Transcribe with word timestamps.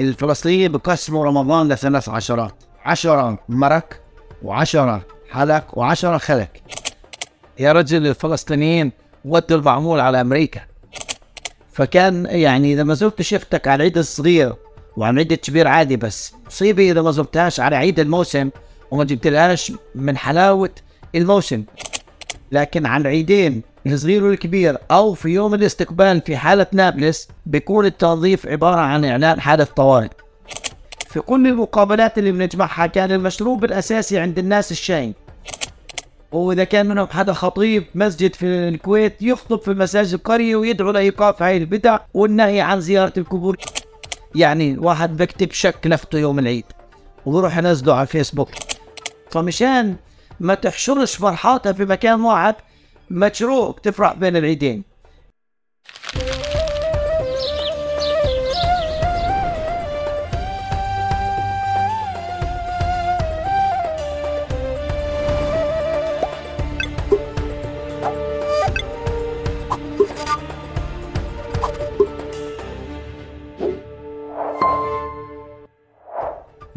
الفلسطينيين 0.00 0.72
بقسموا 0.72 1.24
رمضان 1.24 1.68
لثلاث 1.68 2.08
عشرات. 2.08 2.54
عشرة 2.84 3.38
مرك 3.48 4.00
وعشرة 4.42 5.06
حلق 5.30 5.78
وعشرة 5.78 6.18
خلق. 6.18 6.48
يا 7.58 7.72
رجل 7.72 8.06
الفلسطينيين 8.06 8.92
ودوا 9.24 9.58
المعمول 9.58 10.00
على 10.00 10.20
أمريكا. 10.20 10.60
فكان 11.72 12.26
يعني 12.26 12.72
إذا 12.72 12.82
ما 12.82 12.94
زرت 12.94 13.22
شفتك 13.22 13.68
على 13.68 13.76
العيد 13.76 13.98
الصغير 13.98 14.54
وعلى 14.96 15.12
العيد 15.14 15.32
الكبير 15.32 15.68
عادي 15.68 15.96
بس 15.96 16.34
مصيبة 16.46 16.90
إذا 16.90 17.02
ما 17.02 17.10
زرتهاش 17.10 17.60
على 17.60 17.76
عيد 17.76 18.00
الموسم 18.00 18.50
وما 18.90 19.04
جبتلهاش 19.04 19.72
من 19.94 20.16
حلاوة 20.16 20.70
الموسم. 21.14 21.64
لكن 22.52 22.86
على 22.86 23.00
العيدين 23.00 23.62
الصغير 23.86 24.24
والكبير 24.24 24.78
أو 24.90 25.14
في 25.14 25.28
يوم 25.28 25.54
الاستقبال 25.54 26.20
في 26.20 26.36
حالة 26.36 26.66
نابلس 26.72 27.28
بيكون 27.46 27.86
التنظيف 27.86 28.46
عبارة 28.46 28.80
عن 28.80 29.04
إعلان 29.04 29.40
حالة 29.40 29.64
طوارئ. 29.64 30.08
في 31.08 31.20
كل 31.20 31.46
المقابلات 31.46 32.18
اللي 32.18 32.32
بنجمعها 32.32 32.86
كان 32.86 33.12
المشروب 33.12 33.64
الأساسي 33.64 34.18
عند 34.18 34.38
الناس 34.38 34.72
الشاي 34.72 35.14
وإذا 36.32 36.64
كان 36.64 36.88
منهم 36.88 37.06
حدا 37.06 37.32
خطيب 37.32 37.84
مسجد 37.94 38.34
في 38.34 38.46
الكويت 38.46 39.22
يخطب 39.22 39.60
في 39.60 39.70
مساجد 39.70 40.14
القريه 40.14 40.56
ويدعو 40.56 40.90
لإيقاف 40.90 41.42
هاي 41.42 41.56
البدع 41.56 41.98
والنهي 42.14 42.60
عن 42.60 42.80
زيارة 42.80 43.12
القبور. 43.16 43.56
يعني 44.34 44.78
واحد 44.78 45.16
بكتب 45.16 45.52
شك 45.52 45.86
نفته 45.86 46.18
يوم 46.18 46.38
العيد. 46.38 46.64
وبروح 47.26 47.58
ينزله 47.58 47.94
على 47.94 48.02
الفيسبوك. 48.02 48.48
فمشان 49.30 49.96
ما 50.40 50.54
تحشرش 50.54 51.16
فرحاتها 51.16 51.72
في 51.72 51.84
مكان 51.84 52.20
واحد 52.20 52.54
مشروع 53.10 53.76
تفرح 53.82 54.12
بين 54.12 54.36
العيدين. 54.36 54.87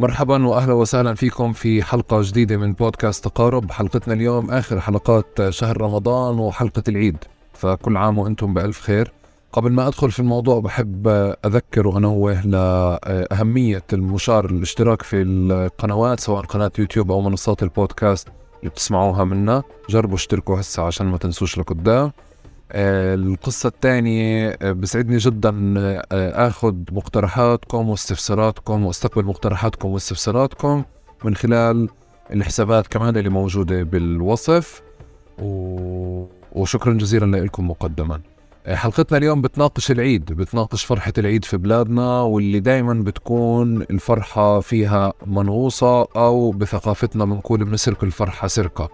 مرحبا 0.02 0.48
واهلا 0.48 0.74
وسهلا 0.74 1.16
فيكم 1.16 1.54
في 1.54 1.84
حلقة 1.84 2.22
جديدة 2.22 2.58
من 2.58 2.74
بودكاست 2.74 3.24
تقارب. 3.24 3.72
حلقتنا 3.72 4.14
اليوم 4.14 4.52
آخر 4.52 4.80
حلقات 4.80 5.50
شهر 5.50 5.82
رمضان 5.82 6.40
وحلقة 6.40 6.84
العيد. 6.88 7.18
فكل 7.54 7.98
عام 7.98 8.18
وأنتم 8.18 8.54
بألف 8.54 8.82
خير. 8.82 9.12
قبل 9.54 9.72
ما 9.72 9.88
أدخل 9.88 10.12
في 10.12 10.20
الموضوع 10.20 10.60
بحب 10.60 11.08
أذكر 11.46 11.88
وأنوه 11.88 12.42
لأهمية 12.46 13.84
المشار 13.94 14.46
الاشتراك 14.46 15.02
في 15.02 15.22
القنوات 15.22 16.20
سواء 16.20 16.42
قناة 16.42 16.72
يوتيوب 16.80 17.12
أو 17.12 17.22
منصات 17.22 17.64
البودكاست 17.64 18.28
اللي 18.60 18.70
بتسمعوها 18.70 19.24
منا. 19.24 19.64
جربوا 19.90 20.16
اشتركوا 20.16 20.60
هسه 20.60 20.84
عشان 20.84 21.08
ما 21.08 21.18
تنسوش 21.18 21.58
لقدام. 21.58 22.12
القصة 22.72 23.68
الثانية 23.68 24.58
آه، 24.62 24.72
بسعدني 24.72 25.18
جدا 25.18 25.74
آه، 25.78 26.48
آخذ 26.48 26.76
مقترحاتكم 26.92 27.90
واستفساراتكم 27.90 28.86
واستقبل 28.86 29.26
مقترحاتكم 29.26 29.90
واستفساراتكم 29.90 30.84
من 31.24 31.36
خلال 31.36 31.90
الحسابات 32.34 32.88
كمان 32.88 33.18
اللي 33.18 33.30
موجودة 33.30 33.84
بالوصف. 33.84 34.82
و... 35.40 36.26
وشكرا 36.52 36.94
جزيلا 36.94 37.38
لكم 37.38 37.70
مقدما. 37.70 38.22
حلقتنا 38.68 39.18
اليوم 39.18 39.42
بتناقش 39.42 39.92
العيد 39.92 40.26
بتناقش 40.26 40.86
فرحة 40.86 41.14
العيد 41.18 41.46
في 41.46 41.58
بلادنا 41.58 42.22
واللي 42.22 42.60
دايما 42.60 42.94
بتكون 42.94 43.82
الفرحة 43.82 44.60
فيها 44.60 45.14
منغوصة 45.28 46.02
أو 46.02 46.52
بثقافتنا 46.52 47.26
بنقول 47.26 47.66
بنسرق 47.66 48.04
الفرحة 48.04 48.48
سرقة. 48.48 48.90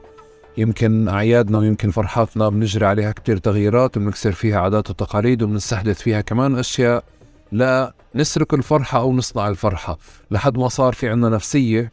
يمكن 0.58 1.08
أعيادنا 1.08 1.58
ويمكن 1.58 1.92
فرحاتنا 1.92 2.50
بنجري 2.50 2.86
عليها 2.86 3.12
كتير 3.12 3.38
تغييرات 3.38 3.98
وبنكسر 3.98 4.32
فيها 4.32 4.60
عادات 4.60 4.90
وتقاليد 4.90 5.44
وبنستحدث 5.44 6.02
فيها 6.02 6.22
كمان 6.22 6.56
أشياء 6.56 7.04
لا 7.52 7.94
نسرق 8.16 8.54
الفرحة 8.54 9.00
أو 9.00 9.14
نصنع 9.14 9.48
الفرحة. 9.48 9.98
لحد 10.32 10.58
ما 10.58 10.68
صار 10.68 10.94
في 10.94 11.10
عنا 11.10 11.30
نفسية 11.30 11.92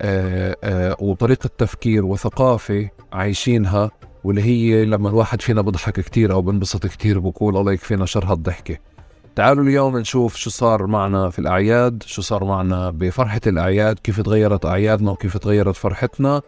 آآ 0.00 0.50
آه، 0.50 0.56
آآ 0.64 0.90
آه، 0.90 0.96
وطريقة 1.00 1.50
تفكير 1.58 2.04
وثقافة 2.04 2.88
عايشينها 3.12 3.90
واللي 4.24 4.42
هي 4.42 4.84
لما 4.84 5.08
الواحد 5.08 5.42
فينا 5.42 5.60
بضحك 5.60 6.00
كتير 6.00 6.32
أو 6.32 6.42
بنبسط 6.42 6.86
كتير 6.86 7.18
بقول 7.18 7.56
الله 7.56 7.72
يكفينا 7.72 8.06
شر 8.06 8.24
هالضحكة 8.24 8.78
تعالوا 9.36 9.64
اليوم 9.64 9.98
نشوف 9.98 10.36
شو 10.36 10.50
صار 10.50 10.86
معنا 10.86 11.30
في 11.30 11.38
الأعياد 11.38 12.02
شو 12.06 12.22
صار 12.22 12.44
معنا 12.44 12.90
بفرحة 12.90 13.40
الأعياد 13.46 13.98
كيف 13.98 14.20
تغيرت 14.20 14.66
أعيادنا 14.66 15.10
وكيف 15.10 15.36
تغيرت 15.36 15.76
فرحتنا. 15.76 16.42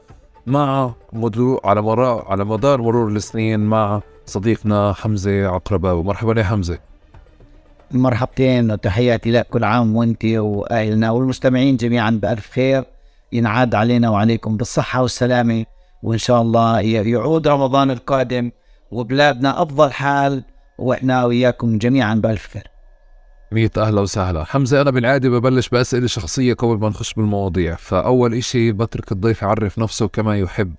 مع 0.49 0.93
مدو 1.13 1.61
على 1.65 1.83
مر 1.83 2.31
على 2.31 2.45
مدار 2.45 2.83
مرور 2.83 3.09
السنين 3.09 3.61
مع 3.61 4.01
صديقنا 4.27 4.93
حمزة 4.93 5.47
عقرباوي 5.47 6.05
مرحبا 6.05 6.41
يا 6.41 6.45
حمزة. 6.45 6.79
مرحبتين 7.91 8.71
وتحياتي 8.71 9.31
لك 9.31 9.47
كل 9.49 9.65
عام 9.65 9.97
وانت 9.97 10.25
وأهلنا 10.25 11.11
والمستمعين 11.11 11.77
جميعا 11.77 12.11
بألف 12.11 12.51
خير. 12.51 12.85
ينعاد 13.33 13.75
علينا 13.75 14.11
وعليكم 14.11 14.57
بالصحة 14.57 15.03
والسلامة 15.03 15.65
وإن 16.03 16.19
شاء 16.19 16.43
الله 16.43 16.81
يعود 16.81 17.49
رمضان 17.49 17.91
القادم 17.91 18.51
وبلادنا 18.91 19.63
أفضل 19.63 19.93
حال 19.93 20.45
وإحنا 20.79 21.25
وياكم 21.25 21.79
جميعا 21.79 22.15
بألف 22.15 22.47
خير. 22.47 22.78
مية 23.53 23.71
أهلا 23.77 24.01
وسهلا. 24.01 24.45
حمزة 24.45 24.81
أنا 24.81 24.91
بالعادة 24.91 25.29
ببلش 25.29 25.69
بأسئلة 25.69 26.07
شخصية 26.07 26.55
قبل 26.55 26.79
ما 26.79 26.89
نخش 26.89 27.15
بالمواضيع 27.15 27.75
فأول 27.75 28.35
إشي 28.35 28.73
بترك 28.73 29.13
الضيف 29.13 29.43
يعرف 29.43 29.79
نفسه 29.79 30.09
كما 30.09 30.39
يحب. 30.39 30.75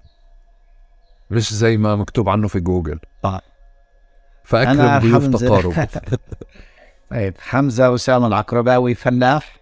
مش 1.31 1.53
زي 1.53 1.77
ما 1.77 1.95
مكتوب 1.95 2.29
عنه 2.29 2.47
في 2.47 2.59
جوجل. 2.59 2.99
طيب. 3.23 3.39
فأكرم 4.43 4.99
ضيوف 4.99 5.27
تقارب. 5.27 5.73
طيب 7.11 7.33
حمزة 7.39 7.95
أسامة 7.95 8.27
العقرباوي 8.27 8.95
فلاح. 8.95 9.59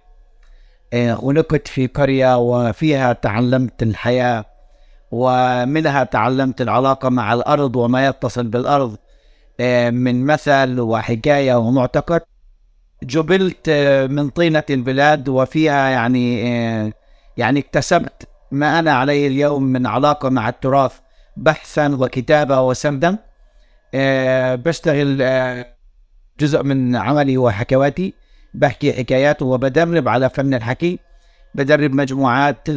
إيه، 0.94 1.18
ونكت 1.22 1.68
في 1.68 1.88
قرية 1.88 2.38
وفيها 2.38 3.13
تعلمت 3.13 3.84
الحياة 3.84 4.45
ومنها 5.12 6.03
تعلمت 6.03 6.62
العلاقة 6.62 7.09
مع 7.09 7.34
الأرض 7.34 7.75
وما 7.75 8.07
يتصل 8.07 8.47
بالأرض 8.47 8.97
إيه، 9.59 9.89
من 9.89 10.25
مثل 10.25 10.79
وحكاية 10.79 11.56
ومعتقد. 11.56 12.22
جبلت 13.03 13.69
آه، 13.69 14.08
من 14.08 14.30
طينة 14.30 14.63
البلاد 14.69 15.30
وفيها 15.30 15.90
يعني 15.90 16.47
آه، 16.47 16.94
يعني 17.38 17.59
اكتسبت 17.59 18.28
ما 18.52 18.80
أنا 18.80 18.94
عليه 18.94 19.28
اليوم 19.28 19.63
من 19.63 19.85
علاقة 19.85 20.30
مع 20.30 20.50
التراث 20.50 20.94
بحثا 21.38 21.96
وكتابة 22.00 22.62
وسردا 22.62 23.18
آه، 23.94 24.56
بشتغل 24.56 25.18
جزء 26.40 26.63
من 26.63 26.96
عملي 26.96 27.38
وحكواتي 27.38 28.13
بحكي 28.53 28.94
حكايات 28.94 29.41
وبدرب 29.41 30.07
على 30.07 30.30
فن 30.30 30.53
الحكي 30.53 31.00
بدرب 31.56 31.94
مجموعات 31.94 32.69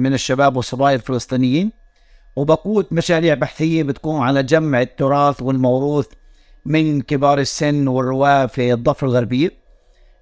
من 0.00 0.14
الشباب 0.14 0.56
والصبايا 0.56 0.94
الفلسطينيين 0.94 1.72
وبقود 2.36 2.86
مشاريع 2.90 3.34
بحثية 3.34 3.82
بتكون 3.82 4.22
على 4.22 4.42
جمع 4.42 4.80
التراث 4.80 5.42
والموروث 5.42 6.06
من 6.68 7.00
كبار 7.00 7.38
السن 7.38 7.88
والرواة 7.88 8.46
في 8.46 8.72
الضفة 8.72 9.06
الغربية 9.06 9.50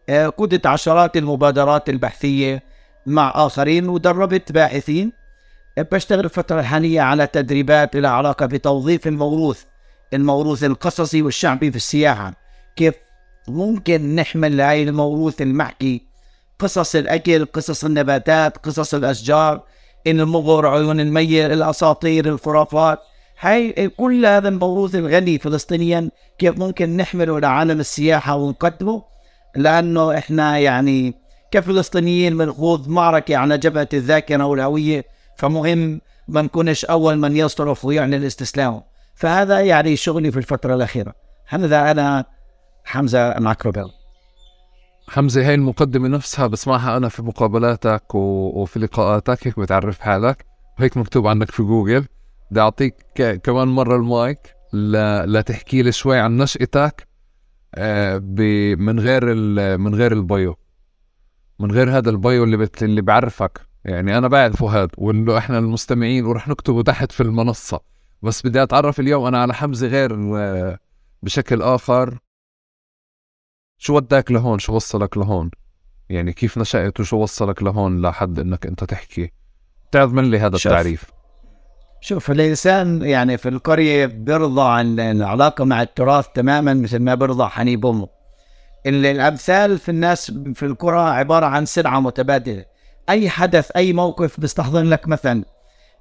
آه، 0.09 0.29
قدت 0.29 0.67
عشرات 0.67 1.17
المبادرات 1.17 1.89
البحثية 1.89 2.63
مع 3.07 3.33
آخرين 3.35 3.89
ودربت 3.89 4.53
باحثين. 4.53 5.13
آه، 5.79 5.87
بشتغل 5.93 6.25
الفترة 6.25 6.61
الحالية 6.61 7.01
على 7.01 7.27
تدريبات 7.27 7.97
لها 7.97 8.11
علاقة 8.11 8.47
بتوظيف 8.47 9.07
الموروث 9.07 9.63
الموروث 10.15 10.65
القصصي 10.65 11.23
والشعبي 11.23 11.71
في 11.71 11.77
السياحة. 11.77 12.35
كيف 12.77 12.95
ممكن 13.49 14.15
نحمل 14.15 14.61
هاي 14.61 14.83
الموروث 14.83 15.43
المحكي؟ 15.43 16.07
قصص 16.59 16.95
الأكل 16.95 17.47
قصص 17.47 17.85
النباتات 17.85 18.57
قصص 18.59 18.95
الأشجار 18.95 19.63
المغر 20.07 20.67
عيون 20.67 21.01
المية 21.01 21.47
الأساطير 21.47 22.29
الخرافات. 22.29 22.99
هاي 23.41 23.89
كل 23.89 24.27
هذا 24.27 24.49
الموروث 24.49 24.95
الغني 24.95 25.39
فلسطينيا 25.39 26.11
كيف 26.39 26.59
ممكن 26.59 26.97
نحمله 26.97 27.41
لعالم 27.41 27.81
السياحة 27.81 28.37
ونقدمه؟ 28.37 29.03
لأنه 29.57 30.19
إحنا 30.19 30.59
يعني 30.59 31.15
كفلسطينيين 31.51 32.39
بنخوض 32.39 32.89
معركة 32.89 33.37
على 33.37 33.59
جبهة 33.59 33.89
الذاكرة 33.93 34.45
والهوية 34.45 35.05
فمهم 35.37 36.01
ما 36.29 36.43
نكونش 36.43 36.85
أول 36.85 37.19
من 37.19 37.37
يصرف 37.37 37.85
ويعلن 37.85 38.25
استسلامه 38.25 38.83
فهذا 39.15 39.61
يعني 39.61 39.97
شغلي 39.97 40.31
في 40.31 40.39
الفترة 40.39 40.75
الأخيرة. 40.75 41.15
هذا 41.47 41.91
أنا 41.91 42.25
حمزة 42.85 43.19
العكربل 43.19 43.91
حمزة 45.09 45.49
هاي 45.49 45.55
المقدمة 45.55 46.09
نفسها 46.09 46.47
بسمعها 46.47 46.97
أنا 46.97 47.09
في 47.09 47.23
مقابلاتك 47.23 48.15
وفي 48.15 48.79
لقاءاتك 48.79 49.47
هيك 49.47 49.59
بتعرف 49.59 50.01
حالك. 50.01 50.47
وهيك 50.79 50.97
مكتوب 50.97 51.27
عنك 51.27 51.51
في 51.51 51.63
جوجل. 51.63 52.05
بدي 52.51 52.61
أعطيك 52.61 52.97
كمان 53.43 53.69
مرة 53.69 53.97
المايك 53.97 54.57
لتحكي 55.27 55.83
لي 55.83 55.93
شوي 55.93 56.19
عن 56.19 56.37
نشأتك 56.37 57.09
آه، 57.75 58.19
من 58.79 59.01
غير 59.01 59.35
من 59.79 59.95
غير 59.95 60.13
ال 60.13 60.24
bio 60.24 60.57
من 61.59 61.73
غير 61.73 61.99
هذا 61.99 62.11
ال 62.11 62.19
bio 62.19 62.45
اللي 62.45 62.57
بت... 62.57 62.83
اللي 62.83 63.03
بعرفك. 63.03 63.61
يعني 63.85 64.19
أنا 64.19 64.29
بعرف 64.29 64.57
فهد 64.63 64.91
وإنه 64.99 65.39
إحنا 65.39 65.59
المستمعين 65.59 66.25
ورح 66.25 66.49
نكتبه 66.49 66.83
تحت 66.83 67.13
في 67.13 67.23
المنصة. 67.23 67.81
بس 68.23 68.47
بدي 68.47 68.63
أتعرف 68.63 69.01
اليوم 69.01 69.27
أنا 69.27 69.43
على 69.43 69.55
حمزة 69.55 69.87
غير 69.87 70.37
آه، 70.37 70.79
بشكل 71.23 71.63
آخر. 71.63 72.19
شو 73.79 73.97
وداك 73.97 74.31
لهون؟ 74.31 74.59
شو 74.59 74.75
وصلك 74.75 75.17
لهون؟ 75.17 75.51
يعني 76.09 76.33
كيف 76.33 76.59
نشأت 76.59 77.01
وشو 77.01 77.17
وصلك 77.17 77.63
لهون 77.63 78.03
لحد 78.03 78.39
إنك 78.39 78.67
أنت 78.67 78.85
تحكي؟ 78.85 79.33
تعظم 79.93 80.21
لي 80.21 80.39
هذا 80.39 80.57
شوف. 80.57 80.73
التعريف؟ 80.73 81.16
شوف 82.09 82.31
الإنسان 82.31 83.03
يعني 83.03 83.39
في 83.39 83.49
القرية 83.49 84.07
بيرضى 84.07 84.63
عن 84.63 85.01
العلاقة 85.01 85.65
مع 85.65 85.83
التراث 85.83 86.27
تماما 86.35 86.75
مثل 86.75 86.99
ما 86.99 87.15
بيرضى 87.15 87.49
حنيب 87.49 87.87
أمه. 87.87 88.09
ال- 88.87 89.07
الأمثال 89.07 89.79
في 89.79 89.89
الناس 89.89 90.31
في 90.55 90.67
القرى 90.67 91.01
عبارة 91.01 91.47
عن 91.47 91.67
سلعة 91.67 92.01
متبادلة. 92.01 92.65
أي 93.09 93.29
حدث 93.31 93.71
أي 93.77 93.93
موقف 93.93 94.41
بيستحضر 94.41 94.83
لك 94.83 95.09
مثلا. 95.09 95.45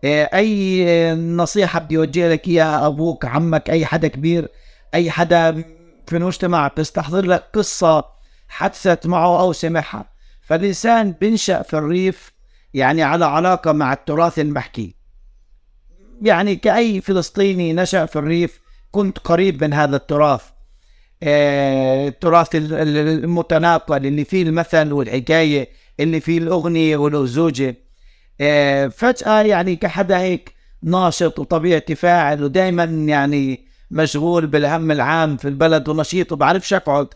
إيه، 0.03 0.23
أي 0.23 1.15
نصيحة 1.15 1.79
بدي 1.79 1.95
يوجه 1.95 2.29
لك 2.31 2.47
إياها 2.47 2.87
أبوك 2.87 3.25
عمك 3.25 3.69
أي 3.69 3.85
حدا 3.85 4.07
كبير 4.07 4.47
أي 4.93 5.11
حدا 5.11 5.63
في 6.07 6.17
المجتمع 6.17 6.71
بيستحضر 6.77 7.25
لك 7.25 7.43
قصة 7.53 8.05
حدثت 8.47 9.07
معه 9.07 9.39
أو 9.39 9.53
سمعها. 9.53 10.05
فالإنسان 10.41 11.11
بينشأ 11.11 11.61
في 11.61 11.73
الريف 11.77 12.31
يعني 12.73 13.03
على 13.03 13.25
علاقة 13.25 13.71
مع 13.71 13.93
التراث 13.93 14.39
المحكي. 14.39 14.94
يعني 16.21 16.55
كأي 16.55 17.01
فلسطيني 17.01 17.73
نشأ 17.73 18.05
في 18.05 18.15
الريف 18.15 18.59
كنت 18.91 19.19
قريب 19.19 19.63
من 19.63 19.73
هذا 19.73 19.95
التراث. 19.95 20.41
آه، 21.23 22.07
التراث 22.07 22.55
ال- 22.55 22.73
ال- 22.73 23.23
المتناقل 23.23 24.05
اللي 24.05 24.25
فيه 24.25 24.43
المثل 24.43 24.91
والحكاية 24.91 25.69
اللي 25.99 26.19
فيه 26.19 26.37
الأغنية 26.37 26.97
والأزوجة 26.97 27.75
آه، 28.41 28.87
فجأة 28.87 29.41
يعني 29.41 29.75
كحدا 29.75 30.19
هيك 30.19 30.53
ناشط 30.83 31.39
وطبيعتي 31.39 31.95
فاعل 31.95 32.43
ودائما 32.43 32.83
يعني 32.83 33.65
مشغول 33.91 34.47
بالهم 34.47 34.91
العام 34.91 35.37
في 35.37 35.47
البلد 35.47 35.89
ونشيط 35.89 36.31
وبعرفش 36.31 36.73
أقعد. 36.73 37.07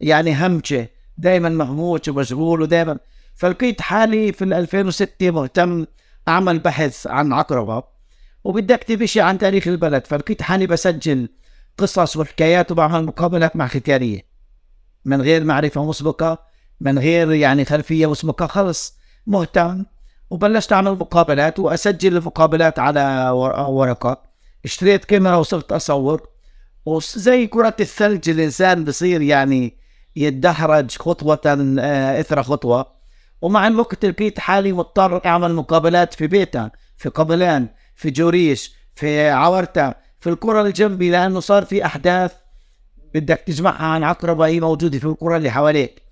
يعني 0.00 0.34
همجة 0.34 0.90
دائما 1.18 1.48
مهموش 1.48 2.08
ومشغول 2.08 2.62
ودائما 2.62 2.98
فلقيت 3.34 3.80
حالي 3.80 4.32
في 4.32 4.44
ال 4.44 4.52
2006 4.54 5.30
مهتم 5.30 5.86
أعمل 6.28 6.58
بحث 6.58 7.06
عن 7.06 7.32
عقربة. 7.32 7.82
وبدي 8.44 8.74
أكتب 8.74 9.04
شيء 9.04 9.22
عن 9.22 9.38
تاريخ 9.38 9.68
البلد 9.68 10.06
فلقيت 10.06 10.42
حالي 10.42 10.66
بسجل 10.66 11.28
قصص 11.78 12.16
وحكايات 12.16 12.72
وبعمل 12.72 13.04
مقابلات 13.04 13.56
مع 13.56 13.66
ختيارية. 13.66 14.20
من 15.04 15.22
غير 15.22 15.44
معرفة 15.44 15.84
مسبقة 15.84 16.38
من 16.80 16.98
غير 16.98 17.32
يعني 17.32 17.64
خلفية 17.64 18.10
مسبقة 18.10 18.46
خلص 18.46 18.94
مهتم. 19.26 19.84
وبلشت 20.30 20.72
أعمل 20.72 20.90
مقابلات 20.92 21.58
وأسجل 21.58 22.16
المقابلات 22.16 22.78
على 22.78 23.30
ور- 23.30 23.60
ورقة. 23.70 24.22
اشتريت 24.64 25.04
كاميرا 25.04 25.36
وصرت 25.36 25.72
أصور. 25.72 26.28
وزي 26.86 27.46
كرة 27.46 27.76
الثلج 27.80 28.30
الإنسان 28.30 28.84
بصير 28.84 29.20
يعني 29.22 29.76
يتدحرج 30.16 30.90
خطوة 30.98 31.40
آه، 31.46 32.20
إثر 32.20 32.42
خطوة. 32.42 32.86
ومع 33.42 33.66
الوقت 33.66 34.04
لقيت 34.04 34.38
حالي 34.38 34.72
مضطر 34.72 35.24
أعمل 35.26 35.54
مقابلات 35.54 36.14
في 36.14 36.26
بيتا 36.26 36.70
في 36.96 37.08
قبلان 37.08 37.68
في 38.02 38.10
جوريش 38.10 38.74
في 38.94 39.30
عورتا 39.30 39.94
في 40.20 40.30
القرى 40.30 40.60
اللي 40.60 40.72
جنبي 40.72 41.10
لأنه 41.10 41.40
صار 41.40 41.64
في 41.64 41.84
أحداث 41.84 42.32
بدك 43.14 43.42
تجمعها 43.46 43.86
عن 43.86 44.04
عقربة 44.04 44.46
هي 44.46 44.60
موجودة 44.60 44.98
في 44.98 45.04
القرى 45.04 45.36
اللي 45.36 45.50
حواليك. 45.50 46.02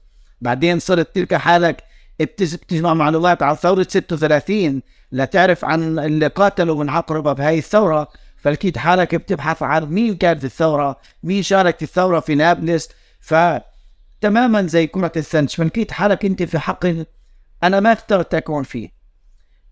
بعدين 0.41 0.79
صرت 0.79 1.15
تلقى 1.15 1.41
حالك 1.41 1.85
بتجمع 2.21 2.95
معلومات 2.95 3.43
عن 3.43 3.55
ثورة 3.55 3.87
36 3.91 4.83
لتعرف 5.13 5.65
عن 5.65 5.99
اللي 5.99 6.27
قاتلوا 6.27 6.85
من 6.85 6.89
عقربة 6.91 7.33
بهاي 7.33 7.59
الثورة. 7.59 8.09
فلقيت 8.37 8.79
حالك 8.79 9.15
بتبحث 9.15 9.63
عن 9.63 9.85
مين 9.85 10.17
كان 10.17 10.39
في 10.39 10.45
الثورة 10.45 11.01
مين 11.23 11.43
شارك 11.43 11.77
في 11.77 11.83
الثورة 11.83 12.21
في 12.21 12.35
نابلس. 12.35 12.89
فتماما 13.21 14.67
زي 14.67 14.87
كرة 14.87 15.13
الثلج. 15.17 15.49
فلقيت 15.49 15.93
حالك 15.93 16.25
أنت 16.25 16.43
في 16.43 16.59
حقل 16.59 17.07
أنا 17.63 17.81
ما 17.81 17.93
اخترت 17.93 18.35
أكون 18.35 18.63
فيه. 18.63 19.00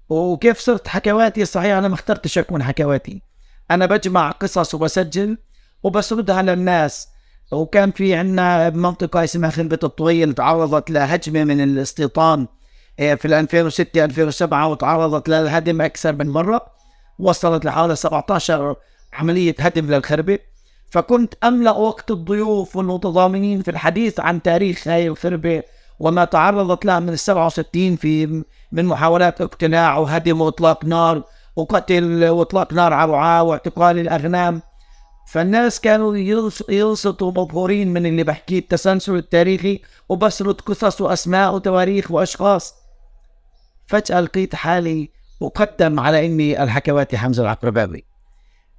وكيف 0.08 0.58
صرت 0.58 0.88
حكواتي؟ 0.88 1.44
صحيح 1.44 1.76
أنا 1.76 1.88
ما 1.88 1.94
اخترتش 1.94 2.38
اكون 2.38 2.62
حكواتي. 2.62 3.22
أنا 3.70 3.87
بجمع 3.87 4.31
قصص 4.31 4.75
وبسجل 4.75 5.38
وبسردها 5.82 6.43
للناس 6.43 7.08
وكان 7.52 7.90
في 7.90 8.14
عندنا 8.14 8.70
منطقة 8.70 9.25
اسمها 9.25 9.50
خنبة 9.50 9.78
الطويل 9.82 10.34
تعرضت 10.34 10.90
لهجمة 10.90 11.44
من 11.44 11.60
الاستيطان 11.60 12.46
آه، 13.00 13.14
في 13.14 13.25
ال 13.25 13.34
2006 13.34 14.05
2007 14.05 14.69
وتعرضت 14.69 15.28
للهدم 15.28 15.81
أكثر 15.81 16.12
من 16.12 16.28
مرة. 16.28 16.66
وصلت 17.19 17.64
لحوالي 17.64 17.96
17 17.96 18.76
عملية 19.12 19.55
هدم 19.58 19.87
للخربة. 19.87 20.38
فكنت 20.90 21.34
أملأ 21.44 21.70
وقت 21.70 22.10
الضيوف 22.10 22.76
والمتضامنين 22.76 23.62
في 23.62 23.70
الحديث 23.70 24.20
عن 24.20 24.43
تاريخ 24.43 24.88
هاي 24.88 25.08
الخربة. 25.08 25.62
وما 25.99 26.25
تعرضت 26.25 26.85
له 26.85 26.99
من 26.99 27.09
ال 27.09 27.19
67 27.19 27.97
في 27.97 28.45
من 28.73 28.85
محاولات 28.85 29.41
اقتلاع 29.41 29.99
وهدم 29.99 30.41
وإطلاق 30.41 30.85
نار 30.85 31.23
وقتل 31.56 32.29
وإطلاق 32.29 32.73
نار 32.73 32.93
على 32.93 33.05
الرعاة 33.09 33.43
واعتقال 33.43 33.99
الاغنام 33.99 34.62
فالناس 35.29 35.81
كانوا 35.81 36.17
يلصقوا 36.69 37.31
مبهورين 37.31 37.93
من 37.93 38.06
اللي 38.06 38.25
بحكيه 38.25 38.59
التسلسل 38.59 39.17
التاريخي 39.17 39.81
وبسرد 40.09 40.61
قصص 40.61 41.00
وأسماء 41.00 41.55
وتواريخ 41.55 42.11
وأشخاص. 42.11 42.75
فجأة 43.87 44.21
لقيت 44.21 44.55
حالي 44.55 45.11
مقدم 45.41 46.01
على 46.01 46.27
إني 46.27 46.62
الحكواتي 46.62 47.19
حمزة 47.19 47.43
العقرباوي 47.43 48.05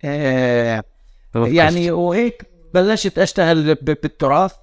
آه 0.04 0.84
يعني 1.36 1.92
وهيك 1.92 2.50
بلشت 2.74 3.20
اشتغل 3.20 3.76
بالتراث. 3.76 4.54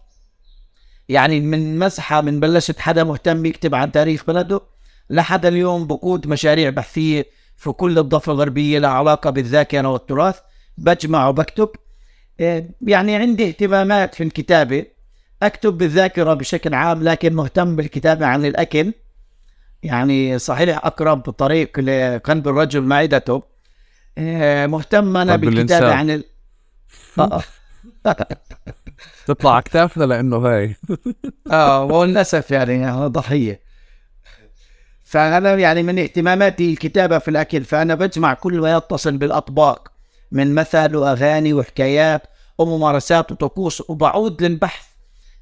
يعني 1.08 1.40
من 1.40 1.78
مسحة 1.78 2.20
من 2.20 2.40
بلشت 2.40 2.78
حدا 2.78 3.04
مهتم 3.04 3.46
يكتب 3.46 3.74
عن 3.74 3.92
تاريخ 3.92 4.24
بلده 4.24 4.60
لحد 5.10 5.46
اليوم 5.46 5.86
بقود 5.86 6.26
مشاريع 6.26 6.70
بحثية 6.70 7.26
في 7.56 7.72
كل 7.72 7.98
الضفة 7.98 8.32
الغربية 8.32 8.78
لها 8.78 8.90
علاقة 8.90 9.30
بالذاكرة 9.30 9.88
والتراث 9.88 10.40
بجمع 10.78 11.28
وبكتب. 11.28 11.68
إيه، 12.40 12.70
يعني 12.80 13.16
عندي 13.16 13.48
اهتمامات 13.48 14.14
في 14.14 14.22
الكتابة 14.22 14.86
أكتب 15.42 15.78
بالذاكرة 15.78 16.34
بشكل 16.34 16.74
عام 16.74 17.02
لكن 17.02 17.34
مهتم 17.34 17.76
بالكتابة 17.76 18.26
عن 18.26 18.44
الأكل. 18.44 18.92
يعني 19.82 20.38
صحيح 20.38 20.86
أقرب 20.86 21.30
طريق 21.30 21.80
لقلب 21.80 22.48
الرجل 22.48 22.80
معدته. 22.80 23.42
إيه، 24.18 24.66
مهتم 24.66 25.12
بالكتابة 25.12 25.48
الإنسان. 25.48 25.84
عن 25.84 26.10
ال... 26.10 26.24
تطلع 29.26 29.52
على 29.52 29.62
كتافنا 29.62 30.04
لأنه 30.04 30.36
هاي؟ 30.36 30.76
آه 31.52 31.84
وللاسف 31.84 32.50
يعني 32.50 32.90
أنا 32.90 33.08
ضحية. 33.08 33.60
فأنا 35.04 35.54
يعني 35.54 35.82
من 35.82 35.98
اهتماماتي 35.98 36.70
الكتابة 36.70 37.18
في 37.18 37.28
الأكل 37.28 37.64
فأنا 37.64 37.94
بجمع 37.94 38.34
كل 38.34 38.60
ما 38.60 38.76
يتصل 38.76 39.16
بالأطباق 39.16 39.92
من 40.32 40.54
مثل 40.54 40.96
وأغاني 40.96 41.52
وحكايات 41.52 42.22
وممارسات 42.58 43.32
وطقوس 43.32 43.90
وبعود 43.90 44.42
للبحث 44.42 44.86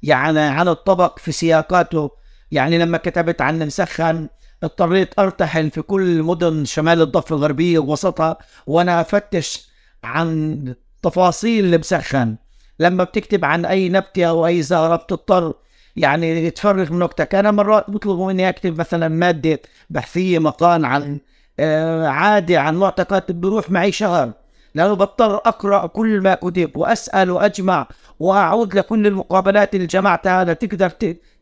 يعني 0.03 0.39
عن 0.39 0.67
الطبق 0.67 1.19
في 1.19 1.31
سياقاته. 1.31 2.11
يعني 2.51 2.77
لما 2.77 2.97
كتبت 2.97 3.41
عن 3.41 3.61
المسخن 3.61 4.27
اضطريت 4.63 5.19
أرتحل 5.19 5.71
في 5.71 5.81
كل 5.81 6.23
مدن 6.23 6.65
شمال 6.65 7.01
الضفة 7.01 7.35
الغربية 7.35 7.79
ووسطها 7.79 8.37
وأنا 8.67 9.01
أفتش 9.01 9.69
عن 10.03 10.75
تفاصيل 11.03 11.73
المسخن. 11.73 12.35
لما 12.79 13.03
بتكتب 13.03 13.45
عن 13.45 13.65
أي 13.65 13.89
نبتة 13.89 14.25
أو 14.25 14.45
أي 14.47 14.61
زهرة 14.61 14.95
بتضطر 14.95 15.53
يعني 15.95 16.49
تفرغ 16.51 16.93
من 16.93 17.01
وقتك. 17.01 17.35
أنا 17.35 17.51
مرات 17.51 17.89
بيطلبوا 17.89 18.27
مني 18.33 18.49
أكتب 18.49 18.79
مثلا 18.79 19.07
مادة 19.07 19.59
بحثية 19.89 20.39
مقال 20.39 20.85
عن 20.85 21.19
آه، 21.59 22.07
عادة 22.07 22.59
عن 22.59 22.75
معتقد 22.75 23.41
بيروح 23.41 23.71
معي 23.71 23.91
شهر 23.91 24.31
لأنه 24.75 24.93
بضطر 24.93 25.35
أقرأ 25.35 25.87
كل 25.87 26.21
ما 26.21 26.35
كتب 26.35 26.77
وأسأل 26.77 27.31
وأجمع 27.31 27.87
وأعود 28.19 28.73
لكل 28.77 29.07
المقابلات 29.07 29.75
اللي 29.75 29.85
جمعتها 29.87 30.43
لتقدر 30.43 30.89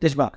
تجمع. 0.00 0.30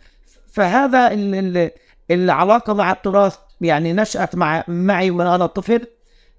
فهذا 0.54 1.12
ال- 1.12 1.58
ال- 1.58 1.72
العلاقة 2.12 2.74
مع 2.74 2.92
التراث 2.92 3.38
يعني 3.62 3.94
نشأت 3.94 4.36
مع 4.36 4.63
معي 4.68 5.12
من 5.12 5.25
أنا 5.27 5.46
طفل. 5.46 5.88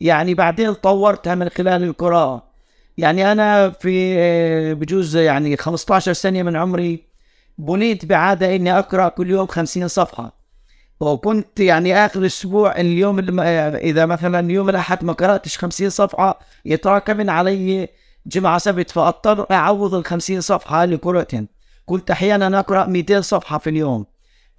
يعني 0.01 0.35
بعدين 0.35 0.73
طورتها 0.75 1.35
من 1.35 1.49
خلال 1.49 1.83
القراءة. 1.83 2.48
يعني 2.99 3.33
أنا 3.33 3.71
في 3.71 4.15
آه، 4.19 4.73
بجوز 4.73 5.17
يعني 5.17 5.57
15 5.57 6.13
سنة 6.13 6.43
من 6.43 6.57
عمري 6.57 7.05
بنيت 7.59 8.05
بعادة 8.05 8.57
إني 8.57 8.79
أقرأ 8.79 9.09
كل 9.09 9.31
يوم 9.31 9.47
50 9.47 9.89
صفحة. 9.89 10.39
وكنت 11.01 11.61
يعني 11.61 11.97
آخر 12.07 12.27
أسبوع 12.27 12.77
اليوم 12.77 13.17
ما- 13.17 13.77
إذا 13.77 14.07
مثلا 14.07 14.53
يوم 14.53 14.69
الأحد 14.69 15.05
ما 15.05 15.13
قرأتش 15.13 15.59
50 15.59 15.91
صفحة 15.91 16.39
يتراكمن 16.65 17.31
علي 17.31 17.89
جمعة 18.27 18.59
سبت 18.59 18.91
فأضطر 18.91 19.47
أعوض 19.51 19.95
ال 19.95 20.05
50 20.05 20.41
صفحة 20.41 20.85
اللي 20.85 20.97
قراتهن 20.97 21.47
كنت 21.87 22.11
أحيانا 22.11 22.59
أقرأ 22.59 22.87
200 22.87 23.21
صفحة 23.21 23.59
في 23.59 23.71
اليوم. 23.71 24.07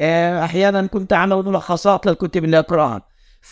آه، 0.01 0.43
أحيانا 0.46 0.86
كنت 0.88 1.13
أعمل 1.13 1.36
ملخصات 1.36 2.05
للكتب 2.05 2.43
اللي 2.43 2.60
أقرأها. 2.60 3.01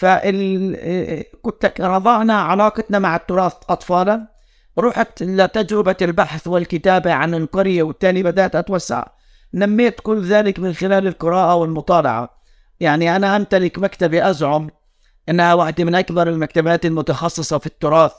آه، 0.04 1.26
كنت 1.42 1.74
رضعنا 1.82 2.34
علاقتنا 2.34 3.00
مع 3.00 3.16
التراث 3.16 3.54
اطفالا. 3.70 4.37
رحت 4.80 5.24
لتجربة 5.24 5.96
البحث 6.02 6.48
والكتابة 6.48 7.14
عن 7.14 7.34
القرية 7.34 7.84
وبالتالي 7.84 8.24
بدأت 8.24 8.56
أتوسع. 8.56 9.06
نميت 9.54 10.00
كل 10.00 10.22
ذلك 10.22 10.60
من 10.60 10.74
خلال 10.74 11.08
القراءة 11.08 11.56
والمطالعة. 11.56 12.38
يعني 12.80 13.16
أنا 13.16 13.36
أمتلك 13.36 13.80
مكتبة 13.80 14.30
أزعم 14.30 14.70
أنها 15.30 15.54
واحدة 15.54 15.84
من 15.84 15.96
أكبر 15.96 16.30
المكتبات 16.30 16.86
المتخصصة 16.86 17.58
في 17.58 17.66
التراث 17.66 18.12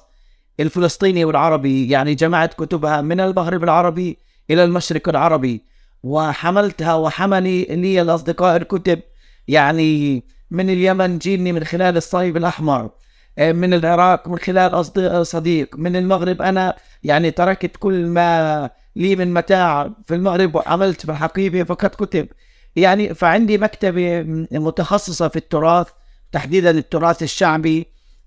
الفلسطيني 0.60 1.24
والعربي. 1.24 1.90
يعني 1.90 2.14
جمعت 2.14 2.54
كتبها 2.54 3.00
من 3.00 3.20
المغرب 3.20 3.64
العربي 3.64 4.18
إلى 4.50 4.64
المشرق 4.64 5.08
العربي 5.08 5.64
وحملتها 6.02 6.94
وحملي 6.94 7.64
لي 7.64 8.02
الأصدقاء 8.02 8.56
الكتب. 8.56 9.00
يعني 9.48 10.24
من 10.50 10.70
اليمن 10.70 11.18
جيني 11.18 11.52
من 11.52 11.64
خلال 11.64 11.96
الصليب 11.96 12.36
الأحمر. 12.36 12.90
من 13.38 13.74
العراق 13.74 14.28
من 14.28 14.38
خلال 14.38 14.86
صديق. 15.26 15.76
من 15.76 15.96
المغرب 15.96 16.42
أنا 16.42 16.76
يعني 17.02 17.30
تركت 17.30 17.76
كل 17.76 18.06
ما 18.06 18.70
لي 18.96 19.16
من 19.16 19.34
متاع 19.34 19.90
في 20.06 20.14
المغرب 20.14 20.54
وعملت 20.54 21.06
في 21.06 21.12
الحقيبة 21.12 21.62
فقط 21.62 21.94
كتب. 21.94 22.28
يعني 22.76 23.14
فعندي 23.14 23.58
مكتبة 23.58 24.22
متخصصة 24.52 25.28
في 25.28 25.36
التراث 25.36 25.86
تحديدا 26.32 26.70
التراث 26.70 27.22
الشعبي 27.22 27.86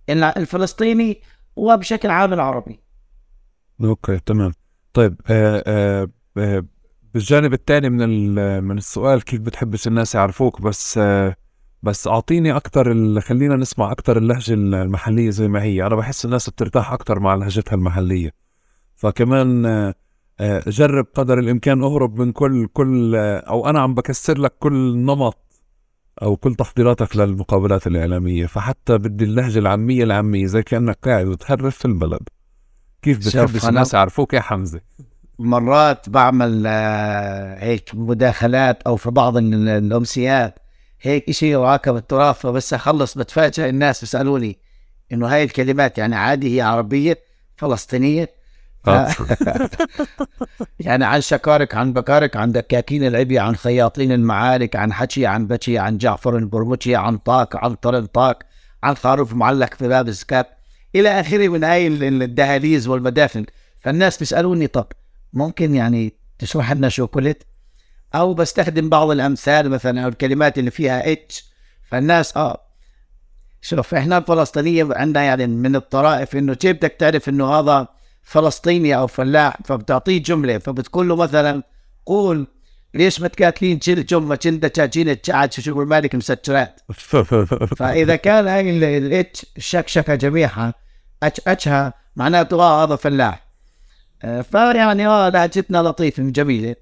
الفلسطيني 0.09 1.21
وبشكل 1.55 2.09
عام 2.09 2.33
العربي. 2.33 2.79
أوكي 3.83 4.19
تمام. 4.19 4.53
طيب 4.93 5.21
آه 5.29 5.63
آه 5.67 6.09
آه 6.37 6.65
بالجانب 7.13 7.53
الثاني 7.53 7.89
من 7.89 8.33
من 8.63 8.77
السؤال 8.77 9.23
كيف 9.23 9.39
بتحبش 9.39 9.87
الناس 9.87 10.15
يعرفوك؟ 10.15 10.61
بس 10.61 10.97
آه 10.97 11.35
بس 11.83 12.07
أعطيني 12.07 12.55
أكثر 12.55 13.19
خلينا 13.21 13.55
نسمع 13.55 13.91
أكثر 13.91 14.17
اللهجة 14.17 14.53
المحلية 14.53 15.29
زي 15.29 15.47
ما 15.47 15.63
هي. 15.63 15.85
أنا 15.85 15.95
بحس 15.95 16.25
الناس 16.25 16.49
بترتاح 16.49 16.93
أكثر 16.93 17.19
مع 17.19 17.35
لهجتها 17.35 17.75
المحلية. 17.75 18.31
فكمان 18.95 19.65
آه 19.65 19.93
آه، 20.41 20.63
جرب 20.67 21.05
قدر 21.13 21.39
الإمكان 21.39 21.83
أهرب 21.83 22.19
من 22.19 22.31
كل 22.31 22.67
كل 22.73 23.15
آه، 23.15 23.37
أو 23.39 23.69
أنا 23.69 23.79
عم 23.79 23.93
بكسر 23.95 24.37
لك 24.37 24.53
كل 24.59 24.97
نمط 24.97 25.37
أو 26.21 26.35
كل 26.35 26.55
تحضيراتك 26.55 27.17
للمقابلات 27.17 27.87
الإعلامية. 27.87 28.45
فحتى 28.45 28.97
بدي 28.97 29.23
اللهجة 29.23 29.59
العامية 29.59 30.03
العامية 30.03 30.45
زي 30.45 30.63
كأنك 30.63 30.97
قاعد 31.03 31.25
وتهرف 31.27 31.77
في 31.77 31.85
البلد. 31.85 32.21
كيف 33.01 33.17
بتحب 33.17 33.69
الناس 33.69 33.93
يعرفوك 33.93 34.33
يا 34.33 34.41
حمزة؟ 34.41 34.81
مرات 35.39 36.09
بعمل 36.09 36.67
هيك 37.57 37.89
مداخلات 37.93 38.81
أو 38.83 38.95
في 38.95 39.11
بعض 39.11 39.37
الأمسيات. 39.37 40.59
هيك 41.01 41.29
إشي 41.29 41.51
يراكب 41.51 41.95
التراث 41.95 42.35
فبس 42.39 42.73
أخلص 42.73 43.17
بتفاجئ 43.17 43.69
الناس 43.69 44.01
بيسالوني 44.01 44.59
إنه 45.11 45.27
هاي 45.27 45.43
الكلمات 45.43 45.97
يعني 45.97 46.15
عادي 46.15 46.55
هي 46.57 46.61
عربية 46.61 47.19
فلسطينية؟ 47.57 48.29
آه. 48.87 49.15
يعني 50.79 51.05
عن 51.05 51.21
شكارك 51.21 51.75
عن 51.75 51.93
بكارك 51.93 52.35
عن 52.35 52.51
دكاكين 52.51 53.07
العبي 53.07 53.39
عن 53.39 53.55
خياطين 53.55 54.11
المعارك 54.11 54.75
عن 54.75 54.93
حكي 54.93 55.25
عن 55.25 55.47
بكي 55.47 55.77
عن 55.77 55.97
جعفر 55.97 56.37
البرمجي 56.37 56.95
عن 56.95 57.17
طاق 57.17 57.55
عن 57.55 57.75
طرن 57.75 58.05
طاق 58.05 58.43
عن 58.83 58.95
خروف 58.95 59.33
معلق 59.33 59.73
في 59.73 59.87
باب 59.87 60.07
الزكاب 60.07 60.45
إلى 60.95 61.19
آخره 61.19 61.47
من 61.47 61.63
هاي 61.63 61.87
الدهاليز 61.87 62.87
والمدافن. 62.87 63.45
فالناس 63.79 64.17
بيسألوني 64.17 64.67
طب 64.67 64.87
ممكن 65.33 65.75
يعني 65.75 66.13
تشرح 66.39 66.71
لنا 66.71 66.89
شو 66.89 67.05
قلت؟ 67.05 67.50
أو 68.15 68.33
بستخدم 68.33 68.89
بعض 68.89 69.11
الأمثال 69.11 69.69
مثلا 69.69 70.03
أو 70.03 70.09
الكلمات 70.09 70.57
اللي 70.57 70.71
فيها 70.71 71.11
اتش 71.11 71.45
فالناس 71.83 72.37
آه. 72.37 72.61
شوف 73.61 73.93
إحنا 73.93 74.17
الفلسطينيه 74.17 74.87
عندنا 74.91 75.23
يعني 75.23 75.47
من 75.47 75.75
الطرائف 75.75 76.35
إنه 76.35 76.53
كيف 76.53 76.75
بدك 76.75 76.95
تعرف 76.99 77.29
إنه 77.29 77.45
هذا 77.45 77.87
فلسطيني 78.23 78.95
أو 78.95 79.07
فلاح؟ 79.07 79.57
فبتعطيه 79.65 80.23
جملة. 80.23 80.57
فبتقول 80.57 81.09
له 81.09 81.15
مثلا 81.15 81.63
قول 82.05 82.47
ليش 82.93 83.21
ما 83.21 83.27
تقاتلين 83.27 83.77
جيل 83.77 84.05
جمة 84.05 84.39
جندا 84.41 84.67
تشاجين 84.67 85.21
تشعج 85.21 85.51
شو 85.51 85.85
مالك؟ 85.85 86.15
مسجرات 86.15 86.79
فإذا 87.77 88.15
كان 88.15 88.47
هاي 88.47 88.97
الاتش 88.97 89.45
شكشكة 89.57 90.15
جميعها 90.15 90.73
اتش 91.23 91.41
اتشها 91.47 91.93
معناته 92.15 92.61
آه 92.61 92.83
هذا 92.83 92.95
فلاح. 92.95 93.47
آه، 94.23 94.41
فيعني 94.41 95.07
آه 95.07 95.29
لهجتنا 95.29 95.77
لطيفة 95.77 96.23
جميلة. 96.23 96.75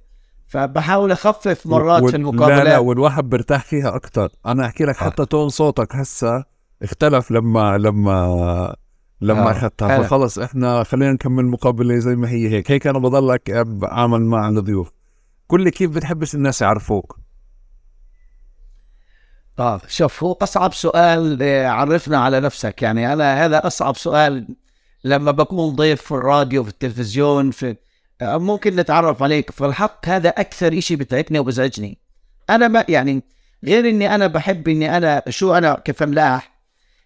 فبحاول 0.50 1.12
أخفف 1.12 1.68
مرات 1.68 2.06
في 2.06 2.16
المقابلات. 2.16 2.64
لا 2.64 2.70
لا 2.70 2.78
والواحد 2.78 3.30
برتاح 3.30 3.66
فيها 3.66 3.96
أكثر 3.96 4.30
أنا 4.46 4.66
أحكي 4.66 4.84
لك 4.86 4.96
حتى 4.96 5.26
تون 5.26 5.50
صوتك 5.50 5.96
هسه 5.96 6.44
اختلف 6.84 7.32
لما 7.32 7.78
لما 7.78 8.76
لما 9.22 9.48
آه. 9.48 9.52
أخذتها. 9.52 10.04
فخلص 10.04 10.40
إحنا 10.40 10.84
خلينا 10.84 11.12
نكمل 11.12 11.44
المقابلة 11.44 11.98
زي 11.98 12.16
ما 12.16 12.30
هي 12.30 12.50
هيك. 12.50 12.72
هيك 12.72 12.88
أنا 12.88 13.00
بضلك 13.00 13.50
أعمل 13.84 14.22
مع 14.22 14.50
الضيوف. 14.50 14.92
لي 15.54 15.72
كيف 15.72 15.92
بتحبش 15.92 16.36
الناس 16.36 16.62
يعرفوك؟ 16.62 17.20
طيب 19.58 19.80
شوف 19.88 20.24
هو 20.24 20.34
أصعب 20.42 20.74
سؤال 20.74 21.40
آه، 21.42 21.68
عرفنا 21.68 22.18
على 22.18 22.40
نفسك. 22.40 22.82
يعني 22.82 23.14
أنا 23.14 23.46
هذا 23.46 23.68
أصعب 23.68 23.98
سؤال 23.98 24.48
لما 25.04 25.32
بكون 25.32 25.76
ضيف 25.76 26.02
في 26.02 26.12
الراديو 26.12 26.64
في 26.64 26.70
التلفزيون 26.70 27.52
في 27.52 27.70
آه، 27.70 27.78
ممكن 28.22 28.76
نتعرف 28.76 29.24
عليك. 29.24 29.52
في 29.52 29.66
الحق 29.66 30.08
هذا 30.10 30.30
أكثر 30.30 30.80
شيء 30.80 30.98
بتعبني 30.98 31.40
وبزعجني. 31.40 31.98
أنا 32.50 32.68
ما 32.68 32.86
يعني 32.90 33.24
غير 33.64 33.90
إني 33.90 34.16
أنا 34.16 34.28
بحب 34.28 34.68
إني 34.68 34.98
أنا 34.98 35.24
شو 35.30 35.54
أنا 35.54 35.82
كفلاح 35.86 36.60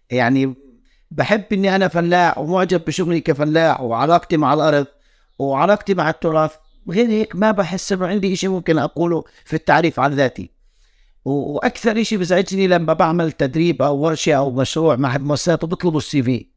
يعني 0.09 0.53
بحب 1.11 1.43
إني 1.51 1.75
أنا 1.75 1.87
فلاح 1.87 2.37
ومعجب 2.37 2.85
بشغلي 2.85 3.21
كفلاح 3.21 3.81
وعلاقتي 3.81 4.37
مع 4.37 4.53
الأرض 4.53 4.87
وعلاقتي 5.39 5.93
مع 5.93 6.09
التراث. 6.09 6.51
غير 6.89 7.09
هيك 7.09 7.35
ما 7.35 7.51
بحس 7.51 7.91
إنه 7.91 8.07
عندي 8.07 8.35
شيء 8.35 8.49
ممكن 8.49 8.79
أقوله 8.79 9.23
في 9.45 9.53
التعريف 9.55 9.99
عن 9.99 10.13
ذاتي. 10.13 10.51
وأكثر 11.25 12.03
شيء 12.03 12.17
بزعجني 12.17 12.67
لما 12.67 12.93
بعمل 12.93 13.31
تدريب 13.31 13.81
أو 13.81 13.97
ورشة 13.97 14.33
أو 14.33 14.51
مشروع 14.51 14.95
مع 14.95 15.17
مؤسسات 15.17 15.63
وبيطلبوا 15.63 15.97
السي 15.97 16.23
في. 16.23 16.47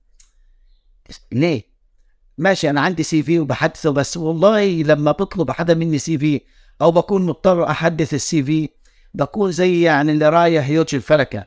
ليه؟ 1.32 1.75
ماشي 2.38 2.70
أنا 2.70 2.80
عندي 2.80 3.02
CV 3.02 3.38
وبحدثه 3.38 3.90
بس 3.90 4.16
والله 4.16 4.82
لما 4.82 5.12
بطلب 5.12 5.50
حدا 5.50 5.74
مني 5.74 5.98
CV 5.98 6.40
أو 6.82 6.90
بكون 6.90 7.26
مضطر 7.26 7.70
أحدث 7.70 8.14
ال 8.14 8.42
CV 8.42 8.68
بكون 9.14 9.52
زي 9.52 9.82
يعني 9.82 10.12
اللي 10.12 10.28
رايح 10.28 10.68
يوجي 10.68 10.96
الفلكه 10.96 11.46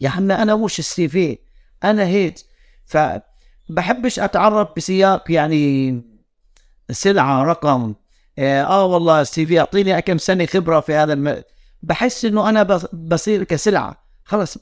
يا 0.00 0.08
عمي 0.08 0.34
أنا 0.34 0.56
مش 0.56 0.78
ال 0.78 1.08
CV 1.08 1.38
أنا 1.84 2.04
هيك. 2.04 2.34
فبحبش 2.84 4.18
أتعرف 4.18 4.68
بسياق 4.76 5.32
يعني 5.32 6.02
سلعة 6.90 7.42
رقم. 7.42 7.94
آه, 8.38 8.62
آه 8.62 8.84
والله 8.84 9.20
ال 9.20 9.46
CV 9.46 9.60
أعطيني 9.60 10.02
كم 10.02 10.18
سنة 10.18 10.46
خبرة 10.46 10.80
في 10.80 10.94
هذا 10.94 11.12
الم... 11.12 11.42
بحس 11.82 12.24
إنه 12.24 12.48
أنا 12.48 12.62
بصير 12.92 13.44
كسلعة. 13.44 14.06
خلص 14.24 14.58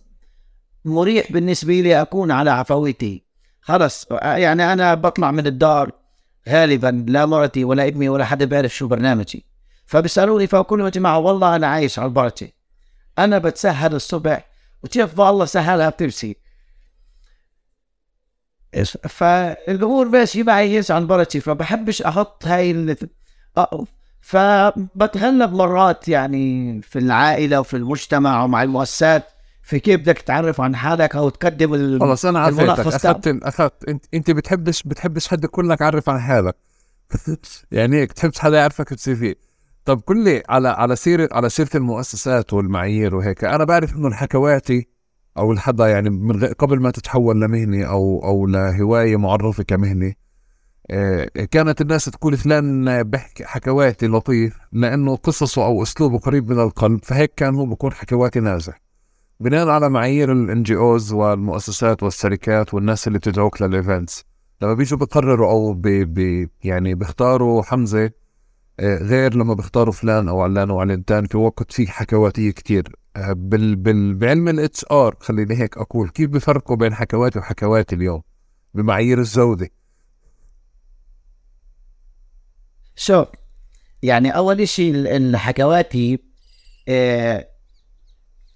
مريح 0.84 1.32
بالنسبة 1.32 1.80
لي 1.80 2.00
أكون 2.02 2.30
على 2.30 2.50
عفويتي. 2.50 3.24
خلص. 3.64 4.06
يعني 4.22 4.72
أنا 4.72 4.94
بطلع 4.94 5.30
من 5.30 5.46
الدار 5.46 5.92
غالبا 6.48 7.04
لا 7.08 7.26
مرتي 7.26 7.64
ولا 7.64 7.88
ابني 7.88 8.08
ولا 8.08 8.24
حدا 8.24 8.44
بيعرف 8.44 8.74
شو 8.74 8.88
برنامجي. 8.88 9.44
فبيسألوني 9.86 10.46
فأقول 10.46 10.78
لهم 10.78 10.86
يا 10.86 10.92
جماعة 10.92 11.18
والله 11.18 11.56
أنا 11.56 11.66
عايش 11.66 11.98
على 11.98 12.06
البركة. 12.06 12.48
أنا 13.18 13.38
بتسهل 13.38 13.94
الصبح. 13.94 14.46
وكيف 14.82 15.20
الله 15.20 15.44
سهلها 15.44 15.88
بتمشي؟ 15.88 16.36
فالأمور 19.08 20.08
ماشي 20.08 20.42
معي 20.42 20.78
هيك 20.78 20.90
عن 20.90 21.06
بركة 21.06 21.40
فبحبش 21.40 22.02
أحط 22.02 22.46
هاي 22.46 22.96
فبتغلب 24.20 25.52
مرات 25.52 26.08
يعني 26.08 26.82
في 26.82 26.98
العائلة 26.98 27.60
وفي 27.60 27.76
المجتمع 27.76 28.44
ومع 28.44 28.62
المؤسسات. 28.62 29.33
في 29.64 29.80
كيف 29.80 30.00
بدك 30.00 30.18
تعرف 30.18 30.60
عن 30.60 30.76
حالك 30.76 31.16
أو 31.16 31.28
تقدم 31.28 31.98
خلص 31.98 32.26
أنا 32.26 32.40
عرفتك. 32.40 32.68
اخذت 32.68 33.26
أخذت. 33.42 33.88
انت 33.88 34.04
أنت 34.14 34.30
بتحبش 34.30 34.82
بتحبش 34.82 35.28
حد 35.28 35.44
يقول 35.44 35.68
لك 35.68 35.82
عرف 35.82 36.08
عن 36.08 36.20
حالك. 36.20 36.56
يعني 37.72 37.96
هيك 37.96 38.12
تحبش 38.12 38.38
حدا 38.38 38.58
يعرفك 38.58 38.94
بسي 38.94 39.16
في. 39.16 39.34
طب 39.84 40.00
قل 40.06 40.24
لي 40.24 40.42
على 40.48 40.68
على 40.68 40.96
سيره 40.96 41.28
على 41.32 41.48
سيرة 41.48 41.68
المؤسسات 41.74 42.52
والمعايير 42.52 43.14
وهيك. 43.14 43.44
أنا 43.44 43.64
بعرف 43.64 43.96
إنه 43.96 44.08
الحكواتي 44.08 44.88
أو 45.38 45.52
لحدا 45.52 45.88
يعني 45.88 46.10
من 46.10 46.44
قبل 46.44 46.80
ما 46.80 46.90
تتحول 46.90 47.40
لمهنة 47.40 47.84
أو 47.84 48.24
أو 48.24 48.46
لهواية 48.46 49.16
معرفة 49.16 49.62
كمهنة 49.62 50.12
آه، 50.90 51.24
كانت 51.50 51.80
الناس 51.80 52.04
تقول 52.04 52.36
فلان 52.36 53.02
بحكي 53.02 53.44
حكواتي 53.44 54.06
لطيف 54.06 54.58
لأنه 54.72 55.16
قصصه 55.16 55.64
أو 55.64 55.82
أسلوبه 55.82 56.18
قريب 56.18 56.52
من 56.52 56.60
القلب 56.60 57.04
فهيك 57.04 57.32
كان 57.36 57.54
هو 57.54 57.66
بكون 57.66 57.92
حكواتي 57.92 58.40
نازح. 58.40 58.83
بناء 59.44 59.68
على 59.68 59.88
معايير 59.88 60.32
ال 60.32 60.62
NGOs 60.62 61.12
والمؤسسات 61.12 62.02
والشركات 62.02 62.74
والناس 62.74 63.06
اللي 63.06 63.18
بتدعوك 63.18 63.62
لل 63.62 63.78
events 63.78 64.24
لما 64.62 64.74
بيجوا 64.74 64.98
بيقرروا 64.98 65.50
أو 65.50 65.72
بي 65.72 66.04
بي 66.04 66.50
يعني 66.64 66.94
بيختاروا 66.94 67.62
حمزة 67.62 68.10
آه، 68.80 68.96
غير 68.98 69.34
لما 69.34 69.54
بيختاروا 69.54 69.92
فلان 69.92 70.28
أو 70.28 70.40
علان 70.40 70.70
أو 70.70 70.80
علانتان 70.80 71.26
في 71.26 71.36
وقت 71.36 71.72
فيه 71.72 71.86
حكواتية 71.86 72.50
كتير. 72.50 72.96
آه، 73.16 73.32
بال 73.32 73.76
بال 73.76 74.14
بعلم 74.14 74.48
ال 74.48 74.84
HR 74.90 75.16
خليني 75.20 75.54
هيك 75.54 75.78
أقول 75.78 76.08
كيف 76.08 76.30
بفرقوا 76.30 76.76
بين 76.76 76.94
حكواتي 76.94 77.38
وحكواتي 77.38 77.94
اليوم؟ 77.94 78.22
بمعايير 78.74 79.18
الجوده 79.18 79.68
شوف 82.96 83.28
يعني 84.02 84.36
أول 84.36 84.68
شيء 84.68 84.94
الحكواتي 84.94 86.18
آه، 86.88 87.53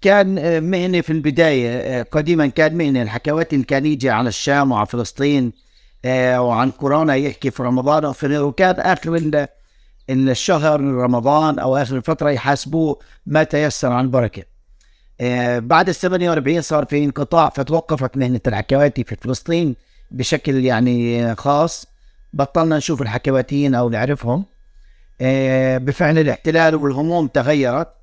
كان 0.01 0.37
آه، 0.37 0.59
مهنة 0.59 1.01
في 1.01 1.13
البداية 1.13 1.69
آه، 1.69 2.03
قديما 2.03 2.47
كان 2.47 2.77
مهنة 2.77 3.01
الحكواتي 3.01 3.63
كان 3.63 3.85
يجي 3.85 4.09
على 4.09 4.29
الشام 4.29 4.71
وعلى 4.71 4.85
فلسطين 4.85 5.53
وعن 6.37 6.71
كورونا 6.71 7.15
يحكي 7.15 7.51
في 7.51 7.63
رمضان. 7.63 8.13
وكان 8.23 8.75
آخر 8.75 9.11
الشهر 10.09 10.81
رمضان 10.81 11.59
أو 11.59 11.77
آخر 11.77 11.95
الفترة 11.95 12.29
يحاسبوه 12.29 12.99
ما 13.25 13.43
تيسر 13.43 13.91
عن 13.91 14.11
بركة. 14.11 14.43
بعد 15.59 15.89
ال 15.89 15.95
48 15.95 16.61
صار 16.61 16.85
في 16.85 17.03
انقطاع 17.03 17.49
فتوقفت 17.49 18.17
مهنة 18.17 18.41
الحكواتي 18.47 19.03
في 19.03 19.15
فلسطين 19.15 19.75
بشكل 20.11 20.65
يعني 20.65 21.35
خاص. 21.35 21.85
بطلنا 22.33 22.77
نشوف 22.77 23.01
الحكواتيين 23.01 23.75
أو 23.75 23.89
نعرفهم. 23.89 24.45
بفعل 25.77 26.17
الاحتلال 26.17 26.75
والهموم 26.75 27.27
تغيرت. 27.27 27.98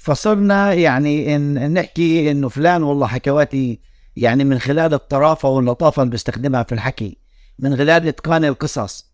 فصرنا 0.00 0.72
يعني 0.72 1.36
إن 1.36 1.72
نحكي 1.72 2.30
إنه 2.30 2.48
فلان 2.48 2.82
والله 2.82 3.06
حكواتي 3.06 3.80
يعني 4.16 4.44
من 4.44 4.58
خلال 4.58 4.94
الطرافة 4.94 5.48
واللطافة 5.48 6.02
اللي 6.02 6.10
بيستخدمها 6.10 6.62
في 6.62 6.72
الحكي 6.72 7.18
من 7.58 7.76
خلال 7.76 8.08
إتقان 8.08 8.44
القصص. 8.44 9.10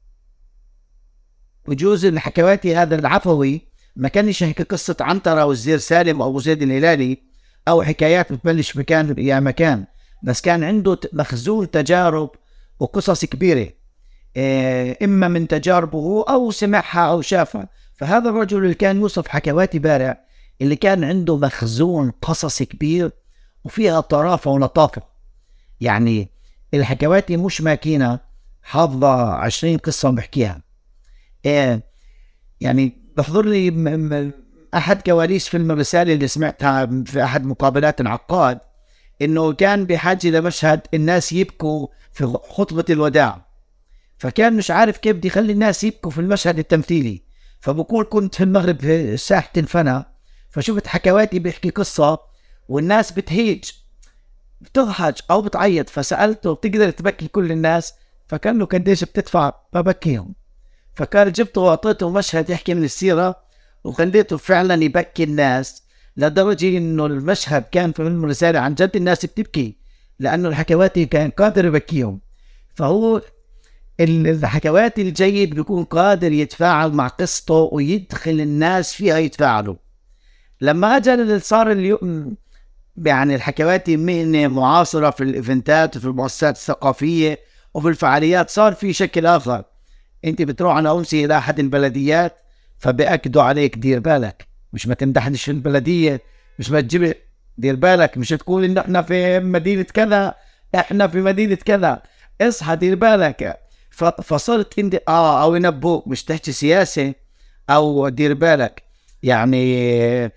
بجوز 1.68 2.04
الحكواتي 2.04 2.76
هذا 2.76 2.94
العفوي 2.94 3.60
ما 3.96 4.08
كانش 4.08 4.42
يحكي 4.42 4.62
قصة 4.62 4.96
عنترة 5.00 5.44
والزير 5.44 5.78
سالم 5.78 6.22
أو 6.22 6.40
زيد 6.40 6.62
الهلالي 6.62 7.22
أو 7.68 7.82
حكايات 7.82 8.32
بتبلش 8.32 8.76
مكان 8.76 9.14
يا 9.18 9.40
مكان 9.40 9.84
بس 10.22 10.40
كان 10.40 10.64
عنده 10.64 11.00
مخزون 11.12 11.70
تجارب 11.70 12.30
وقصص 12.80 13.24
كبيرة. 13.24 13.68
آه، 14.36 14.96
إما 15.02 15.28
من 15.28 15.48
تجاربه 15.48 16.24
أو 16.28 16.50
سمعها 16.50 17.10
أو 17.10 17.20
شافها. 17.20 17.68
فهذا 17.94 18.28
الرجل 18.28 18.58
اللي 18.58 18.74
كان 18.74 19.00
يوصف 19.00 19.28
حكواتي 19.28 19.78
بارع 19.78 20.25
اللي 20.62 20.76
كان 20.76 21.04
عنده 21.04 21.36
مخزون 21.36 22.10
قصص 22.10 22.62
كبير 22.62 23.10
وفيها 23.64 24.00
طرافة 24.00 24.50
ولطافة 24.50 25.02
يعني 25.80 26.28
الحكواتي 26.74 27.36
مش 27.36 27.60
ماكينة 27.60 28.20
حافظة 28.62 29.32
عشرين 29.32 29.78
قصة 29.78 30.10
بحكيها 30.10 30.62
إيه 31.44 31.82
يعني 32.60 32.92
بحضر 33.16 33.46
لي 33.46 34.32
أحد 34.74 35.02
كواليس 35.02 35.48
فيلم 35.48 35.70
الرسالة 35.70 36.12
اللي 36.12 36.28
سمعتها 36.28 36.86
في 37.06 37.24
أحد 37.24 37.44
مقابلات 37.44 38.00
العقاد 38.00 38.58
إنه 39.22 39.52
كان 39.52 39.84
بحاجة 39.84 40.28
لمشهد 40.28 40.80
الناس 40.94 41.32
يبكوا 41.32 41.86
في 42.12 42.26
خطبة 42.26 42.84
الوداع. 42.90 43.46
فكان 44.18 44.56
مش 44.56 44.70
عارف 44.70 44.98
كيف 44.98 45.16
بدي 45.16 45.28
يخلي 45.28 45.52
الناس 45.52 45.84
يبكوا 45.84 46.10
في 46.10 46.20
المشهد 46.20 46.58
التمثيلي. 46.58 47.22
فبقول 47.60 48.06
كنت 48.10 48.34
في 48.34 48.44
المغرب 48.44 48.80
في 48.80 49.16
ساحة 49.16 49.50
الفنا 49.56 50.06
فشفت 50.56 50.86
حكواتي 50.86 51.38
بيحكي 51.38 51.70
قصة 51.70 52.18
والناس 52.68 53.12
بتهيج 53.12 53.64
بتضحك 54.60 55.14
أو 55.30 55.42
بتعيط 55.42 55.88
فسألته 55.88 56.54
بتقدر 56.54 56.90
تبكي 56.90 57.28
كل 57.28 57.52
الناس 57.52 57.94
فقال 58.28 58.58
له 58.58 58.64
قديش 58.66 59.04
بتدفع 59.04 59.52
ببكيهم 59.72 60.34
فقال 60.94 61.32
جبته 61.32 61.60
وأعطيته 61.60 62.10
مشهد 62.10 62.50
يحكي 62.50 62.74
من 62.74 62.84
السيرة 62.84 63.36
وخليته 63.84 64.36
فعلا 64.36 64.84
يبكي 64.84 65.24
الناس 65.24 65.82
لدرجة 66.16 66.78
إنه 66.78 67.06
المشهد 67.06 67.62
كان 67.62 67.92
في 67.92 68.02
فيلم 68.02 68.24
الرسالة 68.24 68.58
عن 68.58 68.74
جد 68.74 68.96
الناس 68.96 69.26
بتبكي 69.26 69.76
لأنه 70.18 70.48
الحكواتي 70.48 71.06
كان 71.06 71.30
قادر 71.30 71.64
يبكيهم. 71.64 72.20
فهو 72.74 73.22
الحكواتي 74.00 75.02
الجيد 75.02 75.54
بيكون 75.54 75.84
قادر 75.84 76.32
يتفاعل 76.32 76.92
مع 76.92 77.08
قصته 77.08 77.68
ويدخل 77.72 78.40
الناس 78.40 78.92
فيها 78.92 79.18
يتفاعلوا. 79.18 79.74
لما 80.60 80.96
اجى 80.96 81.38
صار 81.38 81.72
اليوم 81.72 82.36
يعني 82.96 83.34
الحكواتي 83.34 83.96
مهنة 83.96 84.48
معاصرة 84.48 85.10
في 85.10 85.24
الإيفنتات 85.24 85.96
وفي 85.96 86.06
المؤسسات 86.06 86.56
الثقافية 86.56 87.38
وفي 87.74 87.88
الفعاليات 87.88 88.50
صار 88.50 88.74
في 88.74 88.92
شكل 88.92 89.26
آخر. 89.26 89.64
أنت 90.24 90.42
بتروح 90.42 90.76
على 90.76 90.90
امسيه 90.90 91.24
إلى 91.24 91.38
أحد 91.38 91.58
البلديات 91.58 92.36
فبأكدوا 92.78 93.42
عليك 93.42 93.78
دير 93.78 94.00
بالك 94.00 94.46
مش 94.72 94.86
ما 94.86 94.94
تمدحنش 94.94 95.50
البلدية 95.50 96.22
مش 96.58 96.70
ما 96.70 96.80
تجيب 96.80 97.14
دير 97.58 97.76
بالك 97.76 98.18
مش 98.18 98.28
تقول 98.28 98.64
إن 98.64 98.78
إحنا 98.78 99.02
في 99.02 99.40
مدينة 99.40 99.82
كذا 99.82 100.34
إحنا 100.74 101.08
في 101.08 101.20
مدينة 101.20 101.54
كذا. 101.54 102.02
اصحى 102.40 102.76
دير 102.76 102.94
بالك. 102.94 103.60
فصرت 104.22 104.78
أنت 104.78 105.00
آه 105.08 105.42
أو 105.42 105.54
ينبوك 105.54 106.08
مش 106.08 106.24
تحكي 106.24 106.52
سياسة 106.52 107.14
أو 107.70 108.08
دير 108.08 108.34
بالك. 108.34 108.82
يعني 109.22 110.32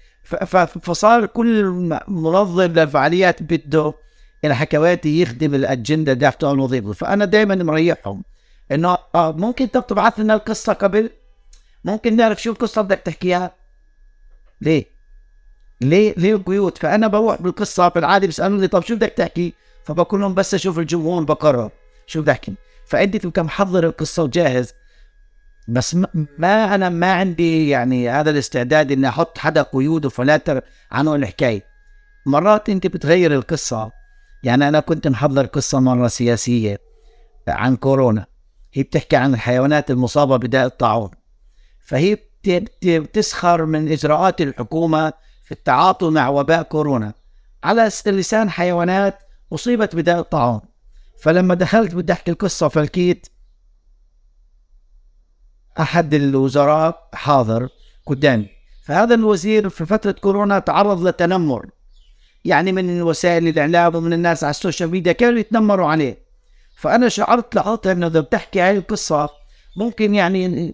فصار 0.81 1.25
كل 1.25 1.65
منظم 2.07 2.61
للفعاليات 2.61 3.43
بده 3.43 3.93
الحكواتي 4.45 5.21
يخدم 5.21 5.55
الأجندة 5.55 6.13
تاعته 6.13 6.51
الوظيفه 6.51 6.91
فأنا 6.91 7.25
دائما 7.25 7.55
مريحهم 7.55 8.23
إنه 8.71 8.97
آه 9.15 9.31
ممكن 9.31 9.71
تبعث 9.71 10.19
لنا 10.19 10.33
القصة 10.33 10.73
قبل؟ 10.73 11.09
ممكن 11.85 12.15
نعرف 12.15 12.41
شو 12.41 12.51
القصة 12.51 12.81
بدك 12.81 12.99
تحكيها؟ 12.99 13.51
ليه؟ 14.61 14.85
ليه؟ 15.81 16.13
ليه 16.17 16.33
القيود 16.35 16.77
فأنا 16.77 17.07
بروح 17.07 17.41
بالقصة 17.41 17.89
في 17.89 17.99
العاده 17.99 18.25
بيسألوني 18.27 18.67
طب 18.67 18.83
شو 18.83 18.95
بدك 18.95 19.09
تحكي؟ 19.17 19.53
فبقول 19.83 20.21
لهم 20.21 20.33
بس 20.33 20.53
أشوف 20.53 20.79
الجمهور 20.79 21.23
بقرر 21.23 21.69
شو 22.07 22.21
بدي 22.21 22.31
أحكي. 22.31 22.53
فأنت 22.87 23.17
تبقى 23.17 23.43
محضر 23.43 23.83
القصة 23.85 24.23
وجاهز 24.23 24.73
بس 25.69 25.95
ما 26.37 26.75
أنا 26.75 26.89
ما 26.89 27.13
عندي 27.13 27.69
يعني 27.69 28.09
هذا 28.09 28.29
الاستعداد 28.29 28.91
إني 28.91 29.07
أحط 29.07 29.37
حدا 29.37 29.61
قيود 29.61 30.05
وفلاتر 30.05 30.61
عنه 30.91 31.15
الحكاية. 31.15 31.65
مرات 32.25 32.69
أنت 32.69 32.87
بتغير 32.87 33.33
القصة. 33.33 33.91
يعني 34.43 34.67
أنا 34.67 34.79
كنت 34.79 35.07
محضر 35.07 35.45
قصة 35.45 35.79
مرة 35.79 36.07
سياسية 36.07 36.77
عن 37.47 37.75
كورونا. 37.75 38.25
هي 38.73 38.83
بتحكي 38.83 39.15
عن 39.15 39.33
الحيوانات 39.33 39.91
المصابة 39.91 40.37
بداء 40.37 40.65
الطاعون 40.65 41.11
فهي 41.79 42.17
بتسخر 42.83 43.65
من 43.65 43.91
إجراءات 43.91 44.41
الحكومة 44.41 45.13
في 45.43 45.51
التعاطي 45.51 46.09
مع 46.09 46.29
وباء 46.29 46.63
كورونا. 46.63 47.13
على 47.63 47.89
لسان 48.05 48.49
حيوانات 48.49 49.19
اصيبت 49.53 49.95
بداء 49.95 50.19
الطاعون 50.19 50.61
فلما 51.21 51.53
دخلت 51.55 51.95
بدي 51.95 52.13
أحكي 52.13 52.31
القصة 52.31 52.67
فلكيت 52.67 53.27
أحد 55.79 56.13
الوزراء 56.13 57.09
حاضر 57.13 57.69
قدامي. 58.05 58.47
فهذا 58.83 59.15
الوزير 59.15 59.69
في 59.69 59.85
فترة 59.85 60.11
كورونا 60.11 60.59
تعرض 60.59 61.07
لتنمر 61.07 61.65
يعني 62.45 62.71
من 62.71 63.01
وسائل 63.01 63.47
الإعلام 63.47 63.95
ومن 63.95 64.13
الناس 64.13 64.43
على 64.43 64.51
ال 64.51 64.57
social 64.57 64.89
media 64.89 65.11
كانوا 65.11 65.39
يتنمروا 65.39 65.87
عليه. 65.87 66.17
فأنا 66.75 67.09
شعرت 67.09 67.55
لحظتها 67.55 67.91
إنه 67.91 68.07
إذا 68.07 68.19
بتحكي 68.19 68.61
هاي 68.61 68.77
القصة 68.77 69.29
ممكن 69.77 70.15
يعني 70.15 70.73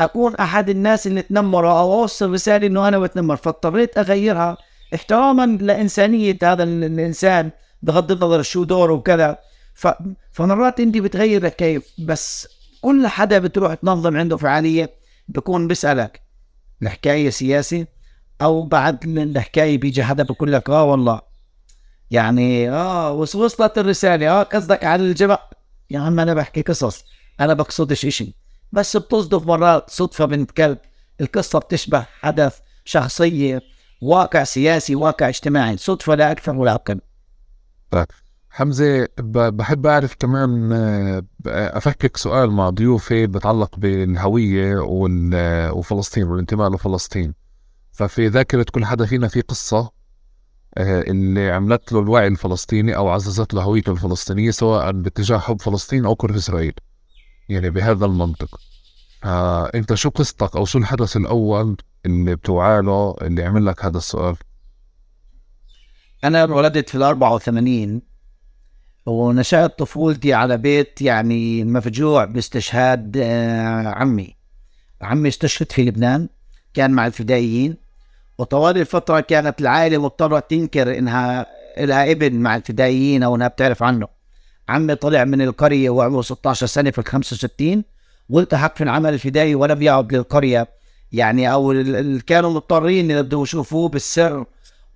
أكون 0.00 0.34
أحد 0.34 0.68
الناس 0.68 1.06
اللي 1.06 1.22
تنمروا 1.22 1.70
أو 1.70 1.92
أوصل 2.00 2.32
رسالة 2.32 2.66
إنه 2.66 2.88
أنا 2.88 2.98
بتنمر. 2.98 3.36
فاضطريت 3.36 3.98
أغيرها 3.98 4.56
احتراما 4.94 5.46
لإنسانية 5.46 6.38
هذا 6.42 6.62
الإنسان 6.62 7.50
بغض 7.82 8.12
النظر 8.12 8.42
شو 8.42 8.64
دوره 8.64 8.92
وكذا. 8.92 9.38
فمرات 10.32 10.80
انت 10.80 10.96
بتغير 10.98 11.48
كيف 11.48 11.92
بس 11.98 12.48
كل 12.80 13.06
حدا 13.06 13.38
بتروح 13.38 13.74
تنظم 13.74 14.16
عنده 14.16 14.36
فعالية 14.36 14.90
بكون 15.28 15.68
بيسالك 15.68 16.22
الحكاية 16.82 17.30
سياسي 17.30 17.86
أو 18.42 18.62
بعد 18.62 19.04
الحكاية 19.04 19.78
بيجي 19.78 20.04
حدا 20.04 20.22
بقول 20.22 20.52
لك 20.52 20.70
آه 20.70 20.84
والله. 20.84 21.20
يعني 22.10 22.70
آه 22.70 23.12
وصلت 23.12 23.78
الرسالة. 23.78 24.30
آه 24.30 24.42
قصدك 24.42 24.84
على 24.84 25.02
الجمع. 25.02 25.38
يا 25.90 25.98
عم 25.98 26.20
أنا 26.20 26.34
بحكي 26.34 26.62
قصص. 26.62 27.04
أنا 27.40 27.54
بقصدش 27.54 28.06
إشي. 28.06 28.34
بس 28.72 28.96
بتصدف 28.96 29.46
مرات 29.46 29.90
صدفة 29.90 30.24
بنت 30.24 30.50
كلب 30.50 30.78
القصة 31.20 31.58
بتشبه 31.58 32.06
حدث 32.20 32.58
شخصية 32.84 33.62
واقع 34.02 34.44
سياسي 34.44 34.94
واقع 34.94 35.28
اجتماعي. 35.28 35.76
صدفة 35.76 36.14
لا 36.14 36.32
أكثر 36.32 36.56
ولا 36.56 36.74
أقل. 36.74 37.00
طيب. 37.90 38.06
حمزة 38.50 39.08
بحب 39.18 39.86
أعرف 39.86 40.14
كمان 40.14 40.72
آه، 40.72 41.22
أفكك 41.46 42.16
سؤال 42.16 42.50
مع 42.50 42.70
ضيوفي 42.70 43.26
بتعلق 43.26 43.76
بالهوية 43.76 44.76
وفلسطين 45.72 46.24
والانتماء 46.24 46.70
لفلسطين. 46.70 47.34
ففي 47.92 48.28
ذاكرة 48.28 48.66
كل 48.72 48.84
حدا 48.84 49.06
فينا 49.06 49.28
في 49.28 49.40
قصة 49.40 49.90
آه، 50.78 51.00
اللي 51.00 51.50
عملت 51.50 51.92
له 51.92 52.00
الوعي 52.00 52.26
الفلسطيني 52.26 52.96
أو 52.96 53.08
عززت 53.08 53.54
له 53.54 53.62
هويته 53.62 53.92
الفلسطينية 53.92 54.50
سواء 54.50 54.92
باتجاه 54.92 55.38
حب 55.38 55.60
فلسطين 55.60 56.04
أو 56.04 56.14
كره 56.14 56.36
إسرائيل. 56.36 56.72
يعني 57.48 57.70
بهذا 57.70 58.06
المنطق. 58.06 58.60
آه، 59.24 59.70
أنت 59.74 59.94
شو 59.94 60.10
قصتك 60.10 60.56
أو 60.56 60.64
شو 60.64 60.78
الحدث 60.78 61.16
الأول 61.16 61.76
اللي 62.06 62.36
بتوعى 62.36 62.82
له 62.82 63.14
اللي 63.22 63.44
عمل 63.44 63.66
لك 63.66 63.84
هذا 63.84 63.98
السؤال؟ 63.98 64.36
أنا 66.24 66.44
انولدت 66.44 66.88
في 66.88 66.94
ال 66.94 67.02
84 67.02 68.02
ونشأت 69.08 69.78
طفولتي 69.78 70.34
على 70.34 70.56
بيت 70.56 71.02
يعني 71.02 71.64
مفجوع 71.64 72.24
باستشهاد 72.24 73.16
آه، 73.16 73.88
عمي. 73.88 74.36
عمي 75.02 75.28
استشهد 75.28 75.72
في 75.72 75.82
لبنان 75.82 76.28
كان 76.74 76.90
مع 76.90 77.06
الفدائيين. 77.06 77.76
وطوال 78.38 78.78
الفترة 78.78 79.20
كانت 79.20 79.60
العائلة 79.60 79.98
مضطرة 79.98 80.38
تنكر 80.38 80.98
إنها 80.98 81.46
لها 81.78 82.10
ابن 82.10 82.34
مع 82.34 82.56
الفدائيين 82.56 83.22
أو 83.22 83.36
إنها 83.36 83.48
بتعرف 83.48 83.82
عنه. 83.82 84.08
عمي 84.68 84.94
طلع 84.94 85.24
من 85.24 85.42
القرية 85.42 85.90
وعمره 85.90 86.22
16 86.22 86.66
سنة 86.66 86.90
في 86.90 86.98
ال 86.98 87.06
65 87.06 87.84
والتحق 88.28 88.76
في 88.76 88.84
العمل 88.84 89.14
الفدائي 89.14 89.54
ولم 89.54 89.82
يعد 89.82 90.14
للقرية. 90.14 90.68
يعني 91.12 91.52
أو 91.52 91.84
كانوا 92.26 92.50
مضطرين 92.50 93.10
يبدوا 93.10 93.42
يشوفوه 93.42 93.88
بالسر 93.88 94.44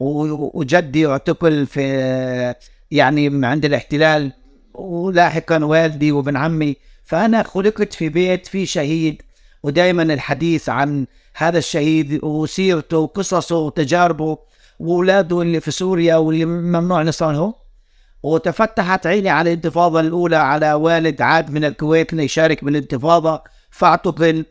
وجدي 0.00 1.06
اعتقل 1.06 1.66
في 1.66 2.54
يعني 2.92 3.46
عند 3.46 3.64
الاحتلال 3.64 4.32
ولاحقا 4.74 5.64
والدي 5.64 6.12
وابن 6.12 6.36
عمي. 6.36 6.76
فأنا 7.04 7.42
خلقت 7.42 7.92
في 7.92 8.08
بيت 8.08 8.46
فيه 8.46 8.64
شهيد 8.64 9.22
ودائما 9.62 10.02
الحديث 10.02 10.68
عن 10.68 11.06
هذا 11.34 11.58
الشهيد 11.58 12.24
وسيرته 12.24 12.98
وقصصه 12.98 13.58
وتجاربه 13.58 14.38
وأولاده 14.78 15.42
اللي 15.42 15.60
في 15.60 15.70
سوريا 15.70 16.16
واللي 16.16 16.44
ممنوع 16.44 17.02
نصرهم 17.02 17.54
وتفتحت 18.22 19.06
عيني 19.06 19.30
على 19.30 19.50
الانتفاضة 19.50 20.00
الأولى 20.00 20.36
على 20.36 20.72
والد 20.72 21.22
عاد 21.22 21.50
من 21.50 21.64
الكويت 21.64 22.12
ليشارك 22.12 22.64
بالانتفاضة 22.64 23.42
فاعتقل. 23.70 24.44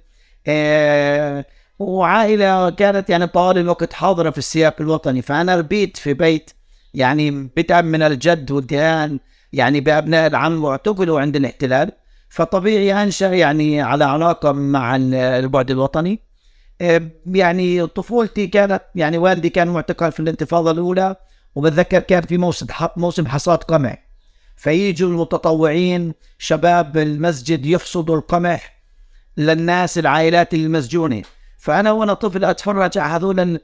آه 0.48 1.46
وعائلة 1.80 2.70
كانت 2.70 3.10
يعني 3.10 3.28
طوال 3.28 3.58
الوقت 3.58 3.94
حاضرة 3.94 4.30
في 4.30 4.38
السياق 4.38 4.76
الوطني. 4.82 5.22
فأنا 5.22 5.56
ربيت 5.56 5.98
في 5.98 6.14
بيت 6.14 6.52
يعني 6.94 7.32
بدعم 7.32 7.86
من 7.86 8.02
الجد 8.02 8.52
والدهان 8.52 9.20
يعني 9.54 9.82
بأبناء 9.82 10.28
العم 10.28 10.64
واعتقلوا 10.64 11.22
عند 11.22 11.36
الاحتلال. 11.36 11.92
فطبيعي 12.30 13.04
انشا 13.04 13.26
يعني 13.26 13.82
على 13.82 14.04
علاقة 14.06 14.52
مع 14.52 14.96
ال- 14.96 15.14
البعد 15.14 15.72
الوطني. 15.72 16.20
يعني 17.26 17.88
طفولتي 17.88 18.48
كانت 18.48 18.82
يعني 18.96 19.18
والدي 19.18 19.50
كان 19.50 19.68
معتقل 19.68 20.12
في 20.12 20.20
الانتفاضة 20.20 20.72
الأولى 20.72 21.16
وبتذكر 21.56 22.00
كان 22.00 22.22
في 22.22 22.38
موسم 22.38 22.66
موسم 22.98 23.28
حصاد 23.28 23.58
قمح. 23.58 24.04
فيجوا 24.56 25.10
المتطوعين 25.10 26.14
شباب 26.38 26.98
المسجد 26.98 27.66
يحصدوا 27.66 28.16
القمح 28.16 28.82
للناس 29.38 29.98
العائلات 29.98 30.54
المسجونة. 30.54 31.22
فأنا 31.58 31.92
وأنا 31.92 32.14
طفل 32.14 32.46
أتفرج 32.46 32.98
على 32.98 33.14
هذول 33.14 33.60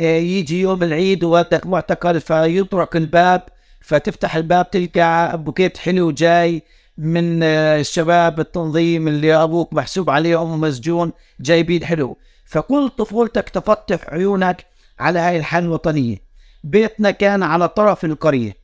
يجي 0.00 0.60
يوم 0.60 0.82
العيد 0.82 1.24
ووالدك 1.24 1.66
معتقل 1.66 2.20
فيطرق 2.20 2.96
الباب 2.96 3.42
فتفتح 3.80 4.36
الباب 4.36 4.70
تلقى 4.70 5.38
بوكيت 5.38 5.76
حلو 5.78 6.10
جاي 6.10 6.62
من 6.98 7.42
آه، 7.42 7.80
الشباب 7.80 8.40
التنظيم 8.40 9.08
اللي 9.08 9.34
أبوك 9.34 9.72
محسوب 9.72 10.10
عليهم 10.10 10.60
مسجون 10.60 11.12
جايبين 11.40 11.84
حلو. 11.84 12.16
فكل 12.44 12.88
طفولتك 12.88 13.48
تفتح 13.48 13.98
عيونك 14.08 14.66
على 14.98 15.18
هاي 15.18 15.38
الحالة 15.38 15.66
الوطنية. 15.66 16.16
بيتنا 16.64 17.10
كان 17.10 17.42
على 17.42 17.68
طرف 17.68 18.04
القرية. 18.04 18.56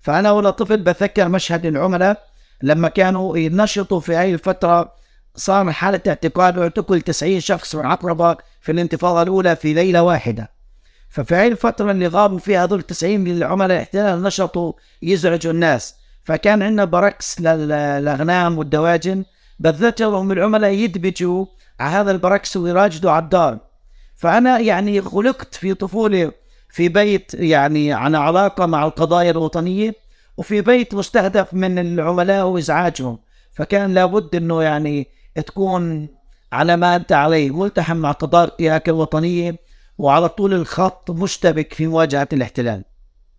فأنا 0.00 0.30
وأنا 0.30 0.50
طفل 0.50 0.76
بتذكر 0.76 1.28
مشهد 1.28 1.66
العملاء 1.66 2.22
لما 2.62 2.88
كانوا 2.88 3.38
ينشطوا 3.38 4.00
في 4.00 4.14
هاي 4.14 4.34
الفترة. 4.34 4.92
صار 5.36 5.72
حالة 5.72 6.00
اعتقال 6.08 6.58
واعتقل 6.58 7.00
90 7.00 7.40
شخص 7.40 7.74
من 7.74 7.86
عقربة 7.86 8.36
في 8.60 8.72
الانتفاضة 8.72 9.22
الأولى 9.22 9.56
في 9.56 9.74
ليلة 9.74 10.02
واحدة. 10.02 10.55
ففي 11.16 11.34
هاي 11.34 11.48
الفترة 11.48 11.90
اللي 11.90 12.06
غابوا 12.06 12.38
فيها 12.38 12.64
هذول 12.64 12.82
90 12.82 13.20
من 13.20 13.36
العملاء 13.36 13.76
الاحتلال 13.76 14.22
نشطوا 14.22 14.72
يزعجوا 15.02 15.52
الناس. 15.52 15.94
فكان 16.24 16.62
عندنا 16.62 16.84
بركس 16.84 17.40
للأغنام 17.40 18.58
والدواجن 18.58 19.24
بتذكرهم 19.58 20.32
العملاء 20.32 20.70
يدبجوا 20.70 21.46
على 21.80 21.90
هذا 21.90 22.10
البركس 22.10 22.56
ويراجدوا 22.56 23.10
على 23.10 23.24
الدار. 23.24 23.58
فأنا 24.16 24.58
يعني 24.58 25.00
خلقت 25.00 25.54
في 25.54 25.74
طفولة 25.74 26.32
في 26.70 26.88
بيت 26.88 27.34
يعني 27.34 27.92
على 27.92 28.18
علاقة 28.18 28.66
مع 28.66 28.84
القضايا 28.84 29.30
الوطنية 29.30 29.94
وفي 30.36 30.60
بيت 30.60 30.94
مستهدف 30.94 31.54
من 31.54 31.78
العملاء 31.78 32.46
وإزعاجهم. 32.46 33.18
فكان 33.52 33.94
لابد 33.94 34.34
أنه 34.34 34.62
يعني 34.62 35.08
تكون 35.46 36.08
على 36.52 36.76
ما 36.76 36.96
أنت 36.96 37.12
عليه 37.12 37.50
ملتحم 37.50 37.96
مع 37.96 38.12
قضاياك 38.12 38.88
الوطنية 38.88 39.65
وعلى 39.98 40.28
طول 40.28 40.54
الخط 40.54 41.10
مشتبك 41.10 41.72
في 41.72 41.86
مواجهة 41.86 42.28
الاحتلال. 42.32 42.84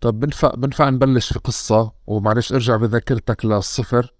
طب 0.00 0.20
بنفع 0.20 0.54
بنفع 0.54 0.88
نبلش 0.88 1.32
في 1.32 1.38
قصة 1.38 1.92
ومعلش 2.06 2.52
ارجع 2.52 2.76
بذاكرتك 2.76 3.44
للصفر. 3.44 4.14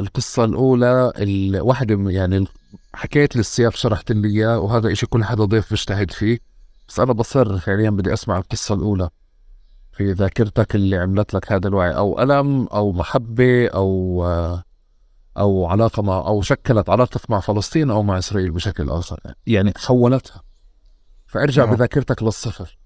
القصة 0.00 0.44
الأولى 0.44 1.12
الواحدة 1.16 2.10
يعني 2.10 2.46
حكيت 2.94 3.36
لي 3.36 3.40
السياق 3.40 3.74
شرحت 3.74 4.12
لي 4.12 4.28
إياه 4.28 4.58
وهذا 4.58 4.92
إشي 4.92 5.06
كل 5.06 5.24
حدا 5.24 5.44
ضيف 5.44 5.70
بيجتهد 5.70 6.10
فيه. 6.10 6.38
بس 6.88 7.00
أنا 7.00 7.12
بصر 7.12 7.58
فعليا 7.58 7.90
بدي 7.90 8.12
أسمع 8.12 8.38
القصة 8.38 8.74
الأولى. 8.74 9.08
في 9.92 10.12
ذاكرتك 10.12 10.74
اللي 10.74 10.96
عملت 10.96 11.34
لك 11.34 11.52
هذا 11.52 11.68
الوعي 11.68 11.96
أو 11.96 12.22
ألم 12.22 12.66
أو 12.66 12.92
محبة 12.92 13.66
أو 13.68 14.24
أو 15.38 15.66
علاقة 15.66 16.02
مع 16.02 16.16
أو 16.18 16.42
شكلت 16.42 16.90
علاقتك 16.90 17.30
مع 17.30 17.40
فلسطين 17.40 17.90
أو 17.90 18.02
مع 18.02 18.18
إسرائيل 18.18 18.50
بشكل 18.50 18.90
آخر. 18.90 19.20
يعني 19.46 19.72
حولتها. 19.76 20.42
فارجع 21.32 21.64
نعم. 21.64 21.74
بذاكرتك 21.74 22.22
للصفر. 22.22 22.78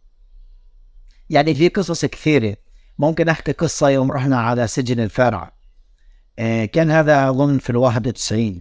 يعني 1.30 1.54
في 1.54 1.68
قصص 1.68 2.04
كثيرة. 2.04 2.56
ممكن 2.98 3.28
أحكي 3.28 3.52
قصة 3.52 3.88
يوم 3.88 4.12
رحنا 4.12 4.40
على 4.40 4.66
سجن 4.66 5.00
الفارع 5.00 5.52
آه، 6.38 6.64
كان 6.64 6.90
هذا 6.90 7.30
أظن 7.30 7.59
في 7.59 7.70
الواحد 7.70 8.06
وتسعين. 8.06 8.61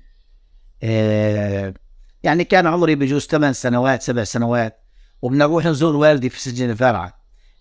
آه، 0.83 1.73
يعني 2.23 2.43
كان 2.43 2.67
عمري 2.67 2.95
بجوز 2.95 3.21
ثمان 3.21 3.53
سنوات 3.53 4.01
سبع 4.01 4.23
سنوات 4.23 4.79
وبنروح 5.21 5.65
نزور 5.65 5.95
والدي 5.95 6.29
في 6.29 6.41
سجن 6.41 6.69
الفارع 6.69 7.13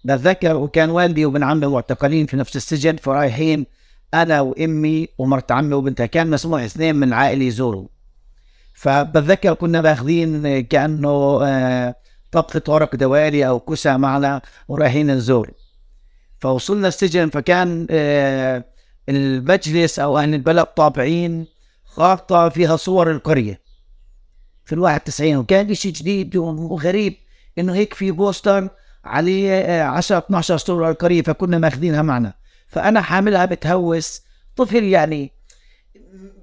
بتذكر 0.04 0.56
وكان 0.56 0.90
والدي 0.90 1.26
وابن 1.26 1.42
عمي 1.42 1.66
معتقلين 1.66 2.26
في 2.26 2.36
نفس 2.36 2.56
السجن 2.56 2.96
فرايحين 2.96 3.66
أنا 4.14 4.40
وأمي 4.40 5.08
ومرت 5.18 5.52
عمي 5.52 5.74
وبنتها. 5.74 6.06
كان 6.06 6.30
مسموح 6.30 6.62
اثنين 6.62 6.96
من 6.96 7.08
العائلة 7.08 7.44
يزوروا. 7.44 7.88
فبتذكر 8.74 9.54
كنا 9.54 9.80
باخذين 9.80 10.46
آه، 10.46 10.60
كأنه 10.60 11.40
آه، 11.42 11.94
طبخة 12.34 12.62
ورق 12.68 12.96
دوالي 12.96 13.48
أو 13.48 13.60
كسى 13.60 13.96
معنا 13.96 14.42
ورايحين 14.68 15.10
نزور 15.10 15.50
فوصلنا 16.40 16.88
السجن 16.88 17.30
فكان 17.30 17.86
آه، 17.90 18.64
المجلس 19.08 19.98
أو 19.98 20.18
أهل 20.18 20.34
البلد 20.34 20.64
طابعين 20.66 21.46
خارطة 21.84 22.48
فيها 22.48 22.76
صور 22.76 23.10
القرية 23.10 23.60
في 24.64 24.72
الواحد 24.72 25.00
تسعين 25.00 25.36
وكان 25.36 25.70
إشي 25.70 25.90
جديد 25.90 26.36
وغريب 26.36 27.16
إنه 27.58 27.74
هيك 27.74 27.94
في 27.94 28.10
بوستر 28.10 28.68
عليه 29.04 29.52
آه، 29.52 29.82
10 29.82 30.18
12 30.18 30.56
صورة 30.56 30.90
القرية 30.90 31.22
فكنا 31.22 31.58
ماخذينها 31.58 32.02
معنا. 32.02 32.34
فأنا 32.68 33.00
حاملها 33.00 33.44
بتهوس. 33.44 34.22
طفل 34.56 34.84
يعني 34.84 35.32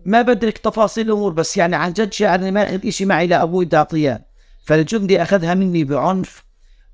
ما 0.05 0.21
بدرك 0.21 0.57
تفاصيل 0.57 1.07
الأمور 1.07 1.33
بس 1.33 1.57
يعني 1.57 1.75
عن 1.75 1.93
جد 1.93 2.13
شاعر 2.13 2.51
ما 2.51 2.63
أخذ 2.63 2.87
إشي 2.87 3.05
معي 3.05 3.27
لأبوي 3.27 3.65
بدي 3.65 3.77
أعطيه. 3.77 4.30
فالجندي 4.63 5.21
أخذها 5.21 5.53
مني 5.53 5.83
بعنف 5.83 6.43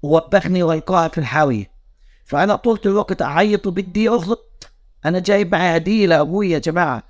ووبخني 0.01 0.63
وألقاها 0.63 1.07
في 1.07 1.17
الحاوية. 1.17 1.71
فأنا 2.25 2.55
طولت 2.55 2.85
الوقت 2.85 3.21
أعيط 3.21 3.67
وبدي 3.67 4.09
أخلط 4.09 4.69
أنا 5.05 5.19
جايب 5.19 5.51
معي 5.51 5.77
هدية 5.77 6.07
لأبوي 6.07 6.51
يا 6.51 6.59
جماعة. 6.59 7.03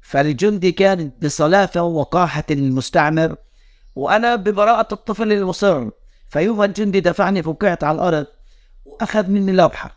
فالجندي 0.00 0.72
كان 0.72 1.10
بصلافة 1.22 1.82
ووقاحة 1.82 2.44
المستعمر 2.50 3.36
وأنا 3.96 4.36
ببراءة 4.36 4.94
الطفل 4.94 5.32
المصر. 5.32 5.88
فيوم 6.28 6.62
الجندي 6.62 7.00
دفعني 7.00 7.42
فوقعت 7.42 7.84
على 7.84 7.94
الأرض 7.94 8.26
وأخذ 8.84 9.26
مني 9.26 9.52
لوحة. 9.52 9.96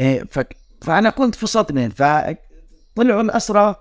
إيه. 0.00 0.24
فأنا 0.82 1.10
كنت 1.10 1.34
في 1.34 1.46
صدمة. 1.46 1.88
فطلعوا 1.88 3.22
الأسرى 3.22 3.74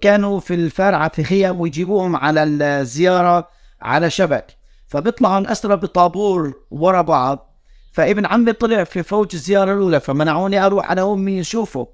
كانوا 0.00 0.40
في 0.40 0.54
الفارعة 0.54 1.08
في 1.08 1.24
خيام 1.24 1.60
ويجيبوهم 1.60 2.16
على 2.16 2.42
الزيارة. 2.42 3.48
على 3.82 4.10
شبك. 4.10 4.46
فبيطلعوا 4.86 5.38
الأسرى 5.38 5.76
بطابور 5.76 6.52
ورا 6.70 7.02
بعض. 7.02 7.48
فابن 7.92 8.26
عمي 8.26 8.52
طلع 8.52 8.84
في 8.84 9.02
فوج 9.02 9.28
الزيارة 9.34 9.72
الأولى 9.72 10.00
فمنعوني 10.00 10.66
أروح 10.66 10.90
أنا 10.90 11.02
وأمي 11.02 11.40
نشوفه 11.40 11.88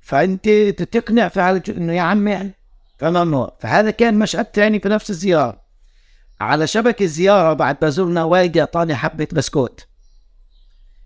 فأنت 0.00 0.48
تقنع 0.92 1.28
فعلا 1.28 1.62
إنه 1.68 1.92
يا 1.92 2.00
عمي 2.00 2.50
فممنوع 2.98 3.56
فهذا 3.60 3.90
كان 3.90 4.18
مشهد 4.18 4.46
ثاني 4.54 4.80
في 4.80 4.88
نفس 4.88 5.10
الزيارة. 5.10 5.62
على 6.40 6.66
شبك 6.66 7.02
الزيارة 7.02 7.52
بعد 7.52 7.76
ما 7.82 7.90
زرنا 7.90 8.24
والدي 8.24 8.60
أعطاني 8.60 8.94
حبة 8.94 9.28
بسكوت. 9.32 9.86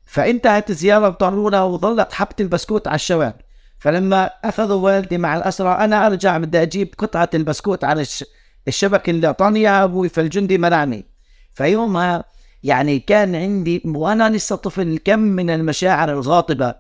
فانتهت 0.06 0.70
الزيارة 0.70 1.06
اضطرونا 1.06 1.62
وظلت 1.62 2.12
حبة 2.12 2.34
البسكوت 2.40 2.88
على 2.88 2.94
الشوارع 2.94 3.34
فلما 3.78 4.30
أخذوا 4.44 4.80
والدي 4.80 5.18
مع 5.18 5.36
الأسرى 5.36 5.68
أنا 5.68 6.06
أرجع 6.06 6.38
بدي 6.38 6.62
أجيب 6.62 6.94
قطعة 6.98 7.30
البسكوت 7.34 7.84
على 7.84 8.00
الش... 8.00 8.24
الشبك 8.68 9.08
اللي 9.08 9.26
أعطاني 9.26 9.62
يا 9.62 9.84
أبوي 9.84 10.08
فالجندي 10.08 10.58
منعني 10.58 11.04
فيومها 11.54 12.24
يعني 12.62 12.98
كان 12.98 13.34
عندي 13.34 13.82
وأنا 13.84 14.30
لسه 14.30 14.56
طفل 14.56 14.98
كم 15.04 15.18
من 15.18 15.50
المشاعر 15.50 16.12
الغاضبه 16.12 16.74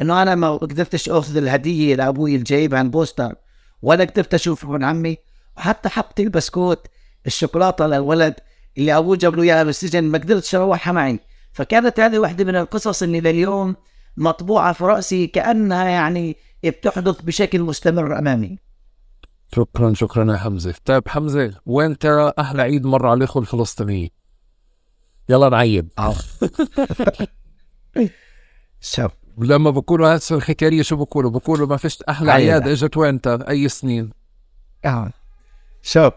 إنه 0.00 0.22
أنا 0.22 0.34
ما 0.34 0.56
قدرتش 0.56 1.08
أخذ 1.08 1.36
الهدية 1.36 1.94
لأبوي 1.94 2.32
اللي 2.32 2.44
جايبها 2.44 2.80
البوستر 2.80 3.34
ولا 3.82 4.04
قدرت 4.04 4.34
أشوف 4.34 4.64
ابن 4.64 4.84
عمي. 4.84 5.16
وحتى 5.56 5.88
حبت 5.88 6.20
البسكوت 6.20 6.86
الشوكولاتة 7.26 7.86
للولد 7.86 8.34
اللي 8.78 8.96
أبوه 8.98 9.16
جاب 9.16 9.36
له 9.36 9.42
اياها 9.42 9.64
بالسجن 9.64 10.04
ما 10.04 10.18
قدرتش 10.18 10.54
أروحها 10.54 10.92
معي. 10.92 11.20
فكانت 11.52 12.00
هذه 12.00 12.18
واحدة 12.18 12.44
من 12.44 12.56
القصص 12.56 13.02
اللي 13.02 13.20
لليوم 13.20 13.76
مطبوعة 14.16 14.72
في 14.72 14.84
رأسي 14.84 15.26
كأنها 15.26 15.88
يعني 15.88 16.36
بتحدث 16.64 17.20
بشكل 17.22 17.60
مستمر 17.60 18.18
أمامي. 18.18 18.58
شكرا 19.54 19.94
شكرا 19.94 20.32
يا 20.32 20.38
حمزة. 20.38 20.74
طيب 20.84 21.08
حمزة 21.08 21.54
وين 21.66 21.98
ترى 21.98 22.32
أحلى 22.38 22.62
عيد 22.62 22.86
مر 22.86 23.06
على 23.06 23.18
الإخوة 23.18 23.42
الفلسطينيين؟ 23.42 24.10
يلا 25.28 25.48
نعيد. 25.48 25.88
شوف. 28.80 29.12
لما 29.38 29.70
بقولوا 29.70 30.16
هسه 30.16 30.36
الحكاية 30.36 30.82
شو 30.82 30.96
بقولوا 30.96 31.30
بقولوا 31.30 31.66
ما 31.66 31.76
فيش 31.76 32.02
أحلى 32.02 32.32
عيد. 32.32 32.50
عياد 32.50 32.68
إجت 32.68 32.96
وين 32.96 33.20
أي 33.26 33.68
سنين؟ 33.68 34.10
آه. 34.84 35.10
شوف. 35.82 36.12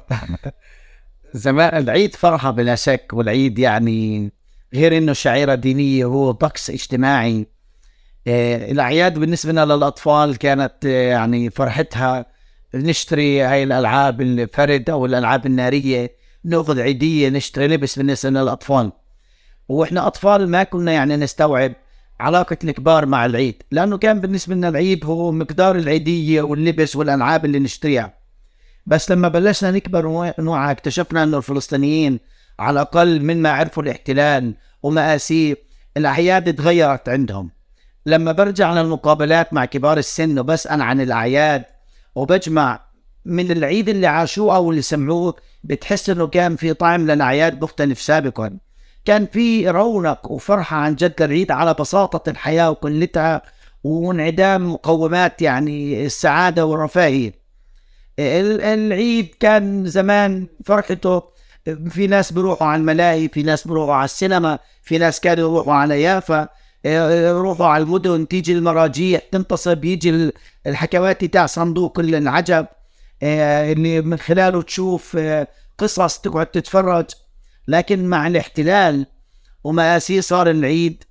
زمان 1.34 1.78
العيد 1.78 2.15
فرحة 2.15 2.52
بلا 2.52 2.76
شك 2.76 3.08
والعيد 3.13 3.60
يعني 3.60 4.32
غير 4.74 4.98
إنه 4.98 5.13
شعيرة 5.13 5.56
دينية 5.56 6.06
هو 6.06 6.32
طقس 6.32 6.70
اجتماعي. 6.70 7.48
آه، 8.28 8.72
الأعياد 8.72 9.20
بالنسبة 9.20 9.52
لنا 9.52 9.65
للأطفال 9.65 10.38
كانت 10.38 10.74
آه، 10.86 11.10
يعني 11.10 11.50
فرحتها 11.50 12.26
نشتري 12.76 13.42
هاي 13.42 13.64
الألعاب 13.64 14.22
الفرد 14.22 14.90
أو 14.90 15.06
الالعاب 15.06 15.46
النارية 15.46 16.12
نأخذ 16.44 16.80
عيدية 16.80 17.30
نشتري 17.30 17.68
لبس 17.68 17.98
بالنسبة 17.98 18.30
للأطفال. 18.30 18.92
وإحنا 19.70 20.08
أطفال 20.08 20.50
ما 20.50 20.64
كنا 20.64 20.92
يعني 20.92 21.16
نستوعب 21.16 21.74
علاقة 22.20 22.58
الكبار 22.64 23.06
مع 23.06 23.26
العيد 23.26 23.64
لأنه 23.72 23.98
كان 23.98 24.22
بالنسبة 24.22 24.56
لنا 24.56 24.70
العيد 24.70 25.06
هو 25.06 25.32
مقدار 25.32 25.76
العيدية 25.76 26.42
واللبس 26.42 26.96
والألعاب 26.96 27.46
اللي 27.46 27.60
نشتريها. 27.60 28.14
بس 28.86 29.12
لما 29.12 29.28
بلشنا 29.28 29.72
نكبر 29.72 30.06
ونوعى 30.06 30.72
اكتشفنا 30.72 31.24
إنه 31.24 31.38
الفلسطينيين 31.38 32.20
على 32.60 32.74
الأقل 32.74 33.22
من 33.24 33.42
ما 33.42 33.52
عرفوا 33.52 33.84
الاحتلال 33.84 34.54
ومآسيه 34.84 35.56
الاعياد 35.98 36.56
تغيرت 36.56 37.10
عندهم. 37.10 37.52
لما 38.06 38.32
برجع 38.32 38.74
للمقابلات 38.74 39.54
مع 39.54 39.66
كبار 39.66 39.98
السن 39.98 40.40
وبسأل 40.40 40.82
عن 40.82 41.02
الأعياد 41.02 41.66
وبجمع 42.15 42.80
من 43.26 43.52
العيد 43.52 43.89
اللي 43.89 44.08
عاشوه 44.08 44.56
أو 44.56 44.72
اللي 44.72 44.82
سمعوه 44.82 45.36
بتحس 45.63 46.10
إنه 46.10 46.28
كان 46.28 46.56
في 46.56 46.74
طعم 46.74 47.08
للاعياد 47.12 47.63
مختلف 47.63 48.02
سابقا. 48.02 48.58
كان 49.06 49.26
في 49.26 49.69
رونق 49.69 50.32
وفرحة 50.32 50.78
عن 50.78 50.95
جد 50.95 51.22
العيد 51.22 51.52
على 51.52 51.74
بساطة 51.74 52.30
الحياة 52.30 52.69
وقلتها 52.69 53.41
وانعدام 53.84 54.74
مقومات 54.74 55.41
يعني 55.41 56.06
السعادة 56.06 56.65
والرفاهية. 56.65 57.34
ال- 58.19 58.62
العيد 58.62 59.36
كان 59.39 59.86
زمان 59.86 60.48
فرحته 60.65 61.24
في 61.89 62.08
ناس 62.08 62.32
بيروحوا 62.34 62.67
على 62.67 62.80
الملاهي 62.80 63.28
في 63.30 63.43
ناس 63.43 63.67
بيروحوا 63.67 63.93
على 63.95 64.06
السينما 64.06 64.60
في 64.84 64.98
ناس 64.98 65.19
كانوا 65.19 65.50
يروحوا 65.50 65.74
على 65.74 66.02
يافا. 66.02 66.48
يروحوا 66.86 67.65
على 67.65 67.84
المدن 67.84 68.28
تيجي 68.28 68.54
المراجيح 68.54 69.22
تنتصب 69.32 69.86
يجي 69.86 70.10
ال- 70.10 70.34
الحكواتي 70.68 71.28
تاع 71.28 71.46
صندوق 71.46 72.00
العجب 72.00 72.68
آه، 73.24 73.72
اللي 73.72 74.02
من 74.02 74.18
خلاله 74.18 74.62
تشوف 74.62 75.15
آه، 75.20 75.48
قصص 75.78 76.20
تقعد 76.20 76.46
تتفرج. 76.46 77.06
لكن 77.68 78.06
مع 78.06 78.28
الاحتلال 78.28 79.06
ومآسيه 79.63 80.22
صار 80.22 80.50
العيد 80.50 81.04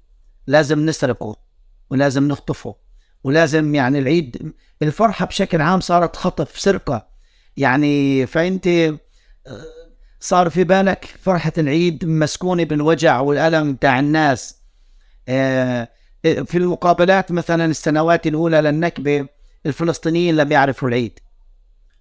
لازم 0.46 0.87
نسرقه 0.87 1.37
ولازم 1.90 2.28
نخطفه. 2.28 2.74
ولازم 3.24 3.74
يعني 3.74 3.98
العيد 3.98 4.52
الفرحة 4.83 5.26
بشكل 5.26 5.61
عام 5.61 5.81
صارت 5.81 6.16
خطف 6.16 6.61
سرقة. 6.61 7.07
يعني 7.57 8.26
فأنت 8.26 8.66
آه، 8.66 8.98
صار 10.20 10.50
في 10.50 10.64
بالك 10.64 11.04
فرحة 11.22 11.52
العيد 11.59 12.04
مسكونة 12.04 12.64
بالوجع 12.64 13.20
والألم 13.20 13.74
تاع 13.74 13.98
الناس. 13.98 14.54
آه، 14.54 14.58
في 16.22 16.54
المقابلات 16.54 17.32
مثلا 17.32 17.64
السنوات 17.64 18.26
الأولى 18.26 18.60
للنكبة 18.60 19.26
الفلسطينيين 19.66 20.36
لم 20.36 20.52
يعرفوا 20.52 20.88
العيد. 20.88 21.18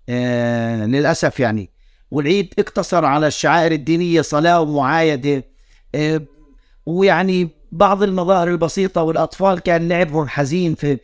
آه، 0.09 0.85
للأسف 0.85 1.39
يعني. 1.39 1.69
والعيد 2.11 2.53
اقتصر 2.59 3.05
على 3.05 3.27
الشعائر 3.27 3.71
الدينية 3.71 4.21
صلاة 4.21 4.61
ومعايدة. 4.61 5.43
آه، 5.95 6.21
ويعني 6.85 7.49
بعض 7.71 8.03
المظاهر 8.03 8.47
البسيطة 8.47 9.01
والأطفال 9.03 9.59
كان 9.59 9.89
لعبهم 9.89 10.27
حزين 10.27 10.75
في, 10.75 10.97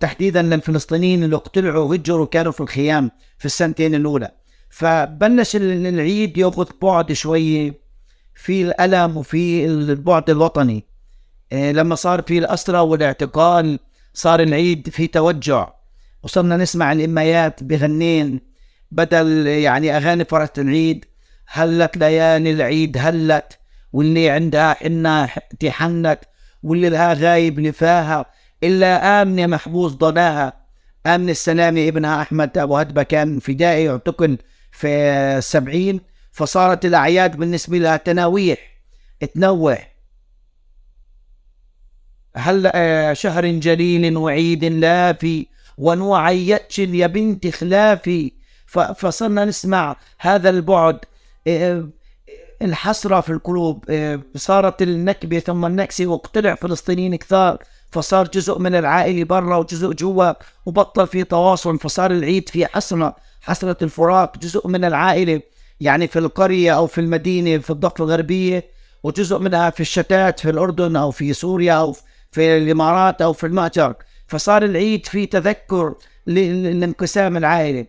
تحديدا 0.00 0.42
للفلسطينيين 0.42 1.24
اللي 1.24 1.36
اقتلعوا 1.36 1.84
وهجروا 1.84 2.26
كانوا 2.26 2.52
في 2.52 2.60
الخيام 2.60 3.10
في 3.38 3.44
السنتين 3.44 3.94
الأولى. 3.94 4.30
فبلش 4.70 5.56
ال- 5.56 5.86
العيد 5.86 6.38
ياخذ 6.38 6.66
بعد 6.82 7.12
شوية 7.12 7.74
في 8.34 8.62
الألم 8.62 9.16
وفي 9.16 9.64
البعد 9.66 10.30
الوطني. 10.30 10.76
آه، 10.76 10.91
لما 11.52 11.94
صار 11.94 12.22
في 12.22 12.38
الأسرى 12.38 12.78
والاعتقال 12.78 13.78
صار 14.14 14.40
العيد 14.40 14.88
في 14.88 15.06
توجع. 15.06 15.68
وصرنا 16.22 16.56
نسمع 16.56 16.92
الإميات 16.92 17.62
بغنين 17.62 18.40
بدل 18.90 19.46
يعني 19.46 19.96
أغاني 19.96 20.24
فرحة 20.24 20.52
العيد. 20.58 21.04
هلت 21.46 21.96
ليالي 21.96 22.50
العيد 22.50 22.96
هلت 23.00 23.58
واللي 23.92 24.30
عندها 24.30 24.74
حنة 24.74 25.28
تحنت 25.60 26.18
واللي 26.62 26.88
لها 26.88 27.12
غايب 27.12 27.60
لفاها 27.60 28.26
إلا 28.62 29.22
آمنة 29.22 29.46
محبوس 29.46 29.92
ضناها. 29.92 30.52
آمن 31.06 31.30
السلامي 31.30 31.88
ابنها 31.88 32.22
أحمد 32.22 32.58
أبو 32.58 32.76
هدبة 32.76 33.02
كان 33.02 33.38
فدائي 33.38 33.90
اعتقل 33.90 34.38
في 34.72 34.88
السبعين 35.38 36.00
فصارت 36.32 36.84
الأعياد 36.84 37.36
بالنسبة 37.36 37.78
لها 37.78 37.96
تناويح 37.96 38.58
تنوح 39.34 39.91
آه، 42.36 43.12
شهر 43.12 43.46
جليل 43.46 44.16
وعيد 44.16 44.64
لافي 44.64 45.46
ونوعيتش 45.78 46.78
يا 46.78 47.06
بنت 47.06 47.46
خلافي 47.48 48.32
فصرنا 48.96 49.44
نسمع 49.44 49.96
هذا 50.18 50.50
البعد. 50.50 50.98
الحسرة 52.62 53.20
في 53.20 53.30
القلوب. 53.32 53.84
آه، 53.88 54.20
صارت 54.36 54.82
النكبة 54.82 55.38
ثم 55.38 55.66
النكسة 55.66 56.06
واقتلع 56.06 56.54
فلسطينيين 56.54 57.16
كثار. 57.16 57.58
فصار 57.90 58.28
جزء 58.28 58.58
من 58.58 58.74
العائلة 58.74 59.24
برا 59.24 59.56
وجزء 59.56 59.92
جوا 59.92 60.32
وبطل 60.66 61.06
في 61.06 61.24
تواصل. 61.24 61.78
فصار 61.78 62.10
العيد 62.10 62.48
في 62.48 62.66
حسرة 62.66 63.16
حسرة 63.40 63.76
الفراق 63.82 64.38
جزء 64.38 64.68
من 64.68 64.84
العائلة 64.84 65.40
يعني 65.80 66.06
في 66.08 66.18
القرية 66.18 66.76
أو 66.76 66.86
في 66.86 67.00
المدينة 67.00 67.58
في 67.58 67.70
الضفة 67.70 68.04
الغربية 68.04 68.64
وجزء 69.02 69.38
منها 69.38 69.70
في 69.70 69.80
الشتات 69.80 70.40
في 70.40 70.50
الأردن 70.50 70.96
أو 70.96 71.10
في 71.10 71.32
سوريا 71.32 71.72
أو 71.72 71.92
في 71.92 72.02
الإمارات 72.40 73.22
أو 73.22 73.32
في 73.32 73.46
المهجر 73.46 73.94
فصار 74.26 74.64
العيد 74.64 75.06
في 75.06 75.26
تذكر 75.26 75.94
لانقسام 76.26 77.36
العائلة. 77.36 77.86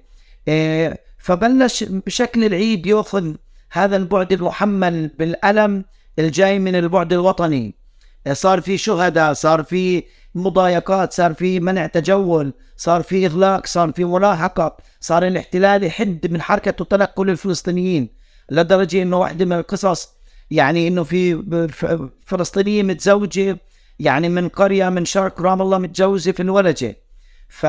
آه، 0.47 0.97
فبلش 1.17 1.83
بشكل 1.83 2.43
العيد 2.43 2.85
يأخذ 2.85 3.35
هذا 3.71 3.95
البعد 3.97 4.33
المحمل 4.33 5.07
بالألم 5.19 5.85
الجاي 6.19 6.59
من 6.59 6.75
البعد 6.75 7.13
الوطني. 7.13 7.75
آه، 8.27 8.33
صار 8.33 8.61
في 8.61 8.77
شهداء 8.77 9.33
صار 9.33 9.63
في 9.63 10.03
مضايقات 10.35 11.13
صار 11.13 11.33
في 11.33 11.59
منع 11.59 11.87
تجول 11.87 12.53
صار 12.77 13.01
في 13.03 13.25
إغلاق 13.25 13.65
صار 13.67 13.91
في 13.91 14.03
ملاحقة 14.05 14.77
صار 14.99 15.27
الاحتلال 15.27 15.83
يحد 15.83 16.27
من 16.31 16.41
حركة 16.41 16.73
وتنقل 16.81 17.29
الفلسطينيين 17.29 18.09
لدرجة 18.51 19.01
إنه 19.01 19.17
واحدة 19.17 19.45
من 19.45 19.53
القصص 19.53 20.09
يعني 20.51 20.87
إنه 20.87 21.03
في 21.03 21.33
ب- 21.33 21.71
ف- 21.71 22.09
فلسطينية 22.25 22.83
متزوجة 22.83 23.57
يعني 23.99 24.29
من 24.29 24.49
قرية 24.49 24.89
من 24.89 25.05
شرق 25.05 25.41
رام 25.41 25.61
الله 25.61 25.77
متجوزة 25.77 26.31
في 26.31 26.41
الولجة. 26.41 26.97
ف 27.49 27.63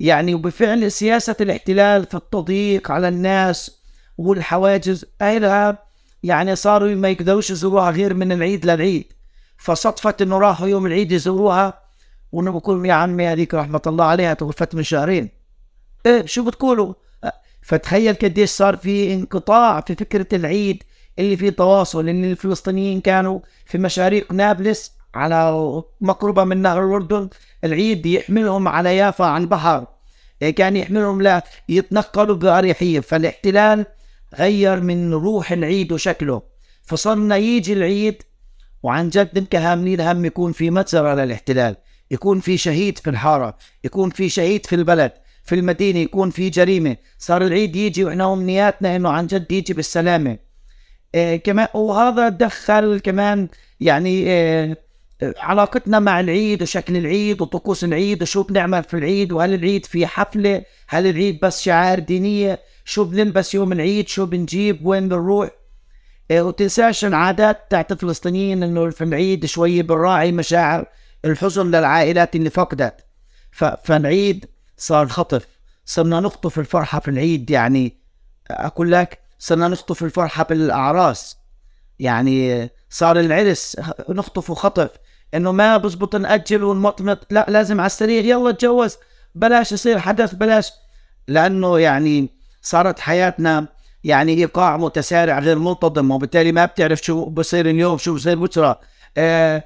يعني 0.00 0.34
وبفعل 0.34 0.92
سياسة 0.92 1.36
الاحتلال 1.40 2.06
في 2.06 2.14
التضييق 2.14 2.90
على 2.90 3.08
الناس 3.08 3.80
والحواجز 4.18 5.04
أهلها 5.20 5.78
يعني 6.22 6.56
صاروا 6.56 6.94
ما 6.94 7.08
يقدروش 7.08 7.50
يزوروها 7.50 7.90
غير 7.90 8.14
من 8.14 8.32
العيد 8.32 8.66
للعيد. 8.66 9.12
فصدفت 9.58 10.22
إنه 10.22 10.38
راحوا 10.38 10.68
يوم 10.68 10.86
العيد 10.86 11.12
يزوروها 11.12 11.80
وأنا 12.32 12.50
بقول 12.50 12.86
يا 12.86 12.92
عمي 12.92 13.26
هذيك 13.26 13.54
رحمة 13.54 13.82
الله 13.86 14.04
عليها 14.04 14.34
توفت 14.34 14.74
من 14.74 14.82
شهرين. 14.82 15.28
إيه 16.06 16.26
شو 16.26 16.44
بتقولوا؟ 16.44 16.94
فتخيل 17.62 18.14
قديش 18.14 18.50
صار 18.50 18.76
في 18.76 19.14
انقطاع 19.14 19.80
في 19.80 19.94
فكرة 19.94 20.26
العيد 20.32 20.82
اللي 21.18 21.36
فيه 21.36 21.50
تواصل 21.50 22.08
ان 22.08 22.24
الفلسطينيين 22.24 23.00
كانوا 23.00 23.40
في 23.66 23.78
مشاريق 23.78 24.32
نابلس 24.32 24.92
على 25.14 25.82
مقربة 26.00 26.44
من 26.44 26.56
نهر 26.62 26.84
الأردن 26.84 27.28
العيد 27.64 28.06
يحملهم 28.06 28.68
على 28.68 28.96
يافا 28.96 29.24
عن 29.24 29.46
بحر. 29.46 29.86
إيه، 30.42 30.50
كان 30.50 30.76
يحملهم؟ 30.76 31.22
لا 31.22 31.42
يتنقلوا 31.68 32.36
بأريحية. 32.36 33.00
فالاحتلال 33.00 33.86
غير 34.38 34.80
من 34.80 35.12
روح 35.12 35.52
العيد 35.52 35.92
وشكله. 35.92 36.42
فصرنا 36.82 37.36
يجي 37.36 37.72
العيد 37.72 38.22
وعن 38.82 39.08
جد 39.08 39.38
نبقى 39.38 39.58
هاملين 39.58 40.00
هم 40.00 40.24
يكون 40.24 40.52
في 40.52 40.70
مجزرة 40.70 41.14
للاحتلال 41.14 41.76
يكون 42.10 42.40
في 42.40 42.56
شهيد 42.56 42.98
في 42.98 43.10
الحارة 43.10 43.56
يكون 43.84 44.10
في 44.10 44.28
شهيد 44.28 44.66
في 44.66 44.74
البلد 44.74 45.12
في 45.44 45.54
المدينة 45.54 45.98
يكون 45.98 46.30
في 46.30 46.50
جريمة. 46.50 46.96
صار 47.18 47.42
العيد 47.42 47.76
يجي 47.76 48.04
وإحنا 48.04 48.32
أمنياتنا 48.32 48.96
إنه 48.96 49.08
عن 49.08 49.26
جد 49.26 49.52
يجي 49.52 49.74
بالسلامة. 49.74 50.38
إيه 51.14 51.36
كمان 51.36 51.68
وهذا 51.74 52.28
دخل 52.28 53.00
كمان 53.04 53.48
يعني 53.80 54.08
إيه 54.08 54.89
علاقتنا 55.22 55.98
مع 55.98 56.20
العيد 56.20 56.62
وشكل 56.62 56.96
العيد 56.96 57.42
وطقوس 57.42 57.84
العيد 57.84 58.22
وشو 58.22 58.42
بنعمل 58.42 58.82
في 58.82 58.94
العيد 58.94 59.32
وهل 59.32 59.54
العيد 59.54 59.86
في 59.86 60.06
حفلة 60.06 60.64
هل 60.88 61.06
العيد 61.06 61.40
بس 61.42 61.62
شعائر 61.62 61.98
دينية 61.98 62.60
شو 62.84 63.04
بنلبس 63.04 63.54
يوم 63.54 63.72
العيد 63.72 64.08
شو 64.08 64.26
بنجيب 64.26 64.86
وين 64.86 65.08
بنروح. 65.08 65.50
إيه 66.30 66.42
وتنساش 66.42 67.04
العادات 67.04 67.70
تاعت 67.70 67.92
الفلسطينيين 67.92 68.62
إنه 68.62 68.90
في 68.90 69.04
العيد 69.04 69.46
شوي 69.46 69.82
بنراعي 69.82 70.32
مشاعر 70.32 70.86
الحزن 71.24 71.66
للعائلات 71.66 72.36
اللي 72.36 72.50
فقدت. 72.50 73.04
فالعيد 73.84 74.46
صار 74.76 75.08
خطف. 75.08 75.46
صرنا 75.84 76.20
نخطف 76.20 76.58
الفرحة 76.58 77.00
في 77.00 77.08
العيد 77.08 77.50
يعني. 77.50 77.96
أقول 78.50 78.92
لك 78.92 79.18
صرنا 79.38 79.68
نخطف 79.68 80.02
الفرحة 80.02 80.44
بالأعراس. 80.44 81.36
يعني 81.98 82.68
صار 82.90 83.20
العرس 83.20 83.76
نخطف 84.08 84.52
خطف. 84.52 84.90
إنه 85.34 85.52
ما 85.52 85.76
بزبط 85.76 86.16
نأجل 86.16 86.64
ونمطمط. 86.64 87.26
لا 87.30 87.46
لازم 87.48 87.80
على 87.80 87.86
السريع. 87.86 88.24
يلا 88.24 88.50
تجوز. 88.50 88.96
بلاش 89.34 89.72
يصير 89.72 89.98
حدث 89.98 90.34
بلاش. 90.34 90.72
لأنه 91.28 91.78
يعني 91.78 92.28
صارت 92.62 92.98
حياتنا 92.98 93.66
يعني 94.04 94.34
إيقاع 94.34 94.76
متسارع 94.76 95.38
غير 95.38 95.58
منتظم 95.58 96.10
وبالتالي 96.10 96.52
ما 96.52 96.64
بتعرف 96.64 97.00
شو 97.00 97.24
بصير 97.24 97.70
اليوم 97.70 97.98
شو 97.98 98.14
بصير 98.14 98.38
بكرة. 98.38 98.80
آه 99.16 99.64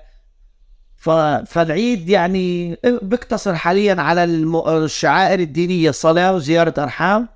فالعيد 1.46 2.09
يعني 2.09 2.77
بيقتصر 3.03 3.55
حاليا 3.55 4.03
على 4.03 4.24
الشعائر 4.24 5.40
الدينية 5.40 5.88
الصلاة 5.88 6.35
وزيارة 6.35 6.74
أرحام 6.79 7.29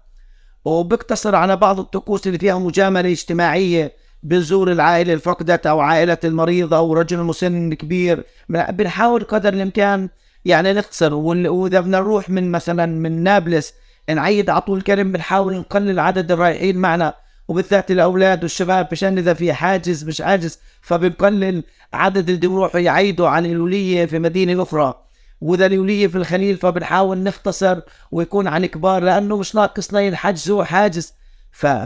وبيقتصر 0.65 1.35
على 1.35 1.57
بعض 1.57 1.81
الطقوس 1.81 2.27
اللي 2.27 2.39
فيها 2.39 2.59
مجاملة 2.59 3.13
اجتماعية. 3.13 3.93
بنزور 4.23 4.73
العائلة 4.73 5.13
الفقدت 5.13 5.67
أو 5.67 5.81
عائلة 5.81 6.19
المريض 6.25 6.75
أو 6.75 6.93
رجل 6.93 7.19
مسن 7.19 7.75
كبير. 7.75 8.25
بنحاول 8.49 9.25
قدر 9.25 9.53
الإمكان 9.53 10.09
يعني 10.45 10.73
نختصر 10.73 11.15
وإذا 11.15 11.81
بدنا 11.81 11.99
نروح 11.99 12.31
من 12.31 12.51
مثلا 12.51 12.87
من 12.87 13.23
نابلس 13.23 13.75
نعيد 14.09 14.51
على 14.51 14.61
طول 14.61 14.83
كرم 14.83 15.13
بنحاول 15.13 15.57
نقلل 15.57 16.01
عدد 16.01 16.33
الرايحين 16.33 16.77
معنا 16.77 17.15
وبالذات 17.49 17.91
الأولاد 17.91 18.43
والشباب 18.43 18.89
مشان 18.93 19.19
إذا 19.19 19.35
في 19.35 19.53
حاجز 19.53 20.05
مش 20.05 20.21
عاجز 20.21 20.59
فبنقلل 20.81 21.65
عدد 21.93 22.29
اللي 22.29 22.41
بيروحوا 22.41 22.81
يعيدوا 22.81 23.29
عن 23.29 23.47
الوليه 23.47 24.07
في 24.07 24.19
مدينة 24.19 24.63
أخرى. 24.63 24.95
وإذا 25.41 25.67
الوليه 25.67 26.07
في 26.07 26.19
الخليل 26.19 26.57
فبنحاول 26.57 27.19
نختصر 27.19 27.81
ويكون 28.13 28.47
عن 28.47 28.67
كبار 28.67 29.03
لأنه 29.03 29.37
مش 29.37 29.55
ناقصنا 29.55 30.01
ينحجزوا 30.01 30.65
حاجز 30.65 31.15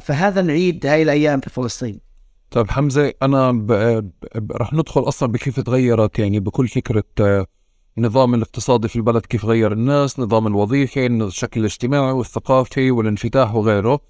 فهذا 0.01 0.41
العيد 0.41 0.87
هاي 0.87 1.03
الأيام 1.03 1.41
في 1.41 1.51
فلسطين. 1.51 2.12
طيب 2.53 2.71
حمزة 2.71 3.13
أنا 3.23 3.53
ب... 3.53 3.67
ب... 4.35 4.53
رح 4.53 4.73
ندخل 4.73 5.01
أصلا 5.01 5.33
بكيف 5.33 5.61
تغيرت 5.61 6.19
يعني 6.19 6.41
بكل 6.41 6.69
فكرة 6.69 7.05
النظام 7.99 8.35
الاقتصادي 8.35 8.89
في 8.89 8.97
البلد 8.97 9.27
كيف 9.27 9.45
غير 9.45 9.73
الناس 9.73 10.21
نظام 10.21 10.47
الوظيفي 10.47 11.07
الشكل 11.07 11.61
الاجتماعي 11.61 12.13
والثقافي 12.13 12.91
والانفتاح 12.91 13.55
وغيره. 13.55 14.01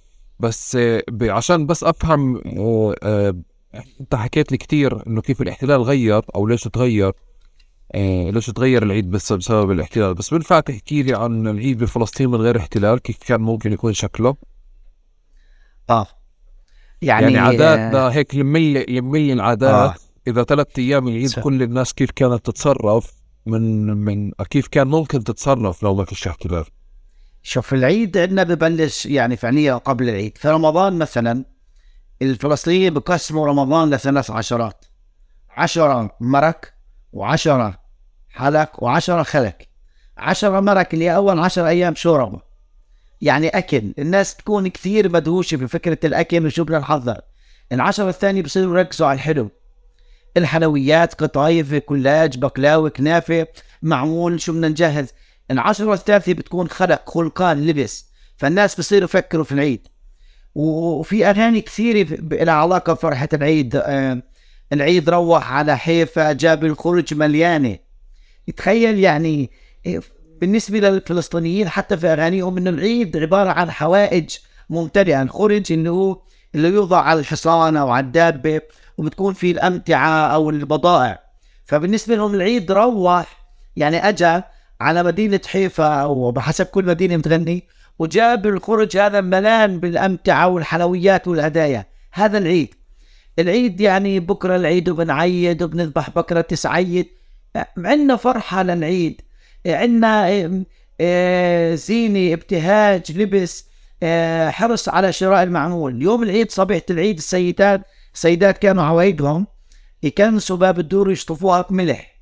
بس 0.40 0.78
عشان 1.22 1.66
بس 1.66 1.84
أفهم 1.84 2.42
أنت 4.00 4.14
حكيت 4.14 4.52
لي 4.52 4.58
كثير 4.58 5.06
إنه 5.06 5.20
كيف 5.20 5.42
الاحتلال 5.42 5.82
غير 5.82 6.22
أو 6.34 6.46
ليش 6.46 6.62
تغير 6.62 7.12
ليش 8.30 8.46
تغير 8.46 8.82
العيد 8.82 9.10
بس 9.10 9.32
بسبب 9.32 9.70
الاحتلال. 9.70 10.14
بس 10.14 10.34
بنفع 10.34 10.60
تحكي 10.60 11.02
لي 11.02 11.14
عن 11.14 11.46
العيد 11.46 11.78
بفلسطين 11.78 12.30
من 12.30 12.40
غير 12.40 12.56
احتلال 12.58 12.98
كيف 12.98 13.18
كان 13.18 13.40
ممكن 13.40 13.72
يكون 13.72 13.92
شكله؟ 13.92 14.36
آه 15.90 16.06
يعني, 17.02 17.32
يعني 17.32 17.38
عاداتنا 17.38 18.06
آه 18.06 18.08
هيك 18.08 18.34
يمي 18.34 18.84
يمي 18.88 19.32
العادات 19.32 19.70
آه. 19.70 19.94
إذا 20.26 20.42
ثلاث 20.42 20.66
أيام 20.78 21.08
العيد. 21.08 21.32
كل 21.40 21.62
الناس 21.62 21.94
كيف 21.94 22.10
كانت 22.10 22.46
تتصرف 22.46 23.12
من 23.46 23.86
من 23.86 24.32
كيف 24.50 24.68
كان 24.68 24.86
ممكن 24.86 25.24
تتصرف 25.24 25.82
لو 25.82 25.94
ما 25.94 26.04
فيش 26.04 26.28
احتلال 26.28 26.64
شوف 27.42 27.74
العيد 27.74 28.18
عندنا 28.18 28.42
ببلش 28.42 29.06
يعني 29.06 29.36
فعليا 29.36 29.74
قبل 29.74 30.08
العيد. 30.08 30.38
في 30.38 30.48
رمضان 30.48 30.98
مثلا 30.98 31.44
الفلسطينيين 32.22 32.94
بقسموا 32.94 33.46
رمضان 33.46 33.90
لثلاث 33.90 34.30
عشرات. 34.30 34.84
عشرة 35.50 36.16
مرك 36.20 36.74
وعشرة 37.12 37.78
حلق 38.30 38.82
وعشرة 38.84 39.22
خلق. 39.22 39.56
عشرة 40.18 40.60
مرك 40.60 40.94
اللي 40.94 41.16
أول 41.16 41.38
عشر 41.38 41.66
أيام 41.66 41.94
شوربة 41.94 42.51
يعني 43.22 43.48
أكل. 43.48 43.92
الناس 43.98 44.36
تكون 44.36 44.68
كثير 44.68 45.08
مدهوشة 45.08 45.56
في 45.56 45.68
فكرة 45.68 45.98
الأكل 46.04 46.46
وشو 46.46 46.64
بدنا 46.64 46.78
نحضر. 46.78 47.20
العشرة 47.72 48.08
الثانية 48.08 48.42
بصيروا 48.42 48.78
يركزوا 48.78 49.06
على 49.06 49.16
الحلو. 49.16 49.50
الحلويات 50.36 51.14
قطايف 51.14 51.74
كلاج 51.74 52.38
بقلاوة 52.38 52.88
كنافة. 52.88 53.46
معمول 53.82 54.40
شو 54.40 54.52
بدنا 54.52 54.68
نجهز؟ 54.68 55.08
العشرة 55.50 55.94
الثالثة 55.94 56.32
بتكون 56.32 56.68
خلق 56.68 57.10
خلقان 57.10 57.66
لبس. 57.66 58.06
فالناس 58.36 58.78
بصيروا 58.78 59.04
يفكروا 59.04 59.44
في 59.44 59.52
العيد. 59.52 59.88
وفي 60.54 61.26
أغاني 61.26 61.60
كثيرة 61.60 62.18
لها 62.20 62.54
علاقة 62.54 62.92
بفرحة 62.92 63.28
العيد. 63.32 63.82
العيد 64.72 65.10
روح 65.10 65.52
على 65.52 65.78
حيفا 65.78 66.32
جاب 66.32 66.64
الخرج 66.64 67.14
مليانة. 67.14 67.78
تخيل 68.56 68.98
يعني 68.98 69.50
بالنسبة 70.42 70.80
للفلسطينيين 70.80 71.68
حتى 71.68 71.96
في 71.96 72.06
أغانيهم 72.06 72.56
إنه 72.56 72.70
العيد 72.70 73.16
عبارة 73.16 73.50
عن 73.50 73.70
حوائج 73.70 74.36
ممتلئة. 74.70 75.22
الخرج 75.22 75.72
اللي 75.72 75.90
هو 75.90 76.18
اللي 76.54 76.68
يوضع 76.68 77.00
على 77.00 77.20
الحصان 77.20 77.76
أو 77.76 77.90
على 77.90 78.06
الدابة 78.06 78.60
وبتكون 78.98 79.34
فيه 79.34 79.52
الأمتعة 79.52 80.26
أو 80.26 80.50
البضائع. 80.50 81.18
فبالنسبة 81.64 82.16
لهم 82.16 82.34
العيد 82.34 82.72
روح. 82.72 83.46
يعني 83.76 84.08
اجى 84.08 84.42
على 84.80 85.02
مدينة 85.02 85.40
حيفا 85.46 86.04
وبحسب 86.04 86.66
كل 86.66 86.84
مدينة 86.84 87.16
متغني 87.16 87.68
وجاب 87.98 88.46
الخرج 88.46 88.96
هذا 88.96 89.20
ملان 89.20 89.80
بالأمتعة 89.80 90.48
والحلويات 90.48 91.28
والهدايا. 91.28 91.86
هذا 92.12 92.38
العيد. 92.38 92.74
العيد 93.38 93.80
يعني 93.80 94.20
بكرة 94.20 94.56
العيد 94.56 94.88
وبنعيد 94.88 95.62
وبنذبح 95.62 96.10
بكرة 96.10 96.40
تسعيد. 96.40 97.06
عندنا 97.78 98.16
فرحة 98.16 98.62
للعيد. 98.62 99.20
عندنا 99.66 100.28
آه، 101.00 101.74
زينة 101.74 102.34
ابتهاج 102.34 103.18
لبس 103.18 103.66
آه، 104.02 104.50
حرص 104.50 104.88
على 104.88 105.12
شراء 105.12 105.42
المعمول. 105.42 106.02
يوم 106.02 106.22
العيد 106.22 106.50
صبيحة 106.50 106.82
العيد 106.90 107.16
السيدات 107.16 107.80
السيدات 108.14 108.58
كانوا 108.58 108.84
عوايدهم. 108.84 109.46
يكنسوا 110.02 110.56
باب 110.56 110.78
الدور 110.78 111.10
يشطفوها 111.10 111.62
بملح 111.70 112.20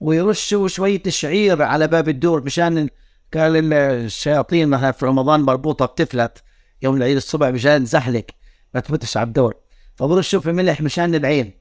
ويرشوا 0.00 0.68
شوية 0.68 1.02
شعير 1.08 1.62
على 1.62 1.88
باب 1.88 2.08
الدور 2.08 2.44
مشان 2.44 2.88
قال 3.34 3.72
الشياطين 3.72 4.68
مثلا 4.68 4.92
في 4.92 5.06
رمضان 5.06 5.40
مربوطة 5.40 5.86
بتفلت 5.86 6.42
يوم 6.82 6.96
العيد 6.96 7.16
الصبح 7.16 7.48
مشان 7.48 7.84
تزحلق 7.84 8.26
ما 8.74 8.80
تفتش 8.80 9.16
على 9.16 9.26
الدور. 9.26 9.54
فبرشوا 9.96 10.40
في 10.40 10.52
ملح 10.52 10.80
مشان 10.80 11.14
العين. 11.14 11.52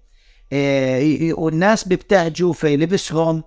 إيه 0.52 1.34
والناس 1.34 1.88
بيبتهجوا 1.88 2.54
في 2.54 2.78
لبسهم 2.78 3.44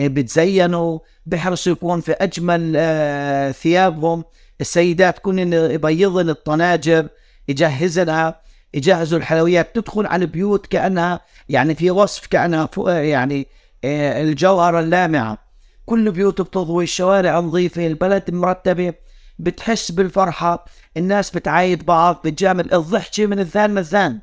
بتزينوا 0.00 0.98
بيحرصوا 1.26 1.72
يكون 1.72 2.00
في 2.00 2.12
أجمل 2.12 2.72
آه 2.76 3.50
ثيابهم. 3.50 4.24
السيدات 4.60 5.18
كن 5.18 5.52
يبيضن 5.52 6.30
الطناجر 6.30 7.08
يجهزنها 7.48 8.40
يجهزوا 8.74 9.18
الحلويات. 9.18 9.74
تدخل 9.74 10.06
على 10.06 10.24
البيوت 10.24 10.66
كأنها 10.66 11.20
يعني 11.48 11.74
في 11.74 11.90
وصف 11.90 12.26
كأنها 12.26 12.68
يعني 12.86 13.46
آه 13.84 14.22
الجوهره 14.22 14.80
اللامعة. 14.80 15.38
كل 15.86 16.10
بيوت 16.10 16.40
بتضوي 16.40 16.84
الشوارع 16.84 17.40
نظيفة 17.40 17.86
البلد 17.86 18.30
مرتبة. 18.30 18.94
بتحس 19.38 19.90
بالفرحة. 19.90 20.64
الناس 20.96 21.30
بتعايد 21.30 21.86
بعض 21.86 22.20
بتجامل. 22.24 22.74
الضحكة 22.74 23.26
من 23.26 23.38
الذان 23.38 23.74
مزان. 23.74 24.20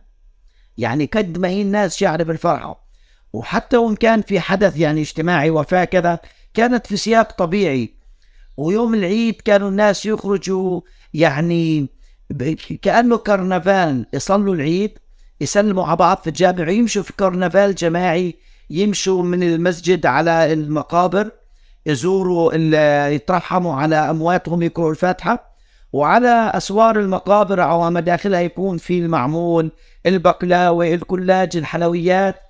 يعني 0.78 1.06
قد 1.06 1.38
ما 1.38 1.47
هي 1.47 1.62
الناس 1.62 1.97
شعر 1.97 2.24
بالفرحة. 2.24 2.85
وحتى 3.36 3.78
وإن 3.78 3.96
كان 3.96 4.22
في 4.22 4.40
حدث 4.40 4.78
يعني 4.78 5.02
اجتماعي 5.02 5.50
وفاة 5.50 5.84
كذا 5.84 6.20
كانت 6.54 6.88
في 6.88 6.98
سياق 6.98 7.32
طبيعي. 7.32 7.94
ويوم 8.58 8.94
العيد 8.94 9.42
كانوا 9.42 9.70
الناس 9.70 10.06
يخرجوا 10.06 10.82
يعني 11.14 11.88
كأنه 12.82 13.18
كرنفال. 13.18 14.06
يصلوا 14.14 14.56
العيد 14.56 14.92
يسلموا 15.42 15.86
على 15.86 15.96
بعض 15.96 16.18
في 16.18 16.28
الجامع 16.28 16.70
يمشوا 16.70 17.04
في 17.04 17.14
كرنفال 17.14 17.76
جماعي. 17.76 18.36
يمشوا 18.70 19.24
من 19.24 19.44
المسجد 19.44 20.06
على 20.06 20.54
المقابر 20.54 21.32
يزوروا 21.86 22.54
يترحموا 23.10 23.76
على 23.76 23.96
أمواتهم 23.96 24.62
يقرأوا 24.62 24.92
الفاتحة. 24.92 25.56
وعلى 25.94 26.52
أسوار 26.54 27.00
المقابر 27.00 27.64
أو 27.64 27.90
مداخلها 27.90 28.40
يكون 28.40 28.78
في 28.78 29.00
المعمول 29.00 29.72
البقلاوة 30.06 30.94
الكلاج 30.94 31.58
الحلويات. 31.58 32.45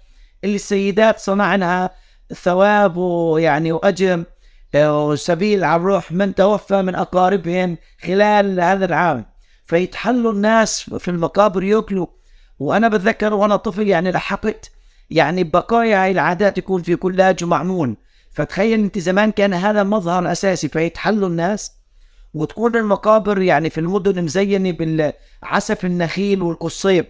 اللي 0.45 0.55
السيدات 0.55 1.19
صنعنها 1.19 1.89
ثواب 2.33 2.97
ويعني 2.97 3.71
وأجر 3.71 4.23
آه، 4.75 5.07
وسبيل 5.07 5.63
على 5.63 5.79
الروح 5.79 6.11
من 6.11 6.35
توفى 6.35 6.81
من 6.81 6.95
أقاربهم 6.95 7.77
خلال 8.03 8.59
هذا 8.59 8.85
العام. 8.85 9.25
فيتحلوا 9.65 10.31
الناس 10.31 10.89
في 10.99 11.07
المقابر 11.07 11.63
ياكلوا 11.63 12.07
وأنا 12.59 12.87
بتذكر 12.87 13.33
وأنا 13.33 13.55
طفل 13.55 13.87
يعني 13.87 14.11
لحقت 14.11 14.71
يعني 15.09 15.43
بقايا 15.43 16.03
هاي 16.03 16.11
العادات 16.11 16.57
يكون 16.57 16.81
في 16.81 16.95
كلاج 16.95 17.43
ومعمول 17.43 17.97
فتخيل 18.31 18.79
أنت 18.79 18.99
زمان 18.99 19.31
كان 19.31 19.53
هذا 19.53 19.83
مظهر 19.83 20.31
أساسي. 20.31 20.67
فيتحلوا 20.67 21.29
الناس 21.29 21.71
وتكون 22.33 22.75
المقابر 22.75 23.41
يعني 23.41 23.69
في 23.69 23.77
المدن 23.79 24.23
مزينة 24.23 24.71
بالعسف 24.71 25.85
النخيل 25.85 26.41
والقصيب. 26.41 27.05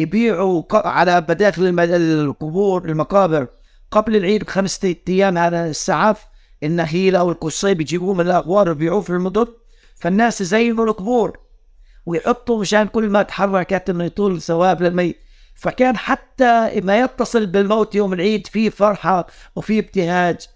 يبيعوا 0.00 0.62
على 0.72 1.20
بداخل 1.20 1.80
القبور 1.80 2.84
المقابر. 2.84 3.46
قبل 3.90 4.16
العيد 4.16 4.44
بخمسة 4.44 4.96
أيام 5.08 5.38
هذا 5.38 5.66
السعف 5.66 6.26
النخيل 6.62 7.16
أو 7.16 7.30
القصيب 7.30 7.80
يجيبوه 7.80 8.14
من 8.14 8.20
الاغوار 8.20 8.68
ويبيعوه 8.68 9.00
في 9.00 9.10
المدن 9.10 9.46
فالناس 9.96 10.40
يزينوا 10.40 10.84
القبور 10.84 11.38
ويحطوا 12.06 12.60
مشان 12.60 12.86
كل 12.86 13.08
ما 13.08 13.22
تحركت 13.22 13.90
إنه 13.90 14.04
يطول 14.04 14.42
ثواب 14.42 14.82
للميت. 14.82 15.16
فكان 15.54 15.96
حتى 15.96 16.80
ما 16.80 17.00
يتصل 17.00 17.46
بالموت 17.46 17.94
يوم 17.94 18.12
العيد 18.12 18.46
في 18.46 18.70
فرحة 18.70 19.26
وفي 19.56 19.78
ابتهاج. 19.78 20.46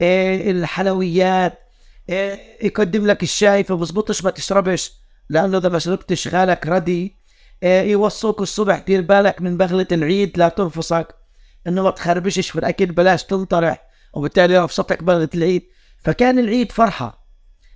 إيه 0.00 0.50
الحلويات 0.50 1.58
إيه 2.08 2.66
يقدم 2.66 3.06
لك 3.06 3.22
الشاي 3.22 3.64
فبزبطش 3.64 4.24
ما 4.24 4.30
تشربش 4.30 4.92
لأنه 5.28 5.58
إذا 5.58 5.68
ما 5.68 5.78
شربتش 5.78 6.28
غالك 6.28 6.66
ردي. 6.66 7.23
يوصوك 7.64 8.40
الصبح 8.42 8.78
دير 8.78 9.00
بالك 9.00 9.42
من 9.42 9.56
بغلة 9.56 9.86
العيد 9.92 10.38
لا 10.38 10.48
تنفصك 10.48 11.14
إنه 11.66 11.82
ما 11.82 11.90
تخربشش 11.90 12.50
في 12.50 12.58
الاكل 12.58 12.86
بلاش 12.86 13.24
تنطرح 13.24 13.84
وبالتالي 14.12 14.58
رفصتك 14.58 15.02
بغلة 15.02 15.28
العيد. 15.34 15.62
فكان 15.98 16.38
العيد 16.38 16.72
فرحة. 16.72 17.24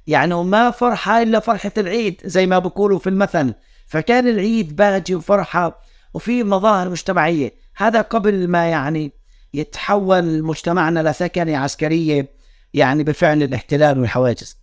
يعني 0.07 0.34
وما 0.34 0.70
فرحة 0.70 1.22
إلا 1.22 1.41
فرحة 1.41 1.72
العيد 1.78 2.20
زي 2.24 2.47
ما 2.47 2.59
بقولوا 2.59 2.99
في 2.99 3.09
المثل. 3.09 3.55
فكان 3.86 4.28
العيد 4.28 4.76
باجي 4.76 5.14
وفرحة 5.14 5.80
وفي 6.14 6.45
مظاهر 6.45 6.91
مجتمعية. 6.91 7.55
هذا 7.76 8.01
قبل 8.01 8.49
ما 8.49 8.70
يعني 8.70 9.12
يتحول 9.55 10.43
مجتمعنا 10.43 11.11
لسكنة 11.11 11.57
عسكرية 11.57 12.32
يعني 12.74 13.05
بفعل 13.05 13.43
الاحتلال 13.43 14.01
والحواجز. 14.01 14.57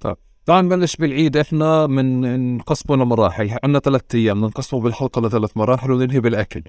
طيب. 0.00 0.16
تعال 0.46 0.64
نبلش 0.64 0.96
بالعيد 0.96 1.36
إحنا 1.36 1.86
من 1.86 2.56
نقسمه 2.56 2.96
لمراحل 2.96 3.50
عندنا 3.64 3.78
ثلاث 3.78 4.02
أيام 4.14 4.44
نقسمه 4.44 4.80
بالحلقة 4.80 5.20
لثلاث 5.20 5.56
مراحل 5.56 5.90
وننهي 5.90 6.20
بالأكل. 6.20 6.62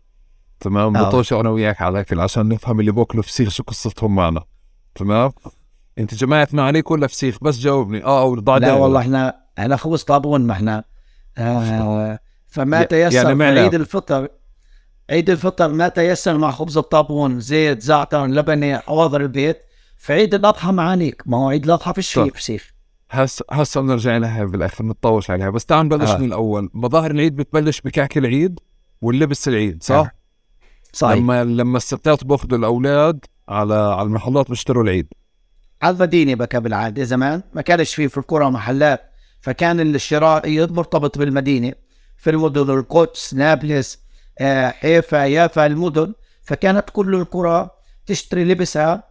تمام؟ 0.59 0.97
آه. 0.97 1.03
بطوش 1.07 1.33
أنا 1.33 1.49
وياك 1.49 1.81
على 1.81 1.91
الأكل 1.93 2.19
عشان 2.19 2.47
نفهم 2.49 2.79
اللي 2.79 2.91
باكلوا 2.91 3.23
فسيخ 3.23 3.49
شو 3.49 3.63
قصتهم 3.63 4.15
معنا. 4.15 4.43
تمام؟ 4.95 5.31
أنت 5.97 6.13
جماعة 6.15 6.47
ما 6.53 6.63
عليك 6.63 6.91
ولا 6.91 7.07
فسيخ؟ 7.07 7.37
بس 7.41 7.59
جاوبني. 7.59 8.03
آه 8.03 8.21
أو 8.21 8.35
لا 8.35 8.73
والله 8.73 8.99
إحنا 8.99 9.35
إحنا 9.59 9.75
خبز 9.75 10.03
طابون 10.03 10.41
ما 10.41 10.53
إحنا. 10.53 10.83
آه 11.37 12.19
فما 12.47 12.81
ي- 12.81 12.85
تيسر 12.85 13.15
يعني 13.15 13.27
يعني 13.27 13.35
معنا. 13.35 13.61
عيد 13.61 13.73
الفطر 13.73 14.27
عيد 15.09 15.29
الفطر 15.29 15.67
ما 15.67 15.87
تيسر 15.87 16.37
مع 16.37 16.51
خبز 16.51 16.77
الطابون 16.77 17.39
زيت 17.39 17.81
زعتر 17.81 18.25
لبنة 18.25 18.77
حواضر 18.77 19.21
البيت. 19.21 19.61
فعيد 19.97 20.33
الأضحى 20.33 20.71
معانيك. 20.71 21.23
ما 21.25 21.37
هو 21.37 21.49
عيد 21.49 21.65
الأضحى 21.65 21.93
فيش 21.93 22.13
فيه 22.13 22.21
طيب. 22.21 22.35
فسيخ. 22.35 22.76
هسه 23.09 23.45
هسه 23.51 23.81
بنرجع 23.81 24.17
لها 24.17 24.45
بالآخر 24.45 24.85
نتطوش 24.85 25.31
عليها 25.31 25.49
بس 25.49 25.65
تعال 25.65 25.85
نبلش 25.85 26.09
آه. 26.09 26.17
من 26.17 26.25
الأول 26.25 26.69
مظاهر 26.73 27.11
العيد 27.11 27.35
بتبلش 27.35 27.81
بكعك 27.81 28.17
العيد 28.17 28.59
واللبس 29.01 29.47
العيد 29.47 29.83
صح؟ 29.83 29.95
آه. 29.95 30.11
صحيح 30.93 31.17
لما 31.17 31.43
لما 31.43 31.77
الستات 31.77 32.23
بأخذوا 32.23 32.57
الأولاد 32.57 33.25
على 33.49 33.73
على 33.73 34.07
المحلات 34.07 34.49
بيشتروا 34.49 34.83
العيد 34.83 35.07
على 35.81 35.95
المدينة 35.95 36.35
بكى 36.35 36.59
بالعادة 36.59 37.03
زمان 37.03 37.41
ما 37.53 37.61
كانش 37.61 37.95
فيه 37.95 38.07
في 38.07 38.17
القرى 38.17 38.51
محلات 38.51 39.01
فكان 39.41 39.79
الشراء 39.79 40.71
مرتبط 40.71 41.17
بالمدينة 41.17 41.73
في 42.17 42.29
المدن 42.29 42.69
القدس 42.79 43.33
نابلس 43.33 43.99
آه، 44.39 44.69
حيفا 44.69 45.25
يافا 45.25 45.65
المدن 45.65 46.13
فكانت 46.43 46.89
كل 46.89 47.15
القرى 47.15 47.69
تشتري 48.05 48.43
لبسها 48.43 49.03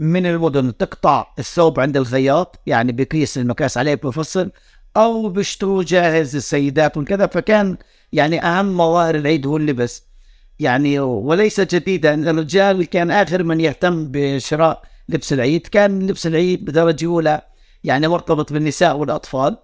من 0.00 0.26
المدن 0.26 0.76
تقطع 0.76 1.26
الثوب 1.38 1.80
عند 1.80 1.96
الخياط 1.96 2.60
يعني 2.66 2.92
بقيس 2.92 3.38
المقاس 3.38 3.78
عليه 3.78 3.94
بفصل 3.94 4.50
أو 4.96 5.28
بيشتروا 5.28 5.82
جاهز 5.82 6.36
السيدات 6.36 6.96
وكذا 6.96 7.26
فكان 7.26 7.76
يعني 8.12 8.44
أهم 8.44 8.76
مظاهر 8.76 9.14
العيد 9.14 9.46
هو 9.46 9.56
اللبس. 9.56 10.10
يعني 10.58 11.00
وليس 11.00 11.60
جديدا 11.60 12.30
الرجال 12.30 12.84
كان 12.84 13.10
آخر 13.10 13.42
من 13.42 13.60
يهتم 13.60 14.08
بشراء 14.10 14.82
لبس 15.08 15.32
العيد 15.32 15.66
كان 15.66 16.06
لبس 16.06 16.26
العيد 16.26 16.64
بدرجة 16.64 17.06
أولى 17.06 17.42
يعني 17.84 18.08
مرتبط 18.08 18.52
بالنساء 18.52 18.96
والأطفال 18.96 19.56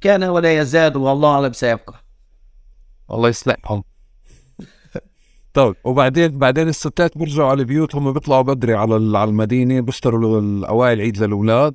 كان 0.00 0.24
ولا 0.24 0.58
يزال 0.58 0.96
والله 0.96 1.34
اعلم 1.34 1.52
سيبقى. 1.52 1.94
الله 3.10 3.28
يصلحهم 3.28 3.84
طيب 5.54 5.74
وبعدين 5.84 6.38
بعدين 6.38 6.68
الستات 6.68 7.18
بيرجعوا 7.18 7.48
على 7.50 7.64
بيوتهم 7.64 8.12
بيطلعوا 8.12 8.42
بدري 8.42 8.74
على 8.74 9.18
على 9.18 9.30
المدينة 9.30 9.80
بيشتروا 9.80 10.40
الأوائل 10.40 10.92
العيد 10.98 11.18
للأولاد 11.22 11.74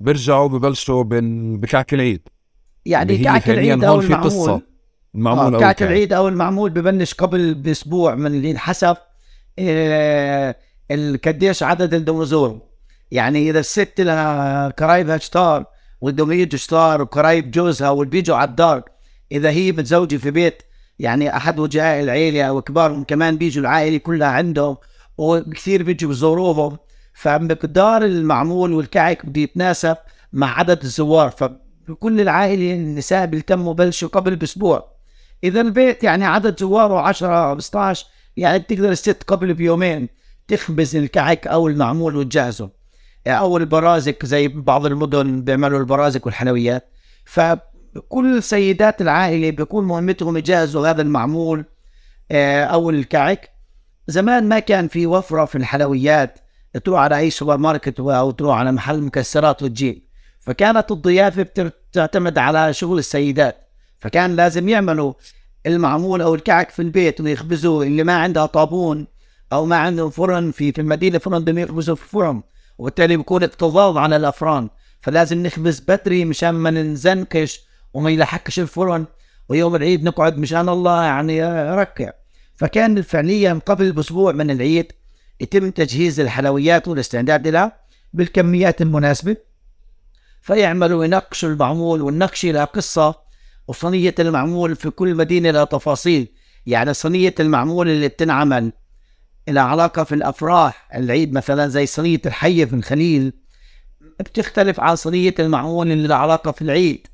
بيرجعوا 0.00 0.48
ببلشوا 0.48 1.04
بكعك 1.06 1.94
العيد 1.94 2.28
يعني 2.86 3.18
كعك 3.18 3.50
العيد 3.50 3.84
أو 3.84 4.00
في 4.00 4.14
قصة. 4.14 4.44
المعمول 4.44 4.62
المعمول 5.14 5.54
آه 5.54 5.60
كعك. 5.60 5.82
العيد 5.82 6.12
أو 6.12 6.28
المعمول 6.28 6.70
ببلش 6.70 7.14
قبل 7.14 7.54
بأسبوع 7.54 8.14
من 8.14 8.58
حسب 8.58 8.96
آه 9.58 10.56
ال- 10.90 11.20
قديش 11.24 11.62
عدد 11.62 11.94
الدوزور 11.94 12.60
يعني 13.10 13.50
إذا 13.50 13.58
الست 13.60 14.00
لها 14.00 14.68
قرايبها 14.68 15.18
شطار 15.18 15.64
بدهم 16.02 16.32
يجوا 16.32 16.58
شطار 16.58 17.02
وقرايب 17.02 17.50
جوزها 17.50 17.90
والبيجوا 17.90 18.36
على 18.36 18.50
الدار 18.50 18.82
إذا 19.32 19.50
هي 19.50 19.72
متزوجة 19.72 20.16
في 20.16 20.30
بيت 20.30 20.62
يعني 20.98 21.36
أحد 21.36 21.58
وجهاء 21.58 22.02
العيلة 22.02 22.42
أو 22.42 22.62
كبارهم 22.62 23.04
كمان 23.04 23.36
بيجوا 23.36 23.62
العائلة 23.62 23.98
كلها 23.98 24.28
عندهم 24.28 24.76
وكثير 25.18 25.82
بيجوا 25.82 26.10
بزوروهم 26.10 26.78
فمقدار 27.14 28.04
المعمول 28.04 28.72
والكعك 28.72 29.26
بده 29.26 29.40
يتناسب 29.40 29.96
مع 30.32 30.58
عدد 30.58 30.82
الزوار 30.82 31.30
فبكل 31.30 32.20
العائلة 32.20 32.74
النساء 32.74 33.26
بيهتموا 33.26 33.74
بلشوا 33.74 34.08
قبل 34.08 34.36
بأسبوع. 34.36 34.96
إذا 35.44 35.60
البيت 35.60 36.04
يعني 36.04 36.24
عدد 36.24 36.60
زواره 36.60 37.00
10 37.00 37.54
15 37.54 38.06
يعني 38.36 38.58
بتقدر 38.58 38.90
الست 38.90 39.22
قبل 39.26 39.54
بيومين 39.54 40.08
تخبز 40.48 40.96
الكعك 40.96 41.46
أو 41.46 41.68
المعمول 41.68 42.16
وتجهزه. 42.16 42.70
أو 43.26 43.56
البرازك 43.56 44.26
زي 44.26 44.48
بعض 44.48 44.86
المدن 44.86 45.42
بيعملوا 45.42 45.78
البرازك 45.80 46.26
والحلويات. 46.26 46.92
فكل 47.96 48.42
سيدات 48.42 49.00
العائلة 49.02 49.50
بيكون 49.50 49.84
مهمتهم 49.84 50.36
يجهزوا 50.36 50.88
هذا 50.88 51.02
المعمول 51.02 51.64
آه، 52.30 52.64
أو 52.64 52.90
الكعك. 52.90 53.50
زمان 54.08 54.48
ما 54.48 54.58
كان 54.58 54.88
في 54.88 55.06
وفرة 55.06 55.44
في 55.44 55.58
الحلويات 55.58 56.38
تروح 56.84 57.00
على 57.00 57.18
أي 57.18 57.30
سوبر 57.30 57.56
ماركت 57.56 58.00
أو 58.00 58.30
تروح 58.30 58.58
على 58.58 58.72
محل 58.72 59.02
مكسرات 59.02 59.62
وتجيب. 59.62 60.02
فكانت 60.40 60.90
الضيافة 60.90 61.42
بتر- 61.42 61.70
بتعتمد 61.90 62.38
على 62.38 62.72
شغل 62.72 62.98
السيدات. 62.98 63.56
فكان 63.98 64.36
لازم 64.36 64.68
يعملوا 64.68 65.12
المعمول 65.66 66.22
أو 66.22 66.34
الكعك 66.34 66.70
في 66.70 66.82
البيت 66.82 67.20
ويخبزوا 67.20 67.84
اللي 67.84 68.04
ما 68.04 68.12
عندها 68.16 68.46
طابون 68.46 69.06
أو 69.52 69.66
ما 69.66 69.76
عندهم 69.76 70.10
فرن 70.10 70.50
في 70.50 70.72
في 70.72 70.80
المدينة 70.80 71.18
فرن 71.18 71.38
بدهم 71.38 71.58
يخبزوا 71.58 71.94
في 71.96 72.04
فرن. 72.08 72.42
وبالتالي 72.78 73.16
بيكون 73.16 73.42
اكتظاظ 73.42 73.96
على 73.96 74.16
الأفران. 74.16 74.68
فلازم 75.00 75.46
نخبز 75.46 75.80
بدري 75.80 76.24
مشان 76.24 76.50
ما 76.50 76.70
ننزنكش 76.70 77.66
وما 77.96 78.10
يلحقش 78.10 78.60
الفرن 78.60 79.06
ويوم 79.48 79.76
العيد 79.76 80.04
نقعد 80.04 80.38
مشان 80.38 80.68
الله 80.68 81.04
يعني 81.04 81.42
ركع. 81.74 82.12
فكان 82.56 83.02
فعليا 83.02 83.60
قبل 83.66 83.92
بأسبوع 83.92 84.32
من 84.32 84.50
العيد 84.50 84.92
يتم 85.40 85.70
تجهيز 85.70 86.20
الحلويات 86.20 86.88
والاستعداد 86.88 87.48
لها 87.48 87.80
بالكميات 88.12 88.82
المناسبة. 88.82 89.36
فيعملوا 90.40 91.04
ينقشوا 91.04 91.48
المعمول 91.48 92.02
والنقش 92.02 92.46
لها 92.46 92.64
قصة 92.64 93.14
وصينية 93.68 94.14
المعمول 94.18 94.76
في 94.76 94.90
كل 94.90 95.14
مدينة 95.14 95.50
لها 95.50 95.64
تفاصيل. 95.64 96.28
يعني 96.66 96.94
صينية 96.94 97.34
المعمول 97.40 97.88
اللي 97.88 98.08
بتنعمل 98.08 98.72
لها 99.48 99.62
علاقة 99.62 100.04
في 100.04 100.14
الأفراح. 100.14 100.88
العيد 100.94 101.32
مثلا 101.32 101.68
زي 101.68 101.86
صينية 101.86 102.20
الحي 102.26 102.66
في 102.66 102.74
الخليل. 102.74 103.32
بتختلف 104.20 104.80
عن 104.80 104.96
صينية 104.96 105.34
المعمول 105.38 105.92
اللي 105.92 106.08
لها 106.08 106.16
علاقة 106.16 106.50
في 106.50 106.62
العيد. 106.62 107.06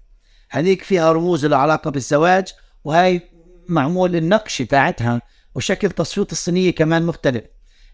هذيك 0.52 0.82
فيها 0.82 1.12
رموز 1.12 1.46
لها 1.46 1.58
علاقة 1.58 1.90
بالزواج 1.90 2.52
وهي 2.84 3.20
معمول 3.68 4.16
النقش 4.16 4.58
تاعتها 4.58 5.22
وشكل 5.54 5.90
تصفيط 5.90 6.30
الصينية 6.32 6.70
كمان 6.70 7.02
مختلف. 7.02 7.44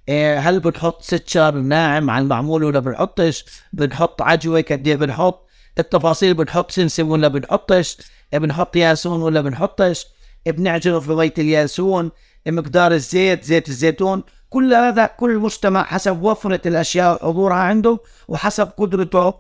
إيه 0.09 0.39
هل 0.39 0.61
بنحط 0.61 1.03
ستشر 1.03 1.55
ناعم 1.55 2.11
على 2.11 2.23
المعمول 2.23 2.65
ولا 2.65 2.81
بنحطش؟ 2.81 3.45
بنحط 3.73 4.23
عجوة 4.23 4.65
قد 4.71 4.89
إيه 4.89 4.97
بنحط؟ 4.97 5.49
التفاصيل 5.79 6.35
بنحط 6.35 6.71
سمسم 6.71 7.11
ولا 7.11 7.29
بنحطش؟ 7.29 7.97
بنحط 8.33 8.77
ياسون 8.77 9.23
ولا 9.23 9.41
بنحطش؟ 9.41 10.07
بنعجنه 10.47 11.01
في 11.01 11.13
مية 11.13 11.35
الياسون؟ 11.39 12.11
مقدار 12.47 12.93
الزيت 12.93 13.45
زيت 13.45 13.69
الزيتون؟ 13.69 14.23
كل 14.51 14.75
هذا 14.75 15.07
كل 15.07 15.39
مجتمع 15.39 15.85
حسب 15.85 16.23
وفرة 16.23 16.69
الأشياء 16.69 17.15
وحضورها 17.15 17.57
عنده 17.57 17.99
وحسب 18.29 18.69
قدرته 18.77 19.35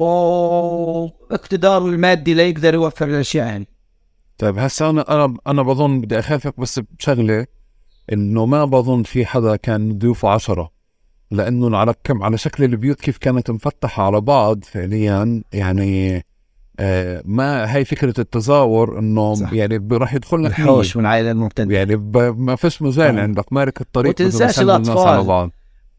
واقتداره 0.00 1.86
المادي 1.86 2.34
ليقدر 2.34 2.74
يوفر 2.74 3.08
الأشياء 3.08 3.46
يعني 3.46 3.66
طيب 4.38 4.58
هسه 4.58 4.90
أنا 4.90 5.14
أنا 5.14 5.36
أنا 5.46 5.62
بظن 5.62 6.00
بدي 6.00 6.18
اخافك 6.18 6.60
بس 6.60 6.80
بشغلة 6.98 7.46
إنه 8.12 8.46
ما 8.46 8.64
بظن 8.64 9.02
في 9.02 9.26
حدا 9.26 9.56
كان 9.56 9.98
ضيوفه 9.98 10.28
عشرة 10.28 10.70
لأنه 11.30 11.76
على 11.76 11.94
كم 12.04 12.22
على 12.22 12.38
شكل 12.38 12.64
البيوت 12.64 13.00
كيف 13.00 13.18
كانت 13.18 13.50
مفتحة 13.50 14.02
على 14.02 14.20
بعض 14.20 14.64
فعليا 14.64 15.42
يعني 15.52 16.24
آه 16.80 17.22
ما 17.24 17.76
هي 17.76 17.84
فكرة 17.84 18.20
التزاور 18.20 18.98
إنه 18.98 19.34
صح. 19.34 19.52
يعني 19.52 19.88
راح 19.92 20.14
يدخل 20.14 20.44
لك 20.44 20.50
الحوش 20.50 20.96
من 20.96 21.02
العائلة 21.02 21.30
الممتدة 21.30 21.74
يعني 21.74 21.96
ما 22.36 22.56
فيش 22.56 22.82
مجال 22.82 23.18
آه. 23.18 23.22
عندك 23.22 23.52
مارك 23.52 23.80
الطريق 23.80 24.10
وتنساش 24.10 24.60
الأطفال. 24.60 25.08
على 25.08 25.22
بعض 25.22 25.50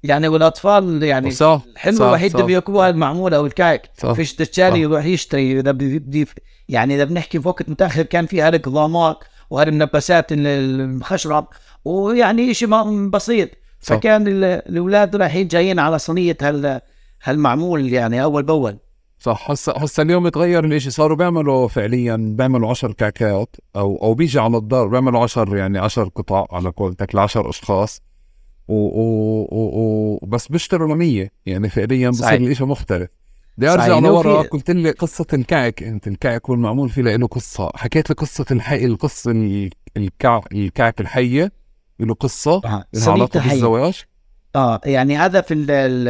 يعني 0.04 0.28
والأطفال 0.28 1.04
يعني 1.04 1.32
صح 1.32 1.62
الحلو 1.74 1.98
الوحيد. 1.98 2.32
اللي 2.36 2.46
بياكلوها 2.48 2.90
المعمولة 2.90 3.38
أو 3.38 3.46
الكعك. 3.46 3.90
فيش 4.16 4.36
دجالي 4.36 4.72
صح. 4.76 4.78
يروح 4.78 5.06
يشتري 5.06 5.60
إذا 5.60 5.72
بدي 5.72 6.28
يعني 6.70 6.96
إذا 6.96 7.04
بنحكي 7.04 7.42
في 7.42 7.48
وقت 7.48 7.70
متأخر 7.70 8.02
كان 8.04 8.26
في 8.26 8.42
هالقضامات 8.42 9.18
وهالمنبسات 9.50 10.32
ال- 10.32 10.48
المخشرب 10.48 11.48
ويعني 11.86 12.54
شيء 12.54 12.70
بسيط 13.10 13.50
صح. 13.82 13.96
فكان 13.96 14.28
ال- 14.28 14.44
الأولاد 14.44 15.16
رايحين 15.16 15.48
جايين 15.48 15.80
على 15.80 16.00
صينية 16.00 16.38
هال 16.42 16.82
هالمعمول 17.24 17.94
يعني 17.94 18.24
أول 18.24 18.44
بأول 18.44 18.78
صح 19.20 19.52
هسا 19.52 19.74
هسا 19.78 20.04
اليوم 20.04 20.30
تغير 20.30 20.66
الإشي 20.66 20.90
صاروا 20.90 21.18
بيعملوا 21.18 21.68
فعليا 21.68 22.16
بيعملوا 22.38 22.70
10 22.70 22.92
كعكات 22.94 23.56
أو 23.76 24.00
أو 24.04 24.14
بيجي 24.14 24.40
على 24.40 24.58
الدار 24.58 24.88
بيعملوا 24.88 25.24
10 25.24 25.58
يعني 25.58 25.80
10 25.80 26.04
قطع 26.16 26.46
على 26.52 26.70
قولتك 26.70 27.16
ل 27.16 27.20
10 27.20 27.50
أشخاص 27.50 28.02
و, 28.76 29.48
و, 29.52 30.20
و, 30.22 30.26
بس 30.26 30.48
بيشتروا 30.48 30.96
ل 30.96 30.98
100 30.98 31.30
يعني 31.46 31.70
فعليا 31.70 32.10
بصير. 32.10 32.34
الإشي 32.34 32.64
مختلف. 32.64 33.10
بدي 33.58 33.70
أرجع 33.70 34.00
لورا. 34.00 34.42
قلت 34.42 34.72
لي 34.72 34.92
قصة 34.92 35.26
الكعك. 35.34 35.84
أنت 35.84 36.08
الكعك 36.08 36.50
والمعمول 36.50 36.90
فيه 36.90 37.02
له 37.02 37.28
قصة. 37.28 37.72
حكيت 37.76 38.10
لي 38.10 38.16
قصة 38.16 38.46
الحي 38.52 38.86
القصة 38.86 39.32
ال- 39.32 39.70
الكعك 39.98 40.52
الكعك 40.54 41.02
الحية. 41.02 41.52
له 42.00 42.14
قصة. 42.14 42.62
لها 42.64 42.86
صينيه 42.94 43.12
علاقة 43.14 43.38
الحي. 43.38 43.50
بالزواج. 43.50 44.04
آه 44.56 44.82
يعني 44.86 45.18
هذا 45.18 45.42
في 45.42 45.56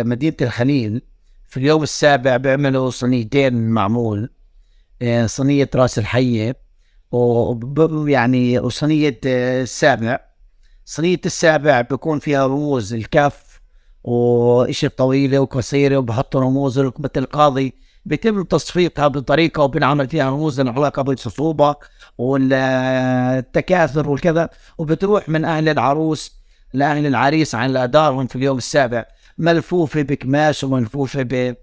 مدينة 0.06 0.36
الخليل. 0.42 1.02
في 1.50 1.58
اليوم 1.58 1.84
السابع 1.84 2.38
بيعملوا 2.38 2.90
صينيتين 2.90 3.70
معمول. 3.70 4.30
آه، 5.02 5.26
صينيه 5.26 5.70
راس 5.76 6.00
الحية. 6.00 6.56
وب- 7.12 8.08
يعني 8.08 8.60
وصينيه 8.60 9.20
آه، 9.26 9.62
السابع 9.62 10.20
صينيه 10.92 11.22
السابع 11.26 11.82
بيكون 11.82 12.20
فيها 12.20 12.48
رموز 12.48 12.94
الكف 12.94 13.62
وإشي 14.04 14.90
طويلة 14.90 15.40
وقصيرة 15.40 15.98
وبحطوا 15.98 16.42
رموز 16.42 16.80
مثل 16.80 17.12
القاضي 17.18 17.74
بيتم 18.06 18.44
تصفيقها 18.44 19.08
بطريقة 19.08 19.64
وبنعمل 19.64 20.10
فيها 20.10 20.30
رموز 20.30 20.62
لها 20.62 20.74
علاقه 20.74 21.02
بالخصوبه 21.02 21.76
والتكاثر 22.18 24.10
والكذا 24.10 24.50
وبتروح 24.78 25.30
من 25.30 25.46
أهل 25.46 25.70
العروس 25.70 26.36
لأهل 26.74 27.06
العريس 27.06 27.56
على 27.56 27.88
دارهم 27.88 28.28
في 28.28 28.36
اليوم 28.36 28.58
السابع. 28.58 29.06
ملفوفة 29.38 30.02
بقماش 30.02 30.64
وملفوفة 30.64 31.22
ب 31.24 31.56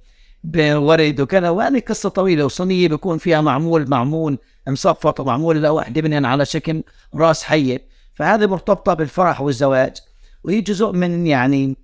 بورد 0.45 1.21
وكذا. 1.21 1.51
وهذه 1.51 1.81
قصة 1.81 2.09
طويلة 2.09 2.45
وصينية 2.45 2.89
بيكون 2.89 3.19
فيها 3.19 3.41
معمول 3.41 3.91
معمول 3.91 4.39
مصفط 4.69 5.21
ومعمول 5.21 5.63
لوحده 5.63 6.03
منهن 6.03 6.25
على 6.25 6.45
شكل 6.47 6.83
راس 7.15 7.43
حية. 7.43 7.98
فهذه 8.19 8.47
مرتبطة 8.47 8.95
بالفرح 8.95 9.41
والزواج 9.41 9.97
وهي 10.45 10.61
جزء 10.61 10.93
من 10.93 11.27
يعني 11.27 11.77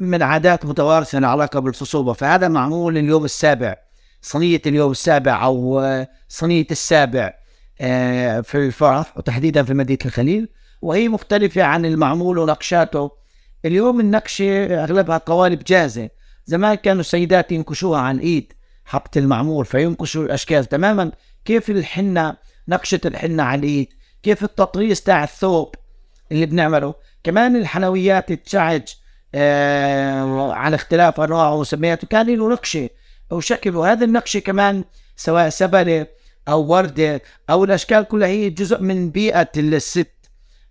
من 0.00 0.22
عادات 0.22 0.66
متوارثة 0.66 1.18
لها 1.18 1.28
علاقة 1.28 1.60
بالخصوبة. 1.60 2.12
فهذا 2.12 2.48
معمول 2.48 2.98
اليوم 2.98 3.24
السابع 3.24 3.76
صينية 4.22 4.62
اليوم 4.66 4.90
السابع 4.90 5.44
أو 5.44 5.84
صينية 6.28 6.66
السابع 6.70 7.34
آه، 7.80 8.40
في 8.40 8.58
الفرح 8.58 9.18
وتحديدا 9.18 9.62
في 9.62 9.74
مدينة 9.74 9.98
الخليل 10.04 10.48
وهي 10.82 11.08
مختلفة 11.08 11.62
عن 11.62 11.84
المعمول 11.84 12.38
ونقشاته. 12.38 13.10
اليوم 13.64 14.00
النقشة 14.00 14.84
أغلبها 14.84 15.18
قوالب 15.18 15.64
جاهزة 15.64 16.10
زمان 16.44 16.74
كانوا 16.74 17.00
السيدات 17.00 17.52
ينكشوها 17.52 18.00
عن 18.00 18.18
إيد 18.18 18.52
حبة 18.84 19.10
المعمول 19.16 19.64
فينكشوا 19.64 20.24
الأشكال 20.24 20.64
تماما. 20.64 21.12
كيف 21.44 21.70
الحنة؟ 21.70 22.36
نقشة 22.68 23.00
الحنة 23.04 23.42
على 23.42 23.58
الايد 23.58 23.99
كيف 24.22 24.44
التطريز 24.44 25.02
تاع 25.02 25.24
الثوب 25.24 25.74
اللي 26.32 26.46
بنعمله. 26.46 26.94
كمان 27.24 27.56
الحلويات 27.56 28.30
التشعج 28.30 28.82
آه 29.34 30.52
على 30.52 30.76
اختلاف 30.76 31.20
أنواعه 31.20 31.54
وسمياته. 31.54 32.06
كان 32.06 32.26
له 32.26 32.52
نقشة 32.52 32.90
وشكل 33.30 33.76
وهذه 33.76 34.04
النقشة 34.04 34.40
كمان 34.40 34.84
سواء 35.16 35.48
سبلة 35.48 36.06
أو 36.48 36.66
وردة 36.66 37.22
أو 37.50 37.64
الأشكال 37.64 38.02
كلها 38.04 38.28
هي 38.28 38.50
جزء 38.50 38.80
من 38.80 39.10
بيئة 39.10 39.50
الست. 39.56 40.12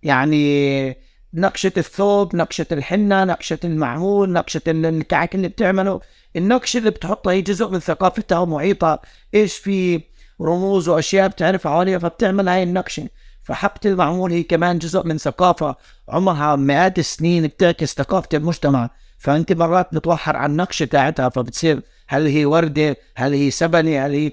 يعني 0.02 0.96
نقشة 1.34 1.72
الثوب 1.76 2.36
نقشة 2.36 2.66
الحنة 2.72 3.24
نقشة 3.24 3.58
المعمول 3.64 4.32
نقشة 4.32 4.62
الكعك 4.66 5.34
اللي 5.34 5.48
بتعمله. 5.48 6.00
النقشة 6.36 6.78
اللي 6.78 6.90
بتحطها 6.90 7.32
هي 7.32 7.42
جزء 7.42 7.68
من 7.68 7.78
ثقافتها 7.78 8.38
ومحيطها. 8.38 8.98
إيش 9.34 9.56
في 9.56 10.00
رموز 10.40 10.88
وأشياء 10.88 11.28
بتعرف 11.28 11.66
حواليها 11.66 11.98
فبتعمل 11.98 12.48
هاي 12.48 12.62
النقشة. 12.62 13.08
فحبة 13.42 13.80
المعمول 13.86 14.32
هي 14.32 14.42
كمان 14.42 14.78
جزء 14.78 15.06
من 15.06 15.18
ثقافة. 15.18 15.76
عمرها 16.08 16.56
مئات 16.56 16.98
السنين 16.98 17.46
بتعكس 17.46 17.94
ثقافة 17.94 18.28
المجتمع. 18.34 18.90
فأنت 19.18 19.52
مرات 19.52 19.94
بتوحر 19.94 20.36
عن 20.36 20.50
النقشة 20.50 20.84
تاعتها 20.84 21.28
فبتصير 21.28 21.82
هل 22.08 22.26
هي 22.26 22.44
وردة 22.44 22.96
هل 23.16 23.32
هي 23.32 23.50
سبنة 23.50 24.06
هل 24.06 24.12
هي 24.12 24.32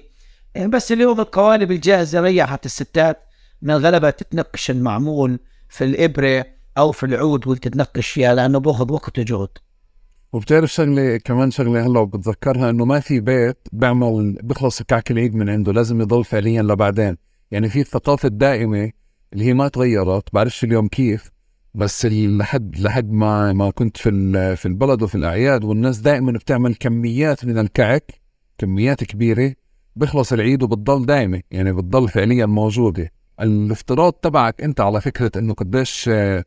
إيه 0.56 0.66
بس 0.66 0.92
اليوم 0.92 1.20
القوالب 1.20 1.72
الجاهزة 1.72 2.20
ريحت 2.20 2.66
الستات 2.66 3.22
من 3.62 3.70
الغلبة 3.70 4.10
تتنقش 4.10 4.70
المعمول 4.70 5.38
في 5.68 5.84
الإبرة 5.84 6.46
أو 6.78 6.92
في 6.92 7.06
العود 7.06 7.46
وتتنقش 7.46 8.08
فيها 8.08 8.34
لأنه 8.34 8.58
بأخذ 8.58 8.92
وقت 8.92 9.18
وجهد. 9.18 9.48
وبتعرف 10.32 10.72
شغلة 10.72 11.16
كمان 11.16 11.50
شغلة 11.50 11.86
هلا 11.86 12.04
بتذكرها 12.04 12.70
إنه 12.70 12.84
ما 12.84 13.00
في 13.00 13.20
بيت 13.20 13.58
بيعمل 13.72 14.38
بيخلص 14.42 14.82
كعك 14.82 15.10
العيد 15.10 15.34
من 15.34 15.48
عنده 15.48 15.72
لازم 15.72 16.00
يضل 16.00 16.24
فعليا 16.24 16.62
لبعدين. 16.62 17.16
يعني 17.50 17.68
في 17.68 17.80
الثقافة 17.80 18.26
الدائمة 18.26 18.90
اللي 19.32 19.44
هي 19.44 19.54
ما 19.54 19.68
تغيرت 19.68 20.34
بعرفش 20.34 20.64
اليوم 20.64 20.88
كيف 20.88 21.30
بس 21.74 22.06
لحد 22.06 22.78
لحد 22.78 23.10
ما 23.12 23.52
ما 23.52 23.70
كنت 23.70 23.96
في 23.96 24.56
في 24.56 24.66
البلد 24.66 25.02
وفي 25.02 25.14
الأعياد 25.14 25.64
والناس 25.64 25.98
دائما 25.98 26.32
بتعمل 26.32 26.74
كميات 26.74 27.44
من 27.44 27.58
الكعك 27.58 28.12
كميات 28.58 29.04
كبيرة 29.04 29.54
بيخلص 29.96 30.32
العيد 30.32 30.62
وبتضل 30.62 31.06
دائمة 31.06 31.40
يعني 31.50 31.72
بتضل 31.72 32.08
فعليا 32.08 32.46
موجودة. 32.46 33.12
الافتراض 33.40 34.12
تبعك 34.12 34.62
أنت 34.62 34.80
على 34.80 35.00
فكرة 35.00 35.30
إنه 35.36 35.54
قديش 35.54 36.08
آه، 36.12 36.44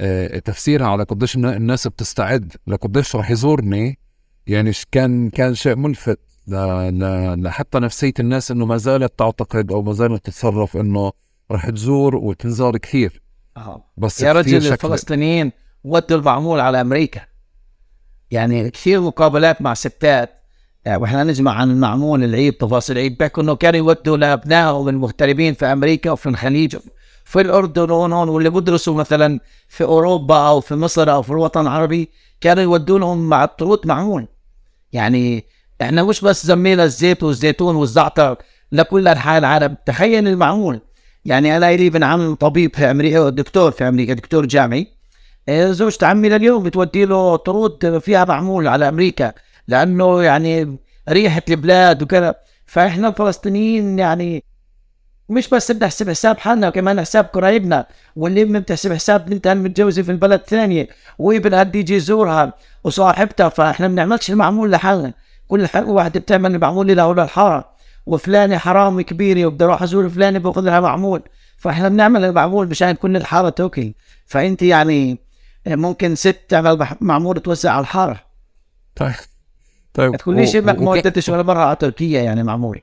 آه، 0.00 0.38
تفسيرها 0.38 0.86
على 0.86 1.02
قديش 1.04 1.36
النا- 1.36 1.56
الناس 1.56 1.86
بتستعد 1.88 2.52
لقديش 2.66 3.16
رح 3.16 3.30
يزورني 3.30 3.98
يعني 4.46 4.72
كان 4.92 5.30
كان 5.30 5.54
شيء 5.54 5.76
ملفت. 5.76 6.18
لحتى 6.48 7.78
نفسية 7.78 8.12
الناس 8.20 8.50
إنه 8.50 8.66
ما 8.66 8.76
زالت 8.76 9.18
تعتقد 9.18 9.72
أو 9.72 9.82
ما 9.82 9.92
زالت 9.92 10.26
تتصرف 10.26 10.76
إنه 10.76 11.12
رح 11.50 11.70
تزور 11.70 12.16
وتنزار 12.16 12.76
كثير. 12.76 13.22
بس 13.96 14.20
يا 14.20 14.32
رجل 14.32 14.62
شكل- 14.62 14.72
الفلسطينيين 14.72 15.52
ودوا 15.84 16.18
المعمول 16.18 16.60
على 16.60 16.80
أمريكا. 16.80 17.20
يعني 18.30 18.70
كثير 18.70 19.00
مقابلات 19.00 19.62
مع 19.62 19.74
ستات. 19.74 20.30
يعني 20.84 21.02
وإحنا 21.02 21.24
نسمع 21.24 21.52
عن 21.52 21.70
المعمول 21.70 22.24
العيد 22.24 22.52
تفاصيل 22.52 22.96
العيد 22.96 23.18
بيحكوا 23.18 23.42
إنه 23.42 23.54
كانوا 23.56 23.78
يودوا 23.78 24.16
لابنائهم 24.16 24.88
المغتربين 24.88 25.54
في 25.54 25.66
أمريكا 25.66 26.10
وفي 26.10 26.28
الخليج 26.28 26.76
في 27.24 27.40
الأردن 27.40 27.90
وهون 27.90 28.12
هون 28.12 28.28
واللي 28.28 28.50
بدرسوا 28.50 28.94
مثلا 28.94 29.40
في 29.68 29.84
أوروبا 29.84 30.48
أو 30.48 30.60
في 30.60 30.74
مصر 30.74 31.12
أو 31.12 31.22
في 31.22 31.30
الوطن 31.30 31.60
العربي 31.60 32.08
كانوا 32.40 32.62
يودوا 32.62 32.98
لهم 32.98 33.28
مع 33.28 33.44
الطرود 33.44 33.86
معمول. 33.86 34.26
يعني 34.92 35.44
إحنا 35.82 36.02
مش 36.02 36.20
بس 36.20 36.46
زمينا 36.46 36.84
الزيت 36.84 37.22
والزيتون 37.22 37.76
والزعتر 37.76 38.36
لكل 38.72 39.08
أنحاء 39.08 39.38
العالم. 39.38 39.76
تخيل 39.86 40.28
المعمول 40.28 40.80
يعني 41.24 41.56
أنا 41.56 41.76
لي 41.76 41.86
ابن 41.86 42.02
عم 42.02 42.34
طبيب 42.34 42.76
في 42.76 42.90
أمريكا 42.90 43.28
دكتور 43.28 43.70
في 43.70 43.88
أمريكا 43.88 44.14
دكتور 44.14 44.46
جامعي. 44.46 44.86
إيه، 45.48 45.72
زوجة 45.72 46.06
عمي 46.06 46.28
لليوم 46.28 46.62
بتودي 46.62 47.04
له 47.04 47.36
طرود 47.36 47.98
فيها 47.98 48.24
معمول 48.24 48.68
على 48.68 48.88
أمريكا 48.88 49.32
لأنه 49.68 50.22
يعني 50.22 50.76
ريحة 51.08 51.42
البلاد 51.48 52.02
وكذا. 52.02 52.34
فإحنا 52.66 53.08
الفلسطينيين 53.08 53.98
يعني 53.98 54.44
مش 55.28 55.48
بس 55.48 55.72
بنحسب 55.72 56.10
حساب 56.10 56.38
حالنا 56.38 56.70
كمان 56.70 57.00
حساب 57.00 57.24
قرايبنا. 57.24 57.86
واللي 58.16 58.44
بتحسب 58.44 58.92
حساب 58.92 59.26
بنتها 59.26 59.52
المتجوزة 59.52 60.02
في 60.02 60.10
البلد 60.10 60.40
الثانية 60.40 60.88
وابنها 61.18 61.62
بده 61.62 61.78
يجي 61.78 61.94
يزورها 61.94 62.52
وصاحبتها. 62.84 63.48
فإحنا 63.48 63.88
ما 63.88 63.94
بنعملش 63.94 64.30
المعمول 64.30 64.70
لحالنا. 64.70 65.12
كل 65.48 65.68
واحدة 65.76 66.20
بتعمل 66.20 66.54
المعمول 66.54 66.96
لها 66.96 67.04
ولا 67.04 67.24
الحارة. 67.24 67.72
وفلانة 68.06 68.58
حرامي 68.58 69.04
كبيرة 69.04 69.46
وبدي 69.46 69.64
أروح 69.64 69.82
أزور 69.82 70.08
فلانة 70.08 70.38
باخذ 70.38 70.60
لها 70.60 70.80
معمول. 70.80 71.22
فإحنا 71.56 71.88
بنعمل 71.88 72.24
المعمول 72.24 72.68
مشان 72.68 72.92
كل 72.92 73.16
الحارة 73.16 73.48
تاكل 73.48 73.94
فأنت 74.26 74.62
يعني 74.62 75.18
ممكن 75.66 76.14
ست 76.14 76.40
تعمل 76.48 76.86
معمول 77.00 77.40
توزع 77.40 77.72
على 77.72 77.80
الحارة. 77.80 78.20
طيب. 78.96 79.14
طيب 79.94 80.10
ما 80.10 80.16
تقوليش 80.16 80.56
إنك 80.56 80.78
ما 80.78 80.90
ودتش 80.90 81.28
ولا 81.28 81.42
مرة 81.42 81.58
على 81.58 81.76
تركيا 81.76 82.22
يعني 82.22 82.42
معمول. 82.42 82.80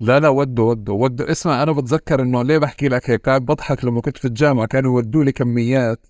لا 0.00 0.20
لا 0.20 0.28
ودوا 0.28 0.70
ودوا 0.70 1.02
ودوا 1.02 1.30
اسمع 1.30 1.62
أنا 1.62 1.72
بتذكر 1.72 2.22
إنه 2.22 2.42
ليه 2.42 2.58
بحكي 2.58 2.88
لك 2.88 3.10
هيك؟ 3.10 3.26
قاعد 3.26 3.42
بضحك 3.42 3.84
لما 3.84 4.00
كنت 4.00 4.18
في 4.18 4.24
الجامعة 4.24 4.66
كانوا 4.66 4.94
يودوا 4.94 5.24
لي 5.24 5.32
كميات. 5.32 6.06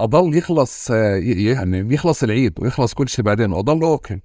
أضل 0.00 0.36
يخلص 0.36 0.90
يعني 0.90 1.94
يخلص 1.94 2.22
العيد 2.22 2.52
ويخلص 2.58 2.94
كل 2.94 3.08
شيء 3.08 3.24
بعدين. 3.24 3.52
وأضل 3.52 3.82
أوكل. 3.82 4.20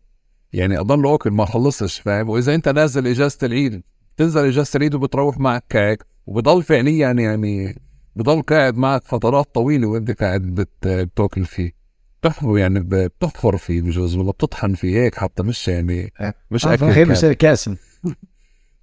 يعني 0.53 0.79
أضل 0.79 1.05
اوكل 1.05 1.31
ما 1.31 1.45
خلصش 1.45 1.99
فاهم؟ 1.99 2.29
وإذا 2.29 2.55
أنت 2.55 2.69
نازل 2.69 3.07
إجازة 3.07 3.37
العيد 3.43 3.83
تنزل 4.17 4.45
إجازة 4.45 4.77
العيد 4.77 4.95
وبتروح 4.95 5.37
معك 5.37 5.63
كيك 5.69 6.05
وبضل 6.25 6.63
فعليا 6.63 7.11
يعني 7.11 7.81
بضل 8.15 8.41
قاعد 8.41 8.77
معك 8.77 9.03
فترات 9.03 9.55
طويلة 9.55 9.87
وأنت 9.87 10.11
قاعد 10.11 10.41
بت... 10.41 10.87
بتأكل 10.87 11.45
فيه. 11.45 11.79
بتحفر 12.21 12.57
يعني 12.57 12.79
بتحفر 12.79 13.57
فيه 13.57 13.81
بجوز 13.81 14.15
ولا 14.15 14.31
بتطحن 14.31 14.73
فيه 14.73 14.97
هيك 15.03 15.15
حتى 15.15 15.43
مش 15.43 15.67
يعني 15.67 16.13
مش 16.51 16.65
آه، 16.65 16.73
أكل 16.73 17.33
كاسم 17.33 17.75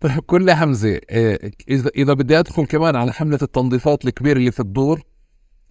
طيب 0.01 0.21
كل 0.21 0.51
حمزه 0.53 0.89
إيه، 0.89 1.51
اذا 1.69 1.91
إذا 1.97 2.13
بدي 2.13 2.39
أدخل 2.39 2.67
كمان 2.67 2.97
على 2.97 3.13
حملة 3.13 3.39
التنظيفات 3.43 4.05
الكبيرة 4.05 4.39
اللي 4.39 4.51
في 4.51 4.61
الدور 4.61 5.03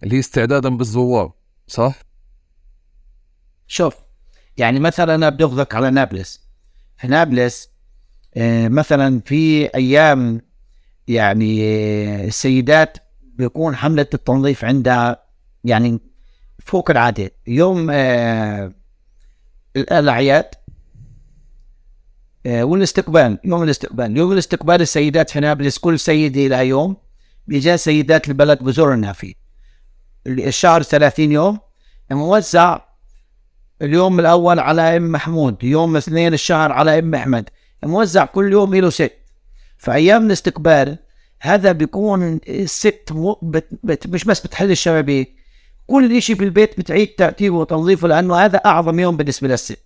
اللي 0.02 0.14
هي 0.14 0.20
استعدادا 0.20 0.68
بالزوار 0.68 1.32
صح؟ 1.66 2.02
شوف 3.66 4.05
يعني 4.56 4.80
مثلا 4.80 5.14
أنا 5.14 5.28
بدي 5.28 5.44
اخذك 5.44 5.74
على 5.74 5.90
نابلس. 5.90 6.40
في 6.96 7.06
نابلس 7.06 7.70
آه، 8.36 8.68
مثلا 8.68 9.20
في 9.20 9.66
أيام 9.74 10.40
يعني 11.08 11.62
آه، 11.62 12.24
السيدات 12.26 12.98
بيكون 13.22 13.76
حملة 13.76 14.06
التنظيف 14.14 14.64
عندها 14.64 15.22
يعني 15.64 16.00
فوق 16.58 16.90
العادة. 16.90 17.30
يوم 17.46 17.88
آه، 17.90 18.72
الاعياد 19.76 20.46
والاستقبال 22.46 23.38
يوم 23.44 23.62
الاستقبال. 23.62 24.16
يوم 24.16 24.32
الاستقبال 24.32 24.80
السيدات 24.80 25.30
في 25.30 25.40
نابلس 25.40 25.78
كل 25.78 25.98
سيدة 25.98 26.46
لها 26.46 26.60
يوم. 26.60 26.96
بيجا 27.46 27.76
سيدات 27.76 28.28
البلد 28.28 28.62
بزورنا 28.62 29.12
فيه. 29.12 29.34
الشهر 30.26 30.82
30 30.82 31.32
يوم 31.32 31.58
موزع 32.10 32.85
اليوم 33.82 34.20
الأول 34.20 34.58
على 34.58 34.96
أم 34.96 35.12
محمود 35.12 35.64
يوم 35.64 35.96
اثنين 35.96 36.34
الشهر 36.34 36.72
على 36.72 36.98
أم 36.98 37.14
أحمد. 37.14 37.48
موزع 37.82 38.24
كل 38.24 38.52
يوم 38.52 38.74
له 38.74 38.90
ست. 38.90 39.12
فأيام 39.78 40.26
الاستقبال 40.26 40.98
هذا 41.40 41.72
بيكون 41.72 42.40
الست 42.48 43.12
بت 43.42 43.68
بت 43.84 44.06
مش 44.06 44.24
بس 44.24 44.40
بتحل 44.40 44.70
الشبابيك. 44.70 45.36
كل 45.86 46.22
شيء 46.22 46.36
في 46.36 46.44
البيت 46.44 46.80
بتعيد 46.80 47.14
ترتيبه 47.18 47.56
وتنظيفه 47.56 48.08
لأنه 48.08 48.36
هذا 48.36 48.58
أعظم 48.58 49.00
يوم 49.00 49.16
بالنسبة 49.16 49.48
للست. 49.48 49.78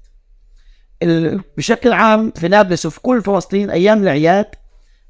بشكل 1.57 1.93
عام 1.93 2.33
في 2.37 2.49
نابلس 2.49 2.87
وفي 2.87 3.01
كل 3.01 3.23
فلسطين 3.23 3.71
أيام 3.71 4.03
العياد 4.03 4.47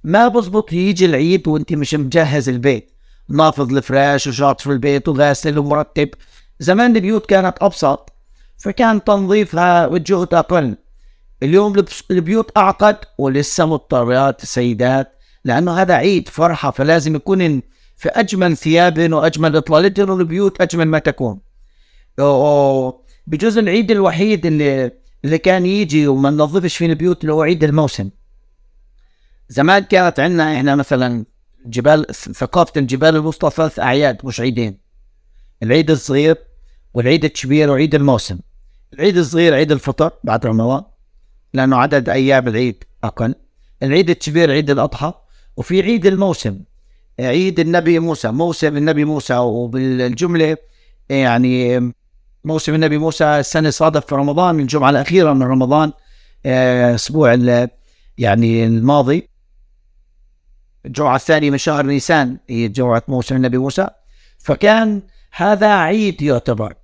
ما 0.04 0.28
بزبط 0.28 0.72
يجي 0.72 1.06
العيد 1.06 1.48
وأنت 1.48 1.72
مش 1.72 1.94
مجهز 1.94 2.48
البيت. 2.48 2.90
نافض 3.28 3.72
الفراش 3.72 4.26
وشاطف 4.26 4.68
البيت 4.68 5.08
وغاسل 5.08 5.58
ومرتب. 5.58 6.08
زمان 6.58 6.96
البيوت 6.96 7.26
كانت 7.26 7.56
أبسط. 7.60 8.12
فكان 8.60 9.04
تنظيفها 9.04 9.86
والجهد 9.86 10.34
أقل 10.34 10.76
اليوم 11.42 11.84
البيوت 12.10 12.50
أعقد 12.56 12.96
ولسه 13.18 13.66
مضطرات 13.66 14.42
السيدات 14.42 15.12
لأنه 15.44 15.72
هذا 15.72 15.94
عيد 15.94 16.28
فرحة 16.28 16.70
فلازم 16.70 17.16
يكون 17.16 17.62
في 17.96 18.08
أجمل 18.08 18.56
ثياب 18.56 19.12
وأجمل 19.12 19.56
اطلالات 19.56 19.98
والبيوت 19.98 20.60
أجمل 20.60 20.84
ما 20.84 20.98
تكون. 20.98 21.40
بجزء 23.26 23.60
العيد 23.60 23.90
الوحيد 23.90 24.46
اللي 24.46 24.92
اللي 25.24 25.38
كان 25.38 25.66
يجي 25.66 26.06
وما 26.06 26.30
ننظفش 26.30 26.76
فيه 26.76 26.86
البيوت 26.86 27.22
اللي 27.22 27.32
هو 27.32 27.42
عيد 27.42 27.64
الموسم. 27.64 28.10
زمان 29.48 29.82
كانت 29.82 30.20
عندنا 30.20 30.56
إحنا 30.56 30.74
مثلا 30.74 31.24
جبال 31.66 32.14
ثقافة 32.14 32.72
الجبال 32.76 33.16
الوسطى 33.16 33.50
ثلاث 33.50 33.78
أعياد 33.78 34.18
مش 34.24 34.40
عيدين. 34.40 34.80
العيد 35.62 35.90
الصغير 35.90 36.36
والعيد 36.94 37.24
الكبير 37.24 37.70
وعيد 37.70 37.94
الموسم. 37.94 38.38
العيد 38.94 39.16
الصغير 39.16 39.54
عيد 39.54 39.72
الفطر 39.72 40.12
بعد 40.24 40.46
رمضان 40.46 40.82
لأنه 41.54 41.76
عدد 41.76 42.08
أيام 42.08 42.48
العيد 42.48 42.84
أقل. 43.04 43.34
العيد 43.82 44.10
الكبير 44.10 44.50
عيد 44.50 44.70
الأضحى 44.70 45.12
وفي 45.56 45.82
عيد 45.82 46.06
الموسم. 46.06 46.60
عيد 47.20 47.60
النبي 47.60 47.98
موسى 47.98 48.30
موسم 48.30 48.76
النبي 48.76 49.04
موسى 49.04 49.36
وبالجملة 49.36 50.56
يعني 51.08 51.92
موسم 52.44 52.74
النبي 52.74 52.98
موسى 52.98 53.24
السنة 53.24 53.70
صادف 53.70 54.06
في 54.06 54.14
رمضان 54.14 54.60
الجمعة 54.60 54.90
الأخيرة 54.90 55.32
من 55.32 55.42
رمضان 55.42 55.92
أسبوع 56.46 57.34
يعني 58.18 58.66
الماضي. 58.66 59.28
الجمعة 60.86 61.16
الثانية 61.16 61.50
من 61.50 61.58
شهر 61.58 61.86
نيسان 61.86 62.38
هي 62.48 62.68
جمعة 62.68 63.02
موسم 63.08 63.36
النبي 63.36 63.58
موسى. 63.58 63.88
فكان 64.38 65.02
هذا 65.32 65.74
عيد 65.74 66.22
يعتبر. 66.22 66.74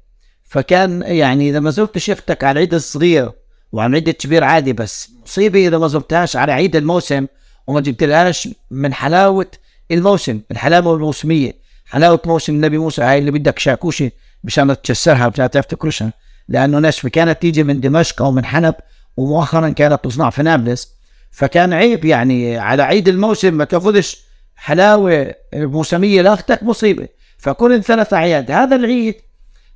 فكان 0.48 1.02
يعني 1.02 1.50
إذا 1.50 1.60
ما 1.60 1.70
زرت 1.70 1.98
شفتك 1.98 2.44
على 2.44 2.52
العيد 2.52 2.74
الصغير 2.74 3.32
وعلى 3.72 3.90
العيد 3.90 4.08
الكبير 4.08 4.44
عادي 4.44 4.72
بس 4.72 5.10
مصيبة 5.24 5.68
إذا 5.68 5.78
ما 5.78 5.88
زرتهاش 5.88 6.36
على 6.36 6.52
عيد 6.52 6.76
الموسم 6.76 7.26
وما 7.66 7.80
جبتلهاش 7.80 8.48
من 8.70 8.94
حلاوة 8.94 9.46
الموسم 9.90 10.40
الحلاوة 10.50 10.94
الموسمية. 10.94 11.66
حلاوة 11.86 12.20
موسم 12.26 12.54
النبي 12.54 12.78
موسى 12.78 13.02
هاي 13.02 13.18
اللي 13.18 13.30
بدك 13.30 13.58
شاكوشة 13.58 14.10
مشان 14.44 14.82
تكسرها 14.82 15.28
مشان 15.28 15.50
تعرف 15.50 15.66
تكرشها. 15.66 16.12
لأنه 16.48 16.78
ناشفه 16.78 17.08
كانت 17.08 17.42
تيجي 17.42 17.62
من 17.62 17.80
دمشق 17.80 18.22
أو 18.22 18.32
من 18.32 18.44
حلب 18.44 18.74
ومؤخرا 19.16 19.68
كانت 19.68 20.04
تصنع 20.04 20.30
في 20.30 20.42
نابلس 20.42 20.92
فكان 21.30 21.72
عيب 21.72 22.04
يعني 22.04 22.58
على 22.58 22.82
عيد 22.82 23.08
الموسم 23.08 23.54
ما 23.54 23.64
تأخذش 23.64 24.22
حلاوة 24.56 25.34
موسمية 25.54 26.22
لاختك 26.22 26.62
مصيبة. 26.62 27.08
فكل 27.38 27.82
ثلاث 27.82 28.12
اعياد 28.12 28.50
هذا 28.50 28.76
العيد 28.76 29.14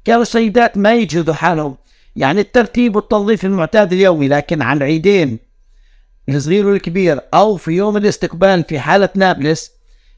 كانوا 0.05 0.23
السيدات 0.23 0.77
ما 0.77 0.95
يجهدوا 0.95 1.35
حالهم. 1.35 1.77
يعني 2.17 2.41
الترتيب 2.41 2.97
والتنظيف 2.97 3.45
المعتاد 3.45 3.93
اليومي 3.93 4.29
لكن 4.29 4.63
على 4.63 4.77
العيدين 4.77 5.39
الصغير 6.29 6.67
والكبير 6.67 7.21
أو 7.35 7.57
في 7.57 7.73
يوم 7.73 7.97
الاستقبال 7.97 8.65
في 8.65 8.79
حالة 8.79 9.09
نابلس 9.15 9.73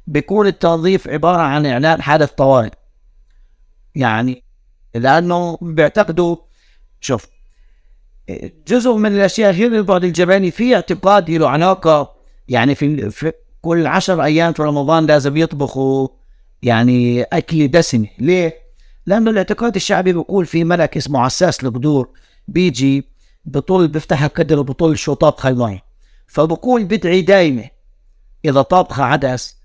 بيكون 0.07 0.47
التنظيف 0.47 1.09
عبارة 1.09 1.41
عن 1.41 1.67
إعلان 1.67 2.03
حاله 2.03 2.27
طوارئ. 2.27 2.71
يعني 3.95 4.43
لأنه 4.95 5.59
بيعتقدوا 5.61 6.37
شوف 7.01 7.27
جزء 8.69 8.95
من 8.95 9.13
الأشياء 9.13 9.53
غير 9.53 9.77
البعد 9.77 10.05
الجباني 10.05 10.51
في 10.51 10.75
اعتقاد 10.75 11.31
له 11.31 11.49
علاقة. 11.49 12.15
يعني 12.49 12.75
في, 12.75 13.11
في 13.11 13.33
كل 13.63 13.87
عشر 13.87 14.25
أيام 14.25 14.53
في 14.53 14.63
رمضان 14.63 15.07
لازم 15.07 15.37
يطبخوا 15.37 16.09
يعني 16.63 17.23
أكل 17.23 17.69
دسم 17.69 18.07
ليه؟ 18.19 18.62
لأنه 19.07 19.31
الاعتقاد 19.31 19.75
الشعبي 19.75 20.13
بيقول 20.13 20.47
في 20.47 20.65
ملك 20.65 20.97
اسمه 20.97 21.21
عساس 21.21 21.65
البدور 21.65 22.09
بيجي 22.49 23.05
بطول 23.45 23.89
بيفتح 23.89 24.23
القدر 24.23 24.59
وبطول 24.59 24.99
شو 24.99 25.15
طابخه 25.15 25.49
المي 25.49 25.83
فبقول 26.27 26.85
بدعي 26.85 27.23
دايمة. 27.23 27.65
إذا 28.45 28.63
طابخه 28.63 29.05
عدس 29.05 29.57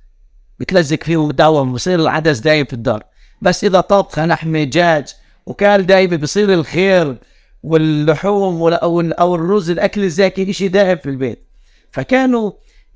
بتلزق 0.60 1.04
فيه 1.04 1.26
مداوم 1.26 1.74
بصير 1.74 2.00
العدس 2.00 2.40
دايم 2.40 2.66
في 2.66 2.74
الدار. 2.74 3.04
بس 3.42 3.64
إذا 3.64 3.82
طبخه 3.82 4.26
لحمة 4.26 4.64
دجاج 4.64 5.14
وكان 5.46 5.86
دايما 5.86 6.16
بصير 6.16 6.54
الخير 6.54 7.18
واللحوم 7.64 8.74
أو 8.74 9.36
الرز 9.36 9.70
الأكل 9.70 10.04
الزاكي 10.04 10.54
شيء 10.54 10.70
دائم 10.70 10.98
في 10.98 11.10
البيت. 11.10 11.48
فكانوا 11.92 12.52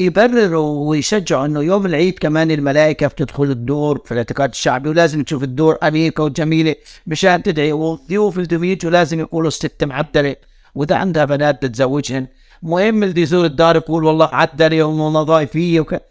يبرروا 0.05 0.89
ويشجعوا 0.89 1.45
إنه 1.45 1.61
يوم 1.63 1.85
العيد 1.85 2.19
كمان 2.19 2.51
الملائكة 2.51 3.07
بتدخل 3.07 3.43
الدور 3.43 4.01
في 4.05 4.11
الاعتقاد 4.11 4.49
الشعبي 4.49 4.89
ولازم 4.89 5.23
تشوف 5.23 5.43
الدور 5.43 5.77
اميكه 5.83 6.23
وجميله 6.23 6.75
مشان 7.07 7.43
تدعي. 7.43 7.71
والضيوف 7.71 8.39
اللي 8.39 8.57
بيجوا 8.57 8.91
لازم 8.91 9.19
يقولوا 9.19 9.49
ست 9.49 9.83
معدلة. 9.83 10.35
وإذا 10.75 10.95
عندها 10.95 11.25
بنات 11.25 11.65
بتزوجهن. 11.65 12.27
مهم 12.63 13.03
اللي 13.03 13.21
يزور 13.21 13.45
الدار 13.45 13.75
يقول 13.75 14.03
والله 14.03 14.29
عدلي 14.33 14.81
ونظايفيه 14.81 15.79
وك... 15.79 16.01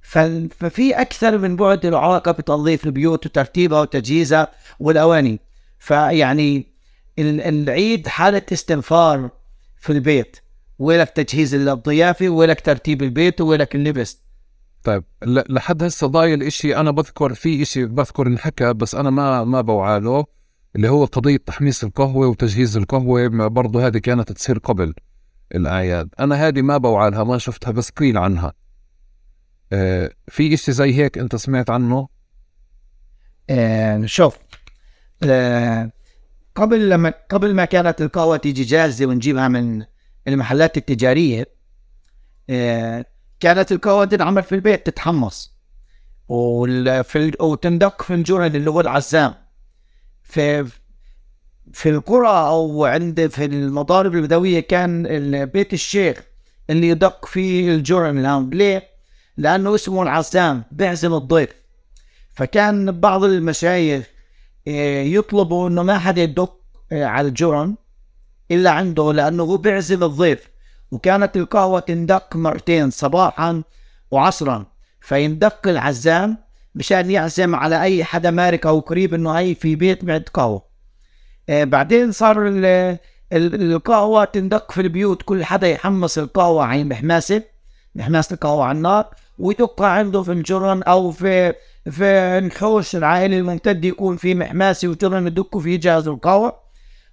ف 0.00 0.18
ففي 0.58 0.92
أكثر 1.00 1.38
من 1.38 1.56
بعد 1.56 1.86
له 1.86 1.98
علاقه 1.98 2.32
بتنظيف 2.32 2.86
البيوت 2.86 3.26
وترتيبها 3.26 3.80
وتجهيزها 3.80 4.48
والأواني. 4.80 5.40
فيعني 5.78 6.66
العيد 7.18 8.08
حالة 8.08 8.42
استنفار 8.52 9.30
في 9.80 9.92
البيت. 9.92 10.43
ويلك 10.78 11.10
تجهيز 11.10 11.54
الضيافه 11.54 12.28
ويلك 12.28 12.60
ترتيب 12.60 13.02
البيت 13.02 13.40
ويلك 13.40 13.74
اللبس. 13.74 14.24
طيب 14.84 15.04
لحد 15.26 15.82
هسه 15.82 16.06
ضايل 16.06 16.42
إشي 16.42 16.76
أنا 16.76 16.90
بذكر 16.90 17.34
في 17.34 17.62
إشي 17.62 17.84
بذكر 17.84 18.26
انحكى 18.26 18.72
بس 18.72 18.94
أنا 18.94 19.10
ما 19.10 19.44
ما 19.44 19.60
بوعى 19.60 20.00
له 20.00 20.24
اللي 20.76 20.88
هو 20.88 21.04
قضية 21.04 21.36
تحميص 21.36 21.84
القهوة 21.84 22.26
وتجهيز 22.26 22.76
القهوة 22.76 23.28
ما 23.28 23.48
برضه 23.48 23.86
هذه 23.86 23.98
كانت 23.98 24.32
تصير 24.32 24.58
قبل 24.58 24.94
الأعياد. 25.54 26.08
أنا 26.20 26.48
هذه 26.48 26.62
ما 26.62 26.76
بوعى 26.76 27.10
لها 27.10 27.24
ما 27.24 27.38
شفتها 27.38 27.70
بس 27.70 27.90
قيل 27.90 28.18
عنها. 28.18 28.52
آه 29.72 30.10
في 30.28 30.54
إشي 30.54 30.72
زي 30.72 30.94
هيك 30.94 31.18
أنت 31.18 31.36
سمعت 31.36 31.70
عنه؟ 31.70 32.08
آه 33.50 34.06
شوف 34.06 34.38
آه 35.22 35.90
قبل 36.54 36.90
لما 36.90 37.14
قبل 37.30 37.54
ما 37.54 37.64
كانت 37.64 38.02
القهوة 38.02 38.36
تيجي 38.36 38.62
جاهزة 38.62 39.06
ونجيبها 39.06 39.48
من 39.48 39.84
المحلات 40.28 40.76
التجارية 40.76 41.46
آه 42.50 43.04
كانت 43.40 43.72
القهوة 43.72 44.04
تنعمل 44.04 44.42
في 44.42 44.54
البيت 44.54 44.86
تتحمص 44.86 45.54
وال- 46.28 47.04
في 47.04 47.18
ال- 47.18 47.42
وتندق 47.42 48.02
في 48.02 48.14
الجرن 48.14 48.56
اللي 48.56 48.70
هو 48.70 48.80
العزام 48.80 49.34
في 50.22 50.66
في 51.72 51.88
القرى 51.88 52.28
أو 52.48 52.84
عند 52.84 53.26
في 53.26 53.44
المضارب 53.44 54.14
البدوية 54.14 54.60
كان 54.60 55.02
بيت 55.44 55.72
الشيخ 55.72 56.22
اللي 56.70 56.88
يدق 56.88 57.26
فيه 57.26 57.74
الجرن 57.74 58.18
الان 58.18 58.50
ليه؟ 58.50 58.88
لأنه 59.36 59.74
اسمه 59.74 60.02
العزام 60.02 60.64
بيعزم 60.70 61.14
الضيف 61.14 61.50
فكان 62.34 63.00
بعض 63.00 63.24
المشايخ 63.24 64.06
آه، 64.68 65.02
يطلبوا 65.02 65.68
إنه 65.68 65.82
ما 65.82 65.98
حدا 65.98 66.22
يدق 66.22 66.56
آه، 66.92 67.04
على 67.04 67.28
الجرن 67.28 67.74
إلا 68.50 68.70
عنده 68.70 69.12
لأنه 69.12 69.42
هو 69.42 69.56
بيعزم 69.56 70.04
الضيف. 70.04 70.50
وكانت 70.90 71.36
القهوة 71.36 71.80
تندق 71.80 72.36
مرتين 72.36 72.90
صباحا 72.90 73.62
وعصرا. 74.10 74.66
فيندق 75.00 75.68
العزام 75.68 76.38
مشان 76.74 77.10
يعزم 77.10 77.54
على 77.54 77.82
أي 77.82 78.04
حدا 78.04 78.30
مارك 78.30 78.66
أو 78.66 78.80
قريب 78.80 79.14
إنه 79.14 79.32
هي 79.32 79.54
في 79.54 79.76
بيت 79.76 80.04
بعد 80.04 80.22
قهوة. 80.34 80.62
آه، 81.48 81.64
بعدين 81.64 82.12
صار 82.12 82.48
ال- 82.48 82.98
ال- 83.32 83.72
القهوة 83.72 84.24
تندق 84.24 84.72
في 84.72 84.80
البيوت 84.80 85.22
كل 85.22 85.44
حدا 85.44 85.68
يحمص 85.68 86.18
القهوة 86.18 86.64
عين 86.64 86.88
محماسه 86.88 87.42
محماسه 87.94 88.34
القهوة 88.34 88.64
على 88.64 88.76
النار 88.76 89.06
ويدقها 89.38 89.86
عنده 89.88 90.22
في 90.22 90.32
الجرن 90.32 90.82
أو 90.82 91.10
في 91.10 91.54
في 91.90 92.40
نحوش 92.44 92.96
العائلة 92.96 93.38
الممتد 93.38 93.84
يكون 93.84 94.16
في 94.16 94.34
محماسة 94.34 94.88
وجرن 94.88 95.26
يدقوا 95.26 95.60
فيه 95.60 95.80
جهاز 95.80 96.08
القهوة. 96.08 96.56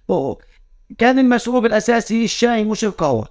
و- 0.08 0.34
كان 0.98 1.18
المشروب 1.18 1.66
الأساسي 1.66 2.24
الشاي 2.24 2.64
مش 2.64 2.84
القهوة. 2.84 3.28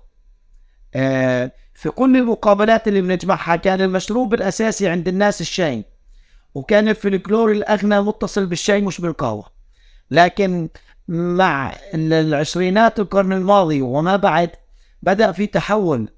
آه، 0.95 1.51
في 1.73 1.89
كل 1.89 2.17
المقابلات 2.17 2.87
اللي 2.87 3.01
بنجمعها 3.01 3.55
كان 3.55 3.81
المشروب 3.81 4.33
الأساسي 4.33 4.87
عند 4.87 5.07
الناس 5.07 5.41
الشاي 5.41 5.83
وكان 6.55 6.87
الفلكلور 6.87 7.51
الأغنى 7.51 8.01
متصل 8.01 8.45
بالشاي 8.45 8.81
مش 8.81 9.01
بالقهوة. 9.01 9.45
لكن 10.11 10.69
مع 11.07 11.73
ال- 11.93 12.13
العشرينات 12.13 12.99
القرن 12.99 13.33
الماضي 13.33 13.81
وما 13.81 14.15
بعد 14.15 14.49
بدأ 15.03 15.31
في 15.31 15.47
تحول 15.47 16.09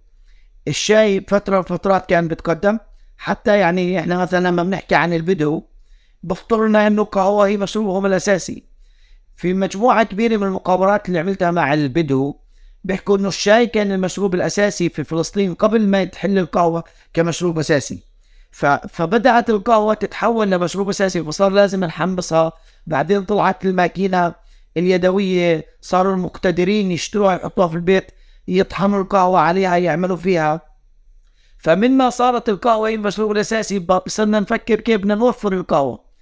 الشاي 0.68 1.22
فترة 1.28 1.58
من 1.58 1.64
فترات 1.64 2.06
كان 2.10 2.28
بتقدم. 2.28 2.80
حتى 3.18 3.58
يعني 3.60 4.00
إحنا 4.00 4.18
مثلا 4.18 4.48
لما 4.48 4.64
بنحكي 4.64 4.96
عن 4.96 5.14
البدو 5.14 5.64
بفطرنا 6.24 6.88
إنه 6.88 7.02
القهوه 7.02 7.48
هي 7.48 7.58
مشروبهم 7.58 8.06
الأساسي. 8.06 8.64
في 9.36 9.54
مجموعة 9.54 10.04
كبيرة 10.04 10.38
من 10.38 10.48
المقابلات 10.48 11.08
اللي 11.08 11.20
عملتها 11.20 11.52
مع 11.52 11.74
البدو 11.74 12.36
بيحكوا 12.84 13.18
إنه 13.18 13.28
الشاي 13.28 13.68
كان 13.68 13.92
المشروب 13.92 14.36
الأساسي 14.36 14.90
في 14.90 15.04
فلسطين 15.04 15.54
قبل 15.54 15.88
ما 15.88 16.04
تحل 16.04 16.38
القهوة 16.38 16.84
كمشروب 17.14 17.60
أساسي. 17.60 18.04
ف... 18.52 18.66
فبدأت 18.66 19.50
القهوة 19.50 19.94
تتحول 19.94 20.52
لمشروب 20.52 20.90
أساسي 20.90 21.24
فصار 21.24 21.52
لازم 21.52 21.84
نحمصها 21.84 22.52
بعدين 22.88 23.24
طلعت 23.24 23.66
الماكينة 23.66 24.36
اليدوية 24.78 25.66
صاروا 25.82 26.14
المقتدرين 26.14 26.92
يشتروها 26.92 27.36
يحطوها 27.36 27.68
في 27.68 27.76
البيت 27.76 28.12
يطحنوا 28.48 29.02
القهوة 29.02 29.40
عليها 29.40 29.78
يعملوا 29.78 30.18
فيها. 30.18 30.62
فمن 31.58 31.98
ما 31.98 32.10
صارت 32.10 32.50
القهوة 32.50 32.90
هي 32.90 32.96
المشروب 32.96 33.32
الأساسي 33.32 33.80
ب- 33.80 34.02
صرنا 34.08 34.40
نفكر 34.40 34.80
كيف 34.80 35.02
بدنا 35.02 35.16
نوفر 35.16 35.54
القهوة. 35.54 36.13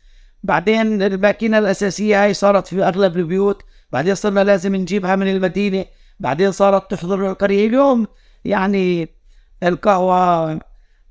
بعدين 0.43 1.01
الماكينه 1.01 1.57
الأساسية 1.57 2.23
هاي 2.23 2.33
صارت 2.33 2.67
في 2.67 2.83
أغلب 2.83 3.17
البيوت 3.17 3.63
بعدين 3.91 4.15
صرنا 4.15 4.43
لازم 4.43 4.75
نجيبها 4.75 5.15
من 5.15 5.27
المدينة 5.27 5.85
بعدين 6.19 6.51
صارت 6.51 6.91
تحضر 6.91 7.29
القرية. 7.31 7.67
اليوم 7.67 8.07
يعني 8.45 9.09
القهوة 9.63 10.59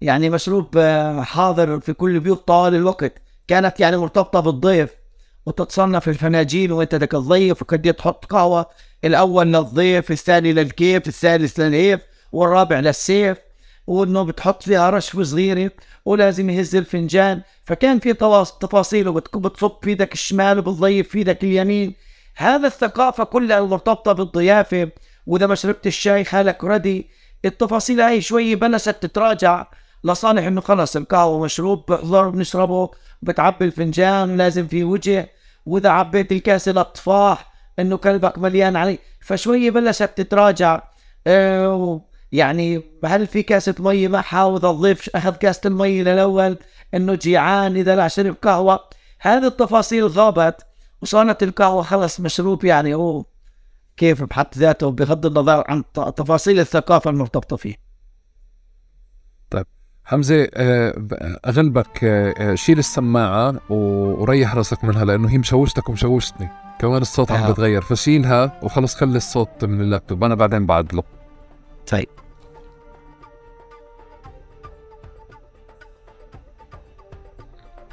يعني 0.01 0.31
مشروب 0.31 0.77
آه، 0.77 1.23
حاضر 1.23 1.81
في 1.81 1.93
كل 1.93 2.15
البيوت 2.15 2.49
طوال 2.49 2.75
الوقت. 2.75 3.23
كانت 3.49 3.81
يعني 3.81 3.97
مرتبطة 3.97 4.41
بالضيف. 4.41 4.91
وتتصنف 5.47 6.09
الفناجين 6.09 6.73
وانت 6.73 6.95
بدك 6.95 7.11
تضيف 7.11 7.63
وكنت 7.63 7.89
تحط 7.89 8.25
قهوة 8.25 8.67
الأول 9.05 9.53
للضيف 9.53 10.11
الثاني 10.11 10.53
للكيف 10.53 11.09
الثالث 11.09 11.61
للهيف 11.61 12.01
والرابع 12.33 12.81
للسيف. 12.81 13.39
وإنه 13.91 14.23
بتحط 14.23 14.63
فيها 14.63 14.91
رشفه 14.91 15.23
صغيره 15.23 15.71
ولازم 16.05 16.51
يهز 16.51 16.77
الفنجان. 16.77 17.43
فكان 17.65 17.99
في 17.99 18.13
تفاصيل 18.61 19.09
وبت- 19.09 19.37
بتصب 19.37 19.73
في 19.83 19.91
إيدك 19.91 20.13
الشمال 20.13 20.59
وبتضيف 20.59 21.09
في 21.09 21.19
إيدك 21.19 21.45
اليمين. 21.45 21.95
هذا 22.37 22.67
الثقافة 22.67 23.25
كلها 23.25 23.59
المرتبطه 23.59 24.13
بالضيافة. 24.13 24.91
وإذا 25.27 25.47
ما 25.47 25.55
شربت 25.55 25.87
الشاي 25.87 26.25
حالك 26.25 26.65
ردي. 26.65 27.11
التفاصيل 27.45 28.01
هاي 28.01 28.21
شوي 28.21 28.55
بلشت 28.55 28.97
تتراجع 29.01 29.67
لصالح 30.05 30.45
إنه 30.47 30.61
خلص 30.61 30.97
القهوة 30.97 31.45
مشروب 31.45 31.85
بحضر 31.93 32.29
بنشربه 32.29 32.91
بتعبي 33.23 33.65
الفنجان 33.65 34.37
لازم 34.37 34.67
في 34.67 34.85
وجه. 34.85 35.31
وإذا 35.67 35.89
عبيت 35.89 36.33
الكاس 36.33 36.69
الأطفاح 36.69 37.53
إنه 37.79 37.97
كلبك 37.97 38.39
مليان 38.39 38.77
عليه 38.77 38.99
فشوي 39.21 39.71
بلشت 39.71 40.11
تتراجع. 40.17 40.83
آه، 41.27 42.01
يعني 42.33 42.83
هل 43.05 43.27
في 43.27 43.43
كاسة 43.43 43.75
مي 43.79 44.09
معها 44.09 44.45
واذا 44.45 44.71
الضيف 44.71 45.17
أخذ 45.17 45.35
كاسة 45.35 45.61
المي 45.67 46.03
للأول؟ 46.03 46.59
إنه 46.95 47.15
جيعان 47.15 47.77
إذا 47.77 47.97
لا 47.97 48.09
شرب 48.09 48.37
قهوة. 48.43 48.81
هذه 49.21 49.47
التفاصيل 49.47 50.07
غابت 50.07 50.67
وصارت 51.03 51.43
القهوة 51.43 51.83
خلص 51.83 52.21
مشروب 52.21 52.65
يعني 52.65 52.95
هو 52.95 53.25
كيف 53.97 54.23
بحد 54.23 54.47
ذاته 54.59 54.91
بغض 54.91 55.27
النظر 55.27 55.65
عن 55.69 55.85
تفاصيل 56.17 56.61
الثقافة 56.61 57.11
المرتبطة 57.11 57.57
فيه. 57.57 57.91
حمزة 60.05 60.49
آه، 60.55 60.95
أغلبك 61.47 62.05
آه، 62.05 62.35
آه، 62.39 62.55
شيل 62.55 62.79
السماعة 62.79 63.73
وريح 63.73 64.55
راسك 64.55 64.85
منها 64.85 65.05
لأنه 65.05 65.31
هي 65.31 65.39
مشوشتك 65.39 65.89
ومشوشتني. 65.89 66.49
كمان 66.79 67.03
الصوت 67.03 67.33
عم. 67.33 67.53
بتغير 67.53 67.83
فشيلها 67.83 68.61
وخلص 68.63 68.95
خلي 68.95 69.17
الصوت 69.17 69.65
من 69.65 69.81
اللابتوب. 69.81 70.25
أنا 70.25 70.35
بعدين 70.35 70.67
بعدله. 70.67 71.03
طيب. 71.91 72.09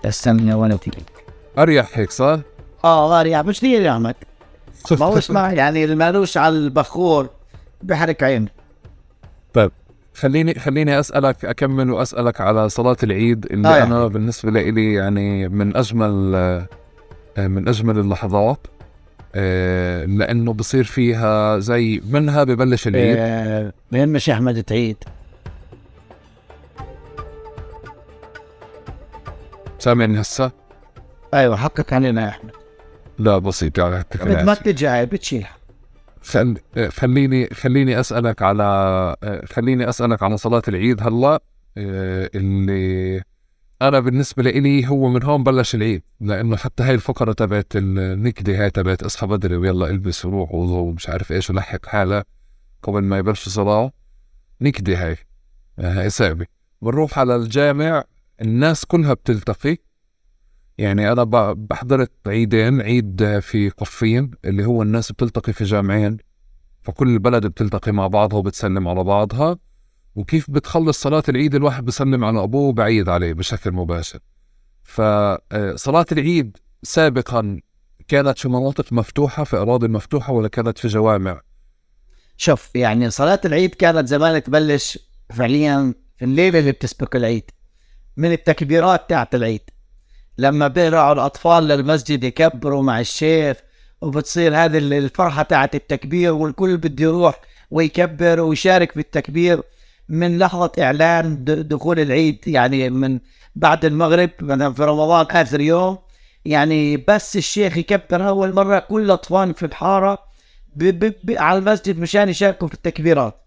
استنى 0.06 0.54
وأنا 0.54 0.76
تيجي 0.76 0.98
أريح 1.58 1.90
هيك 1.94 2.12
صح؟ 2.12 2.40
آه 2.84 3.24
يعني 3.24 3.48
مش 3.48 3.62
دي 3.62 3.72
يا 3.74 3.92
أحمد. 3.92 4.16
ما 4.92 5.06
هو 5.06 5.18
اسمع 5.18 5.54
يعني 5.54 5.84
اللي 5.84 5.96
مالوش 5.96 6.38
على 6.38 6.58
البخور 6.58 7.30
بحرك 7.84 8.24
عينه 8.24 8.48
طيب 9.54 9.72
خليني 10.16 10.54
خليني 10.54 11.00
أسألك 11.00 11.46
أكمل 11.46 11.92
وأسألك 11.92 12.42
على 12.42 12.70
صلاة 12.70 12.98
العيد 13.04 13.46
اللي 13.46 13.68
آه 13.68 13.72
آه 13.72 13.78
يعني. 13.78 13.96
أنا 13.96 14.08
بالنسبة 14.08 14.52
لي 14.52 14.94
يعني 14.94 15.48
من 15.50 15.78
أجمل 15.78 16.36
آه، 17.38 17.48
من 17.48 17.68
أجمل 17.68 18.00
اللحظات 18.00 18.68
آه، 19.36 20.06
لأنه 20.06 20.54
بصير 20.54 20.84
فيها 20.84 21.60
زي 21.60 22.02
منها 22.10 22.44
ببلش 22.44 22.88
العيد. 22.88 23.16
آه، 23.20 23.74
وين 23.94 24.10
مش 24.10 24.30
أحمد 24.30 24.64
تعيد. 24.64 24.98
سامعني 29.80 30.22
هسه؟ 30.22 30.52
أيوه 31.34 31.56
حقك 31.56 31.94
علينا 31.94 32.22
يا 32.22 32.30
أحمد. 32.30 32.52
لا 33.20 33.38
بسيط 33.38 33.78
يعني 33.78 34.06
أنا 34.22 34.44
ما. 34.44 34.54
تجي 34.54 35.06
بتشيلها. 35.06 35.58
خل... 36.22 36.58
خليني 36.90 37.50
خليني 37.50 38.00
أسألك 38.00 38.42
على 38.42 39.16
خليني 39.52 39.90
أسألك 39.90 40.24
على 40.24 40.38
صلاة 40.38 40.62
العيد 40.68 41.04
هلا. 41.04 41.40
آه، 41.78 42.30
اللي 42.36 43.22
أنا 43.82 44.00
بالنسبة 44.00 44.44
لي 44.44 44.88
هو 44.88 45.10
من 45.10 45.24
هون 45.24 45.44
بلش 45.44 45.76
العيد 45.76 46.04
لأنه 46.22 46.56
حتى 46.56 46.84
هاي 46.84 46.94
الفقرة 46.94 47.34
تبعت 47.34 47.76
النكده 47.76 48.64
هاي 48.64 48.70
تبعت 48.70 49.04
اصحى 49.04 49.28
بدري 49.28 49.56
ويلا 49.56 49.90
البس 49.90 50.26
وروح 50.26 50.54
وضو 50.54 50.80
ومش 50.80 51.10
عارف 51.10 51.32
إيش 51.32 51.50
ولحق 51.50 51.86
حالك 51.86 52.28
قبل 52.84 53.02
ما 53.02 53.18
يبلش 53.18 53.50
صلاة. 53.50 53.92
نكده 54.62 55.06
هاي 55.06 55.18
آه، 55.80 55.94
هاي 56.02 56.10
صعبه 56.10 56.46
بنروح 56.82 57.20
على 57.20 57.36
الجامع. 57.36 58.04
الناس 58.42 58.86
كلها 58.86 59.14
بتلتقي. 59.14 59.78
يعني 60.78 61.12
أنا 61.12 61.24
بحضرت 61.54 62.12
عيدين 62.28 62.82
عيد 62.82 63.40
في 63.40 63.70
قفين 63.70 64.32
اللي 64.46 64.66
هو 64.66 64.82
الناس 64.82 65.12
بتلتقي 65.12 65.54
في 65.54 65.64
جامعين 65.64 66.18
فكل 66.82 67.08
البلد 67.08 67.46
بتلتقي 67.46 67.92
مع 67.92 68.08
بعضها 68.08 68.40
وبتسلم 68.40 68.88
على 68.88 69.04
بعضها. 69.04 69.58
وكيف 70.16 70.52
بتخلص 70.52 71.02
صلاة 71.02 71.24
العيد 71.30 71.56
الواحد 71.56 71.86
بسلم 71.86 72.24
على 72.24 72.44
أبوه 72.44 72.74
بعيد 72.74 73.10
عليه 73.10 73.34
بشكل 73.34 73.72
مباشر. 73.72 74.20
فصلاة 74.84 76.06
العيد 76.12 76.58
سابقا 76.84 77.60
كانت 78.08 78.40
في 78.40 78.50
مناطق 78.50 78.94
مفتوحة 78.94 79.44
في 79.44 79.58
أراضي 79.58 79.88
مفتوحة 79.88 80.34
ولا 80.34 80.48
كانت 80.48 80.78
في 80.78 80.88
جوامع؟ 80.88 81.42
شوف 82.38 82.76
يعني 82.76 83.10
صلاة 83.10 83.42
العيد 83.46 83.76
كانت 83.76 84.08
زمان 84.08 84.44
تبلش 84.44 85.00
فعليا 85.30 85.94
في 86.16 86.26
الليلة 86.26 86.60
اللي 86.60 86.72
بتسبق 86.72 87.16
العيد. 87.16 87.52
من 88.18 88.32
التكبيرات 88.32 89.10
تاعت 89.10 89.36
العيد. 89.36 89.62
لما 90.38 90.68
بيرعوا 90.68 91.14
الأطفال 91.14 91.64
للمسجد 91.64 92.24
يكبروا 92.24 92.84
مع 92.84 93.00
الشيخ 93.00 93.58
وبتصير 94.02 94.56
هذه 94.56 94.78
الفرحة 94.78 95.44
تاعت 95.44 95.76
التكبير 95.76 96.34
والكل 96.34 96.78
بده 96.78 97.04
يروح 97.04 97.42
ويكبر 97.72 98.40
ويشارك 98.40 98.92
في 98.92 99.00
التكبير. 99.00 99.62
من 100.10 100.38
لحظة 100.40 100.72
إعلان 100.80 101.44
دخول 101.44 102.00
العيد 102.00 102.48
يعني 102.48 102.90
من 102.90 103.20
بعد 103.56 103.86
المغرب 103.86 104.30
مثلا 104.42 104.74
في 104.74 104.84
رمضان 104.84 105.26
آخر 105.26 105.62
يوم 105.62 105.98
يعني 106.46 106.98
بس 106.98 107.38
الشيخ 107.38 107.78
يكبر 107.78 108.28
أول 108.28 108.54
مرة 108.54 108.80
كل 108.80 109.02
الأطفال 109.02 109.54
في 109.54 109.66
الحارة 109.66 110.20
على 111.30 111.60
المسجد 111.60 112.00
مشان 112.00 112.30
يشاركوا 112.30 112.68
في 112.68 112.74
التكبيرات. 112.74 113.42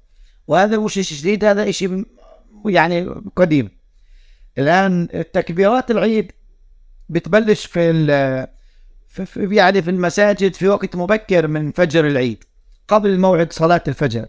وهذا 0.47 0.79
مش 0.79 0.95
شيء 0.95 1.19
جديد 1.19 1.45
هذا 1.45 1.71
شيء 1.71 2.05
يعني 2.67 3.09
قديم. 3.37 3.80
الآن 4.59 5.09
تكبيرات 5.33 5.91
العيد 5.91 6.33
بتبلش 7.09 7.67
في, 7.67 7.93
في 9.07 9.49
يعني 9.57 9.83
في 9.83 9.91
المساجد 9.91 10.55
في 10.55 10.69
وقت 10.69 10.97
مبكر 10.97 11.47
من 11.47 11.73
فجر 11.73 12.07
العيد 12.07 12.45
قبل 12.89 13.19
موعد 13.19 13.53
صلاة 13.53 13.83
الفجر. 13.89 14.27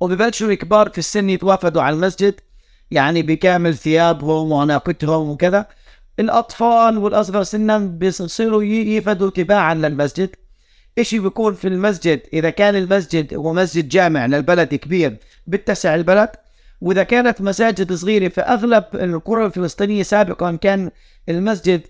وببلشوا 0.00 0.48
الكبار 0.48 0.90
في 0.90 0.98
السن 0.98 1.30
يتوافدوا 1.30 1.82
على 1.82 1.96
المسجد 1.96 2.34
يعني 2.90 3.22
بكامل 3.22 3.74
ثيابهم 3.76 4.52
وعناقتهم 4.52 5.30
وكذا. 5.30 5.66
الأطفال 6.18 6.98
والأصغر 6.98 7.42
سنا 7.42 7.78
بيصيروا 7.78 8.62
يفدوا 8.64 9.30
تباعا 9.30 9.74
للمسجد. 9.74 10.36
إشي 10.98 11.18
بيكون 11.18 11.54
في 11.54 11.68
المسجد؟ 11.68 12.20
إذا 12.32 12.50
كان 12.50 12.76
المسجد 12.76 13.34
هو 13.34 13.52
مسجد 13.52 13.88
جامع 13.88 14.26
للبلد 14.26 14.74
كبير 14.74 15.16
بتسع 15.46 15.94
البلد 15.94 16.30
وإذا 16.80 17.02
كانت 17.02 17.40
مساجد 17.40 17.92
صغيرة 17.92 18.28
في 18.28 18.40
أغلب 18.40 18.84
القرى 18.94 19.46
الفلسطينية 19.46 20.02
سابقا 20.02 20.56
كان 20.56 20.90
المسجد 21.28 21.82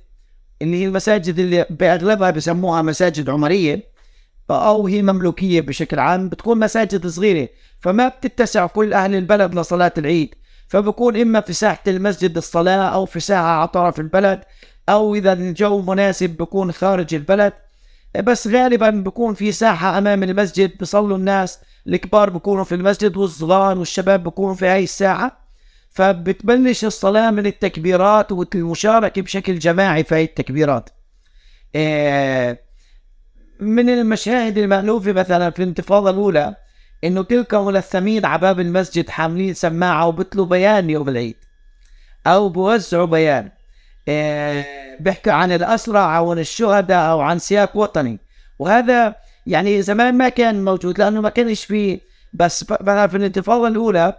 اللي 0.62 0.76
هي 0.82 0.86
المساجد 0.86 1.38
اللي 1.38 1.66
بأغلبها 1.70 2.30
بسموها 2.30 2.82
مساجد 2.82 3.30
عمرية 3.30 3.82
أو 4.50 4.86
هي 4.86 5.02
مملوكية 5.02 5.60
بشكل 5.60 5.98
عام 5.98 6.28
بتكون 6.28 6.58
مساجد 6.58 7.06
صغيرة 7.06 7.48
فما 7.80 8.08
بتتسع 8.08 8.66
كل 8.66 8.92
أهل 8.92 9.14
البلد 9.14 9.54
لصلاة 9.54 9.92
العيد. 9.98 10.34
فبكون 10.68 11.16
إما 11.16 11.40
في 11.40 11.52
ساحة 11.52 11.82
المسجد 11.86 12.36
الصلاة 12.36 12.88
أو 12.88 13.06
في 13.06 13.20
ساحة 13.20 13.42
على 13.42 13.68
طرف 13.68 14.00
البلد 14.00 14.40
أو 14.88 15.14
إذا 15.14 15.32
الجو 15.32 15.82
مناسب 15.82 16.30
بكون 16.30 16.72
خارج 16.72 17.14
البلد. 17.14 17.52
بس 18.24 18.46
غالبا 18.48 18.90
بكون 18.90 19.34
في 19.34 19.52
ساحة 19.52 19.98
أمام 19.98 20.22
المسجد 20.22 20.78
بصلوا 20.80 21.16
الناس 21.16 21.58
الكبار 21.86 22.30
بكونوا 22.30 22.64
في 22.64 22.74
المسجد 22.74 23.16
والصغار 23.16 23.78
والشباب 23.78 24.24
بكونوا 24.24 24.54
في 24.54 24.66
هاي 24.66 24.84
الساعة. 24.84 25.38
فبتبلش 25.90 26.84
الصلاة 26.84 27.30
من 27.30 27.46
التكبيرات 27.46 28.32
والمشاركة 28.32 29.22
بشكل 29.22 29.58
جماعي 29.58 30.04
في 30.04 30.14
هاي 30.14 30.24
التكبيرات. 30.24 30.90
إيه 31.74 32.68
من 33.60 33.88
المشاهد 33.88 34.58
المألوفة 34.58 35.12
مثلا 35.12 35.50
في 35.50 35.62
الانتفاضة 35.62 36.10
الأولى 36.10 36.56
إنه 37.04 37.22
تلك 37.22 37.54
ملثمين 37.54 38.26
على 38.26 38.40
باب 38.40 38.60
المسجد 38.60 39.08
حاملين 39.08 39.54
سماعة 39.54 40.06
وبتلوا 40.06 40.46
بيان 40.46 40.90
يوم 40.90 41.08
العيد 41.08 41.36
أو 42.26 42.48
بوزعوا 42.48 43.06
بيان. 43.06 43.50
إيه 44.08 44.66
بيحكوا 45.00 45.32
عن 45.32 45.52
الأسرى 45.52 45.98
أو 45.98 46.30
عن 46.30 46.38
الشهداء 46.38 47.10
أو 47.10 47.20
عن 47.20 47.38
سياق 47.38 47.76
وطني. 47.76 48.18
وهذا 48.58 49.14
يعني 49.48 49.82
زمان 49.82 50.18
ما 50.18 50.28
كان 50.28 50.64
موجود 50.64 50.98
لأنه 50.98 51.20
ما 51.20 51.28
كانش 51.28 51.64
في 51.64 52.00
بس 52.32 52.64
مثلا 52.70 53.06
في 53.06 53.16
الانتفاضة 53.16 53.68
الأولى 53.68 54.18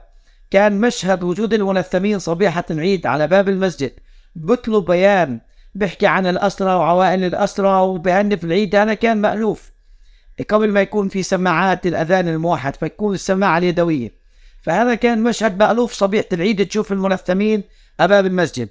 كان 0.51 0.81
مشهد 0.81 1.23
وجود 1.23 1.53
الملثمين 1.53 2.19
صبيحة 2.19 2.65
العيد 2.71 3.05
على 3.05 3.27
باب 3.27 3.49
المسجد. 3.49 3.91
بتلوا 4.35 4.81
بيان 4.81 5.39
بيحكي 5.75 6.07
عن 6.07 6.27
الأسرى 6.27 6.73
وعوائل 6.73 7.23
الأسرى 7.23 7.81
وبهنف 7.81 8.43
العيد 8.43 8.75
هذا 8.75 8.93
كان 8.93 9.21
مألوف. 9.21 9.71
قبل 10.49 10.71
ما 10.71 10.81
يكون 10.81 11.09
في 11.09 11.23
سماعات 11.23 11.87
الأذان 11.87 12.27
الموحد 12.27 12.75
فيكون 12.75 13.13
السماعة 13.13 13.57
اليدوية. 13.57 14.11
فهذا 14.61 14.95
كان 14.95 15.23
مشهد 15.23 15.59
مألوف 15.59 15.93
صبيحة 15.93 16.27
العيد 16.33 16.67
تشوف 16.67 16.91
الملثمين 16.91 17.63
أمام 17.99 18.25
المسجد. 18.25 18.69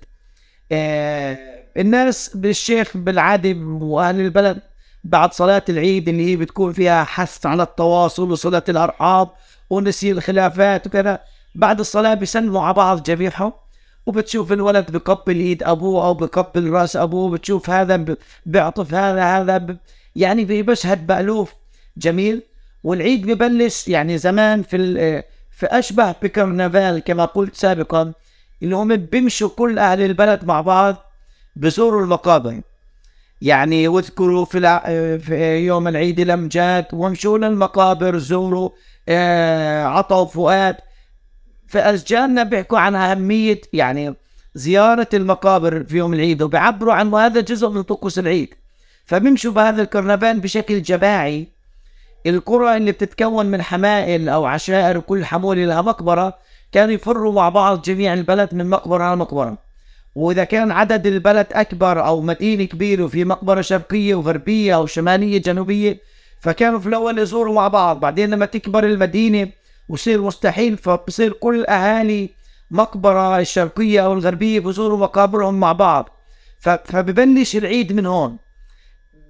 آه 0.72 1.38
الناس 1.76 2.36
بالشيخ 2.36 2.96
بالعادة 2.96 3.56
وأهل 3.62 4.20
البلد 4.20 4.58
بعد 5.04 5.32
صلاة 5.32 5.62
العيد 5.68 6.08
اللي 6.08 6.30
هي 6.30 6.36
بتكون 6.36 6.72
فيها 6.72 7.04
حث 7.04 7.46
على 7.46 7.62
التواصل 7.62 8.30
وصلة 8.30 8.62
الأرحام 8.68 9.26
ونسي 9.70 10.10
الخلافات 10.10 10.86
وكذا. 10.86 11.18
بعد 11.54 11.80
الصلاة 11.80 12.14
بيسلموا 12.14 12.62
على 12.62 12.74
بعض 12.74 13.02
جميعهم. 13.02 13.52
وبتشوف 14.06 14.52
الولد 14.52 14.90
بقبل 14.90 15.36
إيد 15.36 15.62
أبوه 15.62 16.06
أو 16.06 16.14
بقبل 16.14 16.70
رأس 16.70 16.96
أبوه. 16.96 17.30
بتشوف 17.30 17.70
هذا 17.70 18.04
بيعطف 18.46 18.94
هذا 18.94 19.24
هذا 19.24 19.58
ب... 19.58 19.76
يعني 20.16 20.44
بمشهد 20.44 21.12
مألوف 21.12 21.54
جميل. 21.96 22.42
والعيد 22.84 23.26
ببلش 23.26 23.88
يعني 23.88 24.18
زمان 24.18 24.62
في 24.62 24.76
ال... 24.76 25.22
في 25.50 25.66
أشبه 25.66 26.14
بكرنفال 26.22 26.98
كما 26.98 27.24
قلت 27.24 27.54
سابقا 27.56 28.12
اللي 28.62 28.76
هم 28.76 28.96
بيمشوا 28.96 29.48
كل 29.48 29.78
أهل 29.78 30.02
البلد 30.02 30.44
مع 30.44 30.60
بعض 30.60 30.96
بزوروا 31.56 32.02
المقابر. 32.02 32.60
يعني 33.40 33.88
واذكروا 33.88 34.44
في. 34.44 35.18
في 35.18 35.56
يوم 35.56 35.88
العيد 35.88 36.20
الامجاد 36.20 36.86
وامشوا 36.92 37.38
للمقابر 37.38 38.18
زوروا 38.18 38.70
آه 39.08 39.84
عطوا 39.84 40.24
فؤاد. 40.24 40.76
فأشجارنا 41.68 42.42
بيحكوا 42.42 42.78
عن 42.78 42.94
أهمية 42.94 43.60
يعني 43.72 44.14
زيارة 44.54 45.08
المقابر 45.14 45.84
في 45.84 45.96
يوم 45.96 46.14
العيد 46.14 46.42
وبيعبروا 46.42 46.94
عن 46.94 47.14
هذا 47.14 47.40
جزء 47.40 47.68
من 47.68 47.82
طقوس 47.82 48.18
العيد. 48.18 48.54
فبيمشوا 49.04 49.52
بهذا 49.52 49.82
الكرنفال 49.82 50.40
بشكل 50.40 50.82
جماعي 50.82 51.48
القرى 52.26 52.76
اللي 52.76 52.92
بتتكون 52.92 53.46
من 53.46 53.62
حمائل 53.62 54.28
أو 54.28 54.44
عشائر 54.44 54.98
وكل 54.98 55.24
حمولة 55.24 55.64
لها 55.64 55.82
مقبرة 55.82 56.38
كانوا 56.72 56.94
يفروا 56.94 57.32
مع 57.32 57.48
بعض 57.48 57.82
جميع 57.82 58.14
البلد 58.14 58.54
من 58.54 58.70
مقبرة 58.70 59.04
على 59.04 59.16
مقبرة. 59.16 59.58
وإذا 60.18 60.44
كان 60.44 60.70
عدد 60.70 61.06
البلد 61.06 61.46
أكبر 61.52 62.06
أو 62.06 62.20
مدينة 62.20 62.64
كبيرة 62.64 63.04
وفي 63.04 63.24
مقبرة 63.24 63.60
شرقية 63.60 64.14
وغربية 64.14 64.74
أو 64.74 64.86
شمالية 64.86 65.38
جنوبية 65.38 66.00
فكانوا 66.40 66.78
في 66.78 66.86
الأول 66.86 67.18
يزوروا 67.18 67.54
مع 67.54 67.68
بعض. 67.68 68.00
بعدين 68.00 68.30
لما 68.30 68.46
تكبر 68.46 68.84
المدينة 68.84 69.48
ويصير 69.88 70.22
مستحيل 70.22 70.76
فبصير 70.76 71.32
كل 71.32 71.66
أهالي 71.66 72.30
مقبرة 72.70 73.38
الشرقية 73.38 74.00
أو 74.04 74.12
الغربية 74.12 74.60
بزوروا 74.60 74.98
مقابرهم 74.98 75.60
مع 75.60 75.72
بعض. 75.72 76.08
فببلش 76.60 77.56
العيد 77.56 77.92
من 77.92 78.06
هون. 78.06 78.36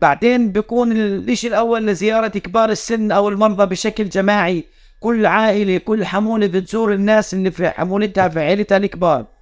بعدين 0.01 0.53
بيكون 0.53 0.93
الشيء 0.93 1.51
الأول 1.51 1.87
لزيارة 1.87 2.29
كبار 2.29 2.71
السن 2.71 3.13
أو 3.13 3.29
المرضى 3.29 3.67
بشكل 3.67 4.09
جماعي. 4.09 4.65
كل 5.01 5.27
عائلة 5.27 5.79
كل 5.79 6.05
حمولة 6.05 6.47
بتزور 6.47 6.93
الناس 6.93 7.35
اللي 7.35 7.51
في 7.51 7.71
حمولتها 7.71 8.29
في 8.29 8.41
عيلتها 8.41 8.77
الكبار. 8.77 9.38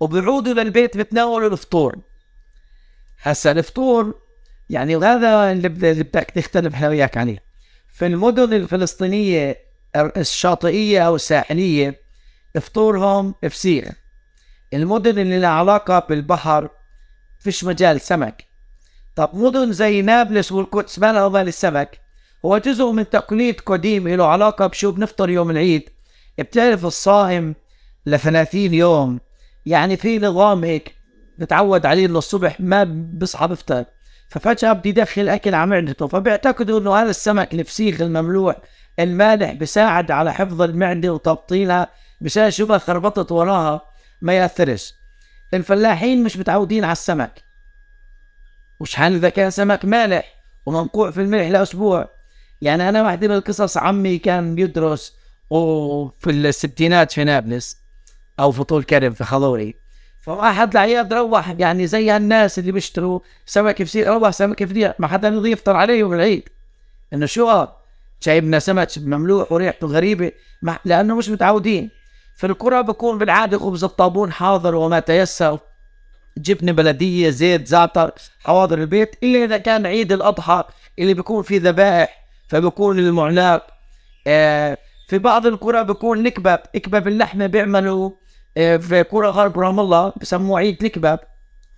وبيعودوا 0.00 0.54
للبيت 0.54 0.96
بتناولوا 0.96 1.48
الفطور. 1.48 1.96
هسا 3.22 3.52
الفطور 3.52 4.14
يعني 4.70 4.96
وهذا 4.96 5.52
اللي 5.52 5.68
بدك 5.68 6.30
تختلف 6.30 6.74
إحنا 6.74 6.88
وياك 6.88 7.16
عليه. 7.16 7.42
في 7.88 8.06
المدن 8.06 8.52
الفلسطينية 8.52 9.58
الشاطئية 9.96 11.06
أو 11.06 11.16
الساحلية 11.16 12.00
فطورهم 12.60 13.34
فسيخ. 13.50 13.88
المدن 14.74 15.18
اللي 15.18 15.38
لها 15.38 15.48
علاقة 15.48 15.98
بالبحر 15.98 16.68
فيش 17.40 17.64
مجال 17.64 18.00
سمك. 18.00 18.44
طب 19.16 19.30
مدن 19.34 19.72
زي 19.72 20.02
نابلس 20.02 20.52
والقدس 20.52 20.98
ما 20.98 21.12
لها 21.12 21.28
مال 21.28 21.48
السمك 21.48 22.00
هو 22.44 22.58
جزء 22.58 22.90
من 22.90 23.10
تقليد 23.10 23.60
قديم 23.60 24.08
له 24.08 24.26
علاقة 24.26 24.66
بشو 24.66 24.92
بنفطر 24.92 25.30
يوم 25.30 25.50
العيد. 25.50 25.90
بتعرف 26.38 26.84
الصائم 26.86 27.54
لثلاثين 28.06 28.74
يوم 28.74 29.20
يعني 29.66 29.96
في 29.96 30.18
نظام 30.18 30.64
هيك 30.64 30.96
بتعود 31.38 31.86
عليه 31.86 32.06
للصبح 32.06 32.60
ما 32.60 32.84
بصحى 33.14 33.46
بفطر. 33.46 33.84
ففجأة 34.28 34.72
بدي 34.72 34.88
يدخل 34.88 35.28
أكل 35.28 35.54
على 35.54 35.70
معدته 35.70 36.06
فبيعتقدوا 36.06 36.80
إنه 36.80 36.96
هذا 36.96 37.10
السمك 37.10 37.54
الفسيخ 37.54 38.00
المملوح 38.00 38.56
المالح 38.98 39.52
بيساعد 39.52 40.10
على 40.10 40.32
حفظ 40.34 40.62
المعدة 40.62 41.14
وتبطينها 41.14 41.88
مشان 42.20 42.50
شو 42.50 42.66
ما 42.66 42.78
خربطت 42.78 43.32
وراها 43.32 43.80
ما 44.22 44.32
يأثرش. 44.32 44.94
الفلاحين 45.54 46.22
مش 46.22 46.36
متعودين 46.36 46.84
على 46.84 46.92
السمك. 46.92 47.42
وش 48.80 48.94
حال 48.94 49.14
إذا 49.14 49.28
كان 49.28 49.50
سمك 49.50 49.84
مالح 49.84 50.34
ومنقوع 50.66 51.10
في 51.10 51.20
الملح 51.20 51.48
لأسبوع؟ 51.48 52.08
يعني 52.62 52.88
أنا 52.88 53.02
واحدة 53.02 53.28
من 53.28 53.34
القصص 53.34 53.76
عمي 53.76 54.18
كان 54.18 54.54
بيدرس 54.54 55.16
وفي 55.50 56.30
الستينات 56.30 57.12
في 57.12 57.24
نابلس 57.24 57.85
أو 58.40 58.52
في 58.52 58.64
طول 58.64 58.82
كرم 58.82 59.12
في 59.12 59.24
خضوري. 59.24 59.74
فواحد 60.22 60.70
العياد 60.70 61.12
روح 61.12 61.54
يعني 61.58 61.86
زي 61.86 62.10
هالناس 62.10 62.58
اللي 62.58 62.72
بيشتروا 62.72 63.20
سمك 63.46 63.82
فسيخ 63.82 64.08
روح 64.08 64.30
سمك 64.30 64.64
فسيخ 64.64 64.92
ما 64.98 65.06
حدا 65.06 65.28
رضي 65.28 65.50
يفطر 65.50 65.76
عليه 65.76 65.98
يوم 65.98 66.12
العيد. 66.12 66.48
إنه 67.12 67.26
شو 67.26 67.48
هاد 67.48 67.68
جايبنا 68.22 68.58
سمك 68.58 68.88
مملوح 68.96 69.52
وريحته 69.52 69.86
غريبة 69.86 70.32
لأنه 70.84 71.16
مش 71.16 71.28
متعودين. 71.28 71.90
في 72.36 72.46
القرى 72.46 72.82
بكون 72.82 73.18
بالعادة 73.18 73.58
خبز 73.58 73.84
الطابون 73.84 74.32
حاضر 74.32 74.74
وما 74.74 75.00
تيسر. 75.00 75.58
جبنة 76.38 76.72
بلدية 76.72 77.30
زيت 77.30 77.66
زعتر 77.66 78.10
حواضر 78.44 78.78
البيت. 78.78 79.16
إلا 79.22 79.44
إذا 79.44 79.58
كان 79.58 79.86
عيد 79.86 80.12
الأضحى 80.12 80.64
اللي 80.98 81.14
بيكون 81.14 81.42
فيه 81.42 81.60
ذبائح 81.60 82.26
فبكون 82.48 82.98
المعلاق 82.98 83.66
آه 84.26 84.78
في 85.08 85.18
بعض 85.18 85.46
القرى 85.46 85.84
بكون 85.84 86.22
نكبب 86.22 86.58
اكبب 86.74 87.08
اللحمة 87.08 87.46
بيعملوا 87.46 88.10
في 88.56 89.04
قرى 89.10 89.28
غرب 89.28 89.58
رام 89.58 89.80
الله 89.80 90.12
بسموه 90.20 90.58
عيد 90.58 90.84
الكباب. 90.84 91.20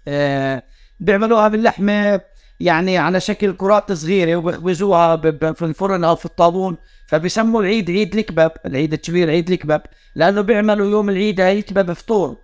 آه 0.09 0.63
بيعملوها 1.01 1.49
باللحمة 1.49 2.21
يعني 2.61 2.99
على 2.99 3.21
شكل 3.21 3.53
كرات 3.53 3.93
صغيرة 3.93 4.37
وبيخبزوها 4.37 5.17
في 5.53 5.63
الفرن 5.63 6.05
أو 6.05 6.17
في 6.17 6.25
الطابون. 6.25 6.77
فبيسموا 7.09 7.63
العيد 7.63 7.91
عيد 7.91 8.15
الكباب 8.17 8.53
العيد 8.67 8.93
الكبير 8.93 9.31
عيد 9.31 9.51
الكباب 9.51 9.83
لأنه 10.15 10.41
بيعملوا 10.41 10.91
يوم 10.91 11.11
العيد 11.11 11.41
هاي 11.41 11.59
الكباب 11.59 11.93
فطور. 11.93 12.37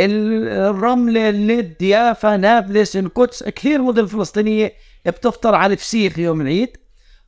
الرمل 0.00 1.16
اللد 1.18 1.82
يافا 1.82 2.36
نابلس 2.36 2.96
القدس 2.96 3.42
كثير 3.42 3.82
مدن 3.82 4.06
فلسطينية 4.06 4.72
بتفطر 5.06 5.54
على 5.54 5.72
الفسيخ 5.72 6.18
يوم 6.18 6.40
العيد. 6.40 6.76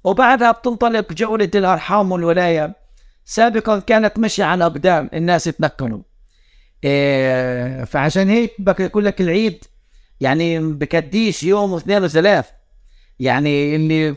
وبعدها 0.05 0.53
بتنطلق 0.53 1.13
جولة 1.13 1.51
الأرحام 1.55 2.13
والولاية. 2.13 2.77
سابقا 3.25 3.79
كانت 3.79 4.19
مشي 4.19 4.43
على 4.43 4.65
أقدام 4.65 5.11
الناس 5.15 5.45
تنقلوا 5.45 6.03
فعشان 7.85 8.29
هيك 8.29 8.55
بقول 8.59 9.05
لك 9.05 9.21
العيد 9.21 9.65
يعني 10.21 10.59
بكديش 10.59 11.43
يوم 11.43 11.73
واثنين 11.73 12.05
وثلاث. 12.05 12.47
يعني 13.21 13.77
اللي 13.77 14.15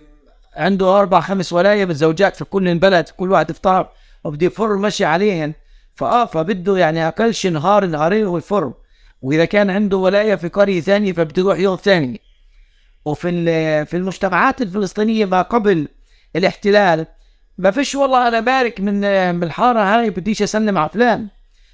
عنده 0.55 0.99
أربع 0.99 1.19
خمس 1.19 1.53
ولاية 1.53 1.85
من 1.85 1.93
زوجات 1.93 2.35
في 2.35 2.45
كل 2.45 2.67
البلد 2.67 3.09
كل 3.09 3.31
واحد 3.31 3.49
افطر 3.49 3.89
وبده 4.23 4.45
يفر 4.45 4.77
مشي 4.77 5.05
عليهن. 5.05 5.53
فآه 5.95 6.25
فبده 6.25 6.77
يعني 6.77 7.07
أقل 7.07 7.33
شيء 7.33 7.51
نهار 7.51 7.85
نهارين 7.85 8.25
ويفر 8.25 8.73
وإذا 9.21 9.45
كان 9.45 9.69
عنده 9.69 9.97
ولاية 9.97 10.35
في 10.35 10.47
قرية 10.47 10.81
ثانية 10.81 11.13
فبده 11.13 11.41
يروح 11.41 11.59
يوم 11.59 11.75
ثاني. 11.75 12.21
وفي 13.05 13.85
في 13.85 13.97
المجتمعات 13.97 14.61
الفلسطينية 14.61 15.25
ما 15.25 15.41
قبل 15.41 15.87
الاحتلال 16.35 17.05
ما 17.57 17.71
فيش 17.71 17.95
والله 17.95 18.27
أنا 18.27 18.39
بارك 18.39 18.79
من 18.81 18.93
من 19.35 19.43
الحارة 19.43 19.79
هاي 19.79 20.09
بديش 20.09 20.41
أسلم 20.41 20.77
على 20.77 20.89
فلان. 20.89 21.27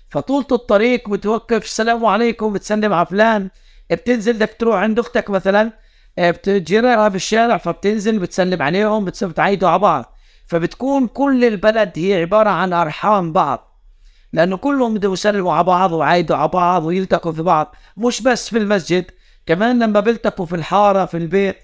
فطولة 0.09 0.47
الطريق 0.51 1.09
بتوقف 1.09 1.63
السلام 1.63 2.05
عليكم 2.05 2.53
بتسلم 2.53 2.93
على 2.93 3.05
فلان. 3.05 3.49
بتنزل 3.91 4.33
بدك 4.33 4.55
تروح 4.59 4.75
عند 4.75 4.99
أختك 4.99 5.29
مثلا 5.29 5.71
بتجرها 6.19 7.09
في 7.09 7.15
الشارع 7.15 7.57
فبتنزل 7.57 8.19
بتسلم 8.19 8.61
عليهم 8.61 9.05
بتعيدوا 9.05 9.69
على 9.69 9.79
بعض. 9.79 10.15
فبتكون 10.47 11.07
كل 11.07 11.45
البلد 11.45 11.91
هي 11.95 12.21
عبارة 12.21 12.49
عن 12.49 12.73
أرحام 12.73 13.33
بعض 13.33 13.81
لأنه 14.33 14.57
كلهم 14.57 14.93
بدهم 14.93 15.13
يسلموا 15.13 15.53
على 15.53 15.63
بعض 15.63 15.91
ويعايدوا 15.91 16.37
على 16.37 16.47
بعض 16.47 16.83
ويلتقوا 16.85 17.31
في 17.31 17.41
بعض 17.41 17.75
مش 17.97 18.21
بس 18.21 18.49
في 18.49 18.57
المسجد 18.57 19.05
كمان 19.45 19.83
لما 19.83 19.99
بيلتقوا 19.99 20.45
في 20.45 20.55
الحارة 20.55 21.05
في 21.05 21.17
البيت 21.17 21.57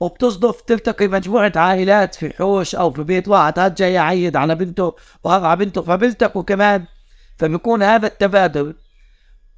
وبتصدف 0.00 0.60
تلتقي 0.60 1.08
مجموعة 1.08 1.52
عائلات 1.56 2.14
في 2.14 2.30
حوش 2.30 2.74
أو 2.74 2.90
في 2.90 3.02
بيت 3.02 3.28
واحد 3.28 3.58
هاد 3.58 3.74
جاي 3.74 3.92
يعيد 3.92 4.36
على 4.36 4.54
بنته 4.54 4.94
وهذا 5.24 5.46
على 5.46 5.64
بنته 5.64 5.82
فبيلتقوا 5.82 6.42
كمان. 6.42 6.84
فبيكون 7.36 7.82
هذا 7.82 8.06
التبادل. 8.06 8.74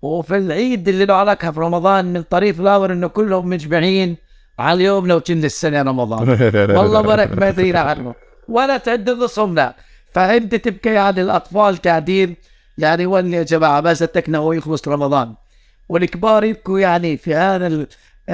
وفي 0.03 0.37
العيد 0.37 0.89
اللي 0.89 1.05
له 1.05 1.15
علاقة 1.15 1.51
في 1.51 1.61
رمضان 1.61 2.13
من 2.13 2.23
طريف 2.23 2.61
الآخر 2.61 2.93
إنه 2.93 3.09
كلهم 3.09 3.49
مجمعين 3.49 4.17
على 4.59 4.77
اليوم 4.77 5.07
لو 5.07 5.21
كنا 5.21 5.47
السنة 5.47 5.83
رمضان. 5.83 6.29
والله 6.79 7.01
برك 7.01 7.39
ما 7.39 7.49
يدري 7.49 7.77
عنه. 7.77 8.15
ولا 8.49 8.77
تعد 8.77 9.09
الصمنا 9.09 9.75
فأنت 10.13 10.55
تبكي 10.55 10.89
يعني 10.89 11.21
الأطفال 11.23 11.77
قاعدين. 11.77 12.37
يعني 12.79 13.07
وين 13.07 13.35
يا 13.35 13.43
جماعة 13.43 13.81
ما 13.81 13.95
صدقنا 13.95 14.39
هو 14.39 14.53
يخلص 14.53 14.89
رمضان. 14.89 15.35
والكبار 15.89 16.45
يبكوا 16.45 16.79
يعني 16.79 17.17
في 17.17 17.35
هذا 17.35 17.67
ال... 17.67 17.87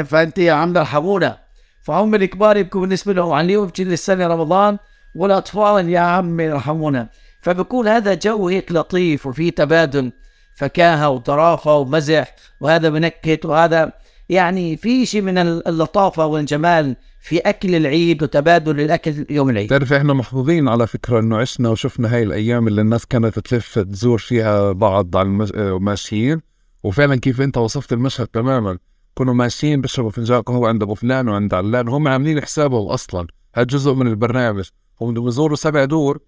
فأنت 0.04 0.38
يا 0.38 0.52
عم 0.52 0.76
ارحمونا. 0.76 1.38
فهم 1.82 2.14
الكبار 2.14 2.56
يبكوا 2.56 2.80
بالنسبة 2.80 3.12
لهم 3.12 3.32
عن 3.32 3.44
اليوم 3.44 3.68
تجي 3.68 3.92
السنة 3.92 4.26
رمضان 4.26 4.78
والأطفال 5.16 5.88
يا 5.88 6.00
عم 6.00 6.40
يرحمونا 6.40 7.08
فبكون 7.42 7.88
هذا 7.88 8.14
جو 8.14 8.48
هيك 8.48 8.72
لطيف 8.72 9.26
وفي 9.26 9.50
تبادل 9.50 10.12
فكاهة 10.56 11.08
وطرافه 11.08 11.76
ومزح 11.76 12.34
وهذا 12.60 12.88
بنكت 12.88 13.46
وهذا 13.46 13.92
يعني 14.28 14.76
في 14.76 15.06
شيء 15.06 15.22
من 15.22 15.38
اللطافة 15.38 16.26
والجمال 16.26 16.96
في 17.22 17.38
أكل 17.38 17.74
العيد 17.74 18.22
وتبادل 18.22 18.80
الأكل 18.80 19.26
يوم 19.30 19.50
العيد. 19.50 19.70
تعرف 19.70 19.92
إحنا 19.92 20.12
محظوظين 20.12 20.68
على 20.68 20.86
فكرة 20.86 21.20
إنه 21.20 21.36
عشنا 21.38 21.68
وشفنا 21.68 22.14
هاي 22.14 22.22
الأيام 22.22 22.68
اللي 22.68 22.80
الناس 22.80 23.06
كانت 23.06 23.38
تلف 23.38 23.78
تزور 23.78 24.18
فيها 24.18 24.72
بعض 24.72 25.16
على 25.16 25.28
الماشيين 25.54 26.40
وفعلا 26.84 27.16
كيف 27.16 27.40
أنت 27.40 27.58
وصفت 27.58 27.92
المشهد 27.92 28.26
تماما. 28.26 28.78
كانوا 29.16 29.34
ماشيين 29.34 29.80
بيشربوا 29.80 30.10
فنجان 30.10 30.42
قهوة 30.42 30.68
عند 30.68 30.82
أبو 30.82 30.94
فلان 30.94 31.28
وعند 31.28 31.54
علان 31.54 31.88
هم 31.88 32.08
عاملين 32.08 32.40
حسابهم 32.40 32.88
أصلا. 32.88 33.26
هذا 33.54 33.66
جزء 33.66 33.94
من 33.94 34.06
البرنامج. 34.06 34.68
هم 35.00 35.10
بدهم 35.10 35.28
يزوروا 35.28 35.56
سبع 35.56 35.84
دور 35.84 36.18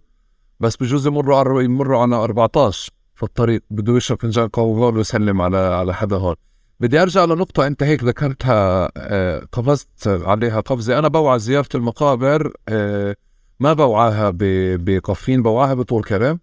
بس 0.60 0.76
بجوز 0.76 1.06
يمروا 1.06 1.62
يمروا 1.62 2.02
على 2.02 2.16
14 2.16 2.92
في 3.14 3.22
الطريق 3.22 3.62
بده 3.70 3.96
يشرب 3.96 4.20
فنجان 4.20 4.48
قهوه 4.48 4.94
ويسلم 4.94 5.42
على 5.42 5.56
على 5.56 5.94
حدا 5.94 6.16
هون. 6.16 6.34
بدي 6.80 7.02
أرجع 7.02 7.24
لنقطة 7.24 7.66
أنت 7.66 7.82
هيك 7.82 8.04
ذكرتها 8.04 8.90
آه، 8.96 9.46
قفزت 9.52 10.08
عليها 10.08 10.60
قفزة. 10.60 10.98
أنا 10.98 11.08
بوعى 11.08 11.38
زيارة 11.38 11.68
المقابر 11.74 12.52
آه، 12.68 13.16
ما 13.60 13.72
بوعاها 13.72 14.32
بقفين 14.34 15.42
بوعاها 15.42 15.74
بطول 15.74 16.04
كرم. 16.04 16.38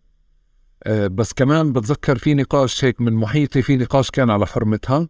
آه، 0.84 1.08
بس 1.08 1.34
كمان 1.34 1.74
بتذكر 1.74 2.18
في 2.18 2.34
نقاش 2.34 2.86
هيك 2.86 3.02
من 3.02 3.14
محيطي 3.14 3.62
في 3.62 3.78
نقاش 3.78 4.12
كان 4.12 4.30
على 4.30 4.46
حرمتها. 4.46 5.08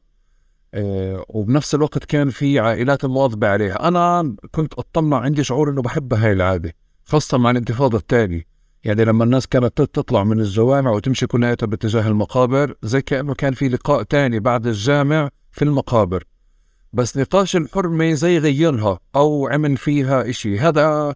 وبنفس 1.29 1.75
الوقت 1.75 2.05
كان 2.05 2.29
في 2.29 2.59
عائلات 2.59 3.05
مواظبة 3.05 3.47
عليها. 3.47 3.87
أنا 3.87 4.35
كنت 4.51 4.73
أطمع 4.73 5.19
عندي 5.19 5.43
شعور 5.43 5.69
إنه 5.69 5.81
بحبها 5.81 6.25
هاي 6.25 6.31
العادة 6.31 6.73
خاصة 7.05 7.37
مع 7.37 7.51
الانتفاضة 7.51 7.97
الثانية 7.97 8.48
يعني 8.83 9.05
لما 9.05 9.23
الناس 9.23 9.47
كانت 9.47 9.81
تطلع 9.81 10.23
من 10.23 10.39
الجوامع 10.39 10.91
وتمشي 10.91 11.27
كلها 11.27 11.55
باتجاه 11.61 12.07
المقابر 12.07 12.75
زي 12.83 13.01
كأنه 13.01 13.33
كان 13.33 13.53
في 13.53 13.69
لقاء 13.69 14.03
تاني 14.03 14.39
بعد 14.39 14.67
الجامع 14.67 15.29
في 15.51 15.61
المقابر. 15.65 16.23
بس 16.93 17.17
نقاش 17.17 17.55
الحرمة 17.55 18.13
زي 18.13 18.37
غيرها 18.37 18.99
أو 19.15 19.47
عمل 19.47 19.77
فيها 19.77 20.29
إشي. 20.29 20.59
هذا 20.59 21.15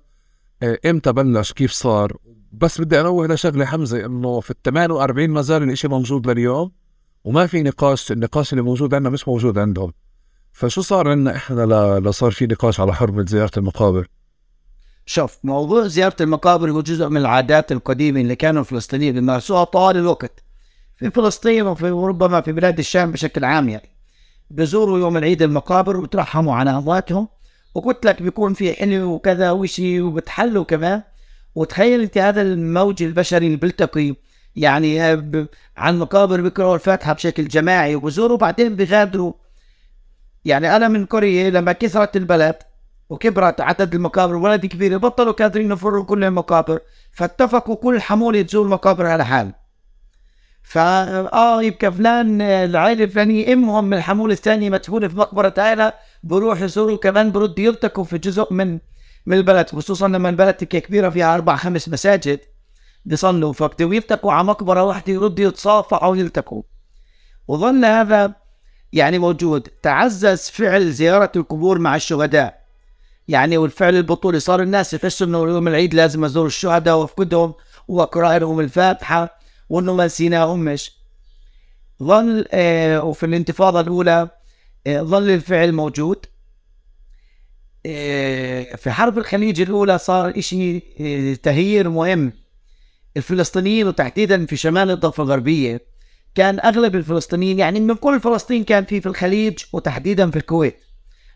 آه، 0.64 0.80
إمتى 0.86 1.12
بلش؟ 1.14 1.54
كيف 1.54 1.72
صار؟ 1.72 2.18
بس 2.52 2.82
بدي 2.82 3.02
أنوه 3.02 3.28
لشغلة 3.28 3.66
حمزة 3.66 4.06
إنه 4.06 4.40
في 4.40 4.52
ال 4.52 4.62
48 4.62 5.30
ما 5.30 5.42
زال 5.42 5.64
الإشي 5.64 5.88
موجود 5.88 6.30
لليوم 6.30 6.72
وما 7.24 7.48
في 7.48 7.64
نقاش 7.64 8.12
النقاش 8.12 8.54
اللي 8.54 8.62
موجود 8.62 8.94
عندنا 8.94 9.10
مش 9.10 9.28
موجود 9.28 9.58
عندهم. 9.58 9.94
فشو 10.52 10.82
صار 10.82 11.10
عندنا 11.10 11.36
إحنا 11.36 12.00
لصار 12.00 12.32
في 12.32 12.48
نقاش 12.48 12.80
على 12.80 12.94
حرمة 12.94 13.26
زيارة 13.26 13.52
المقابر؟ 13.58 14.08
شوف 15.06 15.38
موضوع 15.44 15.88
زيارة 15.88 16.16
المقابر 16.22 16.72
هو 16.72 16.82
جزء 16.82 17.08
من 17.08 17.18
العادات 17.18 17.72
القديمة 17.72 18.22
اللي 18.22 18.36
كانوا 18.36 18.62
الفلسطينيين 18.62 19.14
بيمارسوها 19.14 19.64
طوال 19.64 19.98
الوقت 19.98 20.44
في 20.98 21.12
فلسطين 21.12 21.68
وفي 21.68 21.92
وربما 21.92 22.42
في 22.42 22.52
بلاد 22.52 22.80
الشام 22.80 23.12
بشكل 23.12 23.46
عام 23.46 23.70
يعني. 23.70 23.90
بزوروا 24.52 25.00
يوم 25.00 25.18
العيد 25.18 25.42
المقابر 25.42 25.98
وبترحموا 25.98 26.56
على 26.56 26.70
أمواتهم 26.70 27.28
وقلت 27.76 28.06
لك 28.06 28.22
بيكون 28.22 28.54
في 28.54 28.74
حلو 28.74 29.12
وكذا 29.14 29.52
وشي 29.52 30.02
وبتحلوا 30.02 30.64
كمان. 30.64 31.02
وتخيل 31.56 32.02
أنت 32.02 32.18
هذا 32.18 32.42
الموج 32.42 33.04
البشري 33.04 33.46
اللي 33.46 33.58
بيلتقي 33.58 34.16
يعني 34.56 35.02
عن 35.78 36.00
مقابر 36.00 36.42
بيقرأوا 36.42 36.76
الفاتحة 36.76 37.14
بشكل 37.14 37.48
جماعي 37.48 37.96
وبزوروا 37.96 38.38
بعدين 38.38 38.76
بيغادروا. 38.76 39.34
يعني 40.46 40.76
أنا 40.76 40.88
من 40.88 41.06
كوريا 41.06 41.50
لما 41.50 41.72
كثرت 41.72 42.18
البلد 42.18 42.56
وكبرت 43.14 43.62
عدد 43.62 43.96
المقابر 43.96 44.36
ولد 44.36 44.66
كبير 44.66 44.98
بطلوا 44.98 45.34
قادرين 45.34 45.72
يفروا 45.72 46.06
كل 46.06 46.24
المقابر 46.24 46.80
فاتفقوا 47.12 47.76
كل 47.76 48.02
حمولة 48.02 48.42
تزور 48.42 48.68
مقابر 48.68 49.06
على 49.06 49.26
حال. 49.26 49.54
فا 50.64 51.34
آه 51.34 51.64
يبقى 51.64 51.92
فلان 51.92 52.42
العائلة 52.42 53.04
الفلانية 53.04 53.54
إمهم 53.54 53.86
من 53.86 53.98
الحمولة 53.98 54.34
الثانية 54.34 54.70
مدفونة 54.70 55.08
في 55.08 55.18
مقبرة 55.18 55.54
عائلة 55.58 55.94
بروح 56.24 56.62
يزوروا 56.62 56.98
كمان 56.98 57.32
برد 57.32 57.60
يلتقوا 57.60 58.04
في 58.04 58.18
جزء 58.18 58.54
من 58.54 58.80
من 59.26 59.38
البلد 59.38 59.70
خصوصا 59.70 60.08
لما 60.08 60.30
البلد 60.30 60.56
كبيرة 60.56 61.10
فيها 61.10 61.36
أربع 61.36 61.56
خمس 61.56 61.90
مساجد. 61.90 62.40
بيصلوا 63.06 63.54
فبدوا 63.54 63.96
يلتقوا 63.96 64.34
على 64.34 64.44
مقبرة 64.44 64.84
واحدة 64.84 65.14
يردوا 65.14 65.46
يتصافحوا 65.46 66.10
ويلتقوا. 66.10 66.64
وظل 67.48 67.86
هذا 67.86 68.36
يعني 68.94 69.20
موجود. 69.20 69.68
تعزز 69.84 70.50
فعل 70.50 70.92
زيارة 70.92 71.32
القبور 71.36 71.80
مع 71.80 71.96
الشهداء. 71.96 72.63
يعني 73.28 73.58
والفعل 73.58 73.96
البطولي 73.96 74.40
صار 74.40 74.62
الناس 74.62 74.94
يحسوا 74.94 75.28
إنه 75.28 75.38
يوم 75.38 75.68
العيد 75.68 75.94
لازم 75.94 76.26
أزور 76.26 76.46
الشهداء 76.46 76.98
وأفقدهم 76.98 77.54
وقراء 77.88 78.38
لهم 78.38 78.60
الفاتحة 78.60 79.40
وإنه 79.70 79.94
ما 79.94 80.06
نسيناهمش 80.06 80.92
ظل 82.04 82.46
آه 82.52 83.04
وفي 83.04 83.26
الانتفاضة 83.26 83.80
الأولى 83.80 84.30
آه 84.88 85.02
ظل 85.02 85.30
الفعل 85.30 85.72
موجود. 85.72 86.26
آه 87.86 88.76
في 88.76 88.92
حرب 88.92 89.18
الخليج 89.18 89.62
الأولى 89.62 89.98
صار 89.98 90.34
إشي 90.40 90.78
آه 90.78 91.34
تغيير 91.34 91.90
مهم. 91.90 92.34
الفلسطينيين 93.18 93.88
وتحديدا 93.88 94.46
في 94.46 94.56
شمال 94.56 94.92
الضفة 94.92 95.24
الغربية 95.24 95.82
كان 96.36 96.60
أغلب 96.60 96.96
الفلسطينيين 96.96 97.60
يعني 97.60 97.80
من 97.80 97.96
كل 97.96 98.20
فلسطين 98.20 98.64
كان 98.64 98.86
في 98.86 99.02
في 99.02 99.06
الخليج 99.06 99.60
وتحديدا 99.74 100.32
في 100.32 100.36
الكويت. 100.38 100.78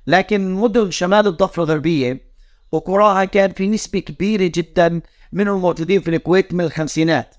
لكن 0.07 0.53
مدن 0.53 0.91
شمال 0.91 1.27
الضفة 1.27 1.63
الغربية 1.63 2.21
وقراها 2.71 3.25
كان 3.25 3.51
في 3.51 3.67
نسبة 3.67 3.99
كبيرة 3.99 4.51
جدا 4.55 5.01
منهم 5.33 5.61
موجودين 5.61 6.01
في 6.01 6.09
الكويت 6.09 6.53
من 6.53 6.65
الخمسينات. 6.65 7.35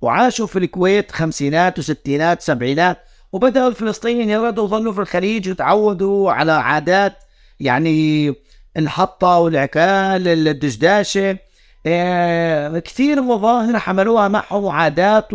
وعاشوا 0.00 0.46
في 0.46 0.58
الكويت 0.58 1.12
خمسينات 1.12 1.78
وستينات 1.78 2.42
سبعينات 2.42 2.98
وبدأوا 3.32 3.68
الفلسطينيين 3.68 4.30
يردوا 4.30 4.64
يظلوا 4.64 4.92
في 4.92 5.00
الخليج 5.00 5.48
وتعودوا 5.48 6.32
على 6.32 6.52
عادات 6.52 7.16
يعني 7.60 8.34
الحطة 8.76 9.38
والعكال 9.38 10.48
الدشداشة. 10.48 11.38
إيه 11.86 12.78
كثير 12.78 13.22
مظاهر 13.22 13.78
حملوها 13.78 14.28
معهم 14.28 14.66
عادات 14.66 15.28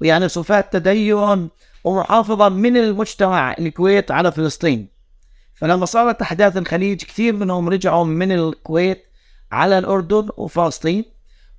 ويعني 0.00 0.28
صفات 0.28 0.72
تدين 0.72 1.48
ومحافظة 1.84 2.48
من 2.48 2.76
المجتمع 2.76 3.52
الكويت 3.58 4.10
على 4.10 4.32
فلسطين. 4.32 4.95
فلما 5.56 5.86
صارت 5.86 6.22
أحداث 6.22 6.56
الخليج 6.56 7.04
كثير 7.04 7.32
منهم 7.32 7.68
رجعوا 7.68 8.04
من 8.04 8.32
الكويت 8.32 9.04
على 9.52 9.78
الأردن 9.78 10.28
وفلسطين 10.36 11.04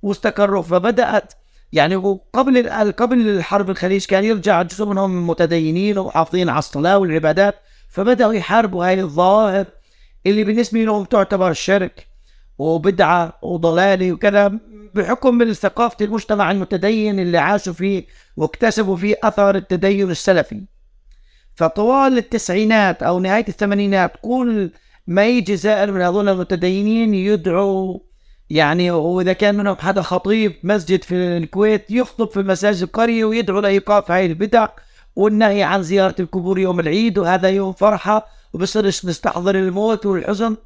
واستقروا. 0.02 0.62
فبدأت 0.62 1.32
يعني 1.72 1.96
قبل 2.32 2.70
قبل 2.92 3.28
الحرب 3.28 3.70
الخليج 3.70 4.04
كان 4.04 4.24
يرجع 4.24 4.62
جزء 4.62 4.84
منهم 4.86 5.26
متدينين 5.26 5.98
ومحافظين 5.98 6.48
على 6.48 6.58
الصلاة 6.58 6.98
والعبادات 6.98 7.54
فبدأوا 7.88 8.32
يحاربوا 8.32 8.86
هاي 8.86 9.00
الظواهر 9.00 9.66
اللي 10.26 10.44
بالنسبة 10.44 10.84
لهم 10.84 11.04
تعتبر 11.04 11.52
شرك 11.52 12.06
وبدعة 12.58 13.38
وضلالة 13.42 14.12
وكذا 14.12 14.52
بحكم 14.94 15.34
من 15.34 15.52
ثقافة 15.52 16.04
المجتمع 16.04 16.50
المتدين 16.50 17.20
اللي 17.20 17.38
عاشوا 17.38 17.72
فيه 17.72 18.06
واكتسبوا 18.36 18.96
فيه 18.96 19.16
أثر 19.22 19.56
التدين 19.56 20.10
السلفي. 20.10 20.62
فطوال 21.58 22.18
التسعينات 22.18 23.02
أو 23.02 23.20
نهاية 23.20 23.44
الثمانينات 23.48 24.12
كل 24.22 24.70
ما 25.06 25.26
يجي 25.26 25.56
زائر 25.56 25.92
من 25.92 26.00
هذول 26.00 26.28
المتدينين 26.28 27.14
يدعو 27.14 28.02
يعني 28.50 28.90
وإذا 28.90 29.32
كان 29.32 29.54
منهم 29.54 29.76
حدا 29.76 30.02
خطيب 30.02 30.54
مسجد 30.62 31.04
في 31.04 31.14
الكويت 31.14 31.90
يخطب 31.90 32.30
في 32.30 32.42
مساجد 32.42 32.82
القرية 32.82 33.24
ويدعو 33.24 33.60
لإيقاف 33.60 34.10
هاي 34.10 34.26
البدع 34.26 34.68
والنهي 35.16 35.62
عن 35.62 35.82
زيارة 35.82 36.14
القبور 36.20 36.58
يوم 36.58 36.80
العيد 36.80 37.18
وهذا 37.18 37.48
يوم 37.48 37.72
فرحة 37.72 38.26
وبصيرش 38.52 39.06
نستحضر 39.06 39.54
الموت 39.54 40.06
والحزن. 40.06 40.56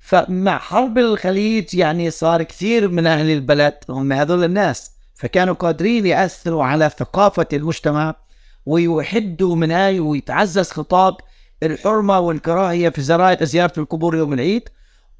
فمع 0.00 0.58
حرب 0.58 0.98
الخليج 0.98 1.74
يعني 1.74 2.10
صار 2.10 2.42
كثير 2.42 2.88
من 2.88 3.06
أهل 3.06 3.30
البلد 3.30 3.74
هم 3.88 4.12
هذول 4.12 4.44
الناس 4.44 4.90
فكانوا 5.14 5.54
قادرين 5.54 6.06
يأثروا 6.06 6.64
على 6.64 6.90
ثقافة 6.98 7.46
المجتمع 7.52 8.23
ويحدوا 8.66 9.56
من 9.56 9.70
هاي 9.70 10.00
ويتعزز 10.00 10.70
خطاب 10.70 11.16
الحرمة 11.62 12.18
والكراهية 12.18 12.88
في 12.88 13.02
زيارة 13.42 13.72
القبور 13.78 14.16
يوم 14.16 14.32
العيد. 14.32 14.68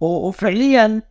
وفعليا 0.01 1.03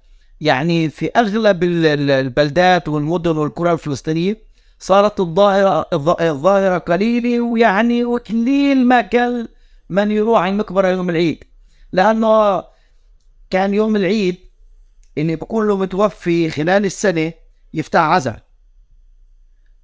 يعني 0.41 0.89
في 0.89 1.11
أغلب 1.15 1.63
البلدات 1.63 2.87
والمدن 2.87 3.37
والقرى 3.37 3.71
الفلسطينية 3.71 4.37
صارت 4.79 5.19
الظاهره 5.19 5.87
الظاهرة 6.21 6.77
قليلة 6.77 7.41
ويعني 7.41 8.03
وقليل 8.03 8.87
ما 8.87 9.01
كان 9.01 9.47
من 9.89 10.11
يروح 10.11 10.41
على 10.41 10.51
المقبره 10.51 10.87
يوم 10.87 11.09
العيد. 11.09 11.43
لأنه 11.91 12.63
كان 13.49 13.73
يوم 13.73 13.95
العيد 13.95 14.37
إني 15.17 15.35
بكون 15.35 15.67
له 15.67 15.77
متوفي 15.77 16.49
خلال 16.49 16.85
السنة 16.85 17.33
يفتح 17.73 17.99
عزاء. 17.99 18.39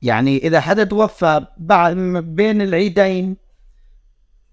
يعني 0.02 0.38
إذا 0.38 0.60
حدا 0.60 0.84
توفى 0.84 1.46
بعد 1.58 1.96
بين 2.36 2.62
العيدين 2.62 3.38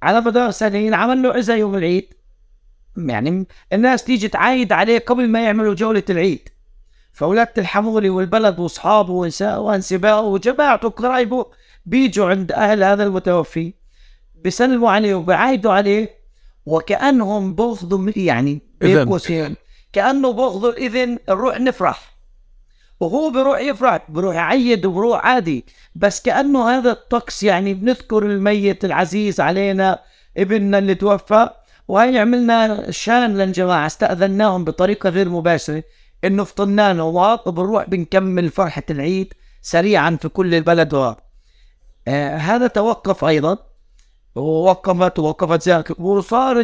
على 0.03 0.20
مدار 0.20 0.51
سنه 0.51 0.78
ينعمل 0.78 1.22
له 1.22 1.32
عزاء 1.32 1.59
يوم 1.59 1.74
العيد. 1.74 2.14
يعني 2.97 3.47
الناس 3.72 4.05
تيجي 4.05 4.28
تعايد 4.28 4.72
عليه 4.72 4.99
قبل 4.99 5.28
ما 5.28 5.44
يعملوا 5.44 5.74
جولة 5.74 6.03
العيد. 6.11 6.49
فأولاد 7.12 7.59
الحمولي 7.59 8.11
والبلد 8.11 8.59
وأصحابه 8.59 9.12
وأنسبائه 9.40 10.20
وجماعته 10.20 10.86
وقرايبه 10.86 11.47
بيجوا 11.86 12.30
عند 12.30 12.53
أهل 12.53 12.84
هذا 12.84 13.05
المتوفي 13.05 13.74
بيسلموا 14.34 14.90
عليه 14.90 15.14
وبيعايدوا 15.14 15.72
عليه. 15.72 16.16
وكأنهم 16.66 17.55
بأخذوا 17.55 18.11
يعني 18.16 18.62
إذن. 18.82 19.05
كأنه 19.92 20.32
بأخذوا 20.32 20.70
الإذن 20.72 21.18
نروح 21.28 21.61
نفرح. 21.61 22.15
وهو 23.01 23.30
بيروح 23.30 23.61
يفرح 23.61 24.01
بيروح 24.09 24.34
يعيد 24.34 24.86
وبروح 24.86 25.26
عادي. 25.26 25.64
بس 25.94 26.22
كأنه 26.22 26.70
هذا 26.70 26.90
الطقس 26.90 27.42
يعني 27.42 27.74
بنذكر 27.74 28.26
الميت 28.26 28.84
العزيز 28.84 29.40
علينا 29.40 29.99
ابننا 30.36 30.78
اللي 30.78 30.94
توفى. 30.94 31.49
وهي 31.88 32.18
عملنا 32.18 32.90
شان 32.90 33.38
للجماعة 33.38 33.86
استأذناهم 33.86 34.64
بطريقة 34.64 35.09
غير 35.09 35.28
مباشرة. 35.28 35.82
إنه 36.24 36.44
فطرنا 36.44 36.92
نواط 36.92 37.49
وبنروح 37.49 37.88
بنكمل 37.88 38.51
فرحة 38.51 38.82
العيد 38.90 39.34
سريعا 39.62 40.18
في 40.20 40.28
كل 40.28 40.55
البلد. 40.55 40.94
و... 40.94 41.14
آه 42.09 42.36
هذا 42.36 42.66
توقف 42.66 43.24
أيضا. 43.24 43.59
ووقفت 44.34 45.18
ووقفت 45.18 45.62
زيارة 45.62 45.84
وصار 45.99 46.61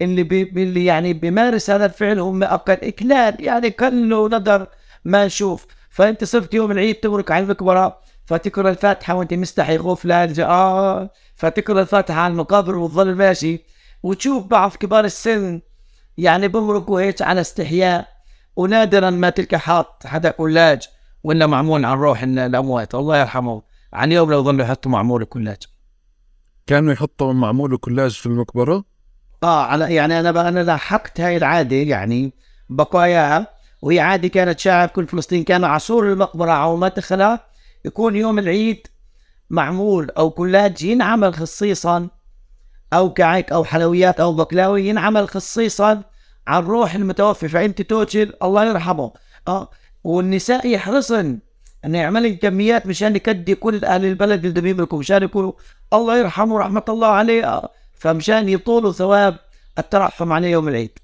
اللي 0.00 0.22
بي... 0.22 0.42
اللي 0.42 0.84
يعني 0.84 1.12
بيمارس 1.12 1.70
هذا 1.70 1.86
الفعل 1.86 2.18
هم 2.18 2.42
أقل 2.42 2.72
إكلال. 2.72 3.44
يعني 3.44 3.70
كل 3.70 4.26
ندر 4.34 4.66
ما 5.06 5.26
نشوف. 5.26 5.66
فأنت 5.90 6.24
صرت 6.24 6.54
يوم 6.54 6.70
العيد 6.70 6.94
تبرك 6.94 7.30
على 7.30 7.44
المقبرة 7.44 7.98
فتقرا 8.24 8.70
الفاتحة 8.70 9.14
وأنت 9.14 9.34
مستحي 9.34 9.78
خوف 9.78 10.04
لا 10.04 10.34
آه 10.44 11.10
فتقرا 11.36 11.80
الفاتحة 11.80 12.20
على 12.20 12.32
المقابر 12.32 12.76
وتظل 12.76 13.14
ماشي. 13.14 13.60
وتشوف 14.02 14.46
بعض 14.46 14.70
كبار 14.70 15.04
السن 15.04 15.60
يعني 16.18 16.48
بمرقوا 16.48 17.00
هيك 17.00 17.22
على 17.22 17.40
استحياء 17.40 18.08
ونادرا 18.56 19.10
ما 19.10 19.30
تلقى 19.30 19.58
حاط 19.58 20.06
حدا 20.06 20.30
كلاج 20.30 20.88
ولا 21.24 21.46
معمول 21.46 21.84
عن 21.84 21.98
روح 21.98 22.22
الأموات. 22.22 22.94
الله 22.94 23.18
يرحمه. 23.20 23.62
عن 23.92 24.12
يوم 24.12 24.30
لو 24.30 24.42
ظلوا 24.42 24.64
يحطوا 24.64 24.90
معمول 24.90 25.24
كلاج 25.24 25.62
كانوا 26.66 26.92
يحطوا 26.92 27.32
معمول 27.32 27.76
كلاج 27.76 28.10
في 28.10 28.26
المقبرة؟ 28.26 28.84
آه 29.42 29.64
على 29.64 29.94
يعني 29.94 30.20
أنا 30.20 30.48
أنا 30.48 30.60
لاحقت 30.60 31.20
هاي 31.20 31.36
العادة 31.36 31.76
يعني 31.76 32.32
بقاياها. 32.68 33.55
وهي 33.82 34.00
عاده 34.00 34.28
كانت 34.28 34.60
في 34.60 34.90
كل 34.94 35.06
فلسطين 35.06 35.44
كان 35.44 35.64
عصور 35.64 36.12
المقبرة 36.12 36.52
أو 36.52 36.76
ما 36.76 36.88
دخلها 36.88 37.46
يكون 37.84 38.16
يوم 38.16 38.38
العيد 38.38 38.86
معمول 39.50 40.10
أو 40.10 40.30
كلاج 40.30 40.82
ينعمل 40.82 41.34
خصيصا 41.34 42.08
أو 42.92 43.12
كعك 43.12 43.52
أو 43.52 43.64
حلويات 43.64 44.20
أو 44.20 44.32
بقلاوي 44.32 44.88
ينعمل 44.88 45.28
خصيصا 45.28 46.02
عن 46.46 46.62
روح 46.64 46.94
المتوفي. 46.94 47.48
فانت 47.48 47.82
توجل 47.82 48.32
الله 48.42 48.64
يرحمه. 48.64 49.12
آه 49.48 49.70
والنساء 50.04 50.66
يحرصن 50.66 51.38
انه 51.84 51.98
يعمل 51.98 52.34
كميات 52.34 52.86
مشان 52.86 53.16
يكدي 53.16 53.54
كل 53.54 53.84
أهل 53.84 54.04
البلد 54.04 54.44
اللي 54.44 54.60
بيملكوا 54.60 54.98
مشان 54.98 55.22
يقولوا 55.22 55.52
الله 55.92 56.18
يرحمه 56.18 56.58
رحمة 56.58 56.84
الله 56.88 57.08
عليه. 57.08 57.44
آه. 57.44 57.70
فمشان 57.94 58.48
يطولوا 58.48 58.92
ثواب 58.92 59.36
الترحم 59.78 60.32
عليه 60.32 60.48
يوم 60.48 60.68
العيد. 60.68 60.98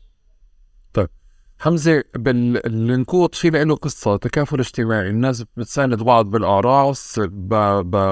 حمزة 1.63 2.05
بالنكوط 2.15 3.35
في 3.35 3.51
له 3.51 3.77
قصة 3.77 4.17
تكافل 4.17 4.61
اجتماعي. 4.61 5.11
الناس 5.11 5.45
بتساند 5.57 6.03
بعض 6.03 6.31
بالاعراس 6.31 7.21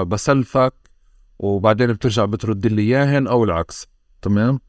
بسلفك 0.07 0.73
وبعدين 1.39 1.93
بترجع 1.93 2.25
بترد 2.25 2.67
لي 2.67 2.81
إياهن 2.81 3.27
أو 3.27 3.43
العكس. 3.43 3.87
تمام؟ 4.21 4.59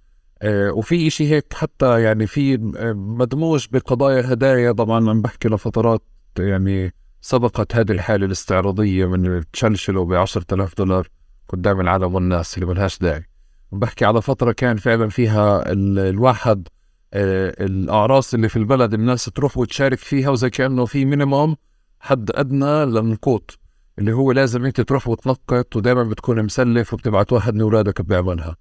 آه 0.43 0.73
وفي 0.73 1.07
إشي 1.07 1.31
هيك 1.31 1.53
حتى 1.53 2.03
يعني 2.03 2.27
في 2.27 2.55
آه، 2.77 2.93
مدموج 2.93 3.67
بقضايا 3.73 4.33
هدايا. 4.33 4.73
طبعا 4.73 5.11
عم 5.11 5.23
بحكي 5.23 5.49
لفترات 5.49 6.03
يعني 6.39 6.95
سبقت 7.21 7.77
هذه 7.77 7.93
الحالة 7.93 8.27
الاستعراضية 8.27 9.07
من 9.07 9.43
تشلشلوا 9.53 10.05
ب 10.05 10.13
10000 10.13 10.77
دولار 10.79 11.09
قدام 11.49 11.81
العالم 11.81 12.15
والناس 12.15 12.55
اللي 12.55 12.67
ملهاش 12.67 12.99
داعي. 12.99 13.25
بحكي 13.73 14.05
على 14.05 14.23
فترة 14.23 14.53
كان 14.53 14.77
فعلا 14.77 15.09
فيها 15.09 15.73
الواحد 15.73 16.69
آه 17.14 17.55
الأعراس 17.64 18.34
اللي 18.34 18.48
في 18.48 18.56
البلد 18.56 18.94
الناس 18.94 19.24
تروح 19.24 19.59
وتشارك 19.59 19.98
فيها 19.98 20.30
وزي 20.30 20.51
كأنه 20.51 20.84
في 20.84 21.05
مينيموم 21.05 21.56
حد 22.01 22.30
أدنى 22.34 22.84
للنقوط 22.84 23.59
اللي 23.98 24.12
هو 24.12 24.32
لازم 24.32 24.64
أنت 24.64 24.80
تروح 24.80 25.09
وتنقط 25.09 25.76
ودائما 25.76 26.02
بتكون 26.02 26.43
مسلف 26.43 26.94
وبتبعت 26.94 27.32
واحد 27.32 27.55
من 27.55 27.60
أولادك 27.60 28.02
بيعملها. 28.02 28.56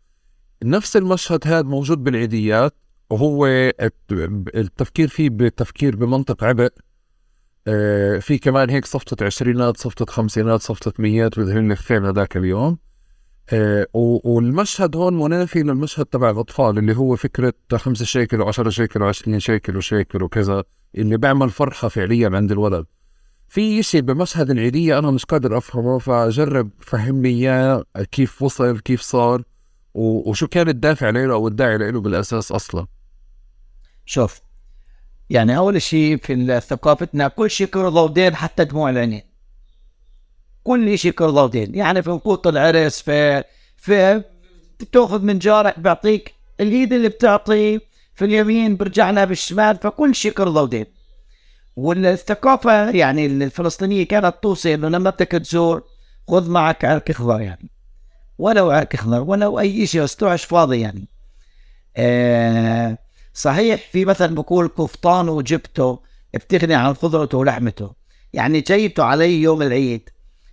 نفس 0.63 0.97
المشهد 0.97 1.47
هذا 1.47 1.61
موجود 1.61 2.03
بالعيديات 2.03 2.75
وهو 3.09 3.45
التفكير 4.55 5.07
فيه 5.07 5.29
بتفكير 5.29 5.95
بمنطق 5.95 6.43
عبء. 6.43 6.69
آه، 7.67 8.19
في 8.19 8.37
كمان 8.37 8.69
هيك 8.69 8.85
صفطة 8.85 9.25
عشرينات 9.25 9.77
صفطة 9.77 10.05
خمسينات 10.05 10.61
صفطة 10.61 10.93
ميات 10.99 11.39
بذهن 11.39 11.75
فين 11.75 12.05
هذاك 12.05 12.37
اليوم. 12.37 12.77
آه، 13.53 13.87
والمشهد 13.93 14.95
هون 14.95 15.19
منافي 15.19 15.63
للمشهد 15.63 16.05
تبع 16.05 16.29
الأطفال 16.29 16.77
اللي 16.77 16.97
هو 16.97 17.15
فكرة 17.15 17.53
خمسة 17.73 18.05
شيكل 18.05 18.41
وعشرة 18.41 18.69
شيكل 18.69 19.01
وعشرين 19.01 19.39
شيكل 19.39 19.77
وشيكل 19.77 20.23
وكذا 20.23 20.63
اللي 20.95 21.17
بيعمل 21.17 21.49
فرحة 21.49 21.87
فعليا 21.87 22.29
عند 22.33 22.51
الولد. 22.51 22.85
في 23.47 23.79
إشي 23.79 24.01
بمشهد 24.01 24.49
العيدية 24.49 24.99
أنا 24.99 25.11
مش 25.11 25.25
قادر 25.25 25.57
أفهمه 25.57 25.99
فجرب 25.99 26.69
فهمني 26.79 27.29
إياه 27.29 27.85
كيف 28.11 28.41
وصل 28.41 28.79
كيف 28.79 29.01
صار 29.01 29.43
وشو 29.93 30.47
كان 30.47 30.69
الدافع 30.69 31.09
له 31.09 31.33
أو 31.33 31.47
الداعي 31.47 31.77
له 31.77 32.01
بالأساس 32.01 32.51
أصلا. 32.51 32.87
شوف 34.05 34.41
يعني 35.29 35.57
أول 35.57 35.81
شيء 35.81 36.17
في 36.17 36.59
ثقافتنا 36.59 37.27
كل 37.27 37.49
شيء 37.49 37.67
كرة 37.67 37.89
ودين 38.03 38.35
حتى 38.35 38.65
دموع 38.65 38.89
العينين. 38.89 39.30
كل 40.63 40.97
شيء 40.97 41.11
كرة 41.11 41.43
ودين 41.43 41.75
يعني 41.75 42.01
في 42.01 42.09
وقوت 42.09 42.47
العرس 42.47 43.01
في 43.01 43.43
في 43.77 44.23
بتأخذ 44.79 45.21
من 45.21 45.39
جارك 45.39 45.79
بيعطيك 45.79 46.33
الايد 46.59 46.93
اللي 46.93 47.09
بتعطي 47.09 47.79
في 48.15 48.25
اليمين 48.25 48.77
برجع 48.77 49.09
لها 49.09 49.25
بالشمال 49.25 49.77
فكل 49.77 50.15
شيء 50.15 50.31
كرة 50.31 50.61
ودين 50.61 50.85
والثقافة 51.75 52.89
يعني 52.89 53.25
الفلسطينية 53.25 54.07
كانت 54.07 54.35
توصي 54.41 54.73
إنه 54.73 54.87
لما 54.89 55.09
بدك 55.09 55.27
تزور 55.27 55.83
خذ 56.27 56.49
معك 56.49 56.85
عرق 56.85 57.09
اخضر 57.09 57.41
يعني. 57.41 57.69
ولو 58.37 58.71
عرق 58.71 58.89
اخضر 58.93 59.21
ولو 59.21 59.59
أي 59.59 59.87
شيء 59.87 60.01
بس 60.03 60.15
فاضي 60.15 60.79
يعني. 60.79 61.07
آه 61.97 62.97
صحيح 63.33 63.89
في 63.91 64.05
مثل 64.05 64.33
بقول 64.33 64.67
قفطان 64.67 65.29
وجبته 65.29 65.99
بتغني 66.33 66.73
عن 66.75 66.93
خضرته 66.93 67.37
ولحمته. 67.37 67.93
يعني 68.33 68.61
جيبته 68.61 69.03
علي 69.03 69.41
يوم 69.41 69.61
العيد 69.61 70.09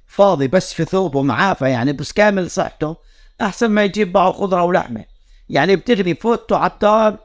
فاضي 0.09 0.49
بس 0.49 0.73
في 0.73 0.85
ثوبه 0.85 1.23
معافى 1.23 1.71
يعني 1.71 1.93
بس 1.93 2.13
كامل 2.13 2.51
صحته 2.51 2.97
أحسن 3.41 3.71
ما 3.71 3.85
يجيب 3.85 4.15
معه 4.15 4.33
خضرة 4.33 4.63
ولحمة. 4.63 5.05
يعني 5.49 5.77
بتغني 5.77 6.15
فوتته 6.15 6.57
على 6.57 6.73
الدار 6.73 7.19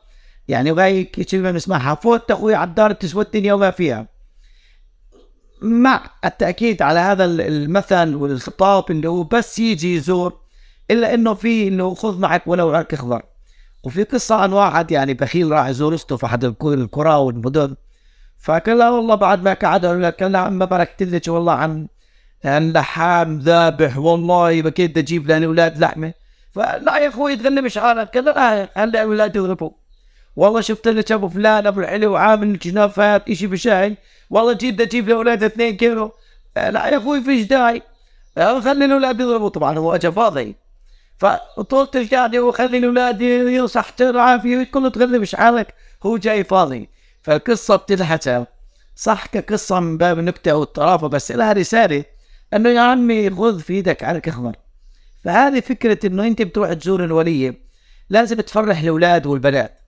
يعني 0.47 0.71
وهي 0.71 1.03
كلمه 1.03 1.51
بنسمعها 1.51 1.95
فوت 1.95 2.31
أخوي 2.31 2.55
على 2.55 2.69
الدار 2.69 2.91
تسوى 2.91 3.23
الدنيا 3.23 3.53
وما 3.53 3.71
فيها. 3.71 4.07
مع 5.61 6.11
التأكيد 6.25 6.81
على 6.81 6.99
هذا 6.99 7.25
المثل 7.25 8.15
والخطاب 8.15 8.91
اللي 8.91 9.09
هو 9.09 9.23
بس 9.23 9.59
يجي 9.59 9.95
يزور 9.95 10.39
إلا 10.91 11.13
إنه 11.13 11.33
في 11.33 11.67
إنه 11.67 11.93
خذ 11.93 12.19
معك 12.19 12.47
ولو 12.47 12.75
عرق 12.75 12.93
أخضر. 12.93 13.21
وفي 13.83 14.03
قصة 14.03 14.35
عن 14.35 14.53
واحد 14.53 14.91
يعني 14.91 15.13
بخيل 15.13 15.51
راح 15.51 15.67
يزور 15.67 15.95
اخته 15.95 16.17
في 16.17 16.25
احد 16.25 16.43
القرى 16.43 17.15
والمدن. 17.15 17.75
فقال 18.39 18.77
لها 18.77 18.89
والله 18.89 19.15
بعد 19.15 19.43
ما 19.43 19.53
قعد 19.53 19.85
قال 19.85 20.31
لها 20.31 20.49
ما 20.49 20.65
باركت 20.65 21.03
لك 21.03 21.27
والله 21.27 21.53
عن 21.53 21.87
عن 22.45 22.73
لحام 22.73 23.39
ذابح 23.39 23.97
والله 23.97 24.61
بكيت 24.61 24.97
أجيب 24.97 25.31
لنا 25.31 25.45
أولاد 25.45 25.79
لحمة. 25.79 26.13
فلا 26.51 26.97
يا 26.97 27.07
أخوي 27.07 27.35
تغلبش 27.35 27.77
قال 27.77 27.97
لها 28.15 28.21
لا 28.21 28.69
هلا 28.75 29.03
أولاد 29.03 29.35
يغلبوا 29.35 29.71
والله 30.35 30.61
شفت 30.61 30.87
لك 30.87 31.11
أبو 31.11 31.29
فلان 31.29 31.67
أبو 31.67 31.79
الحلو 31.79 32.15
عامل 32.15 32.59
جنافات 32.59 33.29
اشي 33.29 33.47
بشاي 33.47 33.97
والله 34.29 34.53
جيت 34.53 34.81
أجيب 34.81 35.09
لأولاد 35.09 35.43
2 35.43 35.77
كيلو. 35.77 36.11
آه، 36.57 36.69
لا 36.69 36.87
يا 36.87 36.97
أخوي 36.97 37.21
فيش 37.21 37.47
داعي. 37.47 37.81
آه، 38.37 38.59
خلي 38.59 38.85
الأولاد 38.85 39.19
يضربوا. 39.19 39.49
طبعا 39.49 39.77
هو 39.77 39.95
اجى 39.95 40.11
فاضي. 40.11 40.55
فطولت 41.17 41.95
القعده 41.95 42.39
وخلي 42.45 42.77
الأولاد 42.77 43.21
يصحت 43.21 44.01
العافيه 44.01 44.63
كله 44.63 44.89
تغلبش 44.89 45.35
حالك 45.35 45.73
هو 46.03 46.17
جاي 46.17 46.43
فاضي. 46.43 46.89
فالقصة 47.23 47.75
بتنحكى 47.75 48.45
صح 48.95 49.25
كقصة 49.25 49.79
من 49.79 49.97
باب 49.97 50.19
النكتة 50.19 50.55
والطرافة 50.55 51.07
بس 51.07 51.31
لها 51.31 51.53
رسالة. 51.53 52.05
انه 52.55 52.69
يا 52.69 52.79
عمي 52.79 53.29
خذ 53.29 53.59
في 53.59 53.73
إيدك 53.73 54.03
على 54.03 54.21
اخضر. 54.27 54.55
فهذه 55.23 55.59
فكرة 55.59 56.07
انه 56.07 56.27
انت 56.27 56.41
بتروح 56.41 56.73
تزور 56.73 57.03
الولية 57.03 57.59
لازم 58.09 58.41
تفرح 58.41 58.79
الأولاد 58.81 59.25
والبنات. 59.25 59.79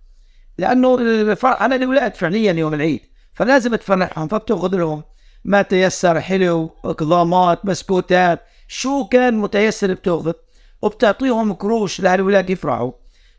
لأنه 0.57 0.95
الفرح 0.95 1.63
الأولاد 1.63 2.15
فعليا 2.15 2.53
يوم 2.53 2.73
العيد 2.73 3.01
فلازم 3.33 3.75
تفرحهم 3.75 4.27
فبتأخذ 4.27 4.75
لهم 4.75 5.03
ما 5.45 5.61
تيسر 5.61 6.21
حلو 6.21 6.71
اقضامات 6.85 7.65
بسكوتات 7.65 8.41
شو 8.67 9.05
كان 9.07 9.37
متيسر 9.37 9.93
بتاخذ 9.93 10.33
وبتعطيهم 10.81 11.53
قروش 11.53 11.99
لهالولاد 12.01 12.49
يفرحوا. 12.49 12.91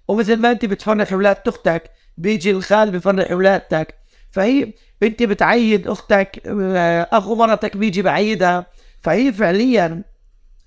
ومثل 0.08 0.36
ما 0.36 0.50
انت 0.50 0.64
بتفرح 0.64 1.12
أولاد 1.12 1.36
أختك 1.46 1.90
بيجي 2.18 2.50
الخال 2.50 2.90
بفرح 2.90 3.30
اولادك 3.30 3.94
فهي 4.30 4.72
انت 5.02 5.22
بتعيد 5.22 5.88
أختك 5.88 6.42
آه، 6.46 7.08
أخو 7.12 7.34
مرتك 7.34 7.76
بيجي 7.76 8.02
بعيدها. 8.02 8.66
فهي 9.06 9.32
فعليا 9.32 10.02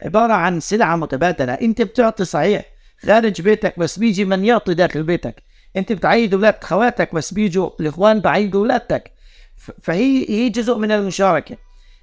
عبارة 0.02 0.34
عن 0.34 0.60
سلعة 0.60 0.96
متبادلة. 0.96 1.54
إنت 1.54 1.82
بتعطي 1.82 2.26
صحيح 2.26 2.66
خارج 3.06 3.42
بيتك 3.42 3.80
بس 3.80 4.00
بيجي 4.00 4.26
من 4.26 4.46
يعطي 4.46 4.74
داخل 4.74 5.04
بيتك. 5.04 5.44
إنت 5.78 5.92
بتعيد 5.92 6.34
أولاد 6.34 6.64
خواتك 6.64 7.16
بس 7.16 7.34
بيجوا 7.34 7.70
الإخوان 7.80 8.20
بعيدوا 8.20 8.62
اولادك 8.62 9.12
ف- 9.58 9.72
فهي 9.84 10.30
هي 10.30 10.50
جزء 10.50 10.78
من 10.78 10.92
المشاركة. 10.92 11.58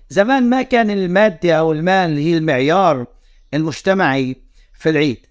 زمان 0.08 0.50
ما 0.50 0.62
كان 0.62 0.90
المادة 0.90 1.52
أو 1.54 1.72
المال 1.72 2.18
هي 2.18 2.36
المعيار 2.36 3.06
المجتمعي 3.54 4.36
في 4.74 4.90
العيد. 4.90 5.26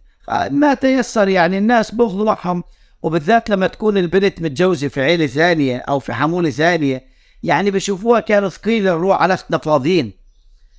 ما 0.52 0.73
تيسر 0.73 1.27
يعني 1.27 1.57
الناس 1.57 1.95
بياخذوا 1.95 2.26
معهم 2.26 2.64
وبالذات 3.02 3.49
لما 3.49 3.68
تكون 3.68 3.98
البنت 3.98 4.41
متجوزة 4.41 4.88
في 4.88 5.02
عيلة 5.02 5.27
ثانية 5.27 5.77
أو 5.77 5.99
في 5.99 6.14
حمولة 6.14 6.49
ثانية. 6.49 7.03
يعني 7.44 7.72
بشوفوها 7.72 8.19
كانوا 8.19 8.49
ثقيله 8.49 8.91
نروح 8.91 9.22
على 9.22 9.38
فاضيين. 9.38 10.24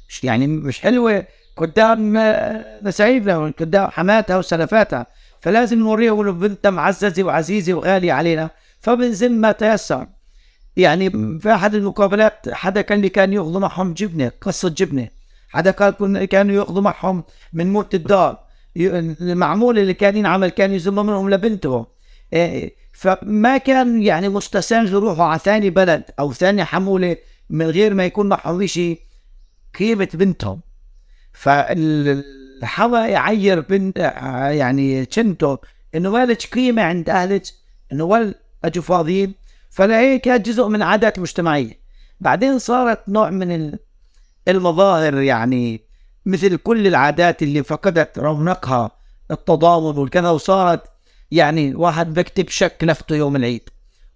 مش- 0.09 0.24
يعني 0.24 0.47
مش 0.47 0.81
حلوة 0.81 1.24
قدام 1.57 2.16
آه، 2.16 2.65
نسايبنا 2.83 3.53
قدام 3.61 3.91
حماتها 3.91 4.39
وسلفاتها 4.39 5.07
فلازم 5.41 5.78
نوريهم 5.78 6.20
انه 6.20 6.33
بنتنا 6.33 6.70
معززة 6.70 7.23
وعزيزة 7.24 7.74
وغاليه 7.74 8.12
علينا 8.12 8.51
فبنزل 8.81 9.33
ما 9.33 9.53
تيسر. 9.53 10.07
يعني 10.77 11.11
في 11.41 11.55
أحد 11.55 11.74
المقابلات 11.74 12.49
حدا 12.53 12.81
كان 12.81 12.99
اللي 12.99 13.09
كان 13.09 13.33
ياخذوا 13.33 13.61
معهم 13.61 13.95
جبنة 13.95 14.33
قصة 14.41 14.69
جبنة. 14.69 15.09
حدا 15.49 15.70
قال 15.70 16.24
كانوا 16.24 16.55
ياخذوا 16.55 16.83
معهم 16.83 17.24
من 17.53 17.73
مولة 17.73 17.89
الدار. 17.95 18.39
المعمول 18.77 19.78
اللي 19.78 19.95
كان 19.95 20.16
ينعمل 20.16 20.49
كان 20.49 20.73
يزموا 20.73 21.03
منهم 21.03 21.31
لبنته. 21.31 21.87
إيه، 22.33 22.74
فما 22.93 23.59
كان 23.59 24.03
يعني 24.03 24.28
مستساغ 24.28 24.87
يروحوا 24.89 25.24
على 25.24 25.39
ثاني 25.39 25.70
بلد 25.70 26.03
أو 26.19 26.33
ثاني 26.33 26.65
حمولة 26.65 27.16
من 27.51 27.66
غير 27.66 27.95
ما 27.95 28.05
يكون 28.05 28.28
معهم 28.28 28.66
شيء 28.66 29.01
قيمة 29.78 30.09
بنتهم. 30.15 30.61
فالحظا 31.32 33.07
يعير 33.07 33.61
بنت 33.61 33.98
يعني 34.51 35.07
شنته 35.11 35.59
إنه 35.94 36.11
مالك 36.11 36.43
قيمة 36.55 36.82
عند 36.82 37.11
أهلك 37.11 37.43
إنه 37.93 38.05
ول 38.05 38.35
أجوا 38.65 38.82
فاضيين. 38.82 39.35
فلهيك 39.70 40.20
كانت 40.23 40.47
جزء 40.47 40.69
من 40.69 40.82
عادات 40.82 41.19
مجتمعيه 41.19 41.78
بعدين 42.20 42.59
صارت 42.59 43.09
نوع 43.09 43.31
من 43.31 43.53
ال- 43.55 43.78
المظاهر 44.48 45.15
يعني 45.20 45.81
مثل 46.27 46.57
كل 46.57 46.86
العادات 46.86 47.43
اللي 47.43 47.62
فقدت 47.62 48.19
رونقها 48.19 48.90
التضامن 49.31 49.98
والكذا 49.98 50.31
وصارت 50.31 50.82
يعني 51.31 51.74
واحد 51.74 52.15
بكتب 52.15 52.48
شك 52.48 52.77
نفته 52.82 53.16
يوم 53.16 53.36
العيد 53.36 53.69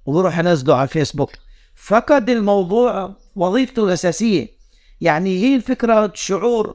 وبروح 0.06 0.38
ينزله 0.38 0.74
على 0.74 0.82
الفيسبوك. 0.84 1.30
فقد 1.74 2.30
الموضوع 2.30 3.16
وظيفته 3.36 3.84
الأساسية. 3.84 4.59
يعني 5.00 5.38
هي 5.38 5.56
الفكرة 5.56 6.12
شعور 6.14 6.74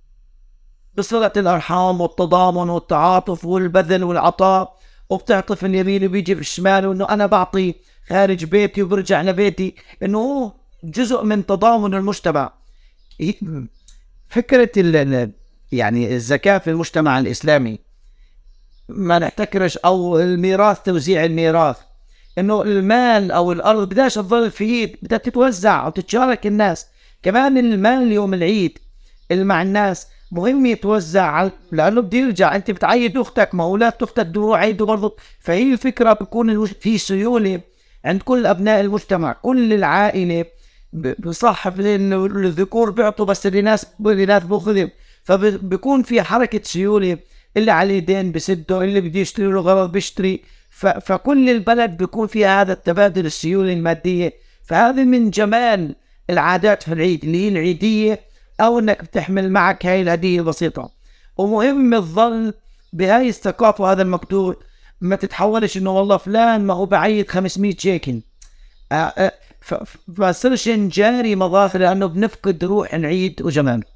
بصلة 0.97 1.31
الأرحام 1.37 2.01
والتضامن 2.01 2.69
والتعاطف 2.69 3.45
والبذل 3.45 4.03
والعطاء 4.03 4.77
وبتعطي 5.09 5.55
في 5.55 5.65
اليمين 5.65 6.05
وبيجي 6.05 6.35
في 6.35 6.41
الشمال 6.41 6.85
وإنه 6.87 7.09
أنا 7.09 7.25
بعطي 7.25 7.75
خارج 8.09 8.45
بيتي 8.45 8.83
وبرجع 8.83 9.21
لبيتي 9.21 9.75
إنه 10.03 10.17
هو 10.19 10.51
جزء 10.83 11.23
من 11.23 11.45
تضامن 11.45 11.93
المجتمع. 11.93 12.53
فكرة 14.29 14.71
يعني 15.71 16.15
الزكاة 16.15 16.57
في 16.57 16.69
المجتمع 16.69 17.19
الإسلامي 17.19 17.79
ما 18.89 19.19
نحتكرش 19.19 19.77
أو 19.77 20.19
الميراث 20.19 20.81
توزيع 20.81 21.25
الميراث 21.25 21.77
إنه 22.37 22.61
المال 22.61 23.31
أو 23.31 23.51
الأرض 23.51 23.89
بدهاش 23.89 24.15
تظل 24.15 24.51
في 24.51 24.63
إيد 24.63 24.97
بدها 25.01 25.17
تتوزع 25.17 25.87
وتتشارك 25.87 26.47
الناس. 26.47 26.87
كمان 27.25 27.57
المال 27.57 28.11
يوم 28.11 28.33
العيد 28.33 28.77
اللي 29.31 29.43
مع 29.43 29.61
الناس 29.61 30.07
مهم 30.31 30.65
يتوزع 30.65 31.49
لأنه 31.71 32.01
بده 32.01 32.17
يرجع. 32.17 32.55
أنت 32.55 32.71
بتعيد 32.71 33.17
أختك 33.17 33.55
ما 33.55 33.63
أولاد 33.63 33.93
أختك 34.01 34.25
بدهم 34.25 34.51
يعيدوا 34.53 34.87
برضه 34.87 35.15
فهي 35.39 35.73
الفكرة 35.73 36.13
بكون 36.13 36.65
في 36.65 36.97
سيولة 36.97 37.61
عند 38.05 38.21
كل 38.21 38.45
أبناء 38.45 38.81
المجتمع 38.81 39.33
كل 39.33 39.73
العائلة 39.73 40.45
ب- 40.93 41.21
بصح 41.27 41.67
الذكور 41.67 42.89
بيعطوا 42.89 43.25
بس 43.25 43.47
الاناث 43.47 43.83
الاناث 43.99 44.43
بياخذوا 44.45 44.87
فبكون 45.23 46.03
في 46.03 46.21
حركة 46.21 46.61
سيولة. 46.63 47.17
اللي 47.57 47.71
عليه 47.71 47.99
دين 47.99 48.31
بسده 48.31 48.81
اللي 48.81 49.01
بده 49.01 49.19
يشتري 49.19 49.45
له 49.45 49.59
غرض 49.61 49.91
بيشتري. 49.91 50.41
فكل 51.01 51.49
البلد 51.49 51.97
بيكون 51.97 52.27
فيها 52.27 52.61
هذا 52.61 52.73
التبادل 52.73 53.25
السيوله 53.25 53.73
المادية. 53.73 54.33
فهذا 54.63 55.03
من 55.03 55.29
جمال 55.29 55.95
العادات 56.29 56.83
في 56.83 56.93
العيد 56.93 57.23
اللي 57.23 57.37
هي 57.37 57.47
العيدية 57.47 58.19
أو 58.61 58.79
إنك 58.79 59.03
بتحمل 59.03 59.51
معك 59.51 59.85
هاي 59.85 60.01
الهديه 60.01 60.39
البسيطة. 60.39 60.89
ومهم 61.37 61.99
تظل 61.99 62.53
بهاي 62.93 63.29
الثقافه 63.29 63.83
وهذا 63.83 64.01
المقدور 64.01 64.57
ما 65.01 65.15
تتحولش 65.15 65.77
إنه 65.77 65.91
والله 65.97 66.17
فلان 66.17 66.65
ما 66.65 66.73
هو 66.73 66.85
بعيد 66.85 67.29
500 67.29 67.75
شيكل 67.77 68.21
آه، 68.91 68.95
آه، 68.95 69.31
ف- 69.61 69.73
ف- 69.73 69.97
ما 70.17 70.31
صرش 70.31 70.69
نجاري 70.69 71.35
مظاهر 71.35 71.77
لأنه 71.77 72.05
بنفقد 72.05 72.63
روح 72.63 72.93
العيد 72.93 73.41
وجماله 73.41 73.95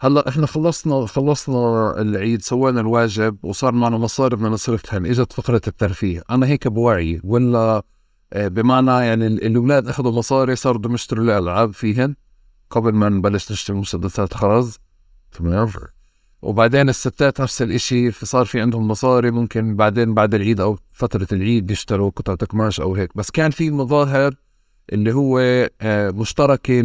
هلأ 0.00 0.28
إحنا 0.28 0.46
خلصنا 0.46 1.06
خلصنا 1.06 1.94
العيد 2.00 2.42
سوينا 2.42 2.80
الواجب 2.80 3.38
وصار 3.42 3.72
معنا 3.72 3.98
مصاري 3.98 4.36
بدنا 4.36 4.48
نصرفها. 4.48 4.98
إجت 4.98 5.32
فقرة 5.32 5.60
الترفيه 5.66 6.22
أنا 6.30 6.46
هيك 6.46 6.68
بوعي 6.68 7.20
ولا 7.24 7.82
بمعنى 8.36 8.90
يعني 8.90 9.26
ال- 9.26 9.46
الأولاد 9.46 9.88
أخذوا 9.88 10.12
مصاري 10.12 10.56
صاروا 10.56 10.78
بدهم 10.78 10.94
يشتروا 10.94 11.24
الألعاب 11.24 11.72
فيهن. 11.74 12.14
قبل 12.70 12.92
ما 12.92 13.08
نبلش 13.08 13.52
نشتري 13.52 13.76
مسدسات 13.76 14.34
خرز 14.34 14.78
تمام 15.32 15.68
وبعدين 16.42 16.88
الستات 16.88 17.40
نفس 17.40 17.62
الإشي 17.62 18.10
صار 18.10 18.44
في 18.44 18.60
عندهم 18.60 18.88
مصاري 18.88 19.30
ممكن 19.30 19.76
بعدين 19.76 20.14
بعد 20.14 20.34
العيد 20.34 20.60
أو 20.60 20.78
فترة 20.92 21.26
العيد 21.32 21.70
يشتروا 21.70 22.10
قطعة 22.10 22.36
قماش 22.36 22.80
أو 22.80 22.94
هيك. 22.94 23.16
بس 23.16 23.30
كان 23.30 23.50
في 23.50 23.70
مظاهر 23.70 24.34
اللي 24.92 25.12
هو 25.14 25.38
آه، 25.80 26.10
مشتركة 26.10 26.80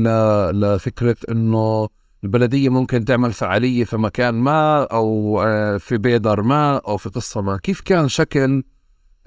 لفكرة 0.52 1.16
إنه 1.32 1.88
البلدية 2.24 2.70
ممكن 2.70 3.06
تعمل 3.06 3.34
فعالية 3.34 3.84
في 3.84 3.98
مكان 3.98 4.34
ما 4.34 4.84
أو 4.84 5.42
آه، 5.42 5.78
في 5.78 5.98
بيدر 5.98 6.42
ما 6.42 6.78
أو 6.78 6.98
في 6.98 7.10
قصة 7.10 7.42
ما. 7.42 7.58
كيف 7.58 7.82
كان 7.82 8.08
شكل 8.08 8.64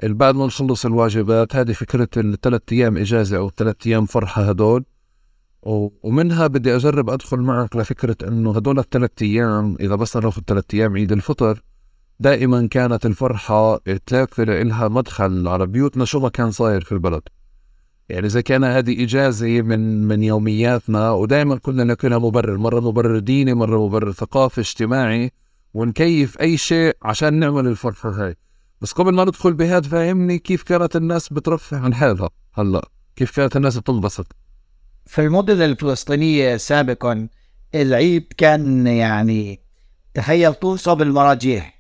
بعد 0.04 0.34
ما 0.34 0.46
نخلص 0.46 0.86
الواجبات 0.86 1.56
هذه 1.56 1.72
فكرة 1.72 2.08
الثلاث 2.16 2.62
أيام 2.72 2.96
إجازة 2.96 3.36
أو 3.36 3.48
الثلاث 3.48 3.76
أيام 3.86 4.06
فرحة 4.06 4.42
هدول. 4.42 4.84
ومنها 6.02 6.46
بدي 6.46 6.76
أجرب 6.76 7.10
أدخل 7.10 7.40
معك 7.40 7.76
لفكرة 7.76 8.16
إنه 8.28 8.56
هدول 8.56 8.78
الثلاث 8.78 9.10
أيام 9.22 9.76
إذا 9.80 9.94
بس 9.94 10.16
ناخذ 10.16 10.42
ثلاث 10.46 10.64
أيام 10.74 10.94
عيد 10.94 11.12
الفطر 11.12 11.62
دائما 12.20 12.66
كانت 12.66 13.06
الفرحة 13.06 13.76
تلاقي 14.06 14.64
لها 14.64 14.88
مدخل 14.88 15.48
على 15.48 15.66
بيوتنا 15.66 16.04
شو 16.04 16.20
ما 16.20 16.28
كان 16.28 16.50
صاير 16.50 16.80
في 16.80 16.92
البلد. 16.92 17.22
يعني 18.08 18.28
زي 18.28 18.42
كان 18.42 18.64
هذه 18.64 19.04
إجازة 19.04 19.62
من 19.62 20.04
من 20.04 20.22
يومياتنا 20.22 21.10
ودائما 21.10 21.56
كنا 21.56 21.84
نلاقي 21.84 22.08
لها 22.08 22.18
مبرر 22.18 22.56
مرة 22.56 22.80
مبرر 22.80 23.18
ديني 23.18 23.54
مرة 23.54 23.86
مبرر 23.86 24.12
ثقافي 24.12 24.60
اجتماعي 24.60 25.32
ونكيف 25.74 26.40
أي 26.40 26.56
شيء 26.56 26.96
عشان 27.02 27.34
نعمل 27.34 27.66
الفرحة 27.66 28.10
هاي. 28.10 28.36
بس 28.80 28.92
قبل 28.92 29.14
ما 29.14 29.24
ندخل 29.24 29.52
بهذا 29.52 29.88
فهمني 29.88 30.38
كيف 30.38 30.62
كانت 30.62 30.96
الناس 30.96 31.32
بترفه 31.32 31.76
عن 31.76 31.94
حالها. 31.94 32.30
هلا 32.54 32.88
كيف 33.16 33.36
كانت 33.36 33.56
الناس 33.56 33.78
بتنبسط؟ 33.78 34.26
في 35.06 35.20
المدن 35.20 35.62
الفلسطينية 35.62 36.56
سابقا 36.56 37.28
العيد 37.74 38.32
كان 38.36 38.86
يعني 38.86 39.60
تخيل 40.14 40.54
توصى 40.54 40.94
بالمراجيح 40.94 41.76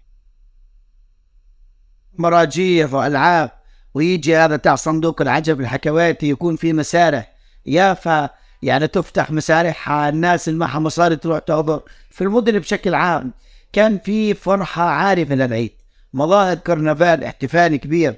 مراجيح 2.18 2.94
وألعاب 2.94 3.50
ويجي 3.94 4.36
هذا 4.36 4.56
تاع 4.56 4.74
صندوق 4.74 5.22
العجب 5.22 5.60
الحكواتي 5.60 6.28
يكون 6.28 6.56
في 6.56 6.72
مسارح. 6.72 7.32
يافا 7.66 8.30
يعني 8.62 8.88
تفتح 8.88 9.30
مسارح 9.30 9.90
الناس 9.90 10.48
اللي 10.48 10.58
معها 10.60 10.78
مصاري 10.78 11.16
تروح 11.16 11.38
تحضر. 11.38 11.82
في 12.10 12.24
المدن 12.24 12.58
بشكل 12.58 12.94
عام 12.94 13.32
كان 13.72 13.98
في 13.98 14.34
فرحة 14.34 14.82
عارفة 14.82 15.34
للعيد. 15.34 15.72
مظاهر 16.16 16.56
كرنفال 16.56 17.24
احتفال 17.24 17.76
كبير. 17.76 18.14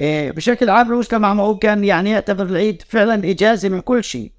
إيه، 0.00 0.30
بشكل 0.30 0.70
عام 0.70 0.92
المجتمع 0.92 1.32
هو 1.32 1.58
كان 1.58 1.84
يعني 1.84 2.10
يعتبر 2.10 2.44
العيد 2.44 2.82
فعلا 2.88 3.30
إجازة 3.30 3.68
من 3.68 3.80
كل 3.80 4.04
شيء. 4.04 4.32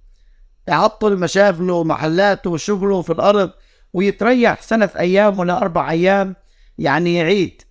يعطل 0.68 1.18
مشاغله 1.18 1.74
ومحلاته 1.74 2.50
وشغله 2.50 3.02
في 3.02 3.14
الأرض 3.14 3.52
ويتريح 3.94 4.62
سنة 4.62 4.90
أيام 5.00 5.40
ولا 5.40 5.58
أربع 5.58 5.92
أيام 5.92 6.36
يعني 6.78 7.22
عيد 7.22 7.62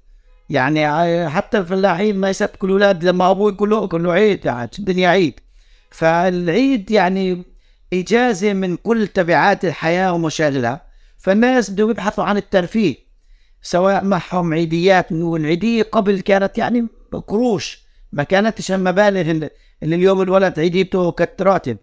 يعني 0.50 1.28
حتى 1.30 1.58
الفلاحين 1.58 2.16
ما 2.16 2.30
يسبكوا 2.30 2.68
الأولاد 2.68 3.04
لما 3.04 3.30
أبوه 3.30 3.52
يقول 3.52 3.70
له 3.70 3.84
يقول 3.84 4.04
له 4.04 4.12
عيد 4.12 4.44
يعني 4.44 4.70
الدنيا 4.78 5.08
عيد. 5.08 5.40
فالعيد 5.90 6.90
يعني 6.90 7.42
إجازة 7.92 8.52
من 8.52 8.76
كل 8.76 9.06
تبعات 9.06 9.64
الحياة 9.64 10.12
ومشاغلها. 10.12 10.86
فالناس 11.18 11.70
بدهم 11.70 11.90
يبحثوا 11.90 12.24
عن 12.24 12.36
الترفيه. 12.36 13.11
سواء 13.62 14.04
معهم 14.04 14.54
عيديات 14.54 15.12
والعيدية 15.12 15.82
قبل 15.82 16.20
كانت 16.20 16.58
يعني 16.58 16.86
قروش 17.28 17.82
ما 18.12 18.22
كانتش 18.22 18.72
المبالغ 18.72 19.30
اللي 19.30 19.50
اليوم 19.96 20.22
الولد 20.22 20.58
عيديته 20.58 21.12
كالتراتب 21.12 21.76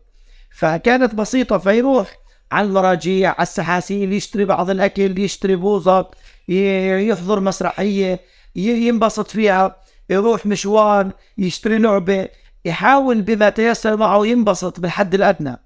فكانت 0.51 1.15
بسيطة 1.15 1.57
فيروح 1.57 2.17
على 2.51 2.67
المراجيع 2.67 3.29
على 3.29 3.41
السحاسيل 3.41 4.13
يشتري 4.13 4.45
بعض 4.45 4.69
الأكل 4.69 5.19
يشتري 5.19 5.55
بوظة 5.55 6.11
ي- 6.49 7.07
يحضر 7.09 7.39
مسرحية 7.39 8.19
ينبسط 8.55 9.27
فيها 9.31 9.75
يروح 10.09 10.45
مشوار 10.45 11.11
يشتري 11.37 11.77
لعبة 11.77 12.27
يحاول 12.65 13.21
بما 13.21 13.49
تيسر 13.49 13.97
معه 13.97 14.25
ينبسط 14.27 14.79
بالحد 14.79 15.13
الأدنى. 15.13 15.57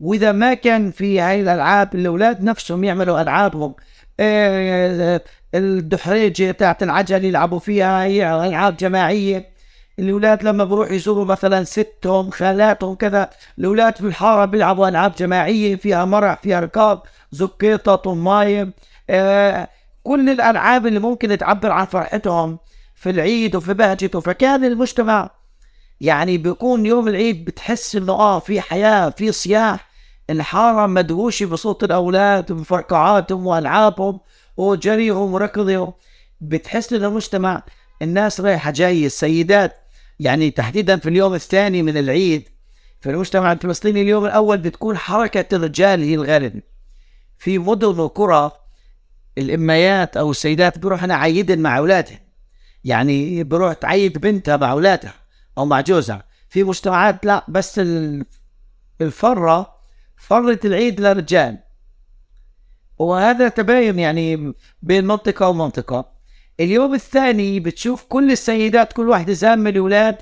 وإذا 0.00 0.32
ما 0.32 0.54
كان 0.54 0.90
في 0.90 1.20
هاي 1.20 1.40
الألعاب 1.40 1.94
الأولاد 1.94 2.42
نفسهم 2.44 2.84
يعملوا 2.84 3.20
ألعابهم. 3.22 3.74
آه، 4.20 5.20
الدحريجة 5.54 6.50
بتاعت 6.50 6.82
العجل 6.82 7.24
يلعبوا 7.24 7.58
فيها 7.58 8.04
هي 8.04 8.46
ألعاب 8.48 8.76
جماعية. 8.76 9.50
الأولاد 9.98 10.42
لما 10.42 10.64
بروح 10.64 10.90
يزوروا 10.90 11.24
مثلا 11.24 11.64
ستهم 11.64 12.30
خالاتهم 12.30 12.94
كذا 12.94 13.30
الأولاد 13.58 13.96
في 13.96 14.06
الحارة 14.06 14.44
بيلعبوا 14.44 14.88
ألعاب 14.88 15.14
جماعية 15.14 15.76
فيها 15.76 16.04
مرح 16.04 16.40
فيها 16.42 16.60
ركاب 16.60 17.02
زكيطة 17.32 17.94
طماية. 17.94 18.72
آه 19.10 19.68
كل 20.02 20.30
الألعاب 20.30 20.86
اللي 20.86 20.98
ممكن 20.98 21.38
تعبر 21.38 21.70
عن 21.70 21.84
فرحتهم 21.86 22.58
في 22.94 23.10
العيد 23.10 23.56
وفي 23.56 23.74
بهجته 23.74 24.20
فكان 24.20 24.64
المجتمع 24.64 25.30
يعني 26.00 26.38
بيكون 26.38 26.86
يوم 26.86 27.08
العيد 27.08 27.44
بتحس 27.44 27.96
إنه 27.96 28.12
آه 28.12 28.38
في 28.38 28.60
حياة 28.60 29.10
في 29.10 29.32
صياح 29.32 29.89
الحارة 30.30 30.86
مدهوشة 30.86 31.46
بصوت 31.46 31.84
الأولاد 31.84 32.50
وبفرقعاتهم 32.50 33.46
وألعابهم 33.46 34.20
وجريهم 34.56 35.34
وركضهم. 35.34 35.92
بتحس 36.40 36.92
ان 36.92 37.04
المجتمع 37.04 37.62
الناس 38.02 38.40
رايحة 38.40 38.70
جاية 38.70 39.06
السيدات 39.06 39.76
يعني 40.20 40.50
تحديدا 40.50 40.96
في 40.96 41.08
اليوم 41.08 41.34
الثاني 41.34 41.82
من 41.82 41.96
العيد. 41.96 42.48
في 43.00 43.10
المجتمع 43.10 43.52
الفلسطيني 43.52 44.02
اليوم 44.02 44.24
الأول 44.26 44.58
بتكون 44.58 44.98
حركة 44.98 45.56
الرجال 45.56 46.02
هي 46.02 46.14
الغالب 46.14 46.62
في 47.38 47.58
مدن 47.58 47.98
وقرى 48.00 48.50
الأميات 49.38 50.16
أو 50.16 50.30
السيدات 50.30 50.78
بيروحوا 50.78 51.12
عيدن 51.12 51.58
مع 51.58 51.78
أولادهم 51.78 52.18
يعني 52.84 53.44
بروح 53.44 53.72
تعيد 53.72 54.18
بنتها 54.18 54.56
مع 54.56 54.72
أولادها. 54.72 55.14
أو 55.58 55.64
مع 55.64 55.80
جوزها 55.80 56.24
في 56.48 56.64
مجتمعات 56.64 57.26
لا 57.26 57.44
بس 57.48 57.78
ال- 57.78 58.24
الفرة 59.00 59.79
فرة 60.30 60.60
العيد 60.64 61.00
للرجال. 61.00 61.58
وهذا 62.98 63.48
تباين 63.48 63.98
يعني 63.98 64.54
بين 64.82 65.04
منطقة 65.04 65.48
ومنطقة. 65.48 66.12
اليوم 66.60 66.94
الثاني 66.94 67.60
بتشوف 67.60 68.04
كل 68.04 68.30
السيدات 68.30 68.92
كل 68.92 69.08
واحدة 69.08 69.32
زامة 69.32 69.70
الأولاد 69.70 70.16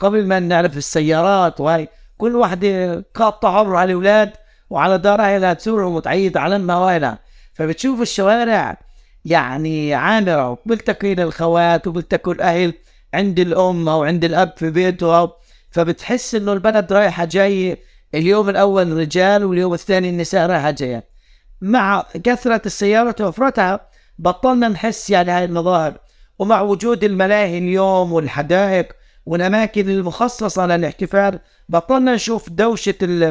قبل 0.00 0.26
ما 0.26 0.38
نعرف 0.38 0.76
السيارات 0.76 1.60
وهي 1.60 1.88
كل 2.18 2.36
واحدة 2.36 3.00
قاطعة 3.14 3.58
عمر 3.58 3.76
على 3.76 3.92
الأولاد 3.92 4.32
وعلى 4.70 4.98
دارها 4.98 5.38
لها 5.38 5.52
تسورهم 5.52 5.94
وتعيد 5.94 6.36
على 6.36 6.56
الموالع 6.56 7.18
فبتشوف 7.54 8.00
الشوارع 8.00 8.78
يعني 9.24 9.94
عامرة 9.94 10.58
بلتقي 10.66 11.12
الأخوات 11.12 11.86
وبلتقي 11.86 12.32
الأهل 12.32 12.74
عند 13.14 13.38
الأم 13.38 13.88
أو 13.88 14.04
عند 14.04 14.24
الأب 14.24 14.52
في 14.56 14.70
بيته. 14.70 15.30
فبتحس 15.70 16.34
إنه 16.34 16.52
البلد 16.52 16.92
رايحة 16.92 17.24
جاية 17.24 17.91
اليوم 18.14 18.48
الأول 18.48 18.92
رجال 18.96 19.44
واليوم 19.44 19.74
الثاني 19.74 20.08
النساء 20.10 20.46
رايحة 20.50 20.70
جاية 20.70 21.04
مع 21.60 22.04
كثرة 22.24 22.62
السيارات 22.66 23.20
وفرتها 23.20 23.80
بطلنا 24.18 24.68
نحس 24.68 25.10
يعني 25.10 25.30
هاي 25.30 25.44
المظاهر. 25.44 25.98
ومع 26.38 26.60
وجود 26.60 27.04
الملاهي 27.04 27.58
اليوم 27.58 28.12
والحدائق 28.12 28.92
والأماكن 29.26 29.90
المخصصة 29.90 30.66
للاحتفال 30.66 31.38
بطلنا 31.68 32.14
نشوف 32.14 32.50
دوشة 32.50 32.94
ال- 33.02 33.22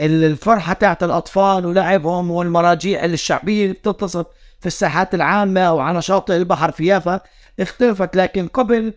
ال- 0.00 0.24
الفرحة 0.24 0.72
تاعت 0.72 1.02
الأطفال 1.02 1.66
ولعبهم 1.66 2.30
والمراجيع 2.30 3.04
الشعبية 3.04 3.62
اللي 3.62 3.74
بتتصل 3.74 4.24
في 4.60 4.66
الساحات 4.66 5.14
العامة 5.14 5.60
أو 5.60 5.78
على 5.80 6.02
شاطئ 6.02 6.36
البحر 6.36 6.70
في 6.72 6.86
يافا. 6.86 7.20
اختلفت 7.60 8.16
لكن 8.16 8.48
قبل 8.48 8.94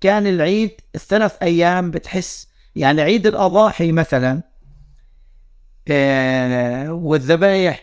كان 0.00 0.26
العيد 0.26 0.70
الثلاث 0.94 1.32
أيام 1.42 1.90
بتحس 1.90 2.48
يعني 2.76 3.02
عيد 3.02 3.26
الأضاحي 3.26 3.92
مثلا. 3.92 4.42
والذبايح. 6.90 7.82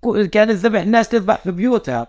كل- 0.00 0.26
كان 0.26 0.50
الذبح 0.50 0.80
الناس 0.80 1.08
تذبح 1.08 1.38
في 1.38 1.50
بيوتها. 1.50 2.06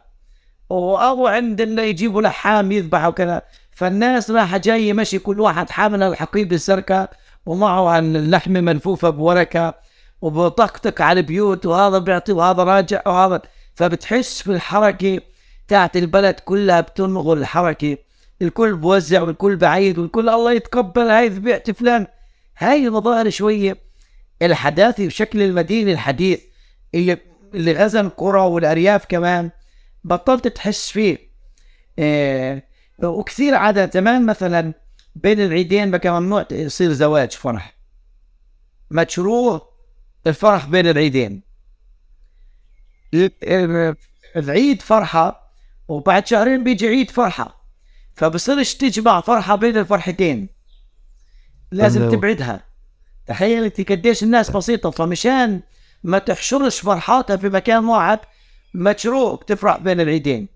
أو 0.71 1.27
عند 1.27 1.61
اللي 1.61 1.89
يجيبوا 1.89 2.21
لحام 2.21 2.71
يذبحوا 2.71 3.11
كذا 3.11 3.41
فالناس 3.71 4.31
راح 4.31 4.57
جاي 4.57 4.93
مشي 4.93 5.19
كل 5.19 5.39
واحد 5.39 5.69
حامل 5.69 6.03
الحقيبة 6.03 6.55
الزرقاء 6.55 7.09
ومعه 7.45 7.99
اللحمة 7.99 8.61
ملفوفة 8.61 9.09
بوركة. 9.09 9.73
وبطقطق 10.21 11.01
على 11.01 11.19
البيوت. 11.19 11.65
وهذا 11.65 11.97
بيعطي 11.97 12.31
وهذا 12.31 12.63
راجع 12.63 13.01
وهذا. 13.05 13.41
فبتحس 13.75 14.41
في 14.41 14.51
الحركة 14.51 15.21
تاعت 15.67 15.97
البلد 15.97 16.39
كلها 16.39 16.81
بتنغل 16.81 17.37
الحركة. 17.37 17.97
الكل 18.41 18.75
بوزع 18.75 19.21
والكل 19.21 19.55
بعيد 19.55 19.97
والكل 19.99 20.29
الله 20.29 20.51
يتقبل 20.53 21.01
هاي 21.09 21.27
ذبيحة 21.29 21.63
فلان. 21.73 22.07
هاي 22.57 22.87
المظاهر 22.87 23.29
شوية. 23.29 23.88
الحداثة 24.41 25.07
بشكل 25.07 25.41
المدينة 25.41 25.91
الحديث 25.91 26.41
اللي 26.95 27.17
اللي 27.53 27.73
غزا 27.73 28.01
القرى 28.01 28.41
والأرياف 28.41 29.05
كمان 29.05 29.51
بطلت 30.03 30.47
تحس 30.47 30.91
فيه. 30.91 31.17
إيه 31.99 32.69
وكثير 33.03 33.55
عادة 33.55 33.89
زمان 33.93 34.25
مثلا 34.25 34.73
بين 35.15 35.39
العيدين 35.39 35.91
بقى 35.91 36.19
ممنوع 36.21 36.45
يصير 36.51 36.93
زواج 36.93 37.31
فرح. 37.31 37.77
مشروع 38.91 39.73
الفرح 40.27 40.65
بين 40.65 40.87
العيدين. 40.87 41.43
العيد 44.35 44.81
فرحة 44.81 45.53
وبعد 45.87 46.27
شهرين 46.27 46.63
بيجي 46.63 46.87
عيد 46.87 47.11
فرحة. 47.11 47.59
فبصيرش 48.15 48.73
تجمع 48.75 49.21
فرحة 49.21 49.55
بين 49.55 49.77
الفرحتين. 49.77 50.49
لازم. 51.71 52.11
تبعدها. 52.11 52.68
تخيل 53.29 53.63
انت 53.63 53.91
قديش 53.91 54.23
الناس 54.23 54.49
بسيطة 54.49 54.89
فمشان 54.89 55.61
ما 56.03 56.19
تحشرش 56.19 56.79
فرحاتها 56.79 57.37
في 57.37 57.49
مكان 57.49 57.85
واحد 57.85 58.19
مشروع 58.73 59.39
تفرح 59.47 59.77
بين 59.77 60.01
العيدين. 60.01 60.47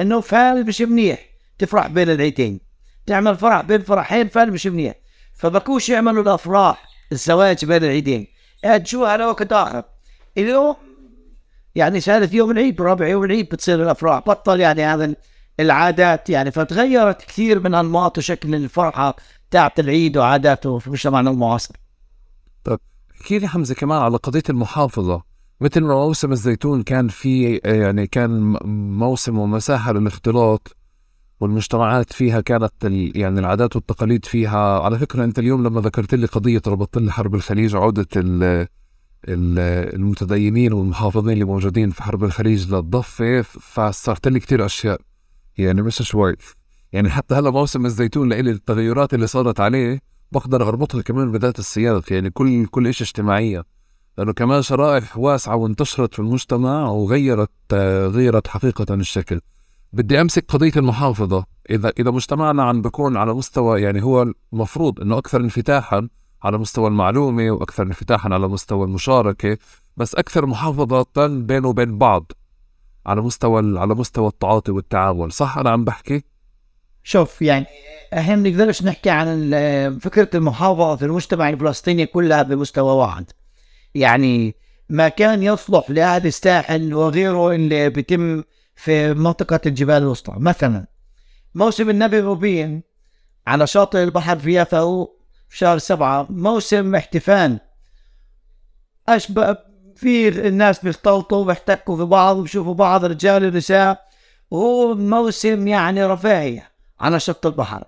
انه 0.00 0.20
فعل 0.20 0.66
مش 0.66 0.80
منيح 0.80 1.18
تفرح 1.58 1.86
بين 1.86 2.10
العيدين. 2.10 2.60
تعمل 3.06 3.36
فرح 3.36 3.60
بين 3.60 3.82
فرحين 3.82 4.28
فعل 4.28 4.50
مش 4.50 4.66
منيح. 4.66 4.94
فبكوش 5.34 5.88
يعملوا 5.88 6.22
الأفراح 6.22 6.88
الزواج 7.12 7.64
بين 7.64 7.84
العيدين. 7.84 8.26
اجوها 8.64 9.10
على 9.10 9.24
وقت 9.24 9.52
آخر؟ 9.52 9.82
اليوم؟ 10.38 10.76
يعني 11.74 12.00
ثالث 12.00 12.34
يوم 12.34 12.50
العيد 12.50 12.80
ورابع 12.80 13.08
يوم 13.08 13.24
العيد 13.24 13.48
بتصير 13.48 13.82
الأفراح. 13.82 14.18
بطل 14.18 14.60
يعني 14.60 14.84
هذا 14.84 15.14
العادات 15.60 16.30
يعني 16.30 16.50
فتغيرت 16.50 17.22
كثير 17.22 17.60
من 17.60 17.74
أنماط 17.74 18.18
وشكل 18.18 18.54
الفرحة 18.54 19.16
تاعت 19.50 19.80
العيد 19.80 20.16
وعاداته 20.16 20.78
في 20.78 20.90
مجتمعنا 20.90 21.30
المعاصر. 21.30 21.87
احكي 23.20 23.38
لي 23.38 23.48
حمزة 23.48 23.74
كمان 23.74 23.98
على 23.98 24.16
قضية 24.16 24.42
المحافظة؟ 24.50 25.22
مثل 25.60 25.80
ما 25.80 25.94
موسم 25.94 26.32
الزيتون 26.32 26.82
كان 26.82 27.08
في 27.08 27.56
يعني 27.56 28.06
كان 28.06 28.58
موسم 28.98 29.38
ومساحة 29.38 29.92
للاختلاط 29.92 30.76
والمجتمعات 31.40 32.12
فيها 32.12 32.40
كانت 32.40 32.72
يعني 33.14 33.40
العادات 33.40 33.76
والتقاليد 33.76 34.24
فيها. 34.24 34.80
على 34.80 34.98
فكرة 34.98 35.24
أنت 35.24 35.38
اليوم 35.38 35.66
لما 35.66 35.80
ذكرت 35.80 36.14
لي 36.14 36.26
قضية 36.26 36.62
ربطت 36.66 36.98
لي 36.98 37.12
حرب 37.12 37.34
الخليج 37.34 37.76
عودة 37.76 38.06
ال- 38.16 38.66
ال- 39.28 39.94
المتدينين 39.94 40.72
والمحافظين 40.72 41.32
اللي 41.32 41.44
موجودين 41.44 41.90
في 41.90 42.02
حرب 42.02 42.24
الخليج 42.24 42.74
للضفة 42.74 43.42
فسرت 43.42 44.28
لي 44.28 44.40
كثير 44.40 44.66
أشياء. 44.66 45.00
يعني 45.58 45.82
مش 45.82 45.96
شوي. 46.02 46.36
يعني 46.92 47.10
حتى 47.10 47.34
هلا 47.34 47.50
موسم 47.50 47.86
الزيتون 47.86 48.28
لإلي 48.28 48.50
التغيرات 48.50 49.14
اللي 49.14 49.26
صارت 49.26 49.60
عليه 49.60 50.00
بقدر 50.32 50.68
أربطها 50.68 51.02
كمان 51.02 51.32
بذات 51.32 51.58
السياق 51.58 52.12
يعني 52.12 52.30
كل 52.30 52.66
كل 52.66 52.94
شيء 52.94 53.06
اجتماعية. 53.06 53.64
لأنه 54.18 54.32
كمان 54.32 54.62
شرائح 54.62 55.18
واسعة 55.18 55.56
وانتشرت 55.56 56.14
في 56.14 56.18
المجتمع 56.18 56.88
وغيرت 56.88 57.50
غيرت 58.14 58.46
حقيقة 58.46 58.94
الشكل. 58.94 59.40
بدي 59.92 60.20
أمسك 60.20 60.44
قضية 60.48 60.72
المحافظة. 60.76 61.44
إذا 61.70 61.92
إذا 61.98 62.10
مجتمعنا 62.10 62.62
عم 62.62 62.82
بكون 62.82 63.16
على 63.16 63.34
مستوى 63.34 63.82
يعني 63.82 64.02
هو 64.02 64.32
المفروض 64.52 65.00
إنه 65.00 65.18
أكثر 65.18 65.40
انفتاحا 65.40 66.08
على 66.42 66.58
مستوى 66.58 66.88
المعلومة 66.88 67.50
وأكثر 67.50 67.82
انفتاحا 67.82 68.34
على 68.34 68.48
مستوى 68.48 68.84
المشاركة 68.84 69.58
بس 69.96 70.14
أكثر 70.14 70.46
محافظة 70.46 71.06
بينه 71.26 71.68
وبين 71.68 71.98
بعض 71.98 72.32
على 73.06 73.20
مستوى 73.20 73.78
على 73.78 73.94
مستوى 73.94 74.28
التعاطي 74.28 74.72
والتعامل 74.72 75.32
صح 75.32 75.58
أنا 75.58 75.70
عم 75.70 75.84
بحكي؟ 75.84 76.24
شوف 77.08 77.42
يعني 77.42 77.66
إحنا 78.14 78.36
ما 78.36 78.42
بنقدرش 78.42 78.82
نحكي 78.82 79.10
عن 79.10 79.98
فكرة 80.02 80.28
المحافظة 80.34 80.96
في 80.96 81.04
المجتمع 81.04 81.48
الفلسطيني 81.48 82.06
كلها 82.06 82.42
بمستوى 82.42 82.92
واحد. 82.92 83.30
يعني 83.94 84.54
ما 84.88 85.08
كان 85.08 85.42
يصلح 85.42 85.90
لاهل 85.90 86.26
الساحل 86.26 86.94
وغيره 86.94 87.52
اللي 87.52 87.90
بيتم 87.90 88.42
في 88.76 89.14
منطقة 89.14 89.60
الجبال 89.66 89.96
الوسطى. 89.96 90.32
مثلا 90.36 90.86
موسم 91.54 91.90
النبي 91.90 92.20
روبين 92.20 92.82
على 93.46 93.66
شاطئ 93.66 94.02
البحر 94.02 94.38
في 94.38 94.52
يافا 94.52 95.06
في 95.48 95.58
شهر 95.58 95.78
سبعة 95.78 96.26
موسم 96.30 96.94
احتفال. 96.94 97.60
أشبه 99.08 99.56
في 99.96 100.28
الناس 100.28 100.84
بيختلطوا 100.84 101.38
وبيحتكوا 101.38 101.96
في 101.96 102.04
بعض 102.04 102.36
وبيشوفوا 102.36 102.74
بعض 102.74 103.04
رجال 103.04 103.44
ونساء 103.44 104.08
وهو 104.50 104.94
موسم 104.94 105.68
يعني 105.68 106.04
رفاهية. 106.04 106.77
على 107.00 107.20
شط 107.20 107.46
البحر. 107.46 107.84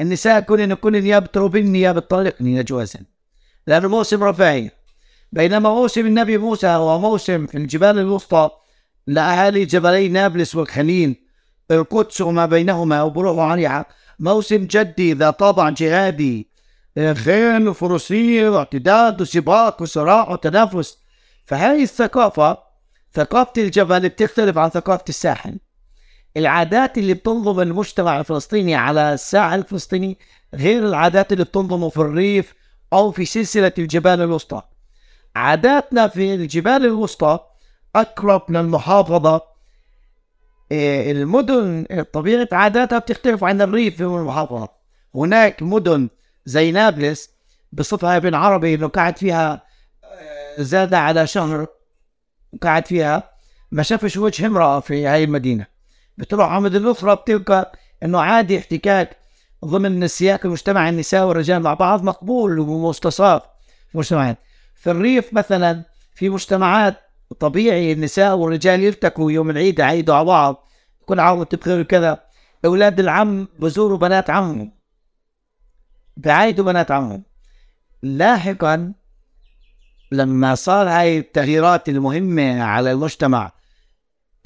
النساء 0.00 0.40
كلن 0.40 1.06
يا 1.06 1.18
بتروبني 1.18 1.80
يا 1.80 1.92
بتطلقني 1.92 2.60
لجوازا 2.60 3.00
لأنه 3.66 3.88
موسم 3.88 4.24
رفاهية 4.24 4.72
بينما 5.32 5.70
موسم 5.70 6.06
النبي 6.06 6.38
موسى 6.38 6.66
هو 6.66 6.98
موسم 6.98 7.46
في 7.46 7.58
الجبال 7.58 7.98
الوسطى 7.98 8.50
لأهالي 9.06 9.64
جبلي 9.64 10.08
نابلس 10.08 10.54
والخليل 10.54 11.24
القدس 11.70 12.20
وما 12.20 12.46
بينهما 12.46 13.02
وبروح 13.02 13.38
عليها. 13.38 13.86
موسم 14.18 14.64
جدي 14.64 15.12
ذا 15.12 15.30
طابع 15.30 15.70
جهادي. 15.70 16.50
خيل 16.96 17.68
وفروسية 17.68 18.48
واعتداد 18.48 19.20
وسباق 19.20 19.82
وصراع 19.82 20.30
وتنافس. 20.30 20.98
فهذه 21.46 21.82
الثقافة 21.82 22.58
ثقافة 23.14 23.62
الجبل 23.62 24.08
بتختلف 24.08 24.58
عن 24.58 24.70
ثقافة 24.70 25.04
الساحل. 25.08 25.58
العادات 26.36 26.98
اللي 26.98 27.14
بتنظم 27.14 27.60
المجتمع 27.60 28.20
الفلسطيني 28.20 28.74
على 28.74 29.14
الساحل 29.14 29.58
الفلسطيني 29.58 30.18
غير 30.54 30.86
العادات 30.88 31.32
اللي 31.32 31.44
بتنظمه 31.44 31.88
في 31.88 31.96
الريف 31.96 32.54
أو 32.92 33.10
في 33.12 33.24
سلسلة 33.24 33.72
الجبال 33.78 34.20
الوسطى. 34.20 34.62
عاداتنا 35.36 36.08
في 36.08 36.34
الجبال 36.34 36.86
الوسطى 36.86 37.38
أقرب 37.96 38.50
للمحافظة. 38.50 39.40
إيه، 40.72 41.12
المدن 41.12 41.86
طبيعة 42.12 42.48
عاداتها 42.52 42.98
بتختلف 42.98 43.44
عن 43.44 43.62
الريف 43.62 43.96
في 43.96 44.02
المحافظة. 44.02 44.68
هناك 45.14 45.62
مدن 45.62 46.08
زي 46.44 46.72
نابلس 46.72 47.30
بصفها 47.72 48.16
ابن 48.16 48.34
عربي 48.34 48.74
إنه 48.74 48.88
قاعد 48.88 49.18
فيها 49.18 49.62
آه، 50.04 50.62
زاد 50.62 50.94
على 50.94 51.26
شهر 51.26 51.66
وقاعد 52.52 52.86
فيها 52.86 53.30
ما 53.70 53.82
شافش 53.82 54.16
وجه 54.16 54.46
امرأة 54.46 54.80
في 54.80 55.06
هاي 55.06 55.24
المدينة. 55.24 55.73
بتروح 56.18 56.52
عمد 56.52 56.74
الأخرى 56.74 57.16
بتلقى 57.16 57.72
إنه 58.02 58.20
عادي 58.20 58.58
احتكاك 58.58 59.16
ضمن 59.64 60.08
سياق 60.08 60.40
المجتمع 60.44 60.88
النساء 60.88 61.26
والرجال 61.26 61.62
مع 61.62 61.74
بعض 61.74 62.02
مقبول 62.02 62.58
ومستصاغ 62.58 63.40
في 63.92 63.98
مجتمعات. 63.98 64.38
في 64.74 64.90
الريف 64.90 65.34
مثلا 65.34 65.84
في 66.14 66.28
مجتمعات 66.28 67.00
طبيعي 67.40 67.92
النساء 67.92 68.36
والرجال 68.36 68.82
يلتقوا 68.82 69.32
يوم 69.32 69.50
العيد 69.50 69.78
يعيدوا 69.78 70.14
على 70.14 70.24
بعض 70.24 70.68
كل 71.06 71.20
عام 71.20 71.38
وانت 71.38 71.54
بخير 71.54 71.80
وكذا. 71.80 72.24
أولاد 72.64 73.00
العم 73.00 73.48
بزوروا 73.58 73.98
بنات 73.98 74.30
عمهم. 74.30 74.72
بعيدوا 76.16 76.64
بنات 76.64 76.90
عمهم. 76.90 77.24
لاحقا 78.02 78.92
لما 80.12 80.54
صار 80.54 80.88
هاي 80.88 81.18
التغييرات 81.18 81.88
المهمة 81.88 82.62
على 82.62 82.92
المجتمع 82.92 83.52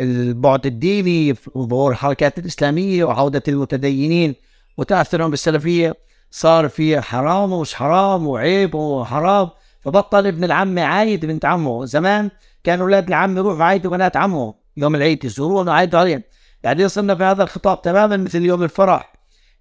البعد 0.01 0.66
الديني 0.66 1.35
وظهور 1.55 1.91
الحركات 1.91 2.39
الإسلامية 2.39 3.05
وعودة 3.05 3.43
المتدينين 3.49 4.35
وتأثرهم 4.77 5.31
بالسلفية 5.31 5.95
صار 6.31 6.69
في 6.69 7.01
حرام 7.01 7.53
ومش 7.53 7.75
حرام 7.75 8.27
وعيب 8.27 8.75
وحرام. 8.75 9.49
فبطل 9.81 10.27
ابن 10.27 10.45
العم 10.45 10.79
عايد 10.79 11.27
بنت 11.27 11.45
عمه. 11.45 11.85
زمان 11.85 12.31
كانوا 12.65 12.85
أولاد 12.85 13.09
العم 13.09 13.37
يروحوا 13.37 13.59
يعايدوا 13.59 13.91
بنات 13.91 14.16
عمه. 14.16 14.55
يوم 14.77 14.95
العيد 14.95 15.25
يزوروهم 15.25 15.69
ويعايدوا 15.69 16.01
عليهم. 16.01 16.23
بعدين 16.65 16.89
صرنا 16.89 17.15
في 17.15 17.25
هذا 17.25 17.43
الخطاب 17.43 17.83
تماما 17.83 18.16
مثل 18.16 18.43
يوم 18.43 18.62
الفرح. 18.62 19.12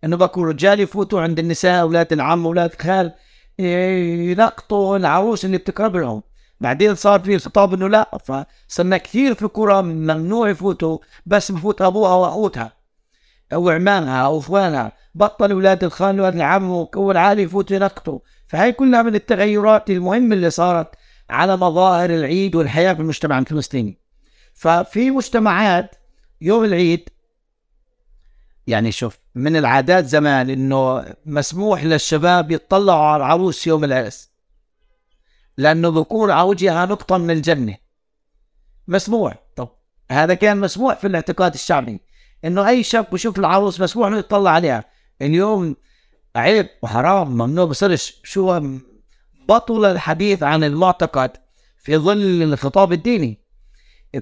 إنه 0.03 0.17
بكون 0.17 0.47
رجال 0.47 0.79
يفوتوا 0.79 1.21
عند 1.21 1.39
النساء 1.39 1.81
أولاد 1.81 2.13
العم 2.13 2.45
أولاد 2.45 2.71
الخال 2.73 3.11
يلقطوا 3.59 4.97
العروس 4.97 5.45
اللي 5.45 5.57
بتقرب 5.57 5.95
لهم. 5.95 6.23
بعدين 6.61 6.95
صار 6.95 7.19
في 7.19 7.39
خطاب 7.39 7.73
إنه 7.73 7.87
لا 7.87 8.17
فصرنا 8.17 8.97
كثير 8.97 9.33
في 9.33 9.45
قرى 9.45 9.81
ممنوع 9.81 10.49
يفوتوا 10.49 10.97
بس 11.25 11.51
بفوت 11.51 11.81
أبوها 11.81 12.15
وأخوتها 12.15 12.73
أو 13.53 13.69
عمامها 13.69 14.25
أو 14.25 14.39
إخوانها 14.39 14.91
بطل 15.15 15.51
أولاد 15.51 15.83
الخال 15.83 16.15
وأولاد 16.15 16.35
العم 16.35 16.71
وكون 16.71 17.17
عالي 17.17 17.41
يفوتوا 17.41 17.75
يلقطوا 17.75 18.19
فهي 18.47 18.71
كلها 18.71 19.01
من 19.01 19.15
التغيرات 19.15 19.89
المهمة 19.89 20.35
اللي 20.35 20.49
صارت 20.49 20.95
على 21.29 21.57
مظاهر 21.57 22.09
العيد 22.09 22.55
والحياة 22.55 22.93
في 22.93 22.99
المجتمع 22.99 23.39
الفلسطيني. 23.39 23.97
ففي 24.53 25.11
مجتمعات 25.11 25.95
يوم 26.41 26.63
العيد 26.63 27.09
يعني 28.67 28.91
شوف 28.91 29.17
من 29.35 29.55
العادات 29.55 30.05
زمان 30.05 30.49
إنه 30.49 31.05
مسموح 31.25 31.83
للشباب 31.83 32.51
يطلعوا 32.51 33.05
على 33.05 33.17
العروس 33.17 33.67
يوم 33.67 33.83
العرس. 33.83 34.29
لأنه 35.57 35.89
بكون 35.89 36.31
على 36.31 36.47
وجهها 36.49 36.85
نقطة 36.85 37.17
من 37.17 37.31
الجنة. 37.31 37.77
مسموح 38.87 39.35
طب 39.55 39.69
هذا 40.11 40.33
كان 40.33 40.57
مسموح 40.57 40.95
في 40.97 41.07
الاعتقاد 41.07 41.53
الشعبي. 41.53 41.99
إنه 42.45 42.69
أي 42.69 42.83
شاب 42.83 43.07
بشوف 43.11 43.39
العروس 43.39 43.81
مسموح 43.81 44.09
له 44.09 44.17
يطلع 44.17 44.51
عليها. 44.51 44.83
اليوم 45.21 45.75
عيب 46.35 46.69
وحرام 46.81 47.31
ممنوع 47.31 47.65
بصيرش 47.65 48.21
شو 48.23 48.61
بطل 49.49 49.85
الحديث 49.85 50.43
عن 50.43 50.63
المعتقد 50.63 51.31
في 51.77 51.97
ظل 51.97 52.43
الخطاب 52.43 52.93
الديني. 52.93 53.39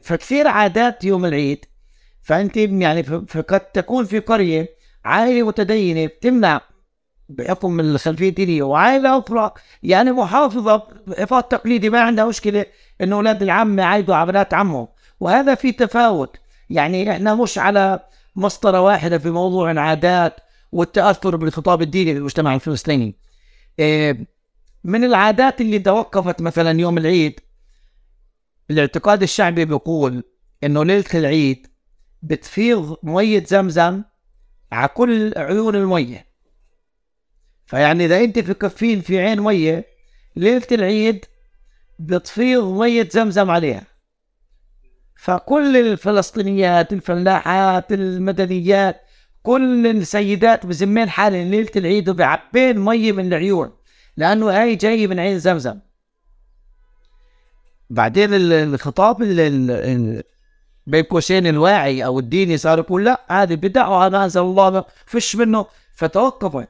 فكثير 0.02 0.48
عادات 0.48 1.03
يوم 1.03 1.26
العيد 1.26 1.66
فأنت 2.22 2.57
يعني 2.57 3.03
فقد 3.03 3.60
تكون 3.60 4.06
في 4.06 4.20
قرية 4.20 4.70
عائلة 5.06 5.48
متدينة 5.48 6.06
بتمنع 6.06 6.62
بحكم 7.30 7.72
من 7.72 7.85
الخلفية 7.85 8.30
الدينيه 8.30 8.64
وعائله 8.64 9.19
أخرى 9.19 9.52
يعني 9.84 10.11
محافظة 10.11 10.88
حفاظ 11.18 11.43
تقليدي 11.43 11.89
ما 11.89 12.02
عندها 12.02 12.26
مشكلة 12.26 12.65
انه 13.02 13.15
أولاد 13.15 13.41
العم 13.41 13.80
يعيدوا 13.80 14.15
على 14.15 14.31
بنات 14.31 14.53
عمهم. 14.53 14.88
وهذا 15.19 15.56
في 15.56 15.72
تفاوت. 15.72 16.38
يعني 16.69 17.11
إحنا 17.11 17.35
مش 17.35 17.57
على 17.57 17.99
مسطرة 18.35 18.81
واحدة 18.81 19.18
في 19.18 19.30
موضوع 19.30 19.72
العادات 19.72 20.35
والتأثر 20.72 21.35
بالخطاب 21.35 21.81
الديني 21.81 22.11
في 22.11 22.18
المجتمع 22.18 22.56
الفلسطيني. 22.56 23.15
إيه، 23.80 24.27
من 24.84 25.03
العادات 25.03 25.61
اللي 25.61 25.80
توقفت 25.80 26.41
مثلا 26.41 26.80
يوم 26.80 26.97
العيد 26.97 27.39
الاعتقاد 28.72 29.22
الشعبي 29.23 29.65
بيقول 29.65 30.23
إنه 30.64 30.85
ليلة 30.85 31.06
العيد 31.14 31.68
بتفيض 32.23 32.97
مية 33.03 33.43
زمزم 33.43 34.03
على 34.72 34.88
كل 34.88 35.34
عيون 35.38 35.76
المية. 35.76 36.35
فيعني 37.66 38.06
إذا 38.06 38.24
أنت 38.24 38.40
في 38.40 38.54
كفين 38.54 39.02
في 39.02 39.20
عين 39.20 39.42
مية 39.42 39.86
ليلة 40.36 40.68
العيد 40.72 41.26
بتفيض 42.00 42.64
مية 42.64 43.10
زمزم 43.12 43.52
عليها. 43.52 43.84
فكل 45.16 45.78
الفلسطينيات 45.78 46.94
الفلاحات 46.94 47.92
المدنيات 47.94 49.02
كل 49.44 49.88
السيدات 49.88 50.66
بزمين 50.66 51.10
حالهم 51.10 51.52
ليلة 51.52 51.72
العيد 51.76 52.10
وبعبين 52.10 52.80
مية 52.80 53.12
من 53.12 53.28
العيون 53.28 53.72
لأنه 54.18 54.50
هاي 54.50 54.76
جاي 54.76 55.08
من 55.08 55.20
عين 55.20 55.40
زمزم. 55.40 55.80
بعدين 57.90 58.30
الخطاب 58.34 59.18
بين 60.88 61.04
قوسين 61.04 61.48
الواعي 61.48 62.06
أو 62.06 62.20
الديني 62.20 62.58
صار 62.58 62.80
يقول 62.80 63.06
لا 63.06 63.26
هذه 63.30 63.56
بدع 63.56 63.88
وهذا 63.88 64.24
أنزل 64.24 64.42
الله 64.42 64.86
فيش 65.06 65.36
منه. 65.36 65.66
فتوقفوا. 65.94 66.64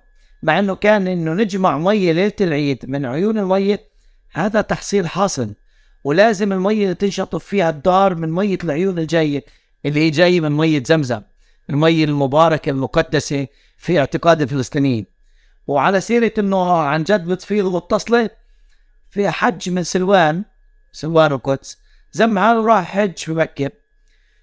مع 0.44 0.60
إنه 0.60 0.76
كان 0.76 1.08
إنه 1.08 1.34
نجمع 1.34 1.78
ميه 1.78 2.12
ليلة 2.12 2.34
العيد 2.42 2.86
من 2.88 3.06
عيون 3.06 3.38
الميه 3.38 3.90
هذا 4.34 4.62
تحصيل 4.62 5.08
حاصل. 5.08 5.54
ولازم 6.04 6.54
الميه 6.54 6.94
تنشطف 6.94 7.44
فيها 7.44 7.70
الدار 7.70 8.16
من 8.16 8.32
ميه 8.32 8.58
العيون 8.64 9.00
الجايه 9.00 9.46
اللي 9.86 10.00
هي 10.00 10.10
جاية 10.10 10.42
من 10.42 10.52
ميه 10.52 10.84
زمزم 10.84 11.22
الميه 11.70 12.06
المباركة 12.06 12.70
المقدسة 12.70 13.48
في 13.78 14.00
اعتقاد 14.00 14.42
الفلسطينيين. 14.42 15.06
وعلى 15.68 16.02
سيرة 16.02 16.32
إنه 16.38 16.72
عن 16.72 17.04
جد 17.04 17.26
بتفيض 17.26 17.76
متصله 17.76 18.30
في 19.10 19.30
حج 19.30 19.70
من 19.70 19.84
سلوان 19.84 20.44
سلوان 20.92 21.32
القدس 21.32 21.78
زمها 22.12 22.60
وراح 22.60 22.84
حج 22.86 23.18
في 23.18 23.34
مكة. 23.34 23.72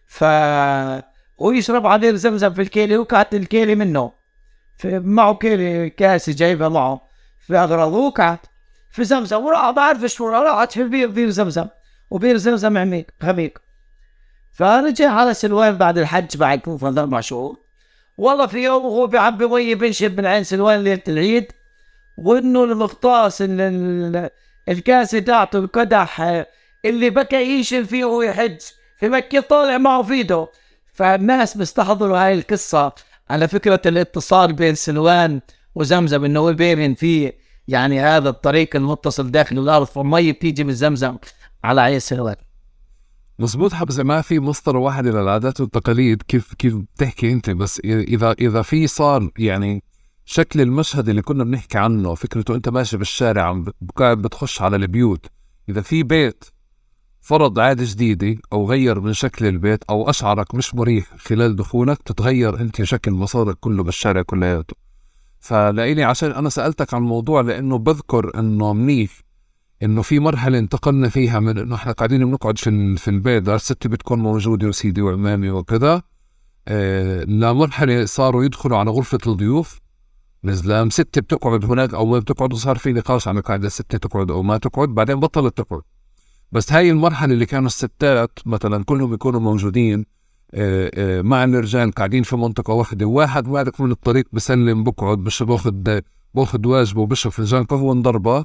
ف 0.07 0.25
ويشرب 1.39 1.87
عصير 1.87 2.17
زمزم 2.17 2.55
في 2.55 2.63
الكيلي 2.63 2.97
وكعت 2.97 3.35
الكيلي 3.35 3.75
منه. 3.75 4.13
معه 4.85 5.35
كاسة 5.89 6.33
جايبها 6.33 6.69
معه. 6.69 7.09
في 7.47 7.57
أغراض 7.57 7.93
وكعت 7.93 8.47
في 8.91 9.05
زمزم 9.05 9.45
وراح 9.45 9.71
بعرف 9.71 10.05
شو 10.05 10.29
راحت 10.29 10.73
في 10.73 10.85
بير 10.85 11.09
بير 11.09 11.31
زمزم. 11.31 11.67
وبير 12.11 12.37
زمزم 12.37 12.79
عميق 12.79 13.07
غميق. 13.25 13.59
فرجع 14.53 15.11
على 15.11 15.35
سلوان 15.35 15.77
بعد 15.79 15.99
الحج 15.99 16.37
بعد 16.37 16.59
كوفة 16.59 16.89
أربع 16.89 17.21
شهور. 17.21 17.57
والله 18.19 18.47
في 18.47 18.59
يوم 18.59 18.85
وهو 18.85 19.07
بيعبي 19.07 19.47
مي 19.47 19.75
بنشب 19.75 20.19
من 20.19 20.27
عين 20.27 20.45
سلوان 20.45 20.85
ليلة 20.85 21.03
العيد 21.09 21.53
وإنه 22.19 22.65
المقطاس 22.65 23.45
الكاسة 24.69 25.19
تاعته 25.19 25.59
القدح 25.59 26.21
اللي 26.85 27.11
بكى 27.11 27.61
يشل 27.61 27.87
فيه 27.87 28.05
وهو 28.05 28.23
يحج 28.23 28.61
في 28.99 29.09
مكة 29.09 29.41
طالع 29.41 29.79
معه 29.79 30.03
فيدو. 30.03 30.47
فالناس 30.95 31.57
بيستحضروا 31.57 32.19
هاي 32.19 32.35
القصة. 32.35 32.93
على 33.33 33.49
فكرة 33.49 33.81
الاتصال 33.87 34.53
بين 34.53 34.75
سلوان 34.75 35.41
وزمزم 35.75 36.25
إنه 36.25 36.51
بين 36.51 36.95
في 36.95 37.33
يعني 37.69 38.01
هذا 38.01 38.29
الطريق 38.29 38.77
المتصل 38.77 39.31
داخل 39.31 39.59
الأرض 39.59 39.87
فالمي 39.87 40.33
بتيجي 40.33 40.65
من 40.65 40.73
زمزم 40.73 41.17
على 41.65 41.81
عين 41.81 42.01
سلوان. 42.01 42.37
مزبوط 43.39 43.73
حبزة 43.73 44.03
ما 44.03 44.21
في 44.21 44.39
مسطرة 44.39 44.79
واحدة 44.79 45.11
للعادات 45.11 45.61
والتقاليد. 45.61 46.23
كيف 46.23 46.55
كيف 46.55 46.75
بتحكي 46.75 47.33
أنت؟ 47.33 47.51
بس 47.51 47.81
إذا 47.85 48.33
إذا 48.33 48.63
في 48.63 48.87
صار 48.87 49.31
يعني 49.39 49.83
شكل 50.25 50.61
المشهد 50.61 51.09
اللي 51.09 51.23
كنا 51.23 51.45
بنحكي 51.45 51.79
عنه 51.79 52.15
فكرته 52.15 52.55
أنت 52.55 52.69
ماشي 52.69 52.97
بالشارع 52.97 53.43
عم 53.43 53.65
بتخش 54.01 54.63
على 54.63 54.77
البيوت. 54.77 55.27
إذا 55.69 55.81
في 55.81 56.03
بيت 56.03 56.45
فرض 57.23 57.59
عادة 57.59 57.85
جديدة 57.87 58.41
أو 58.53 58.71
غير 58.71 59.01
من 59.01 59.13
شكل 59.13 59.47
البيت 59.47 59.85
أو 59.91 60.11
أشعرك 60.11 60.55
مش 60.55 60.75
مريح 60.75 61.17
خلال 61.17 61.57
دخولك 61.57 62.03
تتغير 62.03 62.61
أنت 62.61 62.83
شكل 62.83 63.11
مسارك 63.11 63.57
كله 63.61 63.83
بالشارع 63.83 64.23
كلياته. 64.23 64.77
فلإلي 65.41 66.05
عشان 66.05 66.31
أنا 66.33 66.49
سألتك 66.49 66.95
عن 66.95 67.03
الموضوع 67.03 67.41
لأنه 67.41 67.79
بذكر 67.79 68.39
إنه 68.39 68.73
منيح 68.73 69.21
إنه 69.83 70.03
في 70.03 70.19
مرحلة 70.19 70.59
انتقلنا 70.59 71.09
فيها 71.09 71.41
من 71.41 71.59
إنه 71.59 71.75
إحنا 71.75 71.93
قاعدين 71.93 72.25
بنقعد 72.25 72.59
في 72.59 72.97
في 72.97 73.09
البيت 73.09 73.49
الست 73.49 73.87
بتكون 73.87 74.19
موجودة 74.19 74.69
وسيدي 74.69 75.03
وعمامي 75.03 75.51
وكذا 75.51 76.03
آه 76.69 77.25
لمرحلة 77.25 78.05
صاروا 78.05 78.45
يدخلوا 78.45 78.79
على 78.79 78.91
غرفة 78.91 79.19
الضيوف. 79.27 79.81
نزلام 80.45 80.91
ست 80.91 81.19
بتقعد 81.19 81.65
هناك 81.65 81.95
أو 81.95 82.07
ما 82.07 82.19
بتقعد 82.19 82.53
وصار 82.53 82.77
في 82.79 82.93
نقاش 82.93 83.29
عن 83.29 83.41
قاعدة 83.41 83.69
ست 83.69 83.97
تقعد 83.97 84.31
أو 84.31 84.43
ما 84.43 84.59
تقعد 84.59 84.89
بعدين 84.89 85.21
بطلت 85.21 85.57
تقعد. 85.57 85.83
بس 86.53 86.73
هاي 86.73 86.91
المرحلة 86.91 87.33
اللي 87.35 87.47
كانوا 87.47 87.67
الستات 87.67 88.39
مثلا 88.47 88.85
كلهم 88.85 89.15
يكونوا 89.15 89.41
موجودين 89.41 90.05
آه، 90.55 90.91
آه، 90.95 91.23
مع 91.23 91.45
الرجال 91.45 91.93
قاعدين 91.93 92.23
في 92.23 92.37
منطقة 92.37 92.75
واحدة 92.75 93.07
واحد 93.07 93.45
بعدك 93.45 93.81
من 93.81 93.91
الطريق 93.91 94.27
بسلم 94.33 94.85
بقعد 94.85 95.19
بش 95.19 95.43
باخذ 95.43 96.01
باخذ 96.35 96.67
واجبه 96.67 97.01
وبشرب 97.01 97.33
فنجان 97.33 97.65
قهوة 97.65 97.93
انضربه 97.93 98.45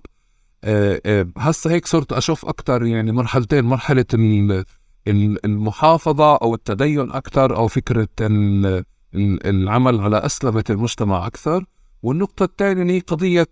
آه، 0.64 1.28
هسه 1.38 1.72
هيك 1.72 1.88
صرت 1.88 2.14
أشوف 2.14 2.46
أكثر 2.46 2.86
يعني 2.86 3.12
مرحلتين 3.12 3.66
مرحلة 3.66 4.06
المحافظة 5.46 6.36
أو 6.36 6.56
التدين 6.56 7.12
أكثر 7.12 7.56
أو 7.56 7.68
فكرة 7.68 8.08
العمل 9.16 10.00
على 10.00 10.18
أسلمة 10.18 10.64
المجتمع 10.70 11.28
أكثر. 11.28 11.66
والنقطة 12.04 12.44
الثانية 12.44 12.94
هي 12.94 13.00
قضية 13.00 13.48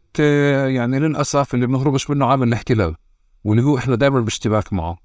يعني 0.67 0.99
للأسف 0.99 1.53
اللي 1.53 1.67
بنهربش 1.67 2.09
منه 2.09 2.25
عامل 2.25 2.47
الاحتلال. 2.47 2.95
واللي 3.45 3.63
هو 3.63 3.77
إحنا 3.77 3.95
دائما 3.95 4.19
باشتباك 4.19 4.73
معه. 4.73 4.97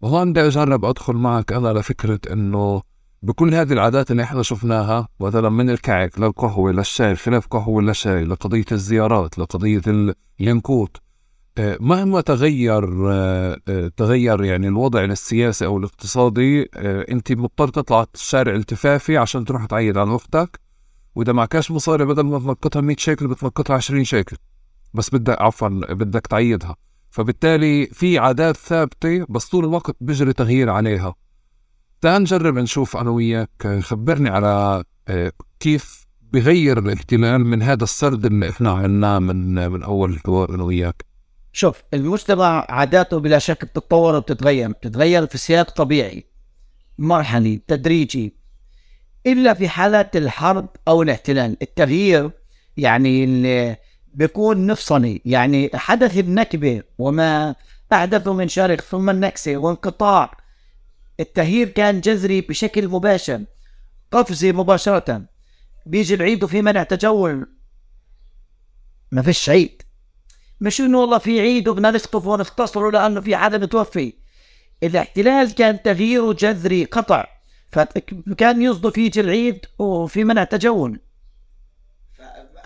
وهون 0.00 0.32
بدي 0.32 0.46
أجرب 0.46 0.84
أدخل 0.84 1.14
معك 1.14 1.52
أنا 1.52 1.68
لفكرة 1.68 2.20
إنه 2.32 2.82
بكل 3.22 3.54
هذه 3.54 3.72
العادات 3.72 4.10
اللي 4.10 4.22
إحنا 4.22 4.42
شفناها 4.42 5.08
مثلا 5.20 5.48
من 5.48 5.70
الكعك 5.70 6.18
للقهوة 6.18 6.72
للشاي 6.72 7.16
خلاف 7.16 7.46
قهوة 7.46 7.82
للشاي 7.82 8.24
لقضية 8.24 8.64
الزيارات 8.72 9.38
لقضية 9.38 9.82
الينكوت. 10.40 10.96
آه، 11.58 11.76
مهما 11.80 12.20
تغير 12.20 13.12
آه، 13.12 13.60
آه، 13.68 13.90
تغير 13.96 14.44
يعني 14.44 14.68
الوضع 14.68 15.04
السياسي 15.04 15.66
أو 15.66 15.78
الاقتصادي 15.78 16.68
أنت 17.10 17.32
مضطر 17.32 17.68
تطلع 17.68 18.06
الشارع 18.14 18.54
التفافي 18.54 19.16
عشان 19.16 19.44
تروح 19.44 19.66
تعيد 19.66 19.98
على 19.98 20.14
أختك 20.16 20.60
وإذا 21.14 21.32
معكش 21.32 21.70
مصاري 21.70 22.04
بدل 22.04 22.22
ما 22.22 22.38
تنقطها 22.38 22.80
100 22.80 22.96
شيكل 22.96 23.28
بتنقطها 23.28 23.76
20 23.76 24.04
شيكل. 24.04 24.36
بس 24.94 25.10
بدك 25.10 25.40
عفوا 25.40 25.68
بدك 25.68 26.26
تعيدها. 26.26 26.76
فبالتالي 27.10 27.86
في 27.86 28.18
عادات 28.18 28.56
ثابتة 28.56 29.26
بس 29.28 29.46
طول 29.48 29.64
الوقت 29.64 29.96
بيجري 30.00 30.32
تغيير 30.32 30.70
عليها. 30.70 31.14
تعال 32.00 32.22
نجرب 32.22 32.58
نشوف 32.58 32.96
أنا 32.96 33.10
وياك 33.10 33.78
خبرني 33.80 34.28
على 34.28 34.84
آه، 35.08 35.32
كيف 35.60 36.06
بغير 36.32 36.78
الاحتلال 36.78 37.44
من 37.44 37.62
هذا 37.62 37.84
السرد 37.84 38.26
اللي 38.26 38.50
إحنا 38.50 38.70
عنا 38.72 39.18
من 39.18 39.68
من 39.70 39.82
أول 39.82 40.12
الحوار 40.12 40.54
أنا 40.54 40.62
وياك. 40.62 41.04
شوف 41.52 41.82
المجتمع 41.94 42.66
عاداته 42.68 43.20
بلا 43.20 43.38
شك 43.38 43.64
بتتطور 43.64 44.14
وبتتغير 44.14 44.68
بتتغير 44.70 45.26
في 45.26 45.38
سياق 45.38 45.70
طبيعي 45.70 46.24
مرحلي 46.98 47.62
تدريجي. 47.68 48.34
إلا 49.26 49.54
في 49.54 49.68
حالات 49.68 50.16
الحرب 50.16 50.68
أو 50.88 51.02
الاحتلال 51.02 51.56
التغيير 51.62 52.30
يعني 52.76 53.26
بيكون 54.18 54.66
نفصلي. 54.66 55.22
يعني 55.24 55.70
حدث 55.74 56.18
النكبة 56.18 56.82
وما 56.98 57.54
أحدثه 57.92 58.32
من 58.32 58.48
شرخ 58.48 58.80
ثم 58.80 59.10
النكسة 59.10 59.56
وانقطاع. 59.56 60.36
التغيير 61.20 61.68
كان 61.68 62.00
جذري 62.00 62.40
بشكل 62.40 62.88
مباشر 62.88 63.44
قفزة 64.12 64.52
مباشرة. 64.52 65.22
بيجي 65.86 66.14
العيد 66.14 66.44
وفي 66.44 66.62
منع 66.62 66.82
تجول. 66.82 67.46
ما 69.12 69.22
فيش 69.22 69.50
عيد. 69.50 69.82
مش 70.60 70.80
انه 70.80 70.98
والله 71.00 71.18
في 71.18 71.40
عيد 71.40 71.68
وبدنا 71.68 71.90
نخطف 71.90 72.26
ونختصره 72.26 72.90
لأنه 72.90 73.20
في 73.20 73.36
حدا 73.36 73.58
متوفي 73.58 74.12
الاحتلال 74.82 75.54
كان 75.54 75.82
تغييره 75.82 76.32
جذري 76.32 76.84
قطع. 76.84 77.26
فكان 77.72 78.62
يصدف 78.62 78.98
يجي 78.98 79.20
العيد 79.20 79.66
وفي 79.78 80.24
منع 80.24 80.44
تجول. 80.44 81.00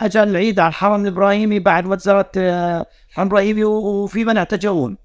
اجى 0.04 0.22
العيد 0.22 0.60
على 0.60 0.68
الحرم 0.68 1.02
الإبراهيمي 1.02 1.58
بعد 1.58 1.86
وزارة 1.86 2.30
آه، 2.36 2.86
الحرم 3.10 3.26
الإبراهيمي 3.26 3.64
وفي 3.64 4.24
منع 4.24 4.44
تجول 4.44 4.96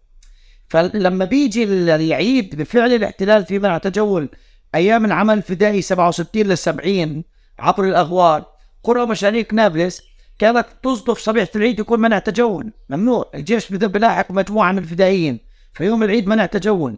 فلما 0.70 1.26
بيجي 1.26 1.64
العيد 1.64 2.56
بفعل 2.56 2.94
الاحتلال 2.94 3.46
في 3.46 3.60
منع 3.60 3.78
تجول 3.78 4.30
أيام 4.76 5.06
العمل 5.06 5.38
الفدائي 5.38 5.82
67 5.82 6.44
ل 6.44 6.58
70 6.58 7.24
عبر 7.60 7.84
الأغوار 7.84 8.46
قرى 8.84 9.06
مشاريك 9.06 9.54
نابلس 9.54 10.02
كانت 10.40 10.66
تصدف 10.84 11.18
صبيحة 11.18 11.50
العيد 11.56 11.80
يكون 11.80 12.00
منع 12.00 12.20
تجول 12.20 12.74
ممنوع 12.90 13.32
الجيش 13.36 13.72
بلاحق 13.72 14.32
مجموعة 14.32 14.72
من 14.72 14.78
الفدائيين 14.78 15.40
في 15.74 15.86
يوم 15.86 16.04
العيد 16.04 16.28
منع 16.28 16.46
تجول 16.46 16.98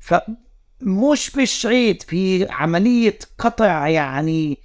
فمش 0.00 1.28
فيش 1.28 1.66
عيد 1.66 2.02
في 2.02 2.46
عملية 2.50 3.18
قطع 3.38 3.88
يعني 3.88 4.58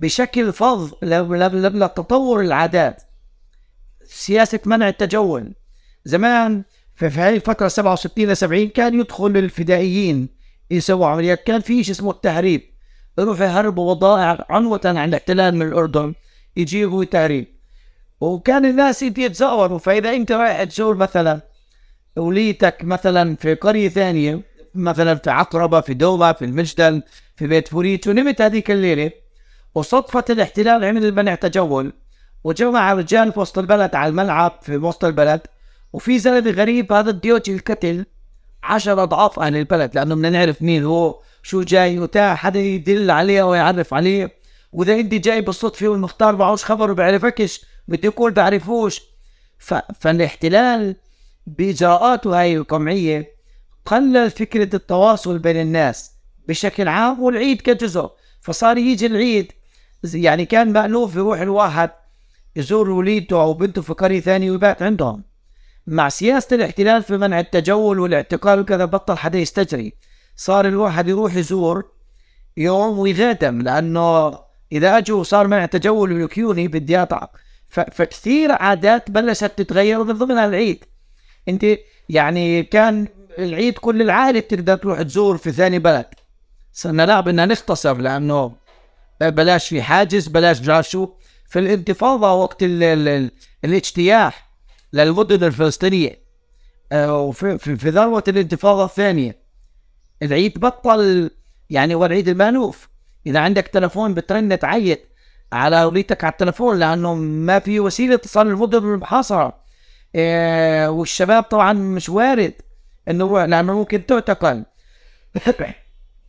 بشكل 0.00 0.52
فظ 0.52 0.92
لتطور 1.02 2.40
العادات. 2.40 3.02
سياسة 4.04 4.60
منع 4.66 4.88
التجول. 4.88 5.54
زمان 6.04 6.64
في 6.94 7.06
هذه 7.06 7.34
الفترة 7.34 7.68
67 7.68 8.30
ل 8.30 8.36
70 8.36 8.68
كان 8.68 9.00
يدخل 9.00 9.36
الفدائيين 9.36 10.28
يسووا 10.70 11.06
عمليات. 11.06 11.44
كان 11.44 11.60
في 11.60 11.84
شيء 11.84 11.94
اسمه 11.94 12.10
التهريب. 12.10 12.62
يروحوا 13.18 13.44
يهربوا 13.44 13.94
بضائع 13.94 14.46
عنوة 14.50 14.80
عن 14.84 15.08
الاحتلال 15.08 15.54
من 15.54 15.68
الأردن. 15.68 16.14
يجيبوا 16.56 17.04
تهريب. 17.04 17.46
وكان 18.20 18.64
الناس 18.64 19.02
يتزاوروا. 19.02 19.78
فإذا 19.78 20.10
أنت 20.10 20.32
رايح 20.32 20.64
تزور 20.64 20.96
مثلا 20.96 21.40
وليتك 22.16 22.84
مثلا 22.84 23.36
في 23.36 23.54
قرية 23.54 23.88
ثانية 23.88 24.40
مثلا 24.74 25.14
في 25.14 25.30
عقربة 25.30 25.80
في 25.80 25.94
دوما 25.94 26.32
في 26.32 26.44
المجدل 26.44 27.02
في 27.36 27.46
بيت 27.46 27.68
فوريت 27.68 28.08
ونمت 28.08 28.42
هذيك 28.42 28.70
الليلة 28.70 29.10
وصدفة 29.74 30.24
الاحتلال 30.30 30.84
عمل 30.84 31.04
المنع 31.04 31.34
تجول 31.34 31.92
وجمع 32.44 32.92
رجال 32.92 33.32
في 33.32 33.40
وسط 33.40 33.58
البلد 33.58 33.94
على 33.94 34.10
الملعب 34.10 34.58
في 34.62 34.76
وسط 34.76 35.04
البلد 35.04 35.40
وفي 35.92 36.18
زلمة 36.18 36.50
غريب 36.50 36.92
هذا 36.92 37.10
الديوتي 37.10 37.54
الكتل. 37.54 38.06
عشر 38.62 39.02
أضعاف 39.02 39.38
أهل 39.38 39.56
البلد 39.56 39.94
لأنه 39.94 40.14
بدنا 40.14 40.30
نعرف 40.30 40.62
مين 40.62 40.84
هو 40.84 41.20
شو 41.42 41.62
جاي 41.62 41.98
وتا 41.98 42.34
حدا 42.34 42.60
يدل 42.60 43.10
عليه 43.10 43.42
ويعرف 43.42 43.94
عليه. 43.94 44.32
وإذا 44.72 44.94
أنت 44.94 45.14
جاي 45.14 45.40
بالصدفة 45.40 45.88
والمختار 45.88 46.36
معوش 46.36 46.64
خبر 46.64 46.90
وبعرفكش 46.90 47.64
بدي 47.88 48.06
يقول 48.06 48.32
بعرفوش. 48.32 49.00
ف... 49.58 49.74
فالاحتلال 49.74 50.96
بإجراءاته 51.46 52.40
هاي 52.40 52.56
القمعية 52.56 53.30
قلل 53.86 54.30
فكرة 54.30 54.76
التواصل 54.76 55.38
بين 55.38 55.56
الناس 55.56 56.10
بشكل 56.48 56.88
عام 56.88 57.22
والعيد 57.22 57.60
كجزء 57.60 58.10
فصار 58.40 58.78
يجي 58.78 59.06
العيد. 59.06 59.52
يعني 60.04 60.46
كان 60.46 60.72
مألوف 60.72 61.16
يروح 61.16 61.40
الواحد. 61.40 61.90
يزور 62.56 62.90
وليدته 62.90 63.42
أو 63.42 63.52
بنته 63.54 63.82
في 63.82 63.92
قرية 63.92 64.20
ثانية 64.20 64.50
ويبات 64.50 64.82
عندهم. 64.82 65.24
مع 65.86 66.08
سياسة 66.08 66.56
الاحتلال 66.56 67.02
في 67.02 67.16
منع 67.16 67.40
التجول 67.40 67.98
والاعتقال 67.98 68.60
وكذا 68.60 68.84
بطل 68.84 69.16
حدا 69.16 69.38
يستجري 69.38 69.94
صار 70.36 70.66
الواحد 70.66 71.08
يروح 71.08 71.36
يزور 71.36 71.84
يوم 72.56 72.98
ويغادم 72.98 73.62
لأنه 73.62 74.38
إذا 74.72 74.98
أجوا 74.98 75.22
صار 75.22 75.46
منع 75.46 75.66
تجول 75.66 76.12
ويكيوني 76.12 76.68
بدي 76.68 77.02
أطع 77.02 77.28
فكثير 77.68 78.52
عادات 78.52 79.10
بلشت 79.10 79.52
تتغير 79.56 80.04
من 80.04 80.12
ضمنها 80.12 80.46
العيد. 80.46 80.84
أنت 81.48 81.66
يعني 82.08 82.62
كان 82.62 83.08
العيد 83.38 83.78
كل 83.78 84.02
العائلة 84.02 84.40
تقدر 84.40 84.76
تروح 84.76 85.02
تزور 85.02 85.36
في 85.36 85.52
ثاني 85.52 85.78
بلد. 85.78 86.06
صرنا 86.72 87.06
لا 87.06 87.20
بدنا 87.20 87.46
نختصر 87.46 87.96
لأنه 87.96 88.52
بلاش 89.20 89.68
في 89.68 89.82
حاجز 89.82 90.28
بلاش 90.28 90.60
جاشو. 90.60 91.08
في 91.48 91.58
الانتفاضة 91.58 92.34
وقت 92.34 92.62
ال 92.62 92.82
ال 92.82 93.30
الاجتياح 93.64 94.50
للمدن 94.92 95.46
الفلسطينية. 95.46 96.20
آه، 96.92 97.20
وفي 97.20 97.58
في, 97.58 97.90
ذروة 97.90 98.24
الانتفاضة 98.28 98.84
الثانية. 98.84 99.38
العيد 100.22 100.58
بطل 100.58 101.30
يعني 101.70 101.94
هو 101.94 102.06
العيد 102.06 102.28
المانوف 102.28 102.88
إذا 103.26 103.40
عندك 103.40 103.66
تلفون 103.66 104.14
بترن 104.14 104.58
تعيط 104.58 104.98
على 105.52 105.84
وليتك 105.84 106.24
على 106.24 106.32
التلفون 106.32 106.78
لأنه 106.78 107.14
ما 107.14 107.58
في 107.58 107.80
وسيلة 107.80 108.14
اتصال 108.14 108.46
المدن 108.46 108.78
المحاصرة 108.78 109.60
إيه 110.14 110.88
والشباب 110.88 111.42
طبعا 111.42 111.72
مش 111.72 112.08
وارد 112.08 112.54
إنه 113.08 113.46
لأنه 113.46 113.72
ممكن 113.78 114.06
تعتقل. 114.06 114.64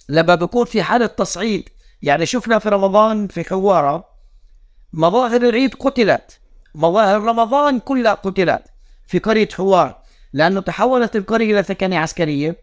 لما 0.09 0.35
بكون 0.35 0.65
في 0.65 0.83
حالة 0.83 1.05
تصعيد 1.05 1.69
يعني 2.01 2.25
شفنا 2.25 2.59
في 2.59 2.69
رمضان 2.69 3.27
في 3.27 3.43
حوارة 3.43 4.05
مظاهر 4.93 5.41
العيد 5.41 5.75
قتلت. 5.75 6.39
مظاهر 6.75 7.21
رمضان 7.21 7.79
كلها 7.79 8.13
قتلت 8.13 8.63
في 9.07 9.19
قرية 9.19 9.49
حوار 9.53 10.01
لأنه 10.33 10.61
تحولت 10.61 11.15
القرية 11.15 11.53
إلى 11.53 11.63
ثكنة 11.63 11.97
عسكرية. 11.97 12.57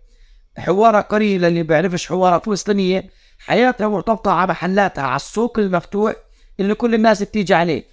حوارة 0.59 1.01
قرية 1.01 1.39
للي 1.39 1.63
بيعرفش 1.63 2.07
حوارة 2.07 2.39
فلسطينية. 2.39 3.11
حياتها 3.39 3.89
مرتبطة 3.89 4.31
على 4.31 4.51
محلاتها 4.51 5.05
على 5.05 5.17
السوق 5.17 5.59
المفتوح 5.59 6.15
اللي 6.61 6.75
كل 6.75 6.95
الناس 6.95 7.23
بتيجي 7.23 7.55
عليه. 7.55 7.85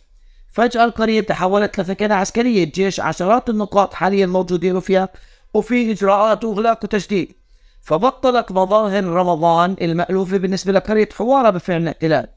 فجأة 0.54 0.84
القرية 0.84 1.22
تحولت 1.22 1.80
لثكنة 1.80 2.16
عسكرية. 2.16 2.64
الجيش 2.64 3.00
عشرات 3.00 3.50
النقاط 3.50 3.94
حاليا 3.94 4.26
موجودين 4.26 4.80
فيها 4.80 5.10
وفي 5.54 5.92
إجراءات 5.92 6.44
وإغلاق 6.44 6.80
وتشديد. 6.84 7.45
فبطلت 7.86 8.52
مظاهر 8.52 9.04
رمضان 9.04 9.76
المألوفة 9.82 10.38
بالنسبة 10.38 10.72
لقرية 10.72 11.10
حوارة 11.18 11.50
بفعل 11.50 11.82
الاحتلال. 11.82 12.28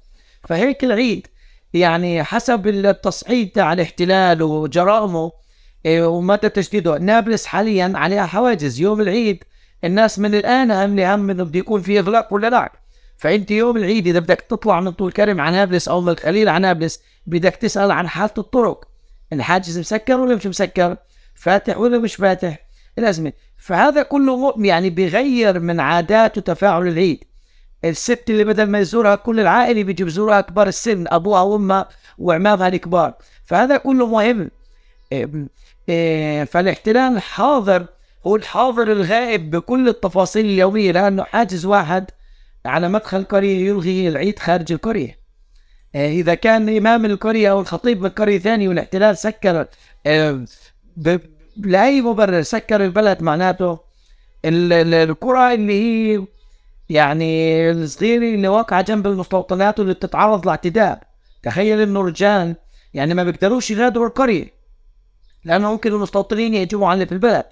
فهيك 0.48 0.84
العيد 0.84 1.26
يعني 1.74 2.24
حسب 2.24 2.66
التصعيد 2.66 3.48
تاع 3.50 3.72
الاحتلال 3.72 4.42
وجرائمه 4.42 5.32
إيه، 5.86 6.06
ومدى 6.06 6.48
تشديده 6.48 6.98
نابلس 6.98 7.46
حاليا 7.46 7.92
عليها 7.94 8.26
حواجز. 8.26 8.80
يوم 8.80 9.00
العيد 9.00 9.44
الناس 9.84 10.18
من 10.18 10.34
الآن 10.34 10.70
هم 10.70 10.98
هم 10.98 11.30
انه 11.30 11.44
بده 11.44 11.58
يكون 11.58 11.82
في 11.82 11.98
إغلاق 11.98 12.32
ولا 12.34 12.50
لا؟ 12.50 12.72
فأنت 13.16 13.50
يوم 13.50 13.76
العيد 13.76 14.06
إذا 14.06 14.18
بدك 14.18 14.40
تطلع 14.40 14.80
من 14.80 14.90
طول 14.90 15.12
كرم 15.12 15.40
على 15.40 15.56
نابلس 15.56 15.88
أو 15.88 16.00
من 16.00 16.08
الخليل 16.08 16.48
على 16.48 16.62
نابلس 16.62 17.00
بدك 17.26 17.56
تسأل 17.56 17.90
عن 17.90 18.08
حالة 18.08 18.32
الطرق. 18.38 18.88
الحاجز 19.32 19.78
مسكر 19.78 20.20
ولا 20.20 20.34
مش 20.34 20.46
مسكر؟ 20.46 20.96
فاتح 21.34 21.78
ولا 21.78 21.98
مش 21.98 22.14
فاتح؟ 22.14 22.67
الأزمة 22.98 23.32
فهذا 23.56 24.02
كله 24.02 24.54
يعني 24.58 24.90
بيغير 24.90 25.60
من 25.60 25.80
عادات 25.80 26.38
وتفاعل 26.38 26.88
العيد. 26.88 27.24
الست 27.84 28.24
اللي 28.30 28.44
بدل 28.44 28.66
ما 28.66 28.78
يزورها 28.78 29.14
كل 29.14 29.40
العائلة 29.40 29.82
بيجي 29.82 30.04
بيزورها 30.04 30.40
كبار 30.40 30.66
السن 30.68 31.04
أبوها 31.08 31.42
وأمها 31.42 31.88
وعمامها 32.18 32.68
الكبار. 32.68 33.14
فهذا 33.44 33.76
كله 33.76 34.06
مهم. 34.06 34.50
إيه، 35.88 36.44
فالاحتلال 36.44 37.22
حاضر. 37.22 37.86
هو 38.26 38.36
الحاضر 38.36 38.92
الغائب 38.92 39.50
بكل 39.50 39.88
التفاصيل 39.88 40.44
اليومية 40.44 40.92
لأنه 40.92 41.24
حاجز 41.24 41.66
واحد 41.66 42.10
على 42.66 42.88
مدخل 42.88 43.24
قرية 43.24 43.68
يلغي 43.68 44.08
العيد 44.08 44.38
خارج 44.38 44.72
القرية 44.72 45.18
إذا 45.94 46.34
كان 46.34 46.76
إمام 46.76 47.04
القرية 47.04 47.50
أو 47.50 47.60
الخطيب 47.60 48.02
من 48.02 48.08
قرية 48.08 48.38
ثانية 48.38 48.68
والاحتلال 48.68 49.18
سكر 49.18 49.66
لأي 51.58 52.00
مبرر 52.00 52.42
سكر 52.42 52.84
البلد 52.84 53.22
معناته 53.22 53.78
القرى 54.44 55.54
اللي 55.54 55.72
هي 55.72 56.24
يعني 56.90 57.70
الصغيرة 57.70 58.34
اللي 58.34 58.48
واقعة 58.48 58.82
جنب 58.82 59.06
المستوطنات 59.06 59.78
واللي 59.78 59.94
بتتعرض 59.94 60.46
لاعتداء. 60.46 61.02
تخيل 61.42 61.80
إنه 61.80 62.00
رجال 62.00 62.56
يعني 62.94 63.14
ما 63.14 63.24
بيقدروش 63.24 63.70
يغادروا 63.70 64.06
القرية 64.06 64.52
لأنه 65.44 65.72
ممكن 65.72 65.92
المستوطنين 65.92 66.54
يهجموا 66.54 66.88
على 66.88 67.06
في 67.06 67.12
البلد. 67.12 67.44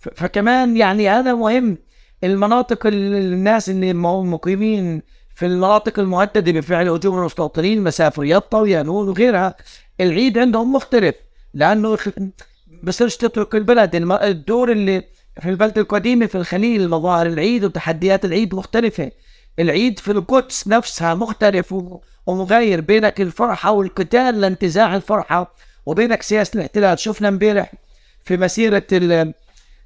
فكمان 0.00 0.76
يعني 0.76 1.08
هذا 1.08 1.34
مهم 1.34 1.78
المناطق 2.24 2.86
الناس 2.86 3.70
اللي 3.70 3.92
مقيمين 3.94 5.02
في 5.34 5.46
المناطق 5.46 5.98
المهددة 5.98 6.52
بفعل 6.52 6.88
هجوم 6.88 7.18
المستوطنين 7.18 7.84
مسافر 7.84 8.24
يطا 8.24 8.60
ويانون 8.60 9.08
وغيرها 9.08 9.56
العيد 10.00 10.38
عندهم 10.38 10.72
مختلف 10.72 11.14
لأنه 11.54 11.98
بصيرش 12.82 13.16
تترك 13.16 13.54
البلد 13.54 13.94
الدور 14.22 14.72
اللي 14.72 15.04
في 15.40 15.48
البلد 15.48 15.78
القديمة 15.78 16.26
في 16.26 16.34
الخليل 16.34 16.90
مظاهر 16.90 17.26
العيد 17.26 17.64
وتحديات 17.64 18.24
العيد 18.24 18.54
مختلفة. 18.54 19.10
العيد 19.58 19.98
في 19.98 20.12
القدس 20.12 20.68
نفسها 20.68 21.14
مختلف 21.14 21.74
ومغاير 22.26 22.80
بينك 22.80 23.20
الفرحة 23.20 23.70
والقتال 23.70 24.40
لانتزاع 24.40 24.96
الفرحة 24.96 25.54
وبينك 25.86 26.22
سياسة 26.22 26.50
الاحتلال. 26.54 26.98
شفنا 26.98 27.28
امبارح 27.28 27.72
في 28.24 28.36
مسيرة 28.36 28.86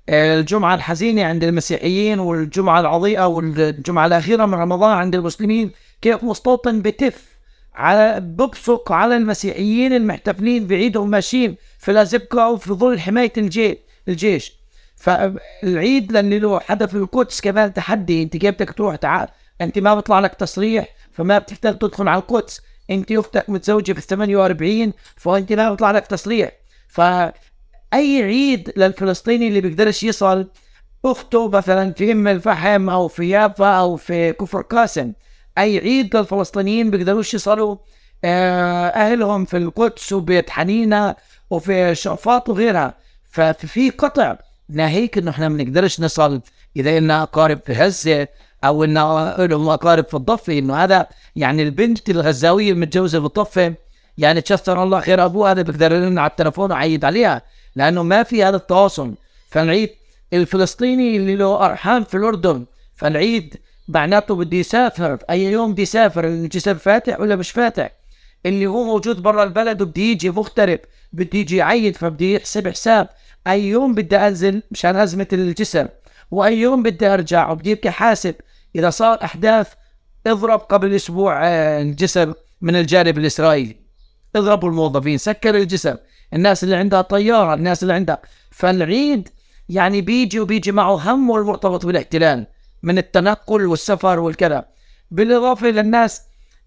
الجمعة 0.09 0.75
الحزينة 0.75 1.25
عند 1.25 1.45
المسيحيين 1.45 2.19
والجمعة 2.19 2.81
العظيمة 2.81 3.27
والجمعة 3.27 4.07
الأخيرة 4.07 4.47
من 4.47 4.55
رمضان 4.55 4.91
عند 4.97 5.15
المسلمين 5.15 5.71
كيف 6.03 6.25
مستوطن 6.25 6.83
بتف. 6.83 7.34
على 7.75 8.21
ببصق 8.21 8.93
على 8.93 9.17
المسيحيين 9.17 9.93
المحتفلين 9.93 10.67
بعيدهم 10.67 11.11
ماشيين 11.11 11.57
في 11.79 11.91
الازقه 11.91 12.45
أو 12.45 12.57
في 12.57 12.73
ظل 12.73 13.01
حماية 13.01 13.33
الجيش 13.37 13.77
الجيش. 14.09 14.53
فالعيد 14.97 16.13
لأن 16.13 16.31
له 16.35 16.61
هدف 16.67 16.97
القدس 16.97 17.41
كمان 17.41 17.73
تحدي. 17.73 18.23
أنت 18.23 18.37
كيف 18.37 18.55
بدك 18.55 18.73
تروح؟ 18.73 18.97
تعال. 18.97 19.29
أنت 19.61 19.79
ما 19.79 19.95
بيطلع 19.95 20.21
لك 20.21 20.35
تصريح 20.35 20.89
فما 21.13 21.39
بتقدر 21.39 21.73
تدخل 21.73 22.09
على 22.09 22.21
القدس. 22.21 22.61
أنت 22.91 23.13
أختك 23.13 23.51
متزوجة 23.51 23.93
في 23.93 24.01
48 24.01 24.93
فأنت 25.17 25.53
ما 25.53 25.71
بيطلع 25.71 25.91
لك 25.91 26.07
تصريح. 26.07 26.53
فأي 26.89 27.33
عيد 28.23 28.73
للفلسطيني 28.77 29.49
اللي 29.49 29.61
بيقدرش 29.61 30.03
يصل 30.03 30.51
أخته 31.05 31.49
مثلا 31.49 31.93
في 31.93 32.13
أم 32.13 32.29
الفحم 32.29 32.91
أو 32.91 33.09
في 33.09 33.29
يافا 33.29 33.67
أو 33.67 33.97
في 33.97 34.33
كفر 34.33 34.61
قاسم. 34.61 35.13
أي 35.59 35.79
عيد 35.79 36.17
للفلسطينيين 36.17 36.91
بيقدروش 36.91 37.35
يصلوا 37.35 37.77
آه، 38.25 38.87
أهلهم 38.87 39.45
في 39.45 39.57
القدس 39.57 40.13
وبيت 40.13 40.51
حنينة 40.51 41.15
وفي 41.51 41.95
شرفات 41.95 42.49
وغيرها. 42.49 42.95
ففي 43.31 43.91
قطع 43.91 44.37
ناهيك 44.69 45.19
إنه 45.19 45.31
إحنا 45.31 45.49
ما 45.49 45.57
بنقدرش 45.57 46.01
نصل 46.01 46.41
اذا 46.77 47.01
لنا 47.01 47.23
أقارب 47.23 47.61
في 47.67 47.73
غزة 47.73 48.29
أو 48.65 48.85
ان 48.85 48.95
لهم 49.39 49.69
أقارب 49.69 50.05
في 50.05 50.15
الضفة. 50.15 50.59
إنه 50.59 50.77
هذا 50.77 51.07
يعني 51.37 51.63
البنت 51.63 52.11
الغزاوية 52.11 52.73
المتجوزه 52.73 53.21
في 53.21 53.27
الضفة 53.27 53.75
يعني 54.19 54.41
تشستر 54.41 54.83
الله 54.83 55.01
خير 55.01 55.25
أبوها 55.25 55.53
هذا 55.53 55.63
بيقدر 55.63 55.93
يرن 55.93 56.19
على 56.19 56.31
التليفون 56.31 56.73
ويعيد 56.73 57.05
عليها 57.05 57.43
لأنه 57.77 58.03
ما 58.03 58.23
في 58.23 58.45
هذا 58.45 58.57
التواصل. 58.57 59.15
فالعيد 59.51 59.91
الفلسطيني 60.33 61.17
اللي 61.17 61.37
له 61.37 61.67
أرحام 61.67 62.05
في 62.05 62.17
الأردن 62.17 62.65
فالعيد 62.95 63.57
معناته 63.89 64.35
بدي 64.35 64.59
يسافر 64.59 65.19
أي 65.31 65.45
يوم 65.45 65.73
بدي 65.73 65.83
يسافر 65.83 66.27
الجسر 66.27 66.75
فاتح 66.75 67.21
ولا 67.21 67.37
مش 67.37 67.51
فاتح؟ 67.51 67.91
اللي 68.47 68.67
هو 68.67 68.85
موجود 68.85 69.23
برا 69.23 69.45
البلد 69.45 69.83
وبدي 69.83 70.13
يجي 70.13 70.31
مغترب 70.31 70.79
بدي 71.13 71.41
يجي 71.41 71.57
يعيد 71.57 71.97
فبدي 71.97 72.35
يحسب 72.35 72.69
حساب. 72.69 73.09
أي 73.47 73.69
يوم 73.69 73.95
بدي 73.95 74.17
أنزل 74.17 74.63
مشان 74.71 74.97
أزمة 74.97 75.27
الجسر 75.33 75.89
وأي 76.31 76.61
يوم 76.61 76.83
بدي 76.83 77.07
أرجع 77.07 77.51
وبدي 77.51 77.71
يبكي 77.71 77.91
حاسب. 77.91 78.35
إذا 78.77 78.91
صار 78.91 79.25
أحداث 79.25 79.73
اضرب 80.27 80.59
قبل 80.59 80.95
أسبوع 80.95 81.47
آه، 81.47 81.83
الجسر 81.83 82.35
من 82.61 82.77
الجانب 82.77 83.19
الإسرائيلي. 83.19 83.77
اضربوا 84.37 84.69
الموظفين 84.69 85.19
سكر 85.19 85.55
الجسر. 85.55 85.97
الناس 86.35 86.65
اللي 86.65 86.77
عندها 86.77 87.03
طيارة 87.03 87.55
الناس 87.55 87.83
اللي 87.83 87.95
عندها. 87.95 88.23
فالعيد 88.51 89.29
يعني 89.69 90.01
بيجي 90.01 90.41
وبيجي 90.41 90.73
معه 90.73 90.95
هم 90.95 91.37
المرتبط 91.37 91.87
بالاحتلال. 91.87 92.47
من 92.85 92.99
التنقل 92.99 93.67
والسفر 93.67 94.19
والكذا. 94.19 94.65
بالإضافة 95.11 95.67
للناس 95.67 96.23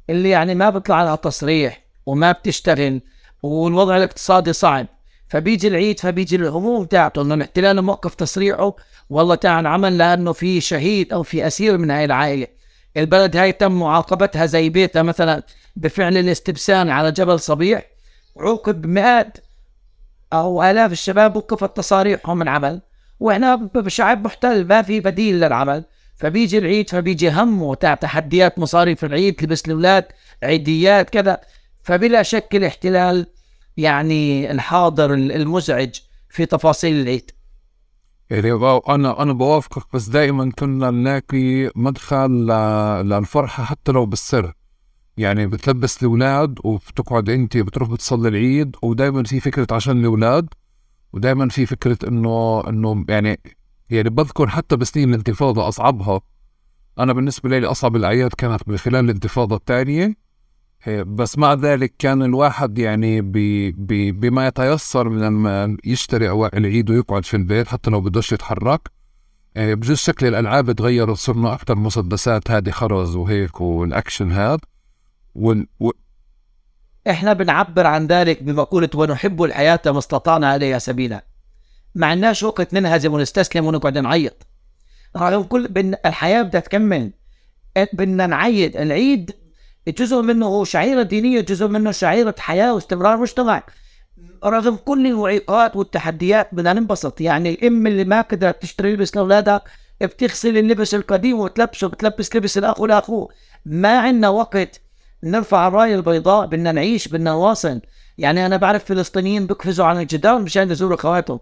اللي 0.10 0.30
يعني 0.30 0.56
ما 0.56 0.70
بيطلع 0.70 1.04
لها 1.04 1.16
تصريح 1.16 1.84
وما 2.06 2.32
بتشتغل 2.32 3.02
والوضع 3.44 3.98
الاقتصادي 3.98 4.54
صعب. 4.54 4.88
فبيجي 5.30 5.68
العيد 5.68 6.00
فبيجي 6.00 6.36
الهموم 6.36 6.86
تاعته 6.86 7.22
إنه 7.22 7.34
الاحتلال 7.34 7.82
موقف 7.82 8.16
تصريحه 8.16 8.76
والله 9.10 9.36
تعال 9.36 9.68
عمل 9.68 9.98
لأنه 9.98 10.32
في 10.32 10.62
شهيد 10.62 11.14
أو 11.14 11.24
في 11.24 11.48
أسير 11.48 11.78
من 11.78 11.92
هاي 11.92 12.06
العائلة. 12.06 12.48
البلد 12.98 13.38
هاي 13.38 13.52
تم 13.52 13.80
معاقبتها 13.80 14.46
زي 14.46 14.70
بيتها 14.70 15.02
مثلا 15.02 15.44
بفعل 15.76 16.18
الاستبسان 16.18 16.90
على 16.90 17.12
جبل 17.12 17.40
صبيح. 17.40 17.86
عوقب 18.38 18.86
مئات 18.86 19.38
أو 20.34 20.64
آلاف 20.64 20.92
الشباب 20.92 21.36
وقفت 21.36 21.78
تصاريحهم 21.78 22.38
من 22.38 22.48
عمل 22.48 22.82
وإحنا 23.20 23.70
شعب 23.88 24.26
محتل 24.26 24.68
ما 24.68 24.82
في 24.82 25.00
بديل 25.00 25.40
للعمل. 25.40 25.84
فبيجي 26.18 26.58
العيد 26.58 26.90
فبيجي 26.90 27.32
هم 27.32 27.62
وتاع 27.62 27.94
تحديات 27.94 28.60
مصاريف 28.60 29.06
العيد 29.06 29.36
تلبس 29.36 29.66
الاولاد 29.66 30.06
عيديات 30.44 31.10
كذا. 31.10 31.42
فبلا 31.84 32.24
شك 32.24 32.56
الاحتلال 32.56 33.28
يعني 33.78 34.52
الحاضر 34.52 35.14
المزعج 35.14 35.96
في 36.30 36.46
تفاصيل 36.46 37.02
العيد. 37.02 37.32
يعني 38.30 38.52
أنا 38.90 39.22
أنا 39.22 39.34
بوافقك 39.34 39.84
بس 39.94 40.08
دائما 40.08 40.52
كنا 40.60 40.92
نلاقي 40.92 41.72
مدخل 41.76 42.32
للفرحة 43.06 43.64
حتى 43.64 43.92
لو 43.92 44.06
بالسر. 44.06 44.54
يعني 45.18 45.48
بتلبس 45.48 46.04
الأولاد 46.04 46.60
وبتقعد 46.64 47.30
أنت 47.30 47.58
بتروح 47.58 47.90
بتصلي 47.90 48.28
العيد 48.30 48.76
ودائما 48.84 49.24
في 49.24 49.40
فكرة 49.40 49.68
عشان 49.72 50.00
الأولاد 50.00 50.50
ودائما 51.14 51.50
في 51.50 51.66
فكرة 51.66 51.98
إنه 52.08 52.64
إنه 52.68 53.06
يعني 53.10 53.40
يعني 53.90 54.10
بذكر 54.10 54.48
حتى 54.48 54.76
بسنين 54.76 55.10
الانتفاضة 55.10 55.68
أصعبها. 55.68 56.22
أنا 57.00 57.14
بالنسبة 57.14 57.60
لي 57.60 57.66
أصعب 57.66 57.96
الأعياد 57.96 58.34
كانت 58.34 58.70
من 58.70 58.78
خلال 58.78 59.06
الانتفاضة 59.06 59.56
الثانية. 59.56 60.28
إيه، 60.88 61.04
بس 61.04 61.38
مع 61.38 61.54
ذلك 61.54 61.94
كان 62.00 62.24
الواحد 62.24 62.78
يعني 62.78 63.22
بي 63.22 63.72
بي 63.72 64.12
بما 64.12 64.48
يتيسر 64.48 65.10
من 65.10 65.22
لما 65.22 65.78
يشتري 65.84 66.30
اوائل 66.30 66.66
العيد 66.66 66.90
ويقعد 66.90 67.26
في 67.26 67.38
البيت 67.38 67.68
حتى 67.68 67.90
لو 67.90 68.02
بدوش 68.02 68.32
يتحرك 68.32 68.92
إيه، 69.58 69.76
بجوز 69.76 69.98
شكل 69.98 70.28
الألعاب 70.28 70.72
تغير 70.72 71.14
صرنا 71.14 71.54
أكثر 71.54 71.76
مسدسات 71.76 72.52
هذه 72.52 72.70
خرز 72.70 73.16
وهيك 73.16 73.62
والأكشن 73.62 74.32
هذا. 74.32 74.60
و... 75.36 75.54
إحنا 77.10 77.34
بنعبر 77.34 77.88
عن 77.88 78.08
ذلك 78.08 78.44
بمقولة 78.44 78.90
ونحب 78.96 79.44
الحياة 79.44 79.80
ما 79.86 79.98
استطعنا 79.98 80.48
عليها 80.48 80.80
سبيلا. 80.80 81.26
ما 81.98 82.08
عندناش 82.08 82.44
وقت 82.44 82.74
ننهزم 82.74 83.14
ونستسلم 83.14 83.66
ونقعد 83.66 83.98
نعيط. 83.98 84.48
رغم 85.18 85.44
كل 85.44 85.68
بن 85.68 85.96
الحياة 86.06 86.42
بدها 86.42 86.62
تكمل. 86.62 87.12
بدنا 87.94 88.28
نعيد. 88.28 88.78
العيد 88.78 89.32
جزء 89.88 90.22
منه 90.22 90.46
هو 90.46 90.64
شعيرة 90.64 91.02
دينية 91.02 91.42
جزء 91.42 91.68
منه 91.68 91.92
شعيرة 91.92 92.36
حياة 92.40 92.74
واستمرار 92.74 93.18
مجتمع. 93.18 93.64
رغم 94.46 94.76
كل 94.76 95.08
المعيقات 95.08 95.76
والتحديات 95.76 96.50
بدنا 96.52 96.74
ننبسط. 96.74 97.22
يعني 97.22 97.50
الام 97.50 97.88
اللي 97.88 98.04
ما 98.04 98.22
قدرت 98.22 98.62
تشتري 98.62 98.94
لبس 98.94 99.16
لأولادها 99.16 99.62
بتغسل 100.02 100.58
اللبس 100.58 100.96
القديم 100.96 101.40
وتلبسه 101.40 101.88
بتلبس 101.88 102.36
لبس 102.36 102.58
الأخ 102.58 102.82
لاخوه 102.82 103.30
ما 103.66 104.00
عندنا 104.00 104.30
وقت 104.30 104.82
نرفع 105.24 105.68
الرايه 105.68 105.96
البيضاء. 105.96 106.46
بدنا 106.46 106.72
نعيش 106.72 107.08
بدنا 107.08 107.32
نواصل. 107.32 107.82
يعني 108.18 108.46
أنا 108.46 108.58
بعرف 108.58 108.86
فلسطينيين 108.86 109.48
بقفزوا 109.48 109.86
على 109.86 110.02
الجدار 110.02 110.40
مشان 110.40 110.72
يزوروا 110.72 110.96
اخواتهم 110.96 111.40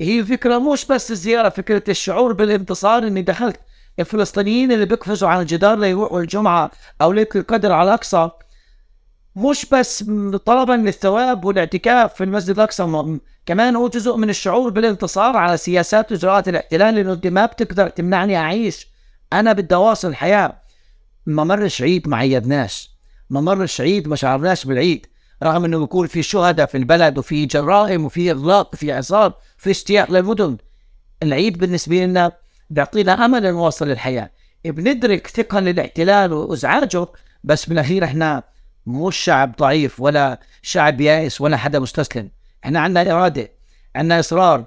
هي 0.00 0.24
فكرة 0.24 0.58
مش 0.58 0.86
بس 0.86 1.10
الزياره 1.10 1.48
فكرة 1.48 1.82
الشعور 1.88 2.32
بالانتصار 2.32 3.06
إني 3.06 3.22
دخلت. 3.22 3.60
الفلسطينيين 3.98 4.72
اللي 4.72 4.86
بيقفزوا 4.86 5.28
على 5.28 5.40
الجدار 5.40 5.78
ليروحوا 5.78 6.20
الجمعة 6.20 6.70
أو 7.02 7.12
ليلة 7.12 7.28
القدر 7.36 7.72
على 7.72 7.88
الأقصى. 7.88 8.30
مش 9.36 9.66
بس 9.72 10.04
طلبا 10.44 10.72
للثواب 10.72 11.44
والاعتكاف 11.44 12.14
في 12.14 12.24
المسجد 12.24 12.54
الأقصى 12.56 13.18
كمان 13.46 13.76
هو 13.76 13.88
جزء 13.88 14.16
من 14.16 14.30
الشعور 14.30 14.70
بالانتصار 14.70 15.36
على 15.36 15.56
سياسات 15.56 16.12
وإجراءات 16.12 16.48
الاحتلال 16.48 16.94
لأنه 16.94 17.12
انت 17.12 17.26
ما 17.26 17.46
بتقدر 17.46 17.88
تمنعني 17.88 18.36
أعيش. 18.36 18.88
أنا 19.32 19.52
بدي 19.52 19.74
أواصل 19.74 20.08
الحياة 20.08 20.62
ما 21.26 21.44
مرش 21.44 21.82
عيد 21.82 22.08
ما 22.08 22.16
عيدناش. 22.16 22.90
ما 23.30 23.40
مرش 23.40 23.80
عيد 23.80 24.08
ما 24.08 24.16
شعرناش 24.16 24.64
بالعيد. 24.64 25.06
رغم 25.42 25.64
أنه 25.64 25.78
بيكون 25.78 26.06
في 26.06 26.22
شهداء 26.22 26.66
في 26.66 26.76
البلد 26.76 27.18
وفي 27.18 27.46
جرائم 27.46 28.04
وفي 28.04 28.30
إغلاق 28.30 28.70
وفي 28.74 28.92
عصار 28.92 29.34
في 29.56 29.70
اجتياح 29.70 30.10
للمدن 30.10 30.56
العيد 31.22 31.58
بالنسبة 31.58 31.96
لنا 32.04 32.32
بيعطينا 32.70 33.24
أمل 33.24 33.42
نواصل 33.52 33.90
الحياة 33.90 34.30
بندرك 34.64 35.26
ثقة 35.26 35.60
للاحتلال 35.60 36.32
وأزعاجه 36.32 37.06
بس 37.44 37.66
بالاخير 37.66 38.04
إحنا 38.04 38.42
مش 38.86 39.16
شعب 39.16 39.56
ضعيف 39.56 40.00
ولا 40.00 40.40
شعب 40.62 41.00
يائس 41.00 41.40
ولا 41.40 41.56
حدا 41.56 41.78
مستسلم. 41.78 42.30
إحنا 42.64 42.80
عندنا 42.80 43.12
إرادة 43.12 43.50
عندنا 43.96 44.20
إصرار. 44.20 44.64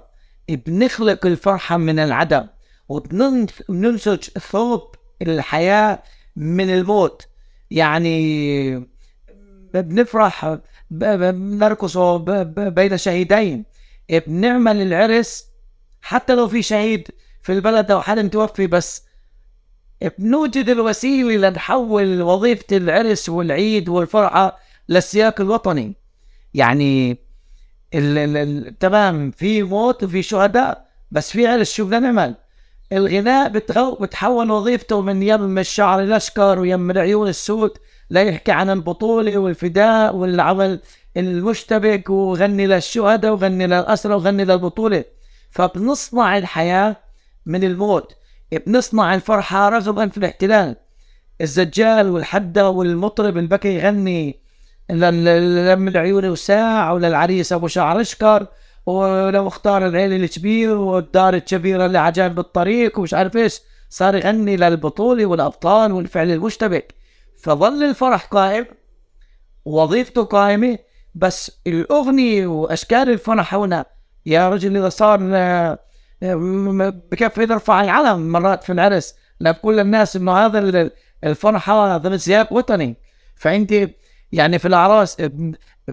بنخلق 0.48 1.26
الفرحة 1.26 1.76
من 1.76 1.98
العدم 1.98 2.46
وبننسج 2.88 4.18
ثوب 4.50 4.94
الحياة 5.22 6.02
من 6.36 6.70
الموت. 6.74 7.26
يعني 7.70 8.89
بنفرح 9.74 10.58
بنرقص 10.90 11.96
بين 12.56 12.96
شهيدين. 12.96 13.64
بنعمل 14.26 14.82
العرس 14.82 15.44
حتى 16.02 16.34
لو 16.34 16.48
في 16.48 16.62
شهيد 16.62 17.08
في 17.42 17.52
البلد 17.52 17.90
أو 17.90 18.00
حدا 18.00 18.22
متوفي 18.22 18.66
بس 18.66 19.04
بنوجد 20.18 20.68
الوسيلة 20.68 21.48
لنحول 21.48 22.22
وظيفة 22.22 22.76
العرس 22.76 23.28
والعيد 23.28 23.88
والفرحة 23.88 24.58
للسياق 24.88 25.40
الوطني. 25.40 25.96
يعني 26.54 27.10
ال 27.94 28.18
ال 28.18 28.36
ال 28.36 28.78
تمام 28.78 29.30
في 29.30 29.62
موت 29.62 30.04
وفي 30.04 30.22
شهداء 30.22 30.86
بس 31.10 31.30
في 31.30 31.46
عرس 31.46 31.72
شو 31.72 31.84
بدنا 31.84 31.98
نعمل؟ 31.98 32.34
الغناء 32.92 33.48
بتحول 34.00 34.50
وظيفته 34.50 35.00
من 35.00 35.22
يم 35.22 35.58
الشعر 35.58 36.00
الأشقر 36.00 36.58
ويم 36.58 36.90
العيون 36.90 37.28
السود 37.28 37.70
لا 38.10 38.22
يحكي 38.22 38.52
عن 38.52 38.70
البطولة 38.70 39.38
والفداء 39.38 40.16
والعمل 40.16 40.80
المشتبك 41.16 42.10
وغني 42.10 42.66
للشهداء 42.66 43.32
وغني 43.32 43.66
للأسرى 43.66 44.14
وغني 44.14 44.44
للبطولة. 44.44 45.04
فبنصنع 45.50 46.38
الحياة 46.38 46.96
من 47.46 47.64
الموت 47.64 48.16
بنصنع 48.66 49.14
الفرحة 49.14 49.68
رغم 49.68 50.08
في 50.08 50.18
الاحتلال. 50.18 50.76
الزجال 51.40 52.10
والحدة 52.10 52.70
والمطرب 52.70 53.36
اللي 53.36 53.48
بكي 53.48 53.74
يغني 53.74 54.40
لم 54.90 55.88
العيون 55.88 56.24
وساع 56.28 56.92
وللعريس 56.92 57.52
أبو 57.52 57.66
شعر 57.66 58.00
أشكر. 58.00 58.46
ولو 58.86 59.48
اختار 59.48 59.86
العيل 59.86 60.12
الكبير 60.12 60.76
والدار 60.76 61.34
الكبيرة 61.34 61.86
اللي 61.86 61.98
عجان 61.98 62.34
بالطريق 62.34 62.98
ومش 62.98 63.14
عارف 63.14 63.36
إيش 63.36 63.60
صار 63.88 64.14
يغني 64.14 64.56
للبطولة 64.56 65.26
والأبطال 65.26 65.92
والفعل 65.92 66.30
المشتبك. 66.30 66.99
فظل 67.42 67.82
الفرح 67.84 68.24
قائم 68.24 68.66
وظيفته 69.64 70.24
قائمة 70.24 70.78
بس 71.14 71.60
الأغنية 71.66 72.46
وأشكال 72.46 73.10
الفرح 73.10 73.54
هنا 73.54 73.84
يا 74.26 74.48
رجل 74.48 74.76
إذا 74.76 74.88
صار 74.88 75.20
آه، 75.32 75.78
بكفي 77.12 77.42
يرفع 77.42 77.80
العلم 77.80 78.32
مرات 78.32 78.64
في 78.64 78.72
العرس. 78.72 79.14
لكل 79.40 79.80
الناس 79.80 80.16
إنه 80.16 80.32
هذا 80.32 80.90
الفرحه 81.24 81.96
هذا 81.96 82.16
سياق 82.16 82.52
وطني. 82.52 82.96
فأنت 83.34 83.74
يعني 84.32 84.58
في 84.58 84.68
الأعراس 84.68 85.16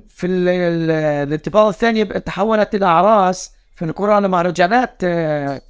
في 0.07 0.27
الانتفاضه 0.27 1.69
الثانية 1.69 2.03
تحولت 2.03 2.75
الاعراس 2.75 3.51
في 3.75 3.85
القرى 3.85 4.21
لمهرجانات 4.21 4.97
آه، 5.03 5.61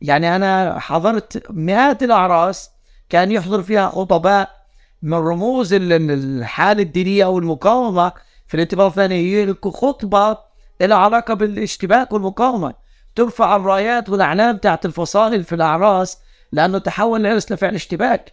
يعني 0.00 0.36
أنا 0.36 0.78
حضرت 0.78 1.50
مئات 1.50 2.02
الأعراس 2.02 2.70
كان 3.08 3.30
يحضر 3.30 3.62
فيها 3.62 3.88
خطباء 3.88 4.63
من 5.04 5.14
رموز 5.14 5.72
الحالة 5.72 6.82
الدينية 6.82 7.24
أو 7.24 7.38
المقاومة 7.38 8.12
في 8.46 8.54
الانتفاضه 8.54 8.88
الثانية 8.88 9.42
يلقوا 9.42 9.72
خطبة 9.72 10.38
لها 10.80 10.96
علاقة 10.96 11.34
بالاشتباك 11.34 12.12
والمقاومة. 12.12 12.74
ترفع 13.14 13.56
الرايات 13.56 14.08
والأعلام 14.08 14.56
تاعت 14.56 14.86
الفصائل 14.86 15.44
في 15.44 15.54
الأعراس 15.54 16.18
لأنه 16.52 16.78
تحول 16.78 17.20
العرس 17.20 17.52
لفعل 17.52 17.74
اشتباك. 17.74 18.32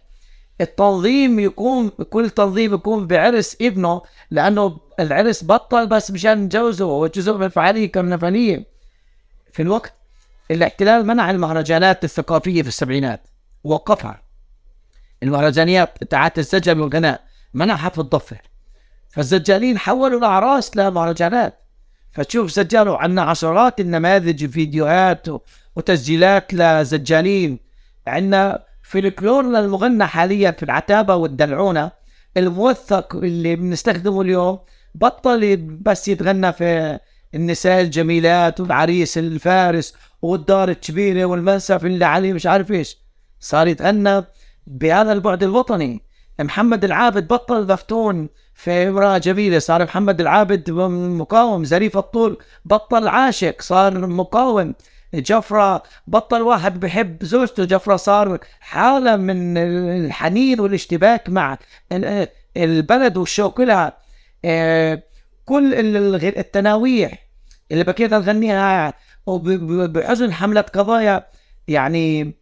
التنظيم 0.60 1.40
يكون 1.40 1.88
كل 1.88 2.30
تنظيم 2.30 2.74
يكون 2.74 3.06
بعرس 3.06 3.56
ابنه 3.60 4.02
لأنه 4.30 4.78
العرس 5.00 5.44
بطل 5.44 5.86
بس 5.86 6.10
مشان 6.10 6.38
نجوزه 6.38 6.84
هو 6.84 7.06
جزء 7.06 7.32
من 7.32 7.42
الفعاليه 7.42 7.92
كرنفاليه 7.92 8.66
في 9.52 9.62
الوقت 9.62 9.94
الاحتلال 10.50 11.06
منع 11.06 11.30
المهرجانات 11.30 12.04
الثقافية 12.04 12.62
في 12.62 12.68
السبعينات 12.68 13.20
وقفها. 13.64 14.31
المهرجانيات 15.22 16.04
تاعت 16.04 16.38
السجن 16.38 16.80
والغناء 16.80 17.20
منعها 17.54 17.88
في 17.88 17.98
الضفة. 17.98 18.36
فالزجالين 19.08 19.78
حولوا 19.78 20.18
الاعراس 20.18 20.76
لمهرجانات 20.76 21.58
فتشوف 22.12 22.52
سجال 22.52 22.88
عندنا 22.88 23.22
عشرات 23.22 23.80
النماذج 23.80 24.46
فيديوهات 24.46 25.26
وتسجيلات 25.76 26.54
لزجالين 26.54 27.58
عندنا 28.06 28.64
فلكلورنا 28.82 29.60
المغنى 29.60 30.06
حاليا 30.06 30.50
في 30.50 30.62
العتابة 30.62 31.14
والدلعونة. 31.14 31.90
الموثق 32.36 33.16
اللي 33.16 33.56
بنستخدمه 33.56 34.22
اليوم 34.22 34.58
بطل 34.94 35.56
بس 35.56 36.08
يتغنى 36.08 36.52
في 36.52 36.98
النساء 37.34 37.80
الجميلات 37.80 38.60
والعريس 38.60 39.18
الفارس 39.18 39.94
والدار 40.22 40.68
الكبيرة 40.68 41.24
والمنسف 41.24 41.84
اللي 41.84 42.04
عليه 42.04 42.32
مش 42.32 42.46
عارف 42.46 42.70
إيش. 42.70 42.98
صار 43.40 43.66
يتغنى 43.66 44.24
بهذا 44.66 45.12
البعد 45.12 45.42
الوطني. 45.42 46.02
محمد 46.40 46.84
العابد 46.84 47.28
بطل 47.28 47.72
مفتون 47.72 48.28
في 48.54 48.70
امرأة 48.70 49.18
جميلة. 49.18 49.58
صار 49.58 49.84
محمد 49.84 50.20
العابد 50.20 50.70
مقاوم. 50.70 51.64
زريف 51.64 51.96
الطول 51.98 52.38
بطل 52.64 53.08
عاشق 53.08 53.62
صار 53.62 54.06
مقاوم. 54.06 54.74
جفرة 55.14 55.82
بطل 56.06 56.42
واحد 56.42 56.80
بحب 56.80 57.24
زوجته. 57.24 57.64
جفرة 57.64 57.96
صار 57.96 58.38
حالة 58.60 59.16
من 59.16 59.58
الحنين 59.58 60.60
والاشتباك 60.60 61.28
مع 61.28 61.58
البلد 62.56 63.16
والشوق 63.16 63.60
لها. 63.60 63.96
آه، 64.44 65.02
كل 65.44 65.74
التناويح 66.24 67.28
اللي 67.72 67.84
بكيت 67.84 68.14
نغنيها 68.14 68.94
بحزن 69.26 70.32
حملة 70.32 70.60
قضايا 70.60 71.26
يعني 71.68 72.34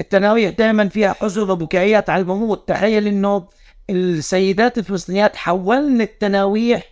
التناويح 0.00 0.50
دائما 0.50 0.88
فيها 0.88 1.12
حزن 1.12 1.50
وبكائيات 1.50 2.10
على 2.10 2.22
الموت 2.22 2.68
تخيل 2.68 3.06
إنه 3.06 3.48
السيدات 3.90 4.78
الفلسطينيات 4.78 5.36
حولن 5.36 6.00
التناويح 6.00 6.82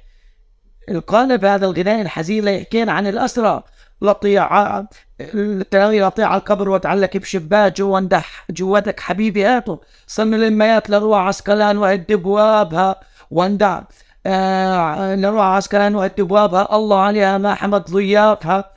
القالب 0.89 1.45
هذا 1.45 1.67
الغناء 1.67 2.01
الحزين 2.03 2.45
ليحكين 2.45 2.89
عن 2.89 3.07
الأسرى. 3.07 3.63
لطيع 4.03 4.79
التناويح 5.21 6.07
لطيع 6.07 6.29
على 6.29 6.41
القبر 6.41 6.69
وتعلق 6.69 7.17
بشباك 7.17 7.77
جوا 7.77 7.99
اندح 7.99 8.45
جواتك 8.51 9.01
حبيبي 9.01 9.45
هاتوا 9.45 9.77
صن 10.07 10.35
الاميات 10.35 10.91
لروع 10.91 11.29
عسكلان 11.29 11.79
وهد 11.79 12.13
ابوابها 12.13 13.01
واندع 13.31 13.83
آه 14.27 15.15
لروع 15.15 15.57
عسكلان 15.57 15.95
وهد 15.95 16.21
ابوابها 16.21 16.77
الله 16.77 17.01
عليها 17.01 17.39
ما 17.39 17.55
حمد 17.55 17.91
ضيافها. 17.91 18.76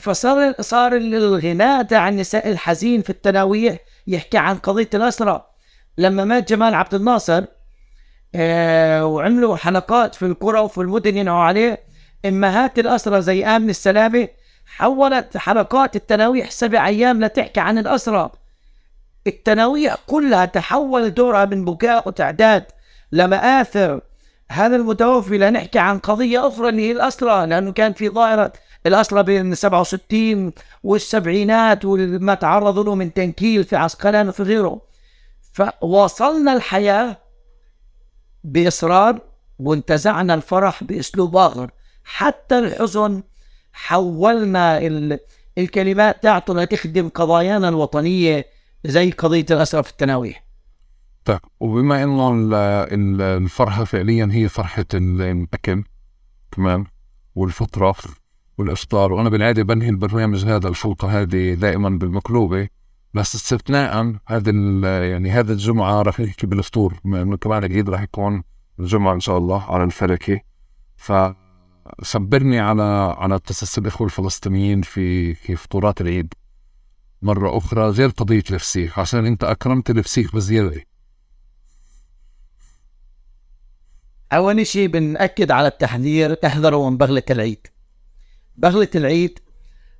فصار 0.00 0.54
صار 0.60 0.96
الغناء 0.96 1.82
تاع 1.82 2.08
النساء 2.08 2.50
الحزين 2.50 3.02
في 3.02 3.10
التناويح 3.10 3.78
يحكي 4.06 4.38
عن 4.38 4.56
قضية 4.56 4.90
الاسرى 4.94 5.46
لما 5.98 6.24
مات 6.24 6.48
جمال 6.48 6.74
عبد 6.74 6.94
الناصر 6.94 7.44
آه 8.34 9.06
وعملوا 9.06 9.56
حلقات 9.56 10.14
في 10.14 10.26
القرى 10.26 10.60
وفي 10.60 10.78
المدن 10.78 11.16
ينعوا 11.16 11.44
عليه 11.44 11.80
امهات 12.24 12.78
الاسرى 12.78 13.22
زي 13.22 13.44
آمن 13.44 13.70
السلامة 13.70 14.28
حولت 14.66 15.36
حلقات 15.36 15.96
التناويح 15.96 16.50
سبع 16.50 16.86
أيام 16.86 17.24
لتحكي 17.24 17.60
عن 17.60 17.78
الاسرى 17.78 18.30
التناويح 19.26 19.96
كلها 20.06 20.44
تحول 20.44 21.14
دورها 21.14 21.44
من 21.44 21.64
بكاء 21.64 22.08
وتعداد. 22.08 22.64
لمآثر 23.12 24.00
هذا 24.50 24.76
المتوفي 24.76 25.38
لنحكي 25.38 25.78
عن 25.78 25.98
قضية 25.98 26.46
أخرى 26.46 26.68
اللي 26.68 26.88
هي 26.88 26.92
الأسرى 26.92 27.46
لأنه 27.46 27.72
كان 27.72 27.92
في 27.92 28.08
ظاهرة 28.08 28.52
الأسرى 28.86 29.22
بين 29.22 29.54
67 29.54 30.52
والسبعينات 30.82 31.84
وما 31.84 32.34
تعرضوا 32.34 32.84
له 32.84 32.94
من 32.94 33.12
تنكيل 33.12 33.64
في 33.64 33.76
عسقلان 33.76 34.28
وفي 34.28 34.42
غيره. 34.42 34.80
فواصلنا 35.52 36.52
الحياة 36.52 37.18
بإصرار 38.44 39.20
وانتزعنا 39.58 40.34
الفرح 40.34 40.84
بأسلوب 40.84 41.36
آخر. 41.36 41.70
حتى 42.04 42.58
الحزن 42.58 43.22
حولنا 43.72 44.78
الكلمات 45.58 46.22
تاعته 46.22 46.54
لتخدم 46.54 47.08
قضايانا 47.08 47.68
الوطنية 47.68 48.46
زي 48.84 49.10
قضية 49.10 49.46
الأسرى 49.50 49.82
في 49.82 49.90
التناويح. 49.90 50.46
طيب 51.24 51.40
وبما 51.60 52.02
انه 52.02 52.30
الفرحة 53.36 53.84
فعليا 53.84 54.28
هي 54.32 54.48
فرحة 54.48 54.86
الأكل 54.94 55.84
كمان 56.52 56.84
والفطرة 57.34 57.96
والإفطار. 58.58 59.12
وأنا 59.12 59.28
بالعادة 59.28 59.62
بنهي 59.62 59.88
البرنامج 59.88 60.44
هذا 60.44 60.68
الحلقة 60.68 61.22
هذه 61.22 61.54
دائما 61.54 61.88
بالمقلوبة. 61.88 62.68
بس 63.14 63.34
استثناء 63.34 64.16
هذا 64.26 64.50
يعني 65.06 65.30
هذا 65.30 65.52
الجمعة 65.52 66.02
راح 66.02 66.20
نحكي 66.20 66.46
بالفطور 66.46 66.94
كمان 67.40 67.64
العيد 67.64 67.90
راح 67.90 68.02
يكون 68.02 68.42
الجمعة 68.80 69.14
إن 69.14 69.20
شاء 69.20 69.38
الله 69.38 69.62
على 69.62 69.84
الفلكة. 69.84 70.40
فخبرني 70.96 72.60
على 72.60 73.14
على 73.18 73.36
قصص 73.36 73.78
الاخوة 73.78 74.06
الفلسطينيين 74.06 74.82
في 74.82 75.34
في 75.34 75.56
فطورات 75.56 76.00
العيد. 76.00 76.34
مرة 77.22 77.56
أخرى 77.56 77.88
غير 77.88 78.08
قضية 78.08 78.44
الفسيخ 78.50 78.98
عشان 78.98 79.26
أنت 79.26 79.44
أكرمت 79.44 79.90
الفسيخ 79.90 80.34
بزيادة 80.34 80.82
أول 84.32 84.66
شيء 84.66 84.88
بنأكد 84.88 85.50
على 85.50 85.68
التحذير 85.68 86.36
احذروا 86.46 86.90
من 86.90 86.96
بغلة 86.96 87.22
العيد. 87.30 87.66
بغلة 88.58 88.88
العيد 88.94 89.38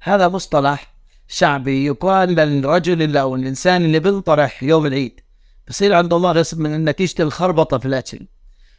هذا 0.01 0.29
مصطلح 0.29 0.95
شعبي 1.29 1.87
يقال 1.87 2.29
للرجل 2.29 3.17
أو 3.17 3.35
الإنسان 3.35 3.85
اللي 3.85 3.99
بينطرح 3.99 4.63
يوم 4.63 4.87
العيد. 4.87 5.21
بصير 5.69 5.95
عنده 5.95 6.19
مرض 6.19 6.47
من 6.57 6.85
نتيجه 6.85 7.23
الخربطه 7.23 7.79
في 7.79 7.87
الأكل. 7.87 8.27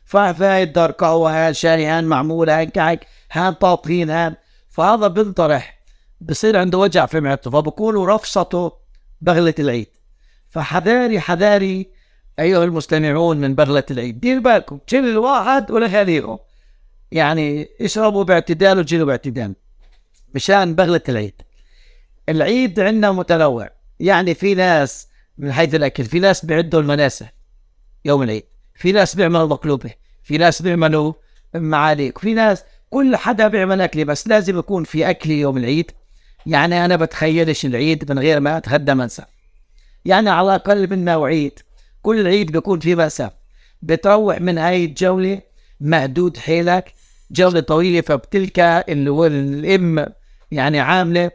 فهاي 0.06 0.66
دار 0.66 0.91
قهوه 0.91 1.48
هان 1.48 1.54
شاي 1.54 1.86
هان 1.86 2.04
معمول 2.04 2.49
هان 2.49 2.70
كعك 2.70 3.08
هان 3.32 3.54
طاطين 3.54 4.10
هان. 4.10 4.36
فهذا 4.70 5.08
بينطرح. 5.08 5.78
بصير 6.22 6.58
عنده 6.58 6.78
وجع 6.78 7.06
في 7.06 7.20
معدته 7.20 7.52
فبقولوا 7.52 8.16
رفصته 8.16 8.72
بغلة 9.22 9.54
العيد. 9.60 9.88
فحذاري 10.49 11.20
حذاري 11.20 11.91
أيها 12.40 12.64
المستمعون 12.64 13.38
من 13.38 13.56
بغلة 13.56 13.84
العيد. 13.91 14.20
دير 14.20 14.40
بالكم 14.40 14.80
كل 14.90 15.10
الواحد 15.10 15.72
ولا 15.72 15.88
خليهم. 15.88 16.40
يعني 17.12 17.68
اشربوا 17.82 18.24
باعتدال 18.24 18.80
وجيلوا 18.80 19.08
باعتدال. 19.08 19.56
مشان 20.36 20.76
بغلة 20.76 21.02
العيد. 21.10 21.41
العيد 22.30 22.80
عندنا 22.80 23.12
متنوع. 23.12 23.70
يعني 23.99 24.34
في 24.34 24.56
ناس 24.56 25.08
من 25.38 25.52
حيث 25.54 25.76
الأكل 25.76 26.04
في 26.06 26.20
ناس 26.20 26.45
بيعدوا 26.45 26.82
المناسة 26.82 27.30
يوم 28.06 28.24
العيد 28.24 28.44
في 28.76 28.91
ناس 28.91 29.16
بيعملوا 29.16 29.48
مقلوبة 29.48 29.90
في 30.24 30.38
ناس 30.38 30.62
بيعملوا 30.62 31.14
معاليك 31.56 32.18
في 32.18 32.34
ناس 32.34 32.64
كل 32.90 33.16
حدا 33.16 33.48
بيعمل 33.48 33.82
اكل 33.82 34.06
بس 34.06 34.28
لازم 34.28 34.60
يكون 34.60 34.84
في 34.84 35.10
اكل 35.10 35.30
يوم 35.32 35.58
العيد. 35.58 35.91
يعني 36.45 36.86
أنا 36.86 36.95
بتخيلش 36.95 37.66
العيد 37.66 38.12
من 38.12 38.20
غير 38.20 38.40
ما 38.40 38.58
أتغدى 38.58 38.94
منسف 38.94 39.26
يعني 40.06 40.30
على 40.30 40.45
الأقل 40.45 40.90
من 40.90 41.06
نوعية 41.06 41.52
كل 42.02 42.28
عيد 42.28 42.52
بيكون 42.52 42.80
في 42.80 42.95
مأساة 42.95 43.34
بتروح 43.82 44.41
من 44.41 44.58
هاي 44.58 44.86
الجولة 44.86 45.41
مهدود 45.80 46.38
حيلك 46.38 46.94
جولة 47.32 47.60
طويلة 47.60 48.02
فبتلقى 48.02 48.86
الأم 48.90 50.06
يعني 50.52 50.80
عاملة 50.80 51.32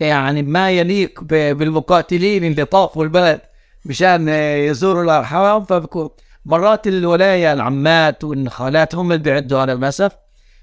يعني 0.00 0.42
ما 0.42 0.70
يليق 0.70 1.24
بالمقاتلين 1.24 2.44
اللي 2.44 2.64
طافوا 2.64 3.04
البلد 3.04 3.40
مشان 3.84 4.28
يزوروا 4.68 5.04
الأرحام. 5.04 5.64
فبكون 5.64 6.10
مرات 6.44 6.86
الولاية 6.86 7.52
العمات 7.52 8.24
والخالات 8.24 8.94
هم 8.94 9.12
اللي 9.12 9.22
بيعدوا 9.22 9.58
على 9.60 9.72
المسف 9.72 10.12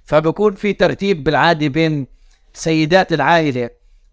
فبكون 0.04 0.56
في 0.56 0.74
ترتيب 0.74 1.24
بالعادة 1.24 1.68
بين 1.68 2.08
سيدات 2.54 3.14
العائلة 3.14 3.70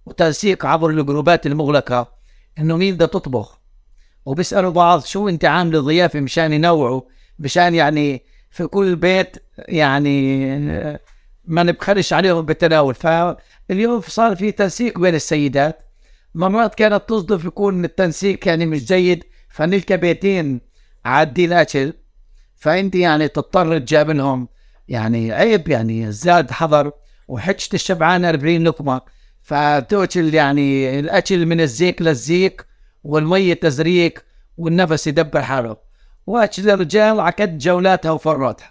وتنسيق 0.07 0.67
عبر 0.67 0.91
الجروبات 0.91 1.47
المغلقة 1.47 2.13
إنه 2.59 2.77
مين 2.77 2.95
بدها 2.95 3.07
تطبخ؟ 3.07 3.61
وبيسألوا 4.25 4.71
بعض 4.71 5.05
شو 5.05 5.29
أنت 5.29 5.45
عامل 5.45 5.83
ضيافة 5.83 6.21
مشان 6.21 6.53
ينوعوا 6.53 7.01
مشان 7.39 7.75
يعني 7.75 8.23
في 8.55 8.67
كل 8.67 8.97
بيت 8.97 9.37
يعني 9.59 10.47
ما 11.45 11.63
نبخلش 11.63 12.13
عليهم 12.13 12.47
بالتناول. 12.47 12.95
فاليوم 12.95 14.01
صار 14.01 14.37
في 14.37 14.53
تنسيق 14.53 14.99
بين 14.99 15.15
السيدات. 15.15 15.79
مرات 16.35 16.75
كانت 16.75 17.03
تصدف 17.09 17.45
يكون 17.45 17.85
التنسيق 17.85 18.49
يعني 18.49 18.67
مش 18.67 18.85
جيد 18.85 19.25
فنلقى 19.49 19.97
بيتين 19.97 20.61
عادين 21.05 21.53
اكل 21.53 21.93
فأنت 22.57 22.95
يعني 22.95 23.29
تضطر 23.29 23.79
تجابلهم 23.79 24.49
يعني 24.89 25.33
عيب 25.33 25.69
يعني 25.69 26.13
زاد 26.13 26.51
حضر 26.51 26.93
وحجة 27.29 27.69
الشبعان 27.75 28.25
40 28.25 28.65
لقمة. 28.65 29.01
فتأكل 29.43 30.35
يعني 30.35 30.99
الأكل 31.01 31.47
من 31.47 31.61
الزيك 31.61 32.03
للزيك 32.03 32.67
والمية 33.05 33.55
تزريك 33.55 34.25
والنفس 34.57 35.07
يدبر 35.07 35.43
حاله. 35.43 35.84
وأكل 36.27 36.71
الرجال 36.71 37.21
عكد 37.21 37.59
جولاتها 37.59 38.11
وفراتها. 38.11 38.71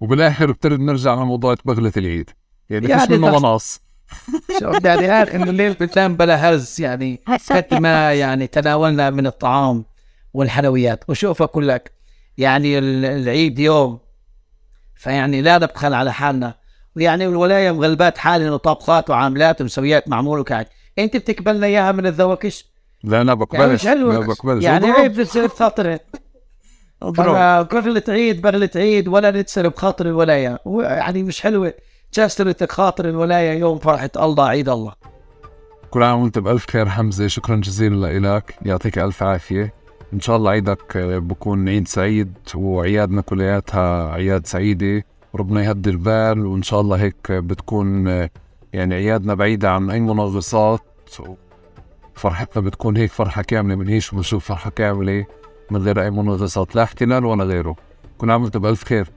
وبالآخر 0.00 0.52
بترد 0.52 0.80
نرجع 0.80 1.14
لموضوع 1.14 1.54
بغلة 1.64 1.92
العيد. 1.96 2.30
يعني 2.70 2.88
يعني 2.88 3.06
فيش 3.06 3.10
منه 3.18 3.38
مناص. 3.38 3.80
شو 4.60 4.72
يعني 4.84 5.22
آخر 5.22 5.42
الليل 5.42 5.72
بتنام 5.72 6.16
بلا 6.16 6.36
هرز 6.50 6.80
يعني 6.80 7.20
قد 7.50 7.74
ما 7.74 8.12
يعني 8.12 8.46
تناولنا 8.46 9.10
من 9.10 9.26
الطعام 9.26 9.84
والحلويات. 10.34 11.04
وشوف 11.08 11.42
أقول 11.42 11.68
لك 11.68 11.92
يعني 12.38 12.78
ال- 12.78 13.04
العيد 13.04 13.58
يوم 13.58 13.98
فيعني 14.94 15.42
لا 15.42 15.58
نبخل 15.58 15.94
على 15.94 16.12
حالنا. 16.12 16.54
ويعني 16.96 17.26
الولاية 17.26 17.72
مغلبات 17.72 18.18
حالنا 18.18 18.52
وطابخات 18.52 19.10
وعاملات 19.10 19.60
ومسويات 19.60 20.08
معمول 20.08 20.38
وكعك 20.38 20.68
أنت 20.98 21.16
بتقبلنا 21.16 21.66
إياها 21.66 21.92
من 21.92 22.06
الذواكش؟ 22.06 22.66
لا 23.04 23.20
أنا 23.20 23.32
يعني 23.32 23.40
بقبلش 23.44 23.82
مش 23.82 23.86
حلو 23.88 24.12
لا 24.12 24.18
بقبلش. 24.20 24.64
يعني. 24.64 24.86
عيب 24.90 25.22
تصير 25.22 25.48
خاطري 27.02 27.30
اضرب 27.30 27.68
بغلة 27.68 28.02
عيد 28.08 28.42
بغلة 28.42 28.70
عيد 28.76 29.08
ولا 29.08 29.30
نتسر 29.30 29.68
بخاطر 29.68 30.06
الولاية. 30.06 30.58
و- 30.64 30.80
يعني 30.82 31.22
مش 31.22 31.40
حلوة 31.40 31.72
كسرتك 32.12 32.72
خاطر 32.72 33.08
الولاية 33.08 33.58
يوم 33.58 33.78
فرحة 33.78 34.10
الله 34.16 34.44
عيد 34.46 34.68
الله. 34.68 34.92
كل 35.90 36.02
عام 36.02 36.22
وأنت 36.22 36.38
بألف 36.38 36.66
خير 36.70 36.88
حمزة. 36.88 37.26
شكرا 37.26 37.56
جزيلا 37.56 38.36
لك 38.36 38.54
يعطيك 38.62 38.98
ألف 38.98 39.22
عافية. 39.22 39.74
إن 40.14 40.20
شاء 40.20 40.36
الله 40.36 40.50
عيدك 40.50 40.96
آه، 40.96 41.18
بكون 41.18 41.68
عيد 41.68 41.88
سعيد 41.88 42.32
وعيادنا 42.54 43.20
كلياتها 43.22 44.12
عياد 44.12 44.46
سعيدة. 44.46 45.04
وربنا 45.32 45.64
يهدي 45.64 45.90
البال 45.90 46.46
وإن 46.46 46.62
شاء 46.62 46.80
الله 46.80 46.96
هيك 46.96 47.32
بتكون 47.32 48.08
آه، 48.08 48.30
يعني 48.72 48.94
عيادنا 48.94 49.34
بعيدة 49.34 49.70
عن 49.70 49.90
أي 49.90 50.00
منغصات. 50.00 50.80
فرحتنا 52.14 52.62
بتكون 52.62 52.96
هيك 52.96 53.10
فرحة 53.12 53.42
كاملة 53.42 53.74
بنعيش 53.74 54.12
وبنشوف 54.12 54.44
فرحة 54.48 54.70
كاملة. 54.70 55.24
من 55.70 55.82
غير 55.82 56.02
أي 56.02 56.10
منغصات 56.10 56.76
لا 56.76 56.82
احتلال 56.82 57.24
ولا 57.24 57.44
غيره. 57.44 57.76
كل 58.18 58.30
عام 58.30 58.42
وانت 58.42 58.56
بألف 58.56 58.84
خير. 58.84 59.10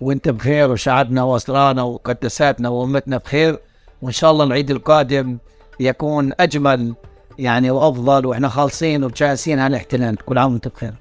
وانت 0.00 0.28
بخير 0.28 0.70
وشعبنا 0.70 1.22
وأسرانا 1.22 1.82
وقدساتنا 1.82 2.68
وأمتنا 2.68 3.16
بخير. 3.16 3.58
وإن 4.02 4.12
شاء 4.12 4.30
الله 4.30 4.44
العيد 4.44 4.70
القادم 4.70 5.38
يكون 5.80 6.32
أجمل 6.40 6.94
يعني 7.38 7.70
وأفضل 7.70 8.26
وإحنا 8.26 8.48
خالصين 8.48 9.04
وجاهزين 9.04 9.58
على 9.58 9.70
الاحتلال. 9.70 10.16
كل 10.16 10.38
عام 10.38 10.52
وأنت 10.52 10.68
بخير. 10.68 10.94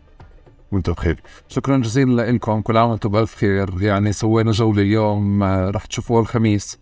وأنتم 0.72 0.94
بخير. 0.94 1.22
شكرا 1.48 1.78
جزيلا 1.78 2.32
لكم 2.32 2.62
كل 2.62 2.78
عام 2.78 2.90
وأنتم 2.90 3.10
بألف 3.10 3.36
خير. 3.36 3.82
يعني 3.82 4.14
سوينا 4.14 4.52
جولة 4.52 4.82
اليوم 4.82 5.44
آه، 5.44 5.70
رح 5.70 5.86
تشوفوها 5.86 6.22
الخميس. 6.22 6.80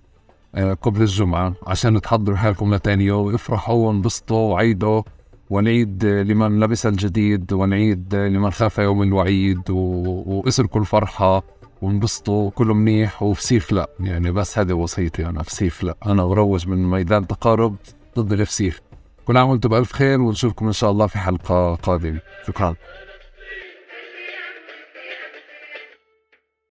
آه، 0.56 0.74
قبل 0.74 1.02
الجمعة. 1.02 1.54
عشان 1.68 2.02
تحضروا 2.02 2.38
حالكم 2.38 2.74
لتاني 2.74 3.06
يوم. 3.06 3.34
افرحوا 3.34 3.88
وانبسطوا 3.88 4.54
وعيدوا. 4.54 5.02
ونعيد 5.50 6.06
لمن 6.06 6.60
لبس 6.60 6.86
الجديد 6.86 7.54
ونعيد 7.54 8.16
لمن 8.16 8.52
خاف 8.52 8.78
يوم 8.78 9.04
الوعيد. 9.04 9.62
واسركوا 9.70 10.82
الفرحة 10.82 11.44
وانبسطوا 11.82 12.50
كله 12.50 12.74
منيح 12.74 13.24
وفسيف 13.24 13.72
لا. 13.72 13.90
يعني 14.00 14.32
بس 14.32 14.60
هذه 14.60 14.74
وصيتي 14.74 15.26
أنا 15.26 15.44
فسيف 15.44 15.84
لا. 15.84 15.96
أنا 16.06 16.26
بروج 16.26 16.68
من 16.68 16.90
ميدان 16.90 17.28
تقارب 17.28 17.76
ضد 18.20 18.32
الفسيف 18.32 18.82
كل 19.26 19.38
عام 19.38 19.50
وأنتم 19.50 19.70
بألف 19.70 19.92
خير 19.92 20.22
ونشوفكم 20.22 20.66
إن 20.66 20.74
شاء 20.74 20.92
الله 20.92 21.08
في 21.08 21.18
حلقة 21.18 21.76
قادمة. 21.76 22.20
شكرا. 22.48 22.76